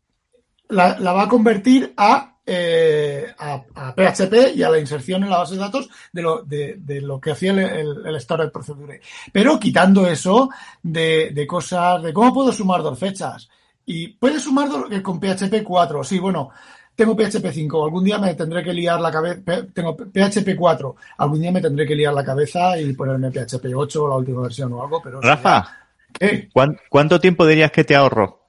la 0.69 1.12
va 1.12 1.23
a 1.24 1.28
convertir 1.28 1.93
a, 1.97 2.31
eh, 2.44 3.27
a, 3.39 3.62
a 3.74 3.94
PHP 3.94 4.55
y 4.56 4.62
a 4.62 4.70
la 4.70 4.78
inserción 4.78 5.23
en 5.23 5.31
la 5.31 5.39
base 5.39 5.55
de 5.55 5.60
datos 5.60 5.89
de 6.12 6.23
lo, 6.23 6.43
de, 6.43 6.77
de 6.78 7.01
lo 7.01 7.20
que 7.20 7.31
hacía 7.32 7.52
el, 7.52 7.59
el, 7.60 8.06
el 8.06 8.20
storage 8.20 8.51
procedure. 8.51 9.01
Pero 9.32 9.59
quitando 9.60 10.06
eso 10.06 10.51
de, 10.82 11.31
de 11.32 11.47
cosas, 11.47 12.02
de 12.02 12.12
cómo 12.12 12.32
puedo 12.35 12.52
sumar 12.52 12.82
dos 12.82 12.98
fechas. 12.98 13.48
Y 13.85 14.09
puedes 14.09 14.43
sumar 14.43 14.69
que 14.89 15.02
con 15.02 15.19
PHP 15.20 15.62
4. 15.64 16.05
Sí, 16.05 16.19
bueno, 16.20 16.51
tengo 16.94 17.16
PHP 17.16 17.51
5. 17.52 17.85
Algún 17.85 18.05
día 18.05 18.19
me 18.19 18.35
tendré 18.35 18.62
que 18.62 18.73
liar 18.73 19.01
la 19.01 19.10
cabeza. 19.10 19.40
Tengo 19.74 19.97
PHP 19.97 20.55
4. 20.56 20.97
Algún 21.19 21.40
día 21.40 21.51
me 21.52 21.60
tendré 21.60 21.86
que 21.86 21.94
liar 21.97 22.14
la 22.14 22.24
cabeza 22.24 22.78
y 22.78 22.93
ponerme 22.93 23.31
PHP 23.31 23.66
8 23.74 24.09
la 24.09 24.16
última 24.16 24.43
versión 24.43 24.73
o 24.73 24.82
algo. 24.82 25.01
Pero 25.02 25.20
Rafa, 25.20 25.77
¿Qué? 26.12 26.48
¿cuán- 26.52 26.78
¿cuánto 26.89 27.19
tiempo 27.20 27.44
dirías 27.47 27.73
que 27.73 27.85
te 27.85 27.97
ahorro? 27.97 28.40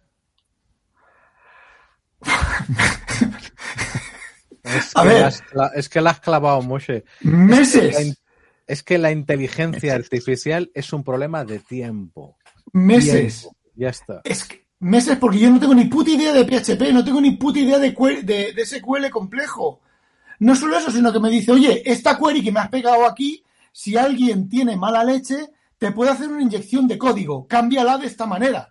Es 4.78 4.92
A 4.96 5.02
que, 5.04 5.08
ver. 5.10 5.22
la 5.22 5.28
has 5.28 5.44
cla- 5.44 5.72
es 5.76 5.90
que 5.90 6.02
la 6.02 6.10
has 6.12 6.20
clavado 6.20 6.62
mucho. 6.62 6.94
Meses. 7.22 7.94
La 7.94 8.02
in- 8.02 8.16
Es 8.66 8.82
que 8.82 8.98
la 8.98 9.12
inteligencia 9.12 9.94
artificial 9.94 10.72
es 10.74 10.94
un 10.94 11.04
problema 11.04 11.44
de 11.44 11.60
tiempo. 11.60 12.38
Meses. 12.72 13.42
Tiempo. 13.42 13.58
Ya 13.76 13.90
está. 13.90 14.22
Es 14.24 14.46
que 14.46 14.66
meses 14.80 15.18
porque 15.18 15.40
yo 15.40 15.50
no 15.50 15.60
tengo 15.60 15.74
ni 15.76 15.86
puta 15.86 16.12
idea 16.12 16.32
de 16.34 16.46
PHP, 16.46 16.92
no 16.94 17.04
tengo 17.04 17.20
ni 17.22 17.32
puta 17.32 17.60
idea 17.60 17.78
de, 17.80 17.92
de, 18.24 18.54
de 18.54 18.66
SQL 18.66 19.10
complejo. 19.10 19.82
No 20.40 20.56
solo 20.56 20.78
eso, 20.78 20.92
sino 20.92 21.12
que 21.12 21.20
me 21.20 21.30
dice, 21.30 21.52
oye, 21.52 21.84
esta 21.86 22.18
query 22.18 22.42
que 22.44 22.52
me 22.52 22.60
has 22.62 22.70
pegado 22.70 23.06
aquí, 23.06 23.44
si 23.72 23.98
alguien 23.98 24.48
tiene 24.50 24.76
mala 24.78 25.04
leche, 25.04 25.50
te 25.78 25.92
puede 25.92 26.12
hacer 26.12 26.30
una 26.30 26.42
inyección 26.42 26.88
de 26.88 26.98
código, 26.98 27.48
cámbiala 27.48 27.98
de 27.98 28.08
esta 28.08 28.26
manera. 28.26 28.70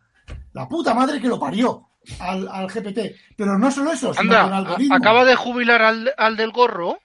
La 0.52 0.68
puta 0.68 0.94
madre 0.94 1.20
que 1.20 1.28
lo 1.28 1.38
parió 1.38 1.88
al, 2.18 2.48
al 2.48 2.66
GPT. 2.68 3.14
Pero 3.36 3.58
no 3.58 3.70
solo 3.70 3.92
eso, 3.92 4.12
sino 4.14 4.20
Anda, 4.22 4.42
con 4.44 4.52
a- 4.52 4.56
algoritmos. 4.58 4.98
acaba 5.00 5.24
de 5.24 5.34
jubilar 5.36 5.82
al, 5.82 6.12
al 6.16 6.36
del 6.36 6.50
gorro. 6.52 6.98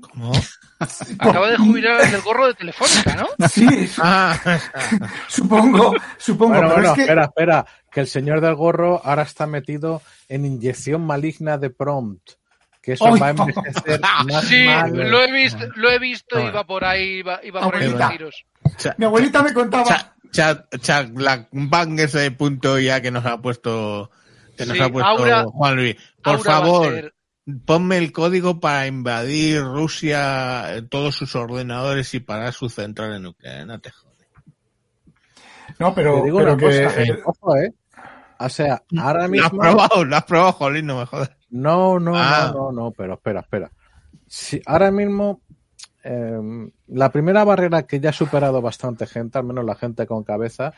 ¿Cómo? 0.00 0.32
Acaba 1.18 1.48
de 1.50 1.56
jubilar 1.56 2.00
al 2.00 2.10
del 2.12 2.20
gorro 2.22 2.46
de 2.46 2.54
Telefónica, 2.54 3.16
¿no? 3.16 3.26
Sí, 3.48 3.66
Ah, 4.00 4.38
supongo, 5.28 5.94
supongo. 6.16 6.52
Bueno, 6.54 6.68
pero 6.68 6.74
bueno, 6.74 6.88
es 6.90 6.94
que, 6.94 7.00
espera, 7.02 7.24
espera. 7.24 7.66
Que 7.90 8.00
el 8.00 8.06
señor 8.06 8.40
del 8.40 8.54
gorro 8.54 9.00
ahora 9.04 9.22
está 9.22 9.46
metido 9.46 10.00
en 10.28 10.44
inyección 10.46 11.04
maligna 11.04 11.58
de 11.58 11.70
prompt. 11.70 12.30
Que 12.84 12.92
eso 12.92 13.06
Ay, 13.06 13.18
va 13.20 13.26
a 13.28 13.30
envejecer 13.30 14.00
más 14.26 14.44
Sí, 14.44 14.64
mal. 14.66 14.92
lo 15.10 15.22
he 15.22 15.32
visto, 15.32 15.64
lo 15.76 15.90
he 15.90 15.98
visto, 15.98 16.36
Bueno. 16.36 16.50
iba 16.50 16.64
por 16.66 16.84
ahí, 16.84 17.02
iba, 17.20 17.40
iba 17.42 17.60
por 17.62 17.76
ahí 17.76 17.90
los 17.90 18.10
tiros. 18.10 18.44
cha- 18.76 18.94
mi 18.98 19.06
abuelita 19.06 19.42
me 19.42 19.54
contaba... 19.54 20.14
cha- 20.30 21.08
la 21.14 21.48
bang 21.52 21.98
ese 22.00 22.30
punto 22.32 22.78
ya 22.78 23.00
que 23.00 23.10
nos 23.10 23.24
ha 23.24 23.40
puesto 23.40 24.10
que 24.56 24.66
nos 24.66 24.76
Sí, 24.76 24.82
ha 24.82 24.88
puesto 24.90 25.08
Aura- 25.10 25.44
Juan 25.44 25.76
Luis. 25.76 25.96
Por 26.22 26.34
Aura 26.36 26.44
favor, 26.52 27.14
ponme 27.64 27.96
el 27.98 28.12
código 28.12 28.60
para 28.60 28.86
invadir 28.86 29.62
Rusia, 29.62 30.76
eh, 30.76 30.82
todos 30.82 31.14
sus 31.14 31.34
ordenadores 31.36 32.12
y 32.14 32.20
parar 32.20 32.52
su 32.52 32.68
central 32.68 33.20
nuclear. 33.22 33.66
No 33.66 33.80
te 33.80 33.90
jodes. 33.90 34.28
No, 35.78 35.94
pero, 35.94 36.18
Te 36.18 36.24
digo 36.26 36.38
pero 36.38 36.52
una 36.54 36.56
que... 36.68 36.84
cosa, 36.84 37.02
eh, 37.02 37.22
ojo, 37.24 37.56
¿eh? 37.56 37.72
O 38.38 38.48
sea, 38.48 38.82
ahora 38.98 39.20
Lo 39.20 39.24
has 39.24 39.30
mismo... 39.30 39.58
probado, 39.58 40.04
lo 40.04 40.16
has 40.16 40.24
probado, 40.24 40.52
Jolín, 40.52 40.86
no 40.86 40.98
me 40.98 41.06
jodas. 41.06 41.30
No, 41.54 42.00
no, 42.00 42.12
Ah. 42.16 42.50
no, 42.52 42.72
no, 42.72 42.72
no, 42.72 42.90
pero 42.90 43.14
espera, 43.14 43.40
espera. 43.40 43.70
Sí, 44.26 44.60
ahora 44.66 44.90
mismo, 44.90 45.40
eh, 46.02 46.68
la 46.88 47.10
primera 47.12 47.44
barrera 47.44 47.86
que 47.86 48.00
ya 48.00 48.10
ha 48.10 48.12
superado 48.12 48.60
bastante 48.60 49.06
gente, 49.06 49.38
al 49.38 49.44
menos 49.44 49.64
la 49.64 49.76
gente 49.76 50.06
con 50.06 50.24
cabeza, 50.24 50.72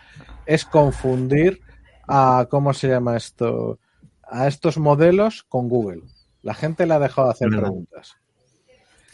es 0.45 0.65
confundir 0.67 1.61
a, 2.07 2.47
¿cómo 2.51 2.75
se 2.75 2.89
llama 2.89 3.17
esto? 3.17 3.79
A 4.23 4.47
estos 4.49 4.77
modelos 4.77 5.45
con 5.49 5.69
Google. 5.69 6.03
La 6.43 6.53
gente 6.55 6.85
le 6.87 6.95
ha 6.95 6.99
dejado 6.99 7.29
de 7.29 7.33
hacer 7.33 7.49
No. 7.51 7.61
preguntas. 7.61 8.17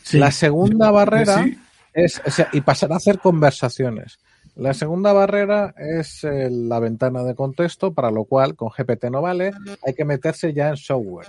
sí. 0.02 0.18
La 0.18 0.32
segunda 0.32 0.90
barrera 0.90 1.44
Sí. 1.44 1.56
es, 1.92 2.20
o 2.26 2.30
sea, 2.32 2.48
y 2.52 2.60
pasar 2.62 2.92
a 2.92 2.96
hacer 2.96 3.20
conversaciones. 3.20 4.18
La 4.56 4.74
segunda 4.74 5.12
barrera 5.12 5.72
es 5.78 6.24
eh, 6.24 6.48
la 6.50 6.80
ventana 6.80 7.22
de 7.22 7.36
contexto, 7.36 7.94
para 7.94 8.10
lo 8.10 8.24
cual 8.24 8.56
con 8.56 8.68
GPT 8.70 9.04
no 9.10 9.22
vale, 9.22 9.52
hay 9.86 9.94
que 9.94 10.04
meterse 10.04 10.52
ya 10.52 10.68
en 10.70 10.76
software. 10.76 11.28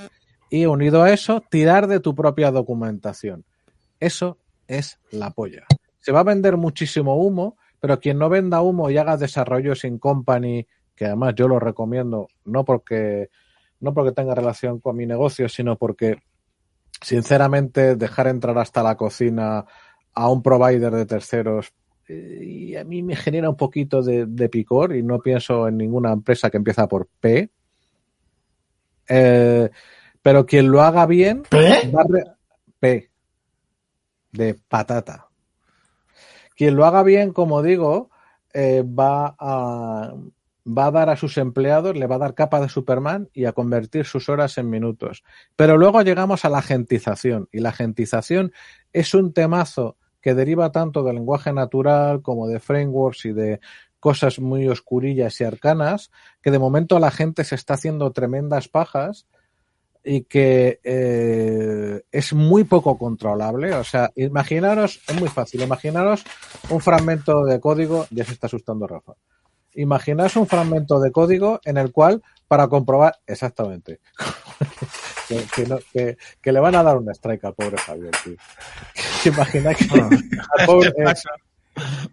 Y 0.53 0.67
unido 0.67 1.01
a 1.01 1.11
eso, 1.11 1.41
tirar 1.49 1.88
de 1.88 1.99
tu 1.99 2.13
propia 2.13 2.51
documentación. 2.51 3.43
Eso 3.99 4.38
es 4.67 4.99
la 5.09 5.31
polla. 5.31 5.65
Se 5.99 6.11
va 6.11 6.19
a 6.19 6.23
vender 6.23 6.57
muchísimo 6.57 7.15
humo, 7.15 7.57
pero 7.80 7.99
quien 7.99 8.19
no 8.19 8.30
venda 8.30 8.61
humo 8.61 8.91
y 8.91 8.97
haga 8.99 9.17
desarrollo 9.17 9.73
sin 9.73 9.97
company, 9.97 10.67
que 10.95 11.05
además 11.05 11.34
yo 11.35 11.47
lo 11.47 11.59
recomiendo, 11.59 12.27
no 12.45 12.63
porque, 12.65 13.31
no 13.80 13.95
porque 13.95 14.11
tenga 14.11 14.35
relación 14.35 14.80
con 14.80 14.95
mi 14.95 15.07
negocio, 15.07 15.49
sino 15.49 15.75
porque 15.75 16.17
sinceramente 17.01 17.95
dejar 17.95 18.27
entrar 18.27 18.55
hasta 18.59 18.84
la 18.84 18.95
cocina 18.95 19.65
a 20.13 20.30
un 20.30 20.43
provider 20.43 20.93
de 20.93 21.07
terceros 21.07 21.73
eh, 22.07 22.41
y 22.43 22.75
a 22.75 22.84
mí 22.84 23.01
me 23.01 23.15
genera 23.15 23.49
un 23.49 23.57
poquito 23.57 24.03
de, 24.03 24.27
de 24.27 24.49
picor 24.49 24.95
y 24.95 25.01
no 25.01 25.17
pienso 25.17 25.67
en 25.67 25.77
ninguna 25.77 26.11
empresa 26.11 26.51
que 26.51 26.57
empieza 26.57 26.88
por 26.88 27.07
P. 27.19 27.49
Eh, 29.09 29.71
pero 30.23 30.47
quien 30.47 30.71
lo 30.71 30.81
haga 30.81 31.05
bien, 31.05 31.43
¿P? 31.43 31.91
va 31.91 32.03
P 32.79 33.11
de 34.31 34.55
patata. 34.55 35.27
Quien 36.55 36.75
lo 36.75 36.85
haga 36.85 37.03
bien, 37.03 37.33
como 37.33 37.61
digo, 37.61 38.09
eh, 38.53 38.83
va 38.83 39.35
a 39.37 40.13
va 40.65 40.85
a 40.85 40.91
dar 40.91 41.09
a 41.09 41.17
sus 41.17 41.37
empleados, 41.37 41.97
le 41.97 42.07
va 42.07 42.15
a 42.15 42.19
dar 42.19 42.35
capa 42.35 42.61
de 42.61 42.69
Superman 42.69 43.29
y 43.33 43.45
a 43.45 43.51
convertir 43.51 44.05
sus 44.05 44.29
horas 44.29 44.57
en 44.57 44.69
minutos. 44.69 45.23
Pero 45.57 45.77
luego 45.77 46.01
llegamos 46.01 46.45
a 46.45 46.49
la 46.49 46.61
gentización 46.61 47.49
y 47.51 47.59
la 47.59 47.73
gentización 47.73 48.53
es 48.93 49.13
un 49.13 49.33
temazo 49.33 49.97
que 50.21 50.33
deriva 50.33 50.71
tanto 50.71 51.03
del 51.03 51.15
lenguaje 51.15 51.51
natural 51.51 52.21
como 52.21 52.47
de 52.47 52.61
frameworks 52.61 53.25
y 53.25 53.33
de 53.33 53.59
cosas 53.99 54.39
muy 54.39 54.67
oscurillas 54.69 55.39
y 55.41 55.43
arcanas, 55.43 56.11
que 56.41 56.51
de 56.51 56.59
momento 56.59 56.97
la 56.99 57.11
gente 57.11 57.43
se 57.43 57.55
está 57.55 57.73
haciendo 57.73 58.11
tremendas 58.11 58.69
pajas 58.69 59.27
y 60.03 60.23
que 60.23 60.80
eh, 60.84 62.01
es 62.11 62.34
muy 62.34 62.63
poco 62.65 62.97
controlable. 62.97 63.73
O 63.75 63.84
sea, 63.84 64.11
imaginaros, 64.15 65.01
es 65.07 65.19
muy 65.19 65.30
fácil, 65.30 65.61
imaginaros 65.61 66.23
un 66.69 66.81
fragmento 66.81 67.43
de 67.45 67.59
código, 67.59 68.05
ya 68.11 68.25
se 68.25 68.34
está 68.34 68.47
asustando 68.47 68.85
Rafa. 68.88 69.13
Imaginaos 69.75 70.35
un 70.35 70.45
fragmento 70.45 70.99
de 70.99 71.11
código 71.11 71.59
en 71.65 71.77
el 71.77 71.91
cual, 71.91 72.21
para 72.47 72.67
comprobar 72.67 73.15
exactamente, 73.25 73.99
que, 75.27 75.43
que 75.55 75.65
no- 75.65 75.80
que- 75.91 76.17
que 76.41 76.51
le 76.51 76.59
van 76.59 76.75
a 76.75 76.84
dar 76.84 76.97
un 76.97 77.09
strike 77.09 77.45
al 77.45 77.53
pobre 77.55 77.77
Javier, 77.77 78.11
tío. 78.23 78.35
Imagina 79.25 79.73
que, 79.73 79.85
al 79.99 80.65
pobre- 80.67 80.93
eh, 80.97 81.13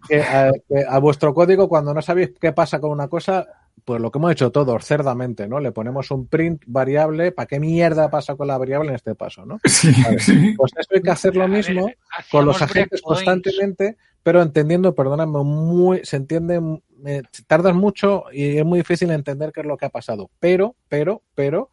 que 0.07 0.21
a, 0.23 0.51
que 0.67 0.85
a 0.87 0.97
vuestro 0.99 1.33
código, 1.33 1.69
cuando 1.69 1.93
no 1.93 2.01
sabéis 2.01 2.31
qué 2.39 2.51
pasa 2.51 2.79
con 2.79 2.89
una 2.91 3.07
cosa, 3.07 3.45
pues 3.85 3.99
lo 4.01 4.11
que 4.11 4.19
hemos 4.19 4.31
hecho 4.31 4.51
todos, 4.51 4.85
cerdamente, 4.85 5.47
¿no? 5.47 5.59
Le 5.59 5.71
ponemos 5.71 6.11
un 6.11 6.27
print 6.27 6.63
variable, 6.67 7.31
¿para 7.31 7.47
qué 7.47 7.59
mierda 7.59 8.09
pasa 8.09 8.35
con 8.35 8.47
la 8.47 8.57
variable 8.57 8.89
en 8.89 8.95
este 8.95 9.15
paso, 9.15 9.45
¿no? 9.45 9.59
Sí, 9.65 9.91
Vale. 10.03 10.19
sí. 10.19 10.53
Pues 10.55 10.71
eso 10.77 10.89
hay 10.93 11.01
que 11.01 11.11
hacer 11.11 11.35
lo 11.35 11.41
ver, 11.41 11.49
mismo 11.49 11.81
hacíamos 11.87 12.29
con 12.31 12.45
los 12.45 12.61
agentes 12.61 13.01
constantemente, 13.01 13.97
pero 14.23 14.41
entendiendo, 14.41 14.93
perdóname, 14.93 15.39
muy, 15.43 16.01
se 16.03 16.17
entiende, 16.17 16.61
me- 16.61 17.23
tardas 17.47 17.73
mucho 17.75 18.25
y 18.31 18.57
es 18.57 18.65
muy 18.65 18.79
difícil 18.79 19.09
entender 19.11 19.51
qué 19.51 19.61
es 19.61 19.65
lo 19.65 19.77
que 19.77 19.85
ha 19.87 19.89
pasado. 19.89 20.29
Pero, 20.39 20.75
pero, 20.87 21.23
pero, 21.33 21.71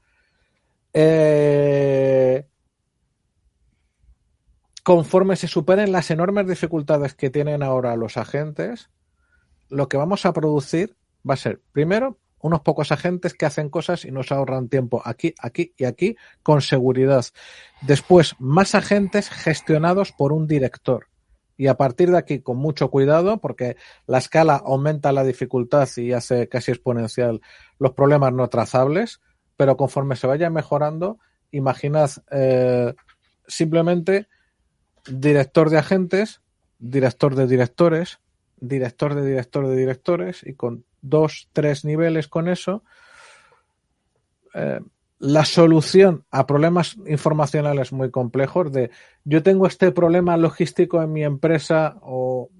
eh, 0.94 2.46
conforme 4.82 5.36
se 5.36 5.48
superen 5.48 5.92
las 5.92 6.10
enormes 6.10 6.46
dificultades 6.48 7.14
que 7.14 7.28
tienen 7.30 7.62
ahora 7.62 7.94
los 7.96 8.16
agentes, 8.16 8.88
lo 9.68 9.88
que 9.88 9.98
vamos 9.98 10.24
a 10.24 10.32
producir 10.32 10.96
va 11.28 11.34
a 11.34 11.38
ser, 11.38 11.60
primero, 11.72 12.18
unos 12.40 12.60
pocos 12.60 12.92
agentes 12.92 13.34
que 13.34 13.46
hacen 13.46 13.68
cosas 13.68 14.04
y 14.04 14.10
nos 14.10 14.30
ahorran 14.32 14.68
tiempo 14.68 15.02
aquí, 15.04 15.34
aquí 15.38 15.74
y 15.76 15.84
aquí 15.84 16.16
con 16.42 16.60
seguridad. 16.60 17.24
Después, 17.82 18.36
más 18.38 18.74
agentes 18.74 19.28
gestionados 19.28 20.12
por 20.12 20.32
un 20.32 20.46
director. 20.46 21.06
Y 21.56 21.66
a 21.66 21.76
partir 21.76 22.12
de 22.12 22.18
aquí, 22.18 22.40
con 22.40 22.56
mucho 22.56 22.88
cuidado, 22.88 23.38
porque 23.40 23.76
la 24.06 24.18
escala 24.18 24.62
aumenta 24.64 25.10
la 25.10 25.24
dificultad 25.24 25.88
y 25.96 26.12
hace 26.12 26.48
casi 26.48 26.70
exponencial 26.70 27.40
los 27.80 27.92
problemas 27.92 28.32
no 28.32 28.48
trazables, 28.48 29.20
pero 29.56 29.76
conforme 29.76 30.14
se 30.14 30.28
vaya 30.28 30.50
mejorando, 30.50 31.18
imaginad 31.50 32.10
eh, 32.30 32.94
simplemente 33.48 34.28
director 35.10 35.70
de 35.70 35.78
agentes, 35.78 36.42
director 36.78 37.34
de 37.34 37.48
directores, 37.48 38.20
director 38.60 39.14
de 39.14 39.24
director 39.24 39.66
de 39.66 39.76
directores, 39.76 40.42
y 40.44 40.54
con 40.54 40.84
dos, 41.00 41.48
tres 41.52 41.84
niveles 41.84 42.28
con 42.28 42.48
eso, 42.48 42.82
eh, 44.54 44.80
la 45.18 45.44
solución 45.44 46.24
a 46.30 46.46
problemas 46.46 46.96
informacionales 47.06 47.92
muy 47.92 48.10
complejos 48.10 48.70
de 48.70 48.90
yo 49.24 49.42
tengo 49.42 49.66
este 49.66 49.90
problema 49.90 50.36
logístico 50.36 51.02
en 51.02 51.12
mi 51.12 51.24
empresa 51.24 51.96
o 52.02 52.50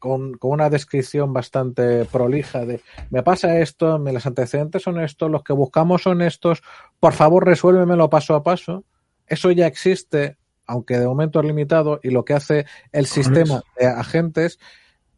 con, 0.00 0.34
con 0.34 0.50
una 0.52 0.70
descripción 0.70 1.32
bastante 1.32 2.04
prolija 2.06 2.64
de 2.64 2.80
me 3.10 3.22
pasa 3.22 3.60
esto, 3.60 3.98
me, 3.98 4.12
los 4.12 4.26
antecedentes 4.26 4.82
son 4.82 4.98
estos, 4.98 5.30
los 5.30 5.44
que 5.44 5.52
buscamos 5.52 6.02
son 6.02 6.22
estos, 6.22 6.62
por 6.98 7.12
favor 7.12 7.46
resuélvemelo 7.46 8.10
paso 8.10 8.34
a 8.34 8.42
paso. 8.42 8.84
Eso 9.26 9.52
ya 9.52 9.68
existe, 9.68 10.36
aunque 10.66 10.98
de 10.98 11.06
momento 11.06 11.38
es 11.38 11.46
limitado, 11.46 12.00
y 12.02 12.10
lo 12.10 12.24
que 12.24 12.34
hace 12.34 12.66
el 12.90 13.06
sistema 13.06 13.62
de 13.78 13.86
agentes, 13.86 14.58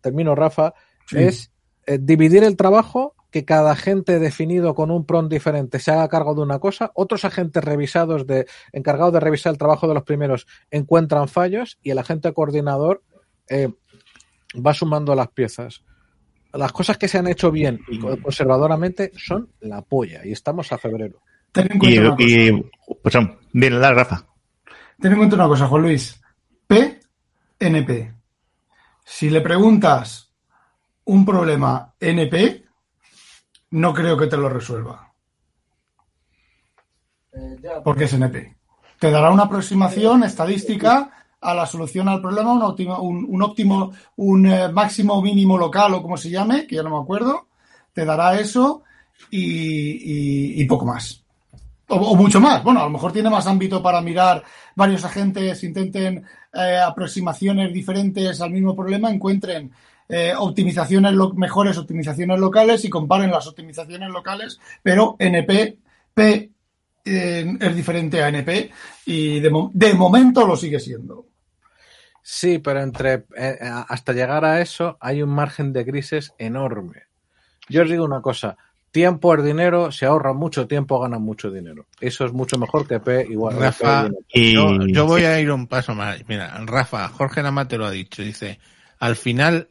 termino 0.03 0.35
Rafa, 0.35 0.75
Sí. 1.07 1.19
es 1.19 1.53
eh, 1.87 1.99
dividir 2.01 2.45
el 2.45 2.57
trabajo, 2.57 3.15
que 3.31 3.45
cada 3.47 3.73
agente 3.73 4.19
definido 4.19 4.75
con 4.75 4.91
un 4.91 5.07
prompt 5.07 5.33
diferente 5.33 5.79
se 5.79 5.91
haga 5.91 6.07
cargo 6.09 6.35
de 6.35 6.43
una 6.43 6.59
cosa, 6.59 6.91
otros 6.95 7.25
agentes 7.25 7.65
revisados 7.65 8.27
de, 8.27 8.47
encargados 8.73 9.15
de 9.15 9.21
revisar 9.21 9.53
el 9.53 9.59
trabajo 9.59 9.89
de 9.89 9.95
los 9.95 10.03
primeros 10.03 10.47
encuentran 10.71 11.29
fallos 11.29 11.79
y 11.83 11.91
el 11.91 11.99
agente 11.99 12.33
coordinador 12.35 13.03
eh, 13.49 13.71
va 14.55 14.75
sumando 14.75 15.15
las 15.15 15.29
piezas. 15.29 15.83
Las 16.53 16.73
cosas 16.73 16.99
que 16.99 17.09
se 17.09 17.17
han 17.19 17.27
hecho 17.27 17.51
bien 17.51 17.81
y 17.89 17.99
co- 17.99 18.21
conservadoramente 18.21 19.11
son 19.17 19.49
la 19.61 19.81
polla 19.81 20.21
y 20.27 20.33
estamos 20.33 20.71
a 20.73 20.77
febrero. 20.79 21.23
Ten 21.53 21.69
en 21.71 21.77
Y, 21.77 21.79
cuenta 21.81 22.01
una 22.01 22.11
cosa. 22.17 22.29
y 22.29 22.71
pues 23.03 23.15
bien, 23.55 23.81
la 23.81 23.93
Rafa. 23.95 24.27
Ten 25.01 25.13
en 25.13 25.19
cuenta 25.19 25.37
una 25.37 25.49
cosa, 25.49 25.67
Juan 25.69 25.83
Luis. 25.83 26.21
PNP. 27.59 28.13
Si 29.05 29.31
le 29.31 29.41
preguntas 29.43 30.33
un 31.05 31.25
problema 31.25 31.95
NP, 32.01 32.65
no 33.73 33.95
creo 33.95 34.17
que 34.17 34.29
te 34.29 34.37
lo 34.37 34.49
resuelva. 34.49 35.13
Porque 37.83 38.05
es 38.05 38.13
NP. 38.15 38.57
Te 38.99 39.11
dará 39.11 39.31
una 39.31 39.45
aproximación 39.45 40.23
estadística 40.25 41.11
a 41.41 41.55
la 41.55 41.67
solución 41.67 42.09
al 42.09 42.21
problema, 42.21 42.53
un 42.53 42.63
óptimo, 42.63 43.01
un, 43.01 43.27
un 43.29 43.43
óptimo, 43.43 43.93
un 44.17 44.47
eh, 44.47 44.69
máximo 44.69 45.15
o 45.15 45.23
mínimo 45.23 45.59
local 45.59 45.95
o 45.95 46.03
como 46.03 46.17
se 46.17 46.31
llame, 46.31 46.67
que 46.67 46.77
ya 46.77 46.83
no 46.83 46.91
me 46.91 47.03
acuerdo. 47.03 47.49
Te 47.93 48.05
dará 48.05 48.39
eso 48.39 48.83
y, 49.31 49.41
y- 49.43 50.63
y 50.63 50.65
poco 50.67 50.87
más. 50.87 51.22
O, 51.95 52.17
mucho 52.17 52.41
más. 52.41 52.63
Bueno, 52.65 52.81
a 52.81 52.85
lo 52.85 52.91
mejor 52.91 53.13
tiene 53.13 53.29
más 53.31 53.47
ámbito 53.47 53.83
para 53.83 54.01
mirar 54.01 54.43
varios 54.75 55.05
agentes, 55.05 55.63
intenten 55.65 56.25
eh, 56.55 56.79
aproximaciones 56.79 57.73
diferentes 57.73 58.41
al 58.41 58.51
mismo 58.51 58.75
problema, 58.75 59.11
encuentren 59.11 59.71
eh, 60.09 60.33
optimizaciones 60.37 61.15
mejores 61.35 61.79
optimizaciones 61.79 62.39
locales 62.39 62.85
y 62.85 62.91
comparen 62.91 63.31
las 63.31 63.47
optimizaciones 63.47 64.11
locales, 64.11 64.59
pero 64.83 65.17
NP 65.19 65.79
P, 66.15 66.51
eh, 67.05 67.57
es 67.61 67.77
diferente 67.77 68.23
a 68.23 68.29
NP 68.29 68.71
y 69.07 69.41
de, 69.41 69.51
mo- 69.51 69.71
de 69.73 69.95
momento 69.95 70.47
lo 70.47 70.57
sigue 70.57 70.79
siendo. 70.81 71.27
Sí, 72.23 72.59
pero 72.59 72.81
entre 72.81 73.25
hasta 73.89 74.13
llegar 74.13 74.45
a 74.45 74.61
eso 74.61 74.97
hay 75.01 75.23
un 75.23 75.31
margen 75.31 75.73
de 75.73 75.85
grises 75.85 76.33
enorme. 76.39 77.03
Yo 77.69 77.83
os 77.83 77.91
digo 77.91 78.05
una 78.05 78.21
cosa, 78.21 78.57
tiempo 78.93 79.35
es 79.35 79.43
dinero, 79.43 79.91
se 79.91 80.07
ahorra 80.07 80.33
mucho 80.35 80.67
tiempo, 80.69 81.01
gana 81.01 81.19
mucho 81.19 81.51
dinero. 81.51 81.87
Eso 82.01 82.25
es 82.25 82.33
mucho 82.33 82.59
mejor 82.59 82.87
que 82.87 83.01
P 83.01 83.27
igual. 83.29 83.59
Rafa, 83.59 84.09
P 84.09 84.15
Y- 84.33 84.93
yo 84.93 85.07
voy 85.07 85.25
a 85.25 85.41
ir 85.41 85.51
un 85.51 85.67
paso 85.67 85.95
más. 85.95 86.23
Mira, 86.29 86.57
Rafa, 86.65 87.09
Jorge 87.09 87.43
Nama 87.43 87.67
te 87.67 87.79
lo 87.79 87.87
ha 87.87 87.91
dicho. 87.91 88.23
Dice, 88.23 88.61
al 89.01 89.17
final 89.17 89.69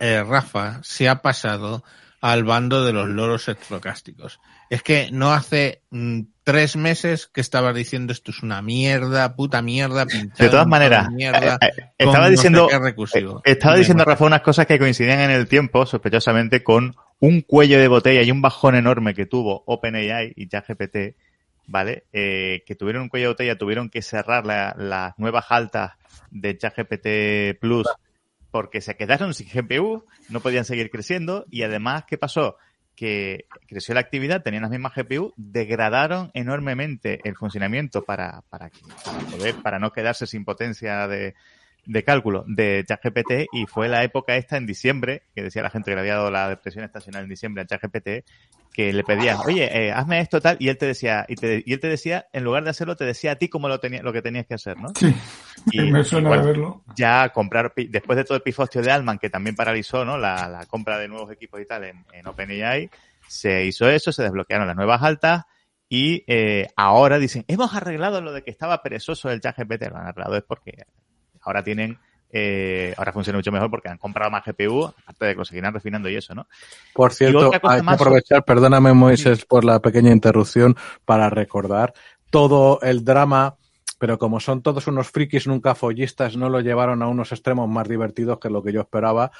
eh, 0.00 0.22
Rafa 0.26 0.80
se 0.82 1.08
ha 1.08 1.20
pasado 1.20 1.84
al 2.20 2.44
bando 2.44 2.84
de 2.84 2.94
los 2.94 3.06
loros 3.08 3.48
estocásticos. 3.48 4.40
Es 4.70 4.82
que 4.82 5.10
no 5.12 5.32
hace 5.32 5.82
mm, 5.90 6.20
tres 6.42 6.74
meses 6.76 7.26
que 7.26 7.42
estabas 7.42 7.74
diciendo 7.74 8.12
esto 8.14 8.30
es 8.30 8.42
una 8.42 8.62
mierda, 8.62 9.36
puta 9.36 9.60
mierda, 9.60 10.06
pinchado 10.06 10.44
De 10.44 10.48
todas 10.48 10.66
maneras, 10.66 11.10
mierda, 11.10 11.58
eh, 11.60 11.66
eh, 11.76 11.84
estaba 11.98 12.20
no 12.20 12.24
sé 12.24 12.30
diciendo, 12.30 12.68
recursivo. 12.80 13.42
eh, 13.44 13.52
estaba 13.52 13.76
diciendo. 13.76 14.04
Rafa 14.04 14.24
unas 14.24 14.40
cosas 14.40 14.66
que 14.66 14.78
coincidían 14.78 15.20
en 15.20 15.32
el 15.32 15.48
tiempo, 15.48 15.84
sospechosamente, 15.84 16.62
con 16.62 16.96
un 17.20 17.40
cuello 17.40 17.78
de 17.78 17.88
botella 17.88 18.22
y 18.22 18.30
un 18.30 18.42
bajón 18.42 18.74
enorme 18.74 19.14
que 19.14 19.26
tuvo 19.26 19.62
OpenAI 19.66 20.32
y 20.36 20.48
ChatGPT, 20.48 21.16
¿vale? 21.66 22.04
Eh, 22.12 22.62
que 22.66 22.74
tuvieron 22.74 23.02
un 23.02 23.08
cuello 23.08 23.28
de 23.28 23.32
botella, 23.32 23.58
tuvieron 23.58 23.88
que 23.88 24.02
cerrar 24.02 24.44
la- 24.44 24.74
las 24.76 25.18
nuevas 25.18 25.46
altas 25.48 25.92
de 26.30 26.56
ChatGPT 26.58 27.58
Plus 27.60 27.86
porque 28.50 28.80
se 28.80 28.96
quedaron 28.96 29.34
sin 29.34 29.48
GPU, 29.48 30.04
no 30.28 30.40
podían 30.40 30.64
seguir 30.64 30.90
creciendo 30.90 31.44
y 31.50 31.62
además, 31.62 32.04
¿qué 32.06 32.18
pasó? 32.18 32.56
Que 32.94 33.46
creció 33.66 33.94
la 33.94 34.00
actividad, 34.00 34.42
tenían 34.42 34.62
las 34.62 34.70
mismas 34.70 34.92
GPU, 34.94 35.32
degradaron 35.36 36.30
enormemente 36.34 37.20
el 37.24 37.34
funcionamiento 37.34 38.04
para, 38.04 38.42
para, 38.50 38.70
para 39.62 39.78
no 39.80 39.90
quedarse 39.90 40.26
sin 40.28 40.44
potencia 40.44 41.08
de, 41.08 41.34
de 41.86 42.04
cálculo 42.04 42.44
de 42.46 42.84
ChatGPT 42.86 43.48
y 43.52 43.66
fue 43.66 43.88
la 43.88 44.02
época 44.04 44.36
esta 44.36 44.56
en 44.56 44.66
diciembre, 44.66 45.22
que 45.34 45.42
decía 45.42 45.62
la 45.62 45.70
gente 45.70 45.90
que 45.90 45.94
le 45.96 46.00
había 46.00 46.14
dado 46.16 46.30
la 46.30 46.48
depresión 46.48 46.84
estacional 46.84 47.24
en 47.24 47.28
diciembre 47.30 47.62
a 47.62 47.66
ChatGPT, 47.66 48.24
que 48.72 48.92
le 48.92 49.04
pedían, 49.04 49.38
oye, 49.46 49.86
eh, 49.86 49.92
hazme 49.92 50.20
esto 50.20 50.40
tal, 50.40 50.56
y 50.58 50.68
él 50.68 50.76
te 50.78 50.86
decía, 50.86 51.24
y, 51.28 51.36
te- 51.36 51.62
y 51.64 51.72
él 51.72 51.80
te 51.80 51.88
decía, 51.88 52.26
en 52.32 52.42
lugar 52.44 52.64
de 52.64 52.70
hacerlo, 52.70 52.96
te 52.96 53.04
decía 53.04 53.32
a 53.32 53.36
ti 53.36 53.48
cómo 53.48 53.68
lo, 53.68 53.78
tenía, 53.78 54.02
lo 54.02 54.12
que 54.12 54.22
tenías 54.22 54.46
que 54.46 54.54
hacer, 54.54 54.78
¿no? 54.78 54.88
Sí, 54.98 55.14
Y, 55.70 55.78
me 55.92 56.02
suena 56.04 56.28
bueno, 56.28 56.42
de 56.42 56.48
verlo. 56.48 56.84
ya 56.96 57.28
comprar, 57.30 57.72
después 57.76 58.16
de 58.16 58.24
todo 58.24 58.36
el 58.36 58.42
pifostio 58.42 58.82
de 58.82 58.90
Alman, 58.90 59.18
que 59.18 59.30
también 59.30 59.54
paralizó 59.56 60.04
¿no? 60.04 60.18
la, 60.18 60.48
la 60.48 60.66
compra 60.66 60.98
de 60.98 61.08
nuevos 61.08 61.30
equipos 61.30 61.60
y 61.60 61.66
tal 61.66 61.84
en, 61.84 62.04
en 62.12 62.26
OpenAI, 62.26 62.90
se 63.28 63.64
hizo 63.64 63.88
eso, 63.88 64.10
se 64.12 64.22
desbloquearon 64.22 64.66
las 64.66 64.76
nuevas 64.76 65.02
altas 65.02 65.44
y 65.88 66.24
eh, 66.26 66.66
ahora 66.76 67.18
dicen, 67.18 67.44
hemos 67.46 67.74
arreglado 67.74 68.20
lo 68.20 68.32
de 68.32 68.42
que 68.42 68.50
estaba 68.50 68.82
perezoso 68.82 69.30
el 69.30 69.40
chat 69.40 69.56
GPT. 69.56 69.88
Lo 69.90 69.96
han 69.98 70.06
arreglado 70.08 70.36
es 70.36 70.42
porque 70.42 70.84
ahora 71.44 71.62
tienen, 71.62 71.98
eh, 72.36 72.92
ahora 72.96 73.12
funciona 73.12 73.38
mucho 73.38 73.52
mejor 73.52 73.70
porque 73.70 73.88
han 73.88 73.98
comprado 73.98 74.30
más 74.30 74.44
GPU, 74.44 74.86
aparte 74.86 75.26
de 75.26 75.32
que 75.32 75.38
lo 75.38 75.44
seguirán 75.44 75.72
refinando 75.72 76.08
y 76.08 76.16
eso, 76.16 76.34
¿no? 76.34 76.48
Por 76.92 77.12
cierto, 77.12 77.52
hay 77.62 77.80
que 77.80 77.94
aprovechar, 77.94 78.44
perdóname 78.44 78.92
Moisés 78.92 79.44
por 79.44 79.64
la 79.64 79.78
pequeña 79.80 80.10
interrupción, 80.10 80.76
para 81.04 81.30
recordar 81.30 81.94
todo 82.30 82.80
el 82.82 83.04
drama, 83.04 83.54
pero 84.00 84.18
como 84.18 84.40
son 84.40 84.62
todos 84.62 84.88
unos 84.88 85.10
frikis 85.10 85.46
nunca 85.46 85.76
follistas, 85.76 86.36
no 86.36 86.48
lo 86.48 86.60
llevaron 86.60 87.02
a 87.02 87.06
unos 87.06 87.30
extremos 87.30 87.68
más 87.68 87.88
divertidos 87.88 88.40
que 88.40 88.50
lo 88.50 88.64
que 88.64 88.72
yo 88.72 88.80
esperaba, 88.80 89.30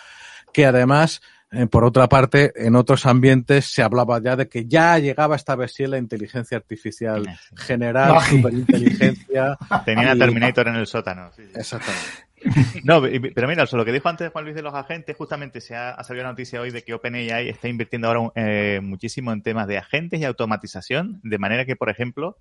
que 0.55 0.65
además, 0.65 1.21
eh, 1.51 1.67
por 1.67 1.85
otra 1.85 2.09
parte, 2.09 2.53
en 2.57 2.77
otros 2.77 3.05
ambientes 3.05 3.67
se 3.67 3.83
hablaba 3.83 4.23
ya 4.23 4.37
de 4.37 4.49
que 4.49 4.67
ya 4.67 4.99
llegaba 4.99 5.37
esta 5.37 5.57
vez 5.57 5.75
sí 5.75 5.87
la 5.87 5.99
inteligencia 5.99 6.57
artificial 6.57 7.27
general, 7.57 8.15
Magi. 8.15 8.37
superinteligencia. 8.37 9.59
Tenían 9.85 10.09
a 10.09 10.17
Terminator 10.17 10.69
en 10.69 10.77
el 10.77 10.87
sótano. 10.87 11.31
sí, 11.37 11.43
sí. 11.45 11.53
Exactamente. 11.55 12.03
No, 12.85 13.01
pero 13.01 13.49
mira, 13.49 13.65
lo 13.73 13.85
que 13.87 13.93
dijo 13.93 14.07
antes 14.07 14.31
Juan 14.31 14.45
Luis 14.45 14.55
de 14.55 14.61
los 14.61 14.75
agentes, 14.75 15.17
justamente 15.17 15.63
se 15.63 15.75
ha, 15.75 15.93
ha 15.93 16.05
salido 16.05 16.25
la 16.25 16.33
noticia 16.33 16.61
hoy 16.61 16.71
de 16.71 16.83
que 16.83 16.93
OpenAI 16.93 17.49
está 17.49 17.69
invirtiendo 17.69 18.07
ahora 18.07 18.33
eh, 18.35 18.81
muchísimo 18.83 19.33
en 19.33 19.43
temas 19.43 19.67
de 19.67 19.79
agentes 19.79 20.21
y 20.21 20.25
automatización, 20.27 21.21
de 21.23 21.39
manera 21.39 21.65
que, 21.65 21.75
por 21.75 21.89
ejemplo, 21.89 22.37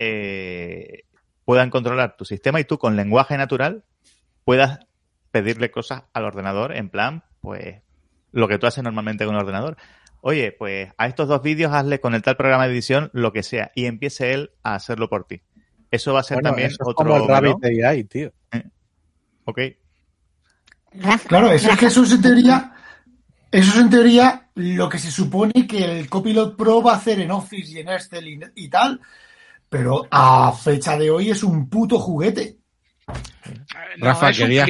eh, 0.00 1.04
puedan 1.44 1.70
controlar 1.70 2.16
tu 2.16 2.24
sistema 2.24 2.58
y 2.58 2.64
tú 2.64 2.78
con 2.78 2.96
lenguaje 2.96 3.36
natural 3.38 3.84
puedas 4.44 4.80
pedirle 5.34 5.72
cosas 5.72 6.04
al 6.12 6.26
ordenador 6.26 6.76
en 6.76 6.88
plan, 6.88 7.24
pues, 7.40 7.82
lo 8.30 8.46
que 8.46 8.56
tú 8.56 8.68
haces 8.68 8.84
normalmente 8.84 9.26
con 9.26 9.34
un 9.34 9.40
ordenador. 9.40 9.76
oye, 10.20 10.52
pues 10.52 10.92
a 10.96 11.08
estos 11.08 11.26
dos 11.26 11.42
vídeos 11.42 11.72
hazle 11.72 11.98
con 11.98 12.14
el 12.14 12.22
tal 12.22 12.36
programa 12.36 12.68
de 12.68 12.72
edición 12.72 13.10
lo 13.12 13.32
que 13.32 13.42
sea 13.42 13.72
y 13.74 13.86
empiece 13.86 14.32
él 14.32 14.52
a 14.62 14.76
hacerlo 14.76 15.08
por 15.08 15.26
ti. 15.26 15.42
Eso 15.90 16.14
va 16.14 16.20
a 16.20 16.22
ser 16.22 16.36
Bueno, 16.36 16.50
también 16.50 16.68
eso 16.68 16.76
es 16.82 16.88
otro... 16.88 17.26
como 17.26 17.58
el 17.62 17.84
AI, 17.84 18.04
tío. 18.04 18.32
Ok. 19.44 19.58
Rafa, 20.92 21.28
Claro, 21.28 21.50
eso 21.50 21.68
es 21.68 21.78
que 21.78 21.86
eso 21.86 22.04
es 22.04 22.12
en 22.12 22.22
teoría, 22.22 22.72
eso 23.50 23.72
es 23.72 23.76
en 23.76 23.90
teoría 23.90 24.50
lo 24.54 24.88
que 24.88 25.00
se 25.00 25.10
supone 25.10 25.66
que 25.66 25.98
el 25.98 26.08
Copilot 26.08 26.56
Pro 26.56 26.80
va 26.80 26.92
a 26.92 26.96
hacer 26.96 27.18
en 27.18 27.32
Office 27.32 27.72
y 27.72 27.80
en 27.80 27.88
Excel 27.88 28.28
y, 28.28 28.40
y 28.54 28.68
tal, 28.68 29.00
pero 29.68 30.06
a 30.12 30.52
fecha 30.52 30.96
de 30.96 31.10
hoy 31.10 31.30
es 31.30 31.42
un 31.42 31.68
puto 31.68 31.98
juguete. 31.98 32.58
No, 33.98 34.06
Rafa, 34.06 34.32
querías. 34.32 34.68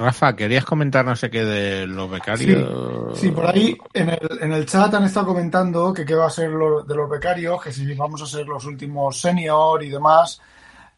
Rafa, 0.00 0.34
querías 0.34 0.64
comentar 0.64 1.04
no 1.04 1.14
sé 1.14 1.30
qué 1.30 1.44
de 1.44 1.86
los 1.86 2.10
becarios. 2.10 3.18
Sí, 3.18 3.30
por 3.30 3.46
ahí 3.46 3.76
en 3.92 4.08
el, 4.08 4.38
en 4.40 4.52
el 4.52 4.64
chat 4.64 4.94
han 4.94 5.04
estado 5.04 5.26
comentando 5.26 5.92
que 5.92 6.06
qué 6.06 6.14
va 6.14 6.26
a 6.26 6.30
ser 6.30 6.50
de 6.50 6.94
los 6.94 7.10
becarios, 7.10 7.62
que 7.62 7.70
si 7.70 7.94
vamos 7.94 8.22
a 8.22 8.26
ser 8.26 8.46
los 8.46 8.64
últimos 8.64 9.20
senior 9.20 9.82
y 9.82 9.90
demás. 9.90 10.40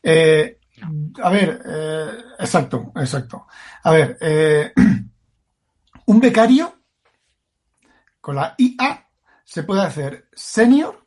Eh, 0.00 0.58
a 1.20 1.30
ver, 1.30 1.62
eh, 1.66 2.10
exacto, 2.38 2.92
exacto. 2.94 3.46
A 3.82 3.90
ver, 3.90 4.16
eh, 4.20 4.72
un 6.06 6.20
becario 6.20 6.72
con 8.20 8.36
la 8.36 8.54
IA 8.56 9.08
se 9.42 9.64
puede 9.64 9.82
hacer 9.82 10.28
senior 10.32 11.04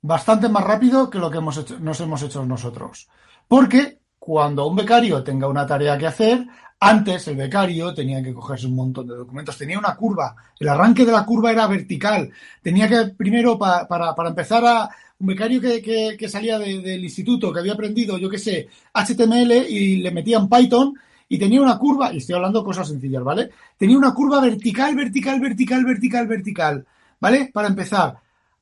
bastante 0.00 0.48
más 0.48 0.62
rápido 0.62 1.10
que 1.10 1.18
lo 1.18 1.28
que 1.28 1.38
hemos 1.38 1.56
hecho, 1.56 1.76
nos 1.80 2.00
hemos 2.00 2.22
hecho 2.22 2.46
nosotros. 2.46 3.08
Porque 3.48 4.00
cuando 4.24 4.66
un 4.66 4.76
becario 4.76 5.22
tenga 5.22 5.46
una 5.48 5.66
tarea 5.66 5.98
que 5.98 6.06
hacer, 6.06 6.46
antes 6.80 7.28
el 7.28 7.36
becario 7.36 7.92
tenía 7.92 8.22
que 8.22 8.32
cogerse 8.32 8.66
un 8.66 8.74
montón 8.74 9.06
de 9.06 9.16
documentos, 9.16 9.58
tenía 9.58 9.78
una 9.78 9.94
curva, 9.96 10.34
el 10.58 10.68
arranque 10.68 11.04
de 11.04 11.12
la 11.12 11.26
curva 11.26 11.50
era 11.52 11.66
vertical, 11.66 12.30
tenía 12.62 12.88
que 12.88 13.12
primero 13.14 13.58
pa- 13.58 13.86
para, 13.86 14.14
para 14.14 14.30
empezar 14.30 14.64
a 14.64 14.88
un 15.18 15.26
becario 15.26 15.60
que, 15.60 15.82
que- 15.82 16.16
que 16.18 16.28
salía 16.28 16.58
de- 16.58 16.80
del 16.80 17.04
instituto, 17.04 17.52
que 17.52 17.60
había 17.60 17.74
aprendido, 17.74 18.16
yo 18.16 18.30
qué 18.30 18.38
sé, 18.38 18.68
HTML 18.94 19.52
y 19.68 19.96
le 19.98 20.10
metían 20.10 20.48
Python 20.48 20.94
y 21.28 21.38
tenía 21.38 21.60
una 21.60 21.78
curva, 21.78 22.10
y 22.12 22.18
estoy 22.18 22.34
hablando 22.36 22.64
cosas 22.64 22.88
sencillas, 22.88 23.22
¿vale? 23.22 23.50
Tenía 23.76 23.98
una 23.98 24.14
curva 24.14 24.40
vertical, 24.40 24.94
vertical, 24.94 25.38
vertical, 25.40 25.84
vertical, 25.84 26.26
vertical, 26.26 26.86
¿vale? 27.20 27.50
Para 27.52 27.68
empezar. 27.68 28.16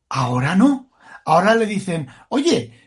Ahora 0.09 0.55
no. 0.57 0.89
Ahora 1.25 1.55
le 1.55 1.67
dicen, 1.67 2.07
oye, 2.31 2.82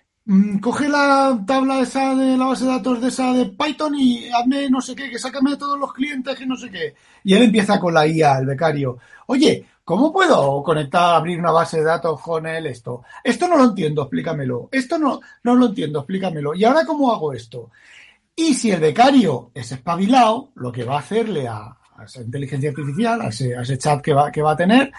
coge 0.60 0.90
la 0.90 1.40
tabla 1.46 1.82
esa 1.82 2.16
de 2.16 2.36
la 2.36 2.46
base 2.46 2.66
de 2.66 2.72
datos 2.72 3.00
de 3.00 3.10
esa 3.10 3.32
de 3.34 3.46
Python 3.46 3.94
y 3.96 4.28
hazme 4.30 4.70
no 4.70 4.82
sé 4.82 4.96
qué, 4.96 5.10
que 5.10 5.20
sácame 5.20 5.56
todos 5.56 5.80
los 5.80 5.94
clientes, 5.94 6.36
que 6.36 6.46
no 6.48 6.56
sé 6.56 6.72
qué. 6.72 6.96
Y 7.24 7.36
él 7.36 7.44
empieza 7.44 7.80
con 7.80 7.94
la 7.94 8.08
IA, 8.08 8.40
el 8.40 8.48
becario. 8.48 8.98
Oye, 9.28 9.66
¿cómo 9.84 10.12
puedo 10.12 10.64
conectar, 10.64 11.16
abrir 11.16 11.40
una 11.40 11.52
base 11.52 11.78
de 11.78 11.84
datos 11.84 12.20
con 12.22 12.48
él 12.48 12.66
esto? 12.66 13.04
Esto 13.24 13.48
no 13.48 13.58
lo 13.58 13.66
entiendo, 13.66 14.02
explícamelo. 14.02 14.70
Esto 14.72 14.98
no, 14.98 15.20
no 15.44 15.56
lo 15.56 15.68
entiendo, 15.68 16.00
explícamelo. 16.00 16.56
¿Y 16.56 16.64
ahora 16.64 16.86
cómo 16.86 17.12
hago 17.12 17.32
esto? 17.32 17.70
Y 18.36 18.56
si 18.56 18.72
el 18.72 18.80
becario 18.80 19.52
es 19.54 19.72
espabilado, 19.72 20.50
lo 20.56 20.72
que 20.72 20.84
va 20.84 20.96
a 20.96 21.00
hacerle 21.00 21.48
a, 21.48 21.78
a 21.98 22.04
esa 22.04 22.22
inteligencia 22.22 22.72
artificial, 22.72 23.22
a 23.22 23.28
ese, 23.28 23.56
a 23.56 23.62
ese 23.62 23.78
chat 23.78 24.02
que 24.02 24.14
va, 24.14 24.32
que 24.32 24.42
va 24.42 24.54
a 24.54 24.58
tener, 24.58 24.92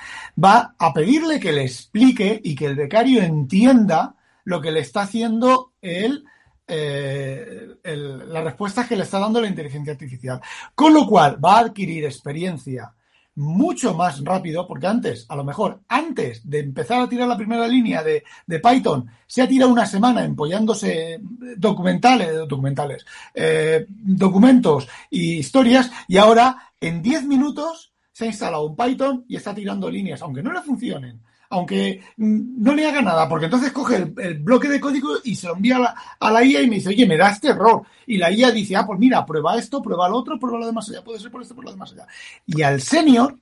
va 0.43 0.75
a 0.79 0.93
pedirle 0.93 1.41
que 1.41 1.53
le 1.53 1.65
explique 1.65 2.41
y 2.45 2.55
que 2.55 2.67
el 2.67 2.77
becario 2.77 3.23
entienda 3.23 4.15
lo 4.47 4.61
que 4.61 4.73
le 4.73 4.81
está 4.81 5.03
haciendo 5.03 5.75
él, 5.83 6.25
eh, 6.67 7.69
el- 7.85 8.33
las 8.33 8.43
respuestas 8.45 8.89
que 8.89 8.97
le 8.97 9.03
está 9.05 9.19
dando 9.19 9.41
la 9.41 9.49
inteligencia 9.49 9.93
artificial. 9.93 10.41
Con 10.75 10.95
lo 10.95 11.07
cual 11.07 11.45
va 11.45 11.57
a 11.59 11.61
adquirir 11.61 12.05
experiencia 12.05 12.93
mucho 13.39 13.93
más 13.93 14.25
rápido, 14.25 14.67
porque 14.67 14.87
antes, 14.87 15.27
a 15.29 15.37
lo 15.37 15.45
mejor, 15.45 15.81
antes 15.89 16.49
de 16.49 16.61
empezar 16.61 17.03
a 17.03 17.09
tirar 17.09 17.29
la 17.29 17.37
primera 17.37 17.69
línea 17.69 18.03
de, 18.03 18.25
de 18.47 18.61
Python, 18.61 19.07
se 19.27 19.43
ha 19.43 19.49
tirado 19.49 19.71
una 19.71 19.85
semana 19.85 20.25
empollándose 20.25 21.19
documentales, 21.59 22.35
documentales, 22.49 23.05
eh, 23.35 23.85
documentos 23.89 24.89
y 25.11 25.35
historias, 25.39 25.91
y 26.09 26.17
ahora 26.17 26.73
en 26.81 27.03
10 27.03 27.25
minutos 27.25 27.93
se 28.11 28.25
ha 28.25 28.29
instalado 28.29 28.65
un 28.65 28.75
Python 28.77 29.25
y 29.29 29.37
está 29.37 29.55
tirando 29.55 29.91
líneas, 29.91 30.23
aunque 30.23 30.43
no 30.43 30.51
le 30.53 30.63
funcionen, 30.63 31.21
aunque 31.51 32.03
mm, 32.17 32.63
no 32.63 32.75
le 32.75 32.87
haga 32.87 33.03
nada, 33.03 33.29
porque 33.29 33.47
entonces 33.47 33.73
coge 33.73 33.97
el, 33.97 34.39
bloque 34.41 34.69
de 34.69 34.81
código 34.81 35.17
y 35.25 35.37
se 35.37 35.47
lo 35.47 35.57
envía 35.57 35.95
a 36.19 36.31
la, 36.31 36.45
IA 36.45 36.63
y 36.63 36.69
me 36.69 36.77
dice, 36.77 36.91
oye, 36.91 37.07
me 37.07 37.17
da 37.17 37.31
este 37.31 37.49
error. 37.49 37.83
Y 38.07 38.19
la 38.19 38.31
IA 38.31 38.51
dice, 38.51 38.77
ah, 38.77 38.87
pues 38.87 38.99
mira, 38.99 39.25
prueba 39.25 39.57
esto, 39.57 39.83
prueba 39.83 40.09
lo 40.09 40.17
otro, 40.17 40.39
prueba 40.39 40.59
lo 40.59 40.67
demás 40.67 40.89
allá, 40.89 41.03
puede 41.03 41.21
ser 41.21 41.31
por 41.31 41.43
esto, 41.43 41.55
por 41.55 41.65
lo 41.65 41.71
demás 41.71 41.93
allá. 41.93 42.07
Y 42.47 42.63
al 42.63 42.81
senior, 42.81 43.39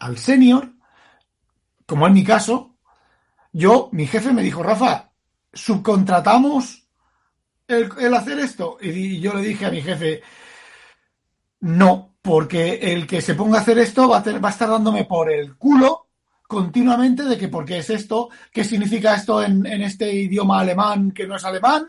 al 0.00 0.18
senior, 0.18 0.72
como 1.86 2.06
en 2.06 2.12
mi 2.12 2.24
caso, 2.24 2.76
yo, 3.52 3.88
mi 3.92 4.06
jefe 4.06 4.32
me 4.32 4.42
dijo, 4.42 4.62
Rafa, 4.62 5.10
subcontratamos 5.52 6.86
el, 7.66 8.14
hacer 8.14 8.38
esto. 8.38 8.78
Y 8.80 9.20
yo 9.20 9.34
le 9.34 9.42
dije 9.42 9.66
a 9.66 9.70
mi 9.70 9.82
jefe, 9.82 10.22
no, 11.60 12.14
porque 12.20 12.74
el 12.92 13.06
que 13.06 13.20
se 13.20 13.34
ponga 13.34 13.58
a 13.58 13.62
hacer 13.62 13.78
esto 13.78 14.08
va 14.08 14.18
a, 14.18 14.38
va 14.38 14.48
a 14.48 14.52
estar 14.52 14.68
dándome 14.68 15.04
por 15.04 15.30
el 15.30 15.56
culo 15.56 16.07
continuamente 16.48 17.24
de 17.24 17.38
que 17.38 17.48
por 17.48 17.66
qué 17.66 17.78
es 17.78 17.90
esto, 17.90 18.30
qué 18.52 18.64
significa 18.64 19.14
esto 19.16 19.42
en, 19.44 19.66
en 19.66 19.82
este 19.82 20.12
idioma 20.12 20.60
alemán 20.60 21.12
que 21.12 21.26
no 21.28 21.36
es 21.36 21.44
alemán, 21.44 21.86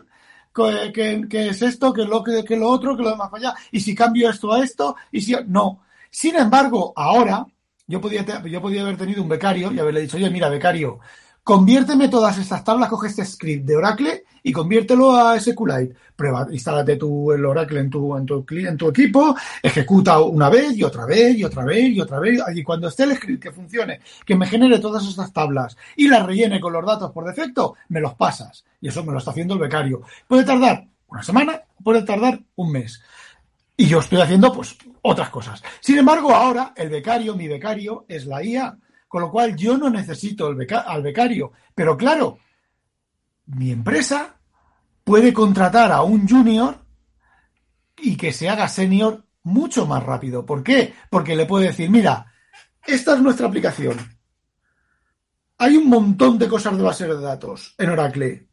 qué, 0.53 0.91
qué- 0.93 1.25
qué 1.29 1.49
es 1.49 1.61
esto, 1.61 1.93
qué 1.93 2.03
es 2.03 2.09
lo 2.09 2.23
qué 2.23 2.39
es 2.47 2.59
lo 2.59 2.69
otro, 2.69 2.95
qué 2.97 3.03
lo 3.03 3.11
demás 3.11 3.31
allá, 3.33 3.53
y 3.71 3.79
si 3.81 3.95
cambio 3.95 4.29
esto 4.29 4.53
a 4.53 4.63
esto, 4.63 4.95
y 5.11 5.21
si 5.21 5.35
no. 5.47 5.81
Sin 6.11 6.35
embargo, 6.35 6.93
ahora 6.95 7.45
yo 7.87 8.01
podía, 8.01 8.25
yo 8.45 8.61
podía 8.61 8.81
haber 8.81 8.97
tenido 8.97 9.23
un 9.23 9.29
becario 9.29 9.71
y 9.71 9.79
haberle 9.79 10.01
dicho, 10.01 10.17
oye, 10.17 10.29
mira, 10.29 10.49
becario, 10.49 10.99
conviérteme 11.49 12.09
todas 12.09 12.37
estas 12.37 12.63
tablas, 12.63 12.89
coge 12.89 13.07
este 13.07 13.25
script 13.25 13.65
de 13.65 13.75
Oracle 13.75 14.23
y 14.43 14.51
conviértelo 14.51 15.15
a 15.15 15.39
SQLite. 15.39 15.95
Prueba, 16.15 16.47
instálate 16.51 16.95
tú 16.95 17.31
el 17.31 17.43
Oracle 17.43 17.79
en 17.79 17.89
tu, 17.89 18.15
en 18.15 18.23
tu, 18.23 18.45
en 18.51 18.77
tu 18.77 18.89
equipo, 18.89 19.35
ejecuta 19.63 20.19
una 20.19 20.47
vez 20.47 20.77
y 20.77 20.83
otra 20.83 21.07
vez 21.07 21.35
y 21.35 21.43
otra 21.43 21.65
vez 21.65 21.89
y 21.89 21.99
otra 21.99 22.19
vez. 22.19 22.39
Y 22.53 22.61
cuando 22.61 22.87
esté 22.87 23.05
el 23.05 23.15
script 23.15 23.41
que 23.41 23.51
funcione, 23.51 23.99
que 24.23 24.35
me 24.35 24.45
genere 24.45 24.77
todas 24.77 25.03
estas 25.07 25.33
tablas 25.33 25.75
y 25.95 26.07
las 26.07 26.23
rellene 26.23 26.59
con 26.59 26.71
los 26.71 26.85
datos 26.85 27.11
por 27.11 27.25
defecto, 27.25 27.73
me 27.87 27.99
los 27.99 28.13
pasas. 28.13 28.63
Y 28.79 28.89
eso 28.89 29.03
me 29.03 29.11
lo 29.11 29.17
está 29.17 29.31
haciendo 29.31 29.55
el 29.55 29.59
becario. 29.59 30.03
Puede 30.27 30.43
tardar 30.43 30.85
una 31.07 31.23
semana, 31.23 31.63
puede 31.83 32.03
tardar 32.03 32.39
un 32.57 32.71
mes. 32.71 33.01
Y 33.75 33.87
yo 33.87 34.01
estoy 34.01 34.21
haciendo, 34.21 34.53
pues, 34.53 34.77
otras 35.01 35.31
cosas. 35.31 35.63
Sin 35.79 35.97
embargo, 35.97 36.31
ahora 36.31 36.73
el 36.75 36.89
becario, 36.89 37.35
mi 37.35 37.47
becario, 37.47 38.05
es 38.07 38.27
la 38.27 38.43
IA. 38.43 38.77
Con 39.09 39.23
lo 39.23 39.29
cual 39.29 39.57
yo 39.57 39.77
no 39.77 39.89
necesito 39.89 40.47
al 40.47 41.01
becario. 41.03 41.51
Pero 41.75 41.97
claro, 41.97 42.39
mi 43.47 43.71
empresa 43.71 44.37
puede 45.03 45.33
contratar 45.33 45.91
a 45.91 46.03
un 46.03 46.25
junior 46.25 46.77
y 47.97 48.15
que 48.15 48.31
se 48.31 48.47
haga 48.47 48.69
senior 48.69 49.25
mucho 49.43 49.85
más 49.85 50.03
rápido. 50.03 50.45
¿Por 50.45 50.63
qué? 50.63 50.93
Porque 51.09 51.35
le 51.35 51.45
puede 51.45 51.67
decir, 51.67 51.89
mira, 51.89 52.31
esta 52.85 53.15
es 53.15 53.21
nuestra 53.21 53.47
aplicación. 53.47 53.97
Hay 55.57 55.75
un 55.75 55.89
montón 55.89 56.37
de 56.37 56.47
cosas 56.47 56.77
de 56.77 56.83
base 56.83 57.05
de 57.05 57.19
datos 57.19 57.75
en 57.77 57.89
Oracle. 57.89 58.47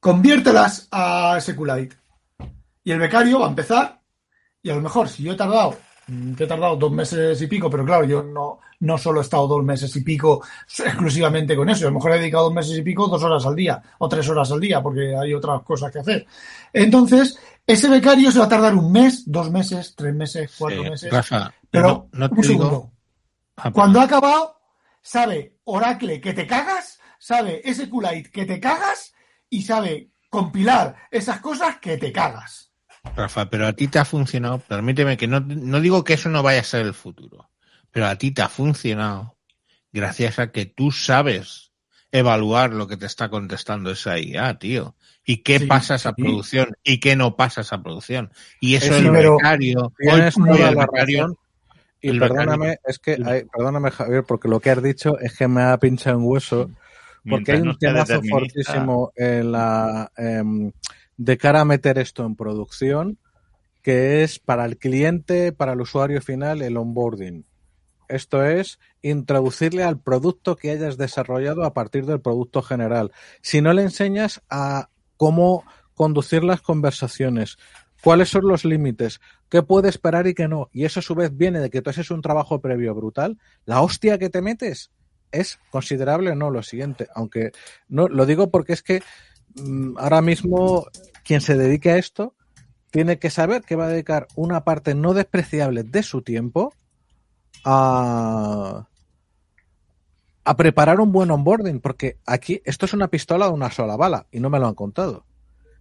Conviértelas 0.00 0.88
a 0.90 1.38
SQLite. 1.40 1.96
Y 2.84 2.90
el 2.90 2.98
becario 2.98 3.40
va 3.40 3.46
a 3.46 3.50
empezar 3.50 4.02
y 4.62 4.70
a 4.70 4.74
lo 4.74 4.80
mejor 4.80 5.08
si 5.08 5.22
yo 5.22 5.32
he 5.32 5.36
tardado, 5.36 5.78
mm, 6.06 6.34
que 6.34 6.44
he 6.44 6.46
tardado 6.46 6.76
dos 6.76 6.92
meses 6.92 7.40
y 7.40 7.46
pico, 7.46 7.68
pero 7.70 7.84
claro, 7.84 8.04
yo 8.04 8.22
no, 8.22 8.60
no 8.80 8.98
solo 8.98 9.20
he 9.20 9.22
estado 9.22 9.46
dos 9.48 9.64
meses 9.64 9.94
y 9.96 10.02
pico 10.02 10.42
exclusivamente 10.78 11.56
con 11.56 11.68
eso, 11.68 11.86
a 11.86 11.90
lo 11.90 11.94
mejor 11.96 12.12
he 12.12 12.18
dedicado 12.18 12.44
dos 12.44 12.54
meses 12.54 12.76
y 12.78 12.82
pico 12.82 13.08
dos 13.08 13.22
horas 13.22 13.44
al 13.46 13.56
día 13.56 13.82
o 13.98 14.08
tres 14.08 14.28
horas 14.28 14.50
al 14.52 14.60
día 14.60 14.82
porque 14.82 15.16
hay 15.16 15.34
otras 15.34 15.62
cosas 15.62 15.92
que 15.92 15.98
hacer. 16.00 16.26
Entonces, 16.72 17.38
ese 17.66 17.88
becario 17.88 18.30
se 18.30 18.38
va 18.38 18.44
a 18.44 18.48
tardar 18.48 18.74
un 18.74 18.92
mes, 18.92 19.24
dos 19.26 19.50
meses, 19.50 19.94
tres 19.96 20.14
meses, 20.14 20.54
cuatro 20.56 20.82
Sí, 20.82 20.90
meses. 20.90 21.12
Rafa, 21.12 21.52
pero 21.70 22.08
no, 22.12 22.28
no 22.28 22.28
te 22.30 22.34
un 22.34 22.46
digo-. 22.46 22.92
Ah, 23.56 23.70
Cuando 23.72 24.00
ha 24.00 24.04
acabado, 24.04 24.60
sabe 25.00 25.56
Oracle 25.64 26.20
que 26.20 26.34
te 26.34 26.46
cagas, 26.46 27.00
sabe 27.18 27.62
SQLite 27.64 28.30
que 28.30 28.44
te 28.44 28.60
cagas 28.60 29.14
y 29.48 29.62
sabe 29.62 30.10
compilar 30.28 30.94
esas 31.10 31.40
cosas 31.40 31.78
que 31.78 31.96
te 31.96 32.12
cagas. 32.12 32.70
Rafa, 33.14 33.48
pero 33.48 33.66
a 33.66 33.72
ti 33.72 33.88
te 33.88 33.98
ha 33.98 34.04
funcionado, 34.04 34.58
permíteme 34.58 35.16
que 35.16 35.26
no, 35.26 35.40
no 35.40 35.80
digo 35.80 36.04
que 36.04 36.14
eso 36.14 36.28
no 36.28 36.42
vaya 36.42 36.60
a 36.60 36.64
ser 36.64 36.84
el 36.84 36.94
futuro, 36.94 37.50
pero 37.90 38.06
a 38.06 38.16
ti 38.16 38.30
te 38.30 38.42
ha 38.42 38.48
funcionado 38.48 39.36
gracias 39.92 40.38
a 40.38 40.52
que 40.52 40.66
tú 40.66 40.90
sabes 40.90 41.72
evaluar 42.12 42.72
lo 42.72 42.86
que 42.86 42.96
te 42.96 43.06
está 43.06 43.28
contestando 43.30 43.90
esa 43.90 44.18
IA, 44.18 44.58
tío. 44.58 44.94
Y 45.24 45.38
qué 45.38 45.58
Sí, 45.60 45.66
pasa 45.66 45.94
a 45.94 45.96
esa 45.96 46.14
sí. 46.14 46.22
producción 46.22 46.76
y 46.84 47.00
qué 47.00 47.16
no 47.16 47.36
pasa 47.36 47.60
a 47.60 47.62
esa 47.62 47.82
producción. 47.82 48.30
Y 48.60 48.76
eso 48.76 48.94
Sí, 48.98 49.06
el 49.06 49.10
becario. 49.10 49.92
Y 49.98 50.08
el 52.10 52.20
perdóname, 52.20 52.66
becario- 52.68 52.80
es 52.84 52.98
que, 52.98 53.18
hay- 53.24 53.44
perdóname 53.44 53.90
Javier, 53.90 54.24
porque 54.24 54.48
lo 54.48 54.60
que 54.60 54.70
has 54.70 54.82
dicho 54.82 55.18
es 55.18 55.36
que 55.36 55.48
me 55.48 55.62
ha 55.62 55.76
pinchado 55.78 56.18
un 56.18 56.24
hueso, 56.24 56.70
porque 57.28 57.52
Mientras 57.52 57.58
hay 57.58 57.64
no 57.64 57.70
un 57.72 57.78
temazo 57.78 58.12
determinista, 58.12 58.72
fortísimo 58.72 59.12
en 59.16 59.52
la, 59.52 60.12
em, 60.16 60.72
de 61.16 61.38
cara 61.38 61.60
a 61.60 61.64
meter 61.64 61.98
esto 61.98 62.24
en 62.24 62.36
producción, 62.36 63.18
que 63.82 64.22
es 64.22 64.38
para 64.38 64.64
el 64.64 64.78
cliente, 64.78 65.52
para 65.52 65.72
el 65.72 65.80
usuario 65.80 66.20
final, 66.20 66.62
el 66.62 66.76
onboarding. 66.76 67.46
Esto 68.08 68.44
es 68.44 68.78
introducirle 69.02 69.82
al 69.82 70.00
producto 70.00 70.56
que 70.56 70.70
hayas 70.70 70.96
desarrollado 70.96 71.64
a 71.64 71.74
partir 71.74 72.06
del 72.06 72.20
producto 72.20 72.62
general. 72.62 73.12
Si 73.42 73.60
no 73.60 73.72
le 73.72 73.82
enseñas 73.82 74.42
a 74.48 74.88
cómo 75.16 75.64
conducir 75.94 76.44
las 76.44 76.60
conversaciones, 76.60 77.58
cuáles 78.02 78.28
son 78.28 78.46
los 78.46 78.64
límites, 78.64 79.20
qué 79.48 79.62
puede 79.62 79.88
esperar 79.88 80.26
y 80.26 80.34
qué 80.34 80.46
no, 80.46 80.68
y 80.72 80.84
eso 80.84 81.00
a 81.00 81.02
su 81.02 81.14
vez 81.14 81.36
viene 81.36 81.60
de 81.60 81.70
que 81.70 81.82
tú 81.82 81.90
haces 81.90 82.10
un 82.10 82.22
trabajo 82.22 82.60
previo 82.60 82.94
brutal, 82.94 83.38
la 83.64 83.80
hostia 83.80 84.18
que 84.18 84.30
te 84.30 84.42
metes 84.42 84.90
es 85.32 85.58
considerable 85.70 86.30
o 86.30 86.34
no 86.34 86.50
lo 86.50 86.62
siguiente, 86.62 87.08
aunque 87.14 87.52
no 87.88 88.08
lo 88.08 88.26
digo 88.26 88.50
porque 88.50 88.74
es 88.74 88.82
que 88.82 89.02
ahora 89.96 90.22
mismo 90.22 90.86
quien 91.24 91.40
se 91.40 91.56
dedique 91.56 91.90
a 91.90 91.98
esto 91.98 92.34
tiene 92.90 93.18
que 93.18 93.30
saber 93.30 93.62
que 93.62 93.76
va 93.76 93.86
a 93.86 93.90
dedicar 93.90 94.28
una 94.36 94.64
parte 94.64 94.94
no 94.94 95.12
despreciable 95.12 95.82
de 95.82 96.02
su 96.02 96.22
tiempo 96.22 96.72
a, 97.64 98.88
a 100.44 100.56
preparar 100.56 101.00
un 101.00 101.12
buen 101.12 101.30
onboarding, 101.30 101.80
porque 101.80 102.18
aquí 102.24 102.62
esto 102.64 102.86
es 102.86 102.94
una 102.94 103.08
pistola 103.08 103.46
de 103.46 103.52
una 103.52 103.70
sola 103.70 103.96
bala 103.96 104.26
y 104.30 104.40
no 104.40 104.48
me 104.48 104.58
lo 104.58 104.68
han 104.68 104.74
contado. 104.74 105.26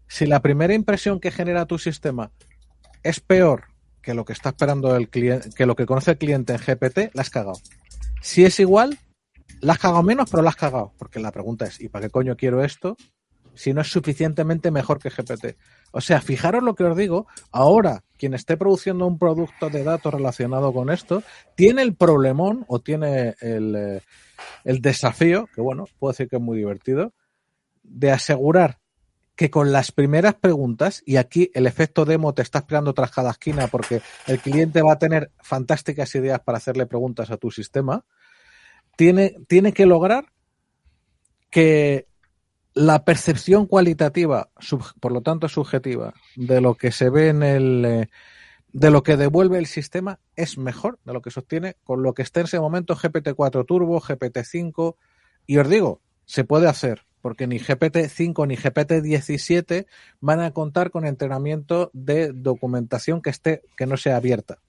Si 0.08 0.26
la 0.26 0.42
primera 0.42 0.74
impresión 0.74 1.20
que 1.20 1.32
genera 1.32 1.66
tu 1.66 1.78
sistema 1.78 2.32
es 3.04 3.20
peor 3.20 3.66
que 4.02 4.14
lo 4.14 4.26
que 4.26 4.34
está 4.34 4.50
esperando 4.50 4.96
el 4.96 5.10
cliente, 5.10 5.50
que 5.56 5.66
lo 5.66 5.76
que 5.76 5.86
conoce 5.86 6.12
el 6.12 6.18
cliente 6.18 6.54
en 6.54 6.60
GPT, 6.60 7.14
la 7.14 7.22
has 7.22 7.30
cagado. 7.30 7.60
Si 8.22 8.46
es 8.46 8.60
igual, 8.60 9.00
la 9.62 9.74
has 9.74 9.80
cagado 9.80 10.04
menos, 10.04 10.30
pero 10.30 10.44
la 10.44 10.50
has 10.50 10.56
cagado. 10.56 10.94
Porque 10.98 11.20
la 11.20 11.32
pregunta 11.32 11.66
es, 11.66 11.82
¿y 11.82 11.90
para 11.90 12.06
qué 12.06 12.12
coño 12.12 12.36
quiero 12.36 12.64
esto? 12.64 12.98
Si 13.56 13.74
no 13.74 13.82
es 13.82 13.88
suficientemente 13.88 14.72
mejor 14.72 15.00
que 15.00 15.10
GPT. 15.10 15.58
O 15.92 16.02
sea, 16.02 16.22
fijaros 16.22 16.64
lo 16.64 16.76
que 16.76 16.84
os 16.84 16.98
digo, 16.98 17.28
ahora 17.52 18.04
quien 18.18 18.34
esté 18.34 18.58
produciendo 18.58 19.08
un 19.08 19.18
producto 19.18 19.70
de 19.70 19.84
datos 19.84 20.14
relacionado 20.14 20.74
con 20.74 20.90
esto, 20.90 21.24
tiene 21.56 21.82
el 21.82 21.96
problemón 21.96 22.66
o 22.68 22.80
tiene 22.80 23.36
el, 23.40 23.76
eh, 23.76 24.02
el 24.64 24.82
desafío, 24.82 25.48
que 25.54 25.62
bueno, 25.62 25.86
puedo 26.00 26.12
decir 26.12 26.28
que 26.28 26.38
es 26.38 26.42
muy 26.42 26.58
divertido, 26.58 27.14
de 27.84 28.12
asegurar 28.12 28.80
que 29.36 29.50
con 29.50 29.72
las 29.72 29.92
primeras 29.92 30.36
preguntas, 30.36 31.04
y 31.06 31.18
aquí 31.18 31.52
el 31.54 31.68
efecto 31.68 32.06
demo 32.06 32.34
te 32.34 32.42
está 32.42 32.60
esperando 32.60 32.94
tras 32.94 33.12
cada 33.12 33.32
esquina 33.32 33.68
porque 33.68 34.02
el 34.28 34.40
cliente 34.40 34.82
va 34.82 34.94
a 34.94 35.00
tener 35.00 35.32
fantásticas 35.42 36.16
ideas 36.16 36.40
para 36.40 36.58
hacerle 36.58 36.86
preguntas 36.86 37.32
a 37.32 37.38
tu 37.38 37.52
sistema, 37.52 38.06
tiene, 38.96 39.36
tiene 39.48 39.74
que 39.74 39.86
lograr 39.86 40.32
que 41.50 42.08
la 42.76 43.06
percepción 43.06 43.66
cualitativa, 43.66 44.50
por 45.00 45.12
lo 45.14 45.22
tanto 45.22 45.48
subjetiva, 45.48 46.14
de 46.36 46.62
lo 46.62 46.76
que 46.76 46.92
se 46.92 47.10
ve 47.10 47.30
en 47.30 47.42
el, 47.42 47.86
eh, 47.86 48.10
de 48.74 48.92
lo 48.92 49.02
que 49.02 49.16
devuelve 49.16 49.58
el 49.58 49.66
sistema 49.66 50.20
es 50.36 50.58
mejor 50.58 51.00
de 51.06 51.14
lo 51.14 51.22
que 51.22 51.32
sostiene 51.32 51.78
con 51.86 52.04
lo 52.04 52.14
que 52.14 52.22
esté 52.22 52.42
en 52.42 52.48
ese 52.48 52.60
momento 52.60 52.94
GPT-4 52.94 53.66
Turbo, 53.66 54.02
GPT-5, 54.02 54.98
y 55.48 55.58
os 55.58 55.70
digo, 55.70 56.02
se 56.26 56.44
puede 56.44 56.68
hacer, 56.68 57.06
porque 57.22 57.48
ni 57.48 57.60
GPT-5 57.60 58.46
ni 58.46 58.58
GPT-17 58.58 59.88
van 60.20 60.42
a 60.42 60.52
contar 60.52 60.92
con 60.92 61.06
entrenamiento 61.06 61.90
de 61.94 62.34
documentación 62.34 63.22
que 63.22 63.30
esté, 63.30 63.62
que 63.78 63.86
no 63.86 63.96
sea 63.96 64.18
abierta. 64.18 64.60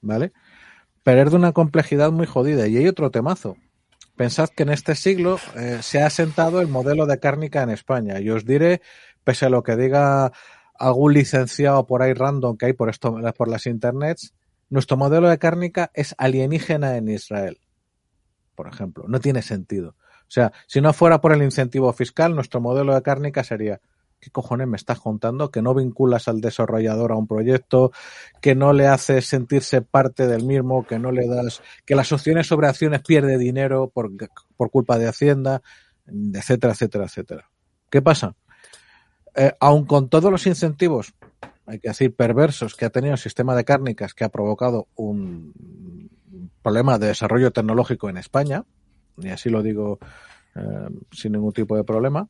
¿Vale? 0.00 0.32
Pero 1.02 1.22
es 1.22 1.30
de 1.30 1.36
una 1.36 1.52
complejidad 1.52 2.12
muy 2.12 2.26
jodida. 2.26 2.68
Y 2.68 2.76
hay 2.76 2.86
otro 2.86 3.10
temazo. 3.10 3.56
Pensad 4.16 4.48
que 4.48 4.62
en 4.62 4.70
este 4.70 4.94
siglo 4.94 5.38
eh, 5.56 5.80
se 5.82 6.00
ha 6.00 6.06
asentado 6.06 6.60
el 6.60 6.68
modelo 6.68 7.06
de 7.06 7.18
cárnica 7.18 7.62
en 7.62 7.70
España. 7.70 8.18
Y 8.20 8.30
os 8.30 8.46
diré, 8.46 8.80
pese 9.24 9.46
a 9.46 9.50
lo 9.50 9.62
que 9.62 9.76
diga 9.76 10.32
algún 10.78 11.12
licenciado 11.12 11.86
por 11.86 12.02
ahí 12.02 12.14
random 12.14 12.56
que 12.56 12.66
hay 12.66 12.72
por 12.72 12.88
esto 12.88 13.14
por 13.36 13.48
las 13.48 13.66
internets, 13.66 14.34
nuestro 14.68 14.96
modelo 14.96 15.28
de 15.28 15.38
cárnica 15.38 15.90
es 15.94 16.14
alienígena 16.18 16.96
en 16.96 17.08
Israel. 17.08 17.58
Por 18.54 18.68
ejemplo, 18.68 19.04
no 19.06 19.20
tiene 19.20 19.42
sentido. 19.42 19.90
O 20.22 20.30
sea, 20.30 20.52
si 20.66 20.80
no 20.80 20.92
fuera 20.92 21.20
por 21.20 21.32
el 21.32 21.42
incentivo 21.42 21.92
fiscal, 21.92 22.34
nuestro 22.34 22.60
modelo 22.60 22.94
de 22.94 23.02
cárnica 23.02 23.44
sería 23.44 23.80
¿qué 24.26 24.32
cojones 24.32 24.66
me 24.66 24.76
estás 24.76 24.98
contando? 24.98 25.52
Que 25.52 25.62
no 25.62 25.72
vinculas 25.72 26.26
al 26.26 26.40
desarrollador 26.40 27.12
a 27.12 27.16
un 27.16 27.28
proyecto, 27.28 27.92
que 28.40 28.56
no 28.56 28.72
le 28.72 28.88
haces 28.88 29.24
sentirse 29.24 29.82
parte 29.82 30.26
del 30.26 30.44
mismo, 30.44 30.84
que 30.84 30.98
no 30.98 31.12
le 31.12 31.28
das, 31.28 31.62
que 31.84 31.94
las 31.94 32.10
opciones 32.10 32.48
sobre 32.48 32.66
acciones 32.66 33.02
pierde 33.02 33.38
dinero 33.38 33.88
por, 33.88 34.10
por 34.56 34.72
culpa 34.72 34.98
de 34.98 35.06
Hacienda, 35.06 35.62
etcétera, 36.08 36.72
etcétera, 36.72 37.04
etcétera. 37.04 37.50
¿Qué 37.88 38.02
pasa? 38.02 38.34
Eh, 39.36 39.52
aun 39.60 39.86
con 39.86 40.08
todos 40.08 40.32
los 40.32 40.44
incentivos, 40.48 41.14
hay 41.66 41.78
que 41.78 41.90
decir, 41.90 42.16
perversos 42.16 42.74
que 42.74 42.84
ha 42.84 42.90
tenido 42.90 43.12
el 43.12 43.20
sistema 43.20 43.54
de 43.54 43.64
cárnicas 43.64 44.12
que 44.12 44.24
ha 44.24 44.28
provocado 44.28 44.88
un 44.96 46.10
problema 46.62 46.98
de 46.98 47.06
desarrollo 47.06 47.52
tecnológico 47.52 48.08
en 48.08 48.16
España, 48.16 48.64
y 49.18 49.28
así 49.28 49.50
lo 49.50 49.62
digo 49.62 50.00
eh, 50.56 50.88
sin 51.12 51.32
ningún 51.32 51.52
tipo 51.52 51.76
de 51.76 51.84
problema, 51.84 52.28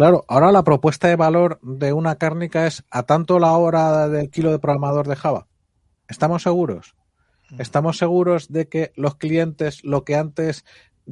Claro, 0.00 0.24
ahora 0.28 0.50
la 0.50 0.64
propuesta 0.64 1.08
de 1.08 1.16
valor 1.16 1.58
de 1.60 1.92
una 1.92 2.16
cárnica 2.16 2.66
es 2.66 2.84
a 2.90 3.02
tanto 3.02 3.38
la 3.38 3.52
hora 3.52 4.08
del 4.08 4.30
kilo 4.30 4.50
de 4.50 4.58
programador 4.58 5.06
de 5.06 5.14
Java. 5.14 5.46
¿Estamos 6.08 6.42
seguros? 6.42 6.94
¿Estamos 7.58 7.98
seguros 7.98 8.50
de 8.50 8.66
que 8.66 8.92
los 8.96 9.16
clientes, 9.16 9.84
lo 9.84 10.06
que 10.06 10.16
antes 10.16 10.64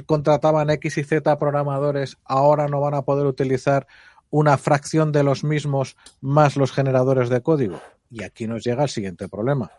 contrataban 0.06 0.70
X 0.70 0.96
y 0.96 1.04
Z 1.04 1.38
programadores, 1.38 2.16
ahora 2.24 2.66
no 2.66 2.80
van 2.80 2.94
a 2.94 3.02
poder 3.02 3.26
utilizar 3.26 3.86
una 4.30 4.56
fracción 4.56 5.12
de 5.12 5.22
los 5.22 5.44
mismos 5.44 5.98
más 6.22 6.56
los 6.56 6.72
generadores 6.72 7.28
de 7.28 7.42
código? 7.42 7.82
Y 8.10 8.22
aquí 8.22 8.46
nos 8.46 8.64
llega 8.64 8.84
el 8.84 8.88
siguiente 8.88 9.28
problema. 9.28 9.70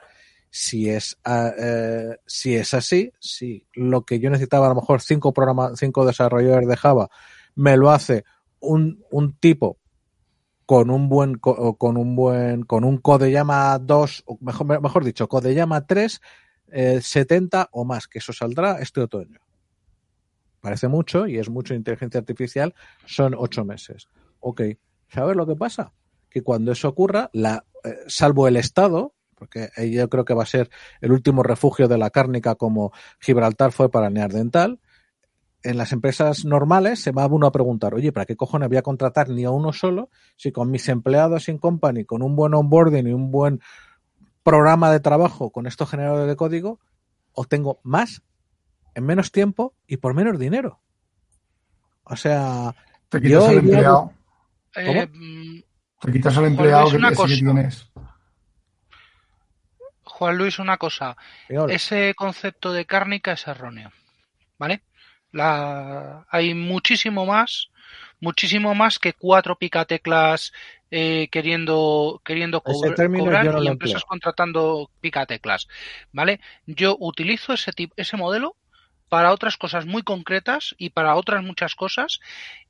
Si 0.51 0.87
es, 0.87 1.17
eh, 1.25 2.15
si 2.27 2.53
es 2.53 2.75
así, 2.75 3.11
si 3.17 3.65
lo 3.73 4.05
que 4.05 4.19
yo 4.19 4.29
necesitaba 4.29 4.67
a 4.67 4.69
lo 4.69 4.75
mejor 4.75 5.01
cinco, 5.01 5.33
cinco 5.77 6.05
desarrolladores 6.05 6.67
de 6.67 6.77
Java 6.77 7.09
me 7.55 7.75
lo 7.75 7.89
hace 7.89 8.23
un, 8.59 9.03
un 9.11 9.37
tipo 9.37 9.77
con 10.69 10.91
un 10.91 11.09
buen 11.09 11.33
con 11.33 11.97
un 11.97 12.15
buen 12.15 12.61
con 12.61 12.83
un 12.83 12.99
Codeyama 12.99 13.79
2 13.79 14.23
o 14.27 14.37
mejor, 14.39 14.79
mejor 14.79 15.03
dicho 15.03 15.27
Codeyama 15.27 15.87
3 15.87 16.21
eh, 16.71 17.01
70 17.01 17.69
o 17.71 17.85
más 17.85 18.07
que 18.07 18.19
eso 18.19 18.33
saldrá 18.33 18.79
este 18.79 19.01
otoño 19.01 19.39
parece 20.61 20.87
mucho 20.87 21.25
y 21.25 21.39
es 21.39 21.49
mucho 21.49 21.73
inteligencia 21.73 22.19
artificial 22.19 22.75
son 23.07 23.33
ocho 23.35 23.65
meses 23.65 24.09
ok 24.41 24.61
¿sabes 25.07 25.35
lo 25.35 25.47
que 25.47 25.55
pasa? 25.55 25.91
que 26.29 26.43
cuando 26.43 26.71
eso 26.71 26.87
ocurra 26.87 27.31
la, 27.33 27.65
eh, 27.83 27.95
salvo 28.05 28.47
el 28.47 28.55
Estado 28.55 29.15
porque 29.33 29.69
yo 29.91 30.07
creo 30.07 30.23
que 30.23 30.35
va 30.35 30.43
a 30.43 30.45
ser 30.45 30.69
el 31.01 31.11
último 31.11 31.41
refugio 31.41 31.87
de 31.87 31.97
la 31.97 32.11
cárnica 32.11 32.53
como 32.53 32.91
Gibraltar 33.19 33.71
fue 33.71 33.89
para 33.89 34.11
Neardental 34.11 34.79
en 35.63 35.77
las 35.77 35.91
empresas 35.91 36.45
normales 36.45 37.01
se 37.01 37.11
va 37.11 37.27
uno 37.27 37.47
a 37.47 37.51
preguntar, 37.51 37.93
oye, 37.93 38.11
¿para 38.11 38.25
qué 38.25 38.35
cojones 38.35 38.69
voy 38.69 38.77
a 38.77 38.81
contratar 38.81 39.29
ni 39.29 39.43
a 39.43 39.51
uno 39.51 39.73
solo 39.73 40.09
si 40.35 40.51
con 40.51 40.71
mis 40.71 40.87
empleados 40.87 41.49
in 41.49 41.57
company, 41.57 42.05
con 42.05 42.21
un 42.21 42.35
buen 42.35 42.53
onboarding 42.53 43.07
y 43.07 43.13
un 43.13 43.31
buen 43.31 43.61
programa 44.43 44.91
de 44.91 44.99
trabajo 44.99 45.51
con 45.51 45.67
estos 45.67 45.89
generadores 45.89 46.27
de 46.27 46.35
código, 46.35 46.79
obtengo 47.33 47.79
más 47.83 48.23
en 48.95 49.05
menos 49.05 49.31
tiempo 49.31 49.73
y 49.85 49.97
por 49.97 50.13
menos 50.13 50.39
dinero? 50.39 50.79
O 52.03 52.15
sea, 52.15 52.73
te 53.09 53.21
quitas 53.21 53.43
yo 53.43 53.47
al 53.47 53.57
empleado. 53.57 54.13
Eh, 54.75 55.63
te 55.99 56.11
quitas 56.11 56.37
al 56.37 56.45
empleado 56.45 56.89
Luis, 56.89 57.09
que, 57.09 57.15
cosa. 57.15 57.27
que 57.27 57.39
tienes. 57.39 57.91
Juan 60.03 60.37
Luis, 60.37 60.59
una 60.59 60.77
cosa. 60.77 61.17
Ese 61.47 62.13
concepto 62.15 62.71
de 62.71 62.85
cárnica 62.85 63.33
es 63.33 63.47
erróneo. 63.47 63.91
¿Vale? 64.57 64.83
La... 65.31 66.25
Hay 66.29 66.53
muchísimo 66.53 67.25
más, 67.25 67.69
muchísimo 68.19 68.73
más 68.75 68.99
que 68.99 69.13
cuatro 69.13 69.57
picateclas 69.57 70.51
eh, 70.91 71.27
queriendo, 71.31 72.21
queriendo 72.25 72.63
Ese 72.65 72.87
cobr- 72.87 72.95
término 72.95 73.25
cobrar 73.25 73.45
no 73.45 73.63
y 73.63 73.67
empresas 73.67 74.01
empleo. 74.01 74.07
contratando 74.07 74.89
picateclas. 75.01 75.67
¿Vale? 76.11 76.39
Yo 76.65 76.97
utilizo 76.99 77.53
ese, 77.53 77.71
tip- 77.71 77.93
ese 77.95 78.17
modelo 78.17 78.55
para 79.07 79.31
otras 79.33 79.57
cosas 79.57 79.85
muy 79.85 80.03
concretas 80.03 80.75
y 80.77 80.91
para 80.91 81.15
otras 81.15 81.43
muchas 81.43 81.75
cosas. 81.75 82.19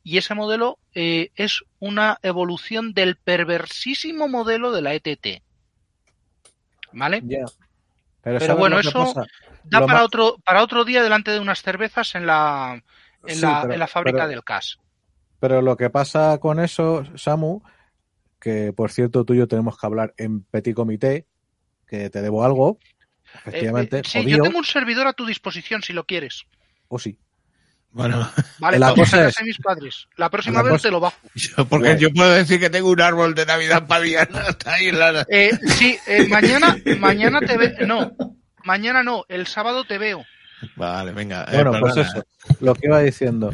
Y 0.03 0.17
ese 0.17 0.35
modelo 0.35 0.79
eh, 0.93 1.31
es 1.35 1.63
una 1.79 2.17
evolución 2.23 2.93
del 2.93 3.15
perversísimo 3.17 4.27
modelo 4.27 4.71
de 4.71 4.81
la 4.81 4.93
ETT. 4.93 5.43
¿Vale? 6.91 7.21
Ya. 7.23 7.45
Pero, 8.21 8.37
Pero 8.39 8.39
¿sabes 8.39 8.59
bueno, 8.59 8.79
eso 8.79 8.91
pasa? 8.91 9.21
Da 9.63 9.79
Lo 9.79 9.85
para 9.87 9.99
más- 9.99 10.05
otro, 10.07 10.35
para 10.45 10.63
otro 10.63 10.83
día 10.85 11.01
delante 11.03 11.31
de 11.31 11.39
unas 11.39 11.61
cervezas 11.61 12.15
en 12.15 12.25
la, 12.25 12.81
en 13.25 13.35
Sí, 13.35 13.41
la, 13.41 13.61
pero- 13.61 13.73
en 13.73 13.79
la 13.79 13.87
fábrica 13.87 14.17
pero- 14.19 14.29
del 14.29 14.43
CAS. 14.43 14.77
Pero 15.39 15.61
lo 15.61 15.77
que 15.77 15.89
pasa 15.89 16.37
con 16.39 16.59
eso, 16.59 17.03
Samu, 17.15 17.61
que 18.41 18.73
por 18.73 18.91
cierto 18.91 19.23
tú 19.23 19.33
y 19.33 19.37
yo 19.37 19.47
tenemos 19.47 19.77
que 19.77 19.85
hablar 19.87 20.13
en 20.17 20.43
petit 20.43 20.75
comité, 20.75 21.27
que 21.87 22.09
te 22.09 22.21
debo 22.21 22.43
algo, 22.43 22.77
efectivamente, 23.45 23.97
Eh, 23.97 24.01
eh, 24.01 24.03
sí, 24.05 24.19
jodido, 24.19 24.37
yo 24.37 24.43
tengo 24.43 24.57
un 24.59 24.65
servidor 24.65 25.07
a 25.07 25.13
tu 25.13 25.25
disposición 25.25 25.81
si 25.81 25.93
lo 25.93 26.05
quieres. 26.05 26.43
o 26.89 26.99
sí. 26.99 27.17
Bueno, 27.91 28.29
Vale, 28.59 28.77
La 28.77 28.89
porque 28.89 29.01
cosa 29.01 29.27
es- 29.27 29.35
mis 29.43 29.57
padres. 29.57 30.07
La 30.15 30.29
próxima 30.29 30.57
la 30.57 30.63
vez 30.63 30.71
cosa- 30.73 30.87
te 30.87 30.91
lo 30.91 30.99
bajo. 30.99 31.17
yo, 31.35 31.65
porque 31.65 31.97
yo 31.97 32.09
puedo 32.11 32.29
decir 32.31 32.59
que 32.59 32.69
tengo 32.69 32.89
un 32.91 33.01
árbol 33.01 33.33
de 33.33 33.45
Navidad 33.45 33.85
ahí 34.65 34.91
la... 34.91 35.25
Eh, 35.29 35.51
sí, 35.67 35.97
eh, 36.07 36.27
mañana, 36.27 36.77
mañana 36.99 37.39
te 37.39 37.57
ve, 37.57 37.75
no, 37.87 38.11
mañana 38.63 39.01
no, 39.03 39.25
el 39.27 39.47
sábado 39.47 39.85
te 39.85 39.97
veo. 39.97 40.23
Vale, 40.75 41.13
venga. 41.13 41.45
eh, 41.45 41.55
Bueno, 41.63 41.71
pues 41.79 41.95
eso, 41.97 42.21
lo 42.59 42.75
que 42.75 42.87
iba 42.87 42.99
diciendo. 42.99 43.49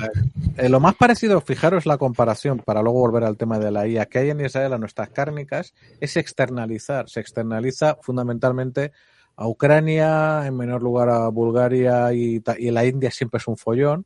Eh, 0.57 0.69
lo 0.69 0.79
más 0.79 0.95
parecido, 0.95 1.39
fijaros 1.39 1.85
la 1.85 1.97
comparación, 1.99 2.57
para 2.59 2.81
luego 2.81 2.99
volver 2.99 3.23
al 3.23 3.37
tema 3.37 3.59
de 3.59 3.69
la 3.71 3.87
IA, 3.87 4.07
que 4.07 4.17
hay 4.19 4.31
en 4.31 4.43
Israel 4.43 4.73
a 4.73 4.77
nuestras 4.79 5.09
cárnicas, 5.09 5.73
es 6.01 6.17
externalizar. 6.17 7.07
Se 7.07 7.19
externaliza 7.19 7.97
fundamentalmente 8.01 8.91
a 9.35 9.47
Ucrania, 9.47 10.47
en 10.47 10.57
menor 10.57 10.81
lugar 10.81 11.09
a 11.09 11.27
Bulgaria 11.29 12.11
y, 12.11 12.41
y 12.57 12.71
la 12.71 12.85
India 12.85 13.11
siempre 13.11 13.37
es 13.37 13.47
un 13.47 13.57
follón, 13.57 14.05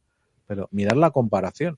pero 0.50 0.68
mirad 0.72 0.98
la 0.98 1.12
comparación. 1.12 1.78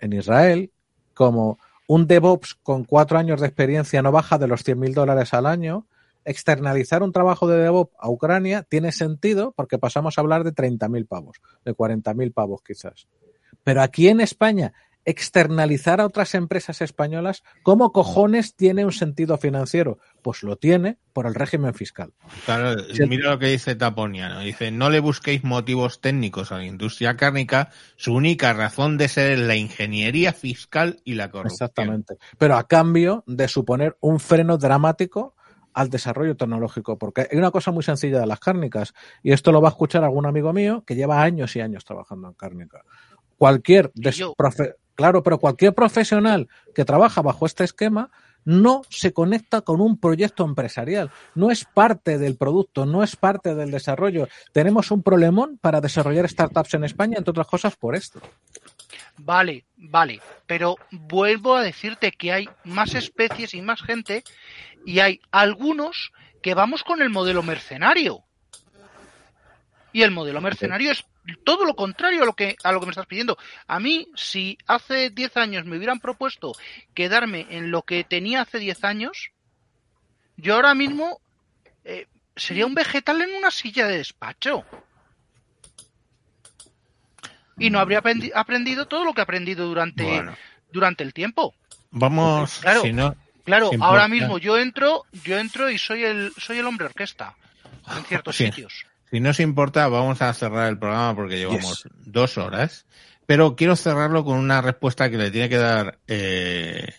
En 0.00 0.12
Israel, 0.12 0.72
como 1.14 1.60
un 1.86 2.08
DevOps 2.08 2.56
con 2.56 2.82
cuatro 2.82 3.18
años 3.18 3.40
de 3.40 3.46
experiencia 3.46 4.02
no 4.02 4.10
baja 4.10 4.36
de 4.36 4.48
los 4.48 4.66
100.000 4.66 4.94
dólares 4.94 5.32
al 5.32 5.46
año, 5.46 5.86
externalizar 6.24 7.04
un 7.04 7.12
trabajo 7.12 7.46
de 7.46 7.58
DevOps 7.58 7.94
a 8.00 8.10
Ucrania 8.10 8.64
tiene 8.64 8.90
sentido 8.90 9.52
porque 9.52 9.78
pasamos 9.78 10.18
a 10.18 10.22
hablar 10.22 10.42
de 10.42 10.52
30.000 10.52 11.06
pavos, 11.06 11.36
de 11.64 11.72
40.000 11.72 12.34
pavos 12.34 12.62
quizás. 12.66 13.06
Pero 13.62 13.80
aquí 13.80 14.08
en 14.08 14.20
España, 14.20 14.72
externalizar 15.10 16.00
a 16.00 16.06
otras 16.06 16.34
empresas 16.34 16.80
españolas, 16.80 17.42
¿cómo 17.62 17.92
cojones 17.92 18.54
tiene 18.54 18.84
un 18.84 18.92
sentido 18.92 19.36
financiero? 19.38 19.98
Pues 20.22 20.42
lo 20.42 20.56
tiene 20.56 20.98
por 21.12 21.26
el 21.26 21.34
régimen 21.34 21.74
fiscal. 21.74 22.12
Claro, 22.46 22.82
Sí. 22.92 23.02
mira 23.06 23.30
lo 23.30 23.38
que 23.38 23.46
dice 23.46 23.74
Taponiano. 23.74 24.40
Dice, 24.40 24.70
no 24.70 24.90
le 24.90 25.00
busquéis 25.00 25.44
motivos 25.44 26.00
técnicos 26.00 26.52
a 26.52 26.58
la 26.58 26.64
industria 26.64 27.16
cárnica, 27.16 27.70
su 27.96 28.14
única 28.14 28.52
razón 28.52 28.96
de 28.98 29.08
ser 29.08 29.32
es 29.32 29.38
la 29.40 29.56
ingeniería 29.56 30.32
fiscal 30.32 31.00
y 31.04 31.14
la 31.14 31.30
corrupción. 31.30 31.52
Exactamente. 31.66 32.16
Pero 32.38 32.56
a 32.56 32.66
cambio 32.66 33.24
de 33.26 33.48
suponer 33.48 33.96
un 34.00 34.20
freno 34.20 34.56
dramático 34.58 35.34
al 35.72 35.88
desarrollo 35.88 36.36
tecnológico, 36.36 36.98
porque 36.98 37.28
hay 37.30 37.38
una 37.38 37.52
cosa 37.52 37.70
muy 37.70 37.84
sencilla 37.84 38.18
de 38.20 38.26
las 38.26 38.40
cárnicas, 38.40 38.92
y 39.22 39.30
esto 39.32 39.52
lo 39.52 39.60
va 39.60 39.68
a 39.68 39.70
escuchar 39.70 40.02
algún 40.02 40.26
amigo 40.26 40.52
mío 40.52 40.82
que 40.84 40.96
lleva 40.96 41.22
años 41.22 41.54
y 41.54 41.60
años 41.60 41.84
trabajando 41.84 42.26
en 42.28 42.34
cárnica. 42.34 42.82
Cualquier 43.38 43.90
des- 43.94 44.20
profe- 44.36 44.74
claro, 45.00 45.22
pero 45.22 45.38
cualquier 45.38 45.72
profesional 45.72 46.46
que 46.74 46.84
trabaja 46.84 47.22
bajo 47.22 47.46
este 47.46 47.64
esquema 47.64 48.10
no 48.44 48.82
se 48.90 49.14
conecta 49.14 49.62
con 49.62 49.80
un 49.80 49.98
proyecto 49.98 50.44
empresarial, 50.44 51.10
no 51.34 51.50
es 51.50 51.64
parte 51.64 52.18
del 52.18 52.36
producto, 52.36 52.84
no 52.84 53.02
es 53.02 53.16
parte 53.16 53.54
del 53.54 53.70
desarrollo. 53.70 54.28
Tenemos 54.52 54.90
un 54.90 55.02
problemón 55.02 55.56
para 55.56 55.80
desarrollar 55.80 56.28
startups 56.28 56.74
en 56.74 56.84
España, 56.84 57.16
entre 57.16 57.30
otras 57.30 57.46
cosas 57.46 57.76
por 57.76 57.96
esto. 57.96 58.20
Vale, 59.16 59.64
vale, 59.78 60.20
pero 60.46 60.76
vuelvo 60.90 61.56
a 61.56 61.62
decirte 61.62 62.12
que 62.12 62.34
hay 62.34 62.50
más 62.64 62.94
especies 62.94 63.54
y 63.54 63.62
más 63.62 63.80
gente 63.80 64.22
y 64.84 64.98
hay 64.98 65.22
algunos 65.30 66.12
que 66.42 66.52
vamos 66.52 66.84
con 66.84 67.00
el 67.00 67.08
modelo 67.08 67.42
mercenario. 67.42 68.22
Y 69.94 70.02
el 70.02 70.10
modelo 70.10 70.42
mercenario 70.42 70.92
es 70.92 71.06
todo 71.44 71.64
lo 71.64 71.74
contrario 71.76 72.22
a 72.22 72.26
lo 72.26 72.32
que 72.34 72.56
a 72.62 72.72
lo 72.72 72.80
que 72.80 72.86
me 72.86 72.90
estás 72.90 73.06
pidiendo. 73.06 73.36
A 73.66 73.78
mí, 73.80 74.08
si 74.16 74.56
hace 74.66 75.10
10 75.10 75.36
años 75.36 75.64
me 75.64 75.76
hubieran 75.76 76.00
propuesto 76.00 76.52
quedarme 76.94 77.46
en 77.50 77.70
lo 77.70 77.82
que 77.82 78.04
tenía 78.04 78.42
hace 78.42 78.58
10 78.58 78.82
años, 78.84 79.30
yo 80.36 80.54
ahora 80.54 80.74
mismo 80.74 81.20
eh, 81.84 82.06
sería 82.36 82.66
un 82.66 82.74
vegetal 82.74 83.20
en 83.20 83.34
una 83.34 83.50
silla 83.50 83.86
de 83.86 83.98
despacho. 83.98 84.64
Y 87.58 87.68
no 87.70 87.78
habría 87.78 88.02
aprendi- 88.02 88.32
aprendido 88.34 88.86
todo 88.86 89.04
lo 89.04 89.12
que 89.12 89.20
he 89.20 89.24
aprendido 89.24 89.66
durante, 89.66 90.04
Bueno, 90.04 90.36
durante 90.72 91.04
el 91.04 91.12
tiempo. 91.12 91.54
vamos, 91.90 92.58
Claro. 92.60 92.82
si 92.82 92.92
no, 92.92 93.14
Claro, 93.44 93.70
ahora 93.80 94.06
mismo 94.08 94.38
yo 94.38 94.56
entro, 94.58 95.04
yo 95.24 95.36
entro 95.38 95.70
y 95.70 95.76
soy 95.78 96.04
el, 96.04 96.32
soy 96.38 96.58
el 96.58 96.66
hombre 96.66 96.86
orquesta 96.86 97.36
en 97.96 98.04
ciertos 98.04 98.36
Sí. 98.36 98.44
sitios. 98.46 98.86
Si 99.10 99.20
no 99.20 99.30
os 99.30 99.40
importa, 99.40 99.88
vamos 99.88 100.22
a 100.22 100.32
cerrar 100.32 100.68
el 100.68 100.78
programa 100.78 101.14
porque 101.14 101.38
llevamos 101.38 101.88
dos 102.04 102.38
horas. 102.38 102.86
Pero 103.26 103.56
quiero 103.56 103.76
cerrarlo 103.76 104.24
con 104.24 104.38
una 104.38 104.60
respuesta 104.60 105.10
que 105.10 105.16
le 105.16 105.30
tiene 105.30 105.48
que 105.48 105.56
dar 105.56 105.98
eh, 106.08 106.94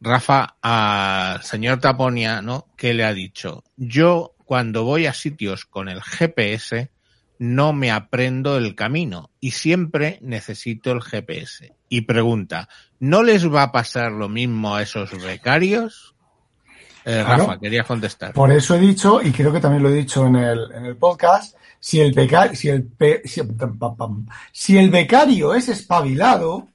Rafa 0.00 0.56
al 0.62 1.42
señor 1.42 1.80
Taponia, 1.80 2.42
¿no? 2.42 2.68
Que 2.76 2.94
le 2.94 3.04
ha 3.04 3.12
dicho, 3.12 3.64
yo 3.76 4.34
cuando 4.44 4.84
voy 4.84 5.06
a 5.06 5.12
sitios 5.12 5.64
con 5.64 5.88
el 5.88 6.02
GPS 6.02 6.90
no 7.38 7.72
me 7.72 7.90
aprendo 7.90 8.58
el 8.58 8.74
camino 8.74 9.30
y 9.40 9.52
siempre 9.52 10.18
necesito 10.22 10.92
el 10.92 11.00
GPS. 11.00 11.72
Y 11.88 12.02
pregunta, 12.02 12.68
¿no 12.98 13.22
les 13.22 13.50
va 13.50 13.62
a 13.62 13.72
pasar 13.72 14.12
lo 14.12 14.28
mismo 14.28 14.74
a 14.74 14.82
esos 14.82 15.10
becarios? 15.22 16.14
Eh, 17.04 17.22
Claro. 17.24 17.44
Rafa, 17.44 17.58
querías 17.58 17.86
contestar. 17.86 18.32
Por 18.32 18.52
eso 18.52 18.74
he 18.74 18.78
dicho, 18.78 19.20
y 19.22 19.32
creo 19.32 19.52
que 19.52 19.60
también 19.60 19.82
lo 19.82 19.88
he 19.88 19.94
dicho 19.94 20.26
en 20.26 20.36
el, 20.36 20.70
en 20.72 20.84
el 20.86 20.96
podcast, 20.96 21.56
si 21.78 22.00
el, 22.00 22.14
beca- 22.14 22.54
si, 22.54 22.68
el 22.68 22.84
pe- 22.84 23.22
si, 23.24 23.42
pam, 23.42 23.78
pam. 23.96 24.26
si 24.52 24.76
el 24.76 24.90
becario 24.90 25.54
es 25.54 25.68
espabilado, 25.68 26.68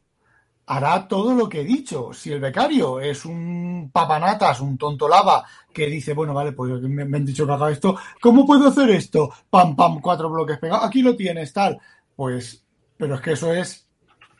hará 0.67 1.07
todo 1.07 1.35
lo 1.35 1.47
que 1.47 1.61
he 1.61 1.63
dicho. 1.63 2.11
Si 2.11 2.31
el 2.31 2.39
becario 2.39 2.99
es 2.99 3.23
un 3.25 3.91
papanatas, 3.93 4.61
un 4.61 4.77
tonto 4.79 5.07
lava, 5.07 5.45
que 5.71 5.85
dice, 5.87 6.13
bueno, 6.13 6.33
vale, 6.33 6.53
pues 6.53 6.81
me, 6.81 7.05
me 7.05 7.17
han 7.17 7.25
dicho 7.25 7.45
que 7.45 7.53
haga 7.53 7.69
esto, 7.69 7.95
¿cómo 8.19 8.45
puedo 8.47 8.67
hacer 8.67 8.89
esto? 8.89 9.31
Pam, 9.49 9.75
pam, 9.75 10.01
cuatro 10.01 10.29
bloques 10.29 10.57
pegados, 10.57 10.85
aquí 10.85 11.01
lo 11.03 11.15
tienes, 11.15 11.53
tal. 11.53 11.77
Pues, 12.15 12.63
pero 12.97 13.13
es 13.15 13.21
que 13.21 13.33
eso 13.33 13.53
es, 13.53 13.85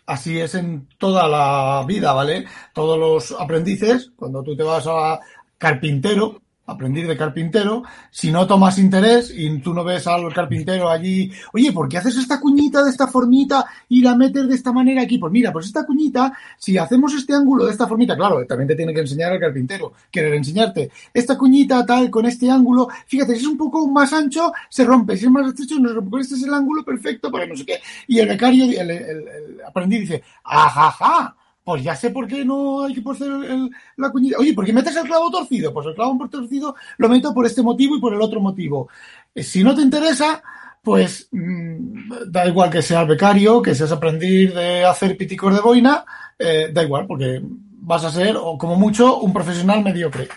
así 0.08 0.40
es 0.40 0.56
en 0.56 0.88
toda 0.98 1.28
la 1.28 1.84
vida, 1.86 2.14
¿vale? 2.14 2.46
Todos 2.74 2.98
los 2.98 3.40
aprendices, 3.40 4.12
cuando 4.16 4.42
tú 4.42 4.56
te 4.56 4.64
vas 4.64 4.88
a 4.88 5.20
carpintero, 5.58 6.42
aprendiz 6.68 7.08
de 7.08 7.16
carpintero, 7.16 7.84
si 8.10 8.32
no 8.32 8.48
tomas 8.48 8.80
interés 8.80 9.32
y 9.36 9.60
tú 9.60 9.72
no 9.72 9.84
ves 9.84 10.08
al 10.08 10.34
carpintero 10.34 10.90
allí, 10.90 11.32
oye, 11.54 11.72
¿por 11.72 11.88
qué 11.88 12.00
haces 12.00 12.18
esta 12.18 12.40
cuñita 12.40 12.84
de 12.84 12.90
esta 12.90 13.06
formita 13.06 13.66
y 13.88 14.02
la 14.02 14.16
metes 14.16 14.48
de 14.48 14.56
esta 14.56 14.72
manera 14.74 15.04
aquí? 15.04 15.20
Pues 15.20 15.32
mira, 15.32 15.54
pues 15.54 15.68
esta 15.68 15.86
cuñita, 15.86 16.34
si 16.58 16.76
hacemos 16.80 17.14
este 17.14 17.34
ángulo 17.36 17.66
de 17.66 17.72
esta 17.72 17.86
formita, 17.88 18.16
claro, 18.16 18.44
también 18.48 18.68
te 18.68 18.76
tiene 18.76 18.96
que 18.96 19.02
enseñar 19.02 19.32
el 19.34 19.40
carpintero, 19.40 19.94
querer 20.10 20.34
enseñarte, 20.34 20.90
esta 21.14 21.38
cuñita 21.38 21.86
tal, 21.86 22.10
con 22.10 22.26
este 22.26 22.50
ángulo, 22.50 22.88
fíjate, 23.06 23.36
si 23.36 23.42
es 23.42 23.48
un 23.48 23.58
poco 23.58 23.88
más 23.88 24.12
ancho, 24.14 24.52
se 24.70 24.84
rompe, 24.86 25.18
si 25.18 25.26
es 25.26 25.32
más 25.32 25.48
estrecho, 25.48 25.80
no 25.80 25.90
se 25.90 25.96
rompe, 25.96 26.20
este 26.20 26.34
es 26.34 26.44
el 26.44 26.54
ángulo 26.54 26.84
perfecto 26.84 27.32
para 27.32 27.46
no 27.46 27.56
sé 27.56 27.64
qué. 27.64 27.80
Y 28.08 28.18
el 28.20 28.28
becario, 28.28 28.66
el, 28.66 28.90
el- 28.90 29.28
el 29.28 29.62
aprendiz 29.68 30.00
dice, 30.02 30.24
ajaja, 30.44 31.36
pues 31.66 31.84
ya 31.84 31.96
sé 31.96 32.12
por 32.12 32.28
qué 32.28 32.46
no 32.46 32.84
hay 32.86 32.94
que 32.94 33.02
poner 33.02 33.24
el- 33.24 33.44
el- 33.52 33.70
la 33.98 34.12
cuñita. 34.12 34.38
Oye, 34.38 34.54
¿por 34.54 34.64
qué 34.66 34.72
metes 34.72 34.96
el 34.96 35.04
clavo 35.08 35.30
torcido? 35.32 35.74
Pues 35.74 35.88
el 35.88 35.96
clavo 35.96 36.30
torcido 36.30 36.76
lo 36.98 37.10
meto 37.10 37.34
por 37.34 37.46
este 37.46 37.64
motivo 37.64 37.98
y 37.98 38.00
por 38.00 38.14
el 38.14 38.22
otro 38.22 38.40
motivo. 38.40 38.88
Eh, 39.34 39.42
Si 39.44 39.64
no 39.64 39.74
te 39.76 39.82
interesa, 39.82 40.42
pues 40.84 41.28
mm, 41.32 42.28
da 42.28 42.46
igual 42.48 42.70
que 42.70 42.84
seas 42.84 43.08
becario, 43.08 43.62
que 43.64 43.74
seas 43.74 43.92
aprendiz 43.92 44.54
de 44.54 44.86
hacer 44.86 45.18
piticos 45.18 45.54
de 45.56 45.60
boina, 45.62 46.06
eh, 46.38 46.70
da 46.72 46.84
igual, 46.84 47.08
porque 47.08 47.42
vas 47.44 48.04
a 48.06 48.12
ser, 48.12 48.38
o 48.38 48.58
como 48.60 48.76
mucho, 48.76 49.18
un 49.20 49.34
profesional 49.34 49.84
mediocre. 49.84 50.28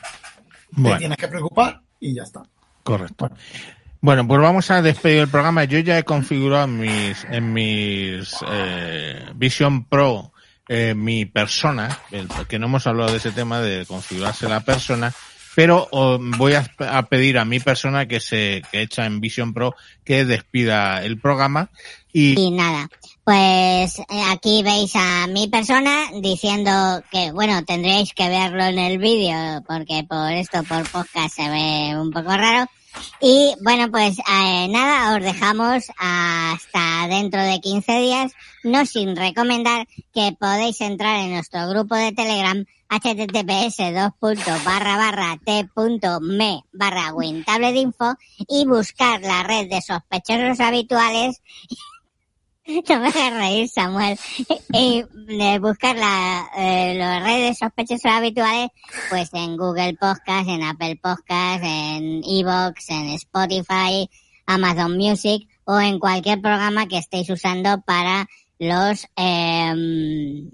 Te 0.82 0.94
tienes 0.96 1.18
que 1.18 1.28
preocupar 1.28 1.80
y 2.00 2.14
ya 2.14 2.22
está. 2.22 2.42
Correcto. 2.82 3.28
Bueno. 3.28 3.36
Bueno, 4.00 4.28
pues 4.28 4.40
vamos 4.40 4.70
a 4.70 4.80
despedir 4.80 5.18
el 5.18 5.28
programa. 5.28 5.64
Yo 5.64 5.80
ya 5.80 5.98
he 5.98 6.04
configurado 6.04 6.64
en 6.64 6.78
mis, 6.78 7.24
en 7.30 7.52
mis 7.52 8.34
eh, 8.50 9.26
Vision 9.34 9.84
Pro 9.86 10.32
eh, 10.68 10.94
mi 10.94 11.24
persona, 11.24 11.98
que 12.48 12.58
no 12.58 12.66
hemos 12.66 12.86
hablado 12.86 13.10
de 13.10 13.18
ese 13.18 13.32
tema 13.32 13.60
de 13.60 13.86
configurarse 13.86 14.48
la 14.48 14.60
persona, 14.60 15.12
pero 15.54 15.88
voy 16.36 16.54
a, 16.54 16.70
a 16.88 17.02
pedir 17.06 17.38
a 17.38 17.44
mi 17.44 17.58
persona 17.58 18.06
que 18.06 18.20
se 18.20 18.62
que 18.70 18.82
echa 18.82 19.06
en 19.06 19.20
Vision 19.20 19.52
Pro 19.52 19.74
que 20.04 20.24
despida 20.24 21.02
el 21.02 21.18
programa 21.18 21.70
y 22.12 22.40
Y 22.40 22.50
nada, 22.50 22.88
pues 23.24 23.98
eh, 23.98 24.22
aquí 24.30 24.62
veis 24.62 24.92
a 24.94 25.26
mi 25.26 25.48
persona 25.48 26.06
diciendo 26.20 27.02
que, 27.10 27.30
bueno, 27.32 27.62
tendréis 27.64 28.14
que 28.14 28.28
verlo 28.28 28.64
en 28.64 28.78
el 28.78 28.98
vídeo 28.98 29.62
porque 29.66 30.04
por 30.08 30.32
esto, 30.32 30.62
por 30.64 30.88
podcast, 30.88 31.36
se 31.36 31.48
ve 31.48 31.96
un 31.98 32.10
poco 32.10 32.36
raro. 32.36 32.66
Y 33.20 33.54
bueno, 33.60 33.90
pues 33.90 34.18
eh, 34.18 34.68
nada, 34.68 35.16
os 35.16 35.22
dejamos 35.22 35.84
hasta 35.98 37.08
dentro 37.08 37.42
de 37.42 37.60
15 37.60 37.92
días, 38.00 38.32
no 38.64 38.86
sin 38.86 39.16
recomendar 39.16 39.86
que 40.12 40.36
podéis 40.38 40.80
entrar 40.80 41.20
en 41.20 41.32
nuestro 41.34 41.68
grupo 41.68 41.94
de 41.94 42.12
Telegram 42.12 42.64
https 42.90 43.76
dos 43.94 44.12
puntos 44.18 44.64
barra 44.64 44.96
barra 44.96 45.38
t.me 45.44 46.64
barra 46.72 47.12
wintabletinfo 47.12 48.16
y 48.48 48.66
buscar 48.66 49.20
la 49.20 49.42
red 49.42 49.68
de 49.68 49.82
sospechosos 49.82 50.60
habituales 50.60 51.42
no 52.88 53.00
me 53.00 53.08
hagas 53.08 53.34
reír, 53.34 53.68
Samuel. 53.68 54.18
Y 54.72 55.02
de 55.12 55.58
buscar 55.58 55.96
la, 55.96 56.50
eh, 56.56 57.20
redes 57.22 57.58
sospechosos 57.58 58.04
habituales, 58.04 58.68
pues 59.08 59.30
en 59.32 59.56
Google 59.56 59.94
Podcast, 59.94 60.48
en 60.48 60.62
Apple 60.62 61.00
Podcast, 61.02 61.64
en 61.64 62.22
Evox, 62.24 62.90
en 62.90 63.08
Spotify, 63.14 64.08
Amazon 64.46 64.96
Music 64.96 65.48
o 65.64 65.80
en 65.80 65.98
cualquier 65.98 66.40
programa 66.42 66.86
que 66.86 66.98
estéis 66.98 67.30
usando 67.30 67.80
para 67.80 68.28
los, 68.58 69.06
eh, 69.16 70.44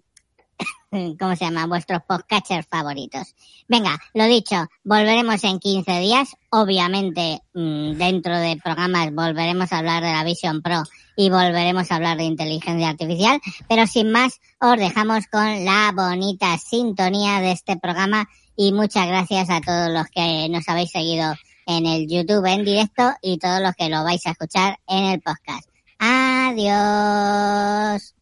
¿cómo 1.19 1.35
se 1.35 1.45
llama? 1.45 1.66
Vuestros 1.66 2.03
podcatchers 2.07 2.69
favoritos. 2.69 3.35
Venga, 3.66 3.99
lo 4.15 4.27
dicho, 4.27 4.69
volveremos 4.85 5.43
en 5.43 5.59
15 5.59 5.99
días. 5.99 6.36
Obviamente, 6.51 7.41
mm, 7.55 7.95
dentro 7.95 8.39
de 8.39 8.57
programas 8.62 9.12
volveremos 9.12 9.73
a 9.73 9.78
hablar 9.78 10.05
de 10.05 10.12
la 10.12 10.23
Vision 10.23 10.62
Pro 10.62 10.85
y 11.16 11.31
volveremos 11.31 11.91
a 11.91 11.97
hablar 11.97 12.16
de 12.16 12.24
inteligencia 12.24 12.89
artificial. 12.89 13.41
Pero 13.69 13.86
sin 13.86 14.11
más, 14.11 14.41
os 14.61 14.77
dejamos 14.77 15.27
con 15.27 15.65
la 15.65 15.93
bonita 15.95 16.57
sintonía 16.59 17.41
de 17.41 17.53
este 17.53 17.77
programa 17.77 18.28
y 18.57 18.73
muchas 18.73 19.07
gracias 19.07 19.51
a 19.51 19.61
todos 19.61 19.91
los 19.91 20.07
que 20.09 20.49
nos 20.49 20.69
habéis 20.69 20.91
seguido 20.91 21.35
en 21.66 21.86
el 21.86 22.09
YouTube 22.09 22.47
en 22.47 22.65
directo 22.65 23.15
y 23.23 23.39
todos 23.39 23.61
los 23.61 23.74
que 23.74 23.89
lo 23.89 24.05
vais 24.05 24.24
a 24.27 24.31
escuchar 24.31 24.78
en 24.86 25.05
el 25.05 25.20
podcast. 25.20 25.69
Adiós. 25.99 28.15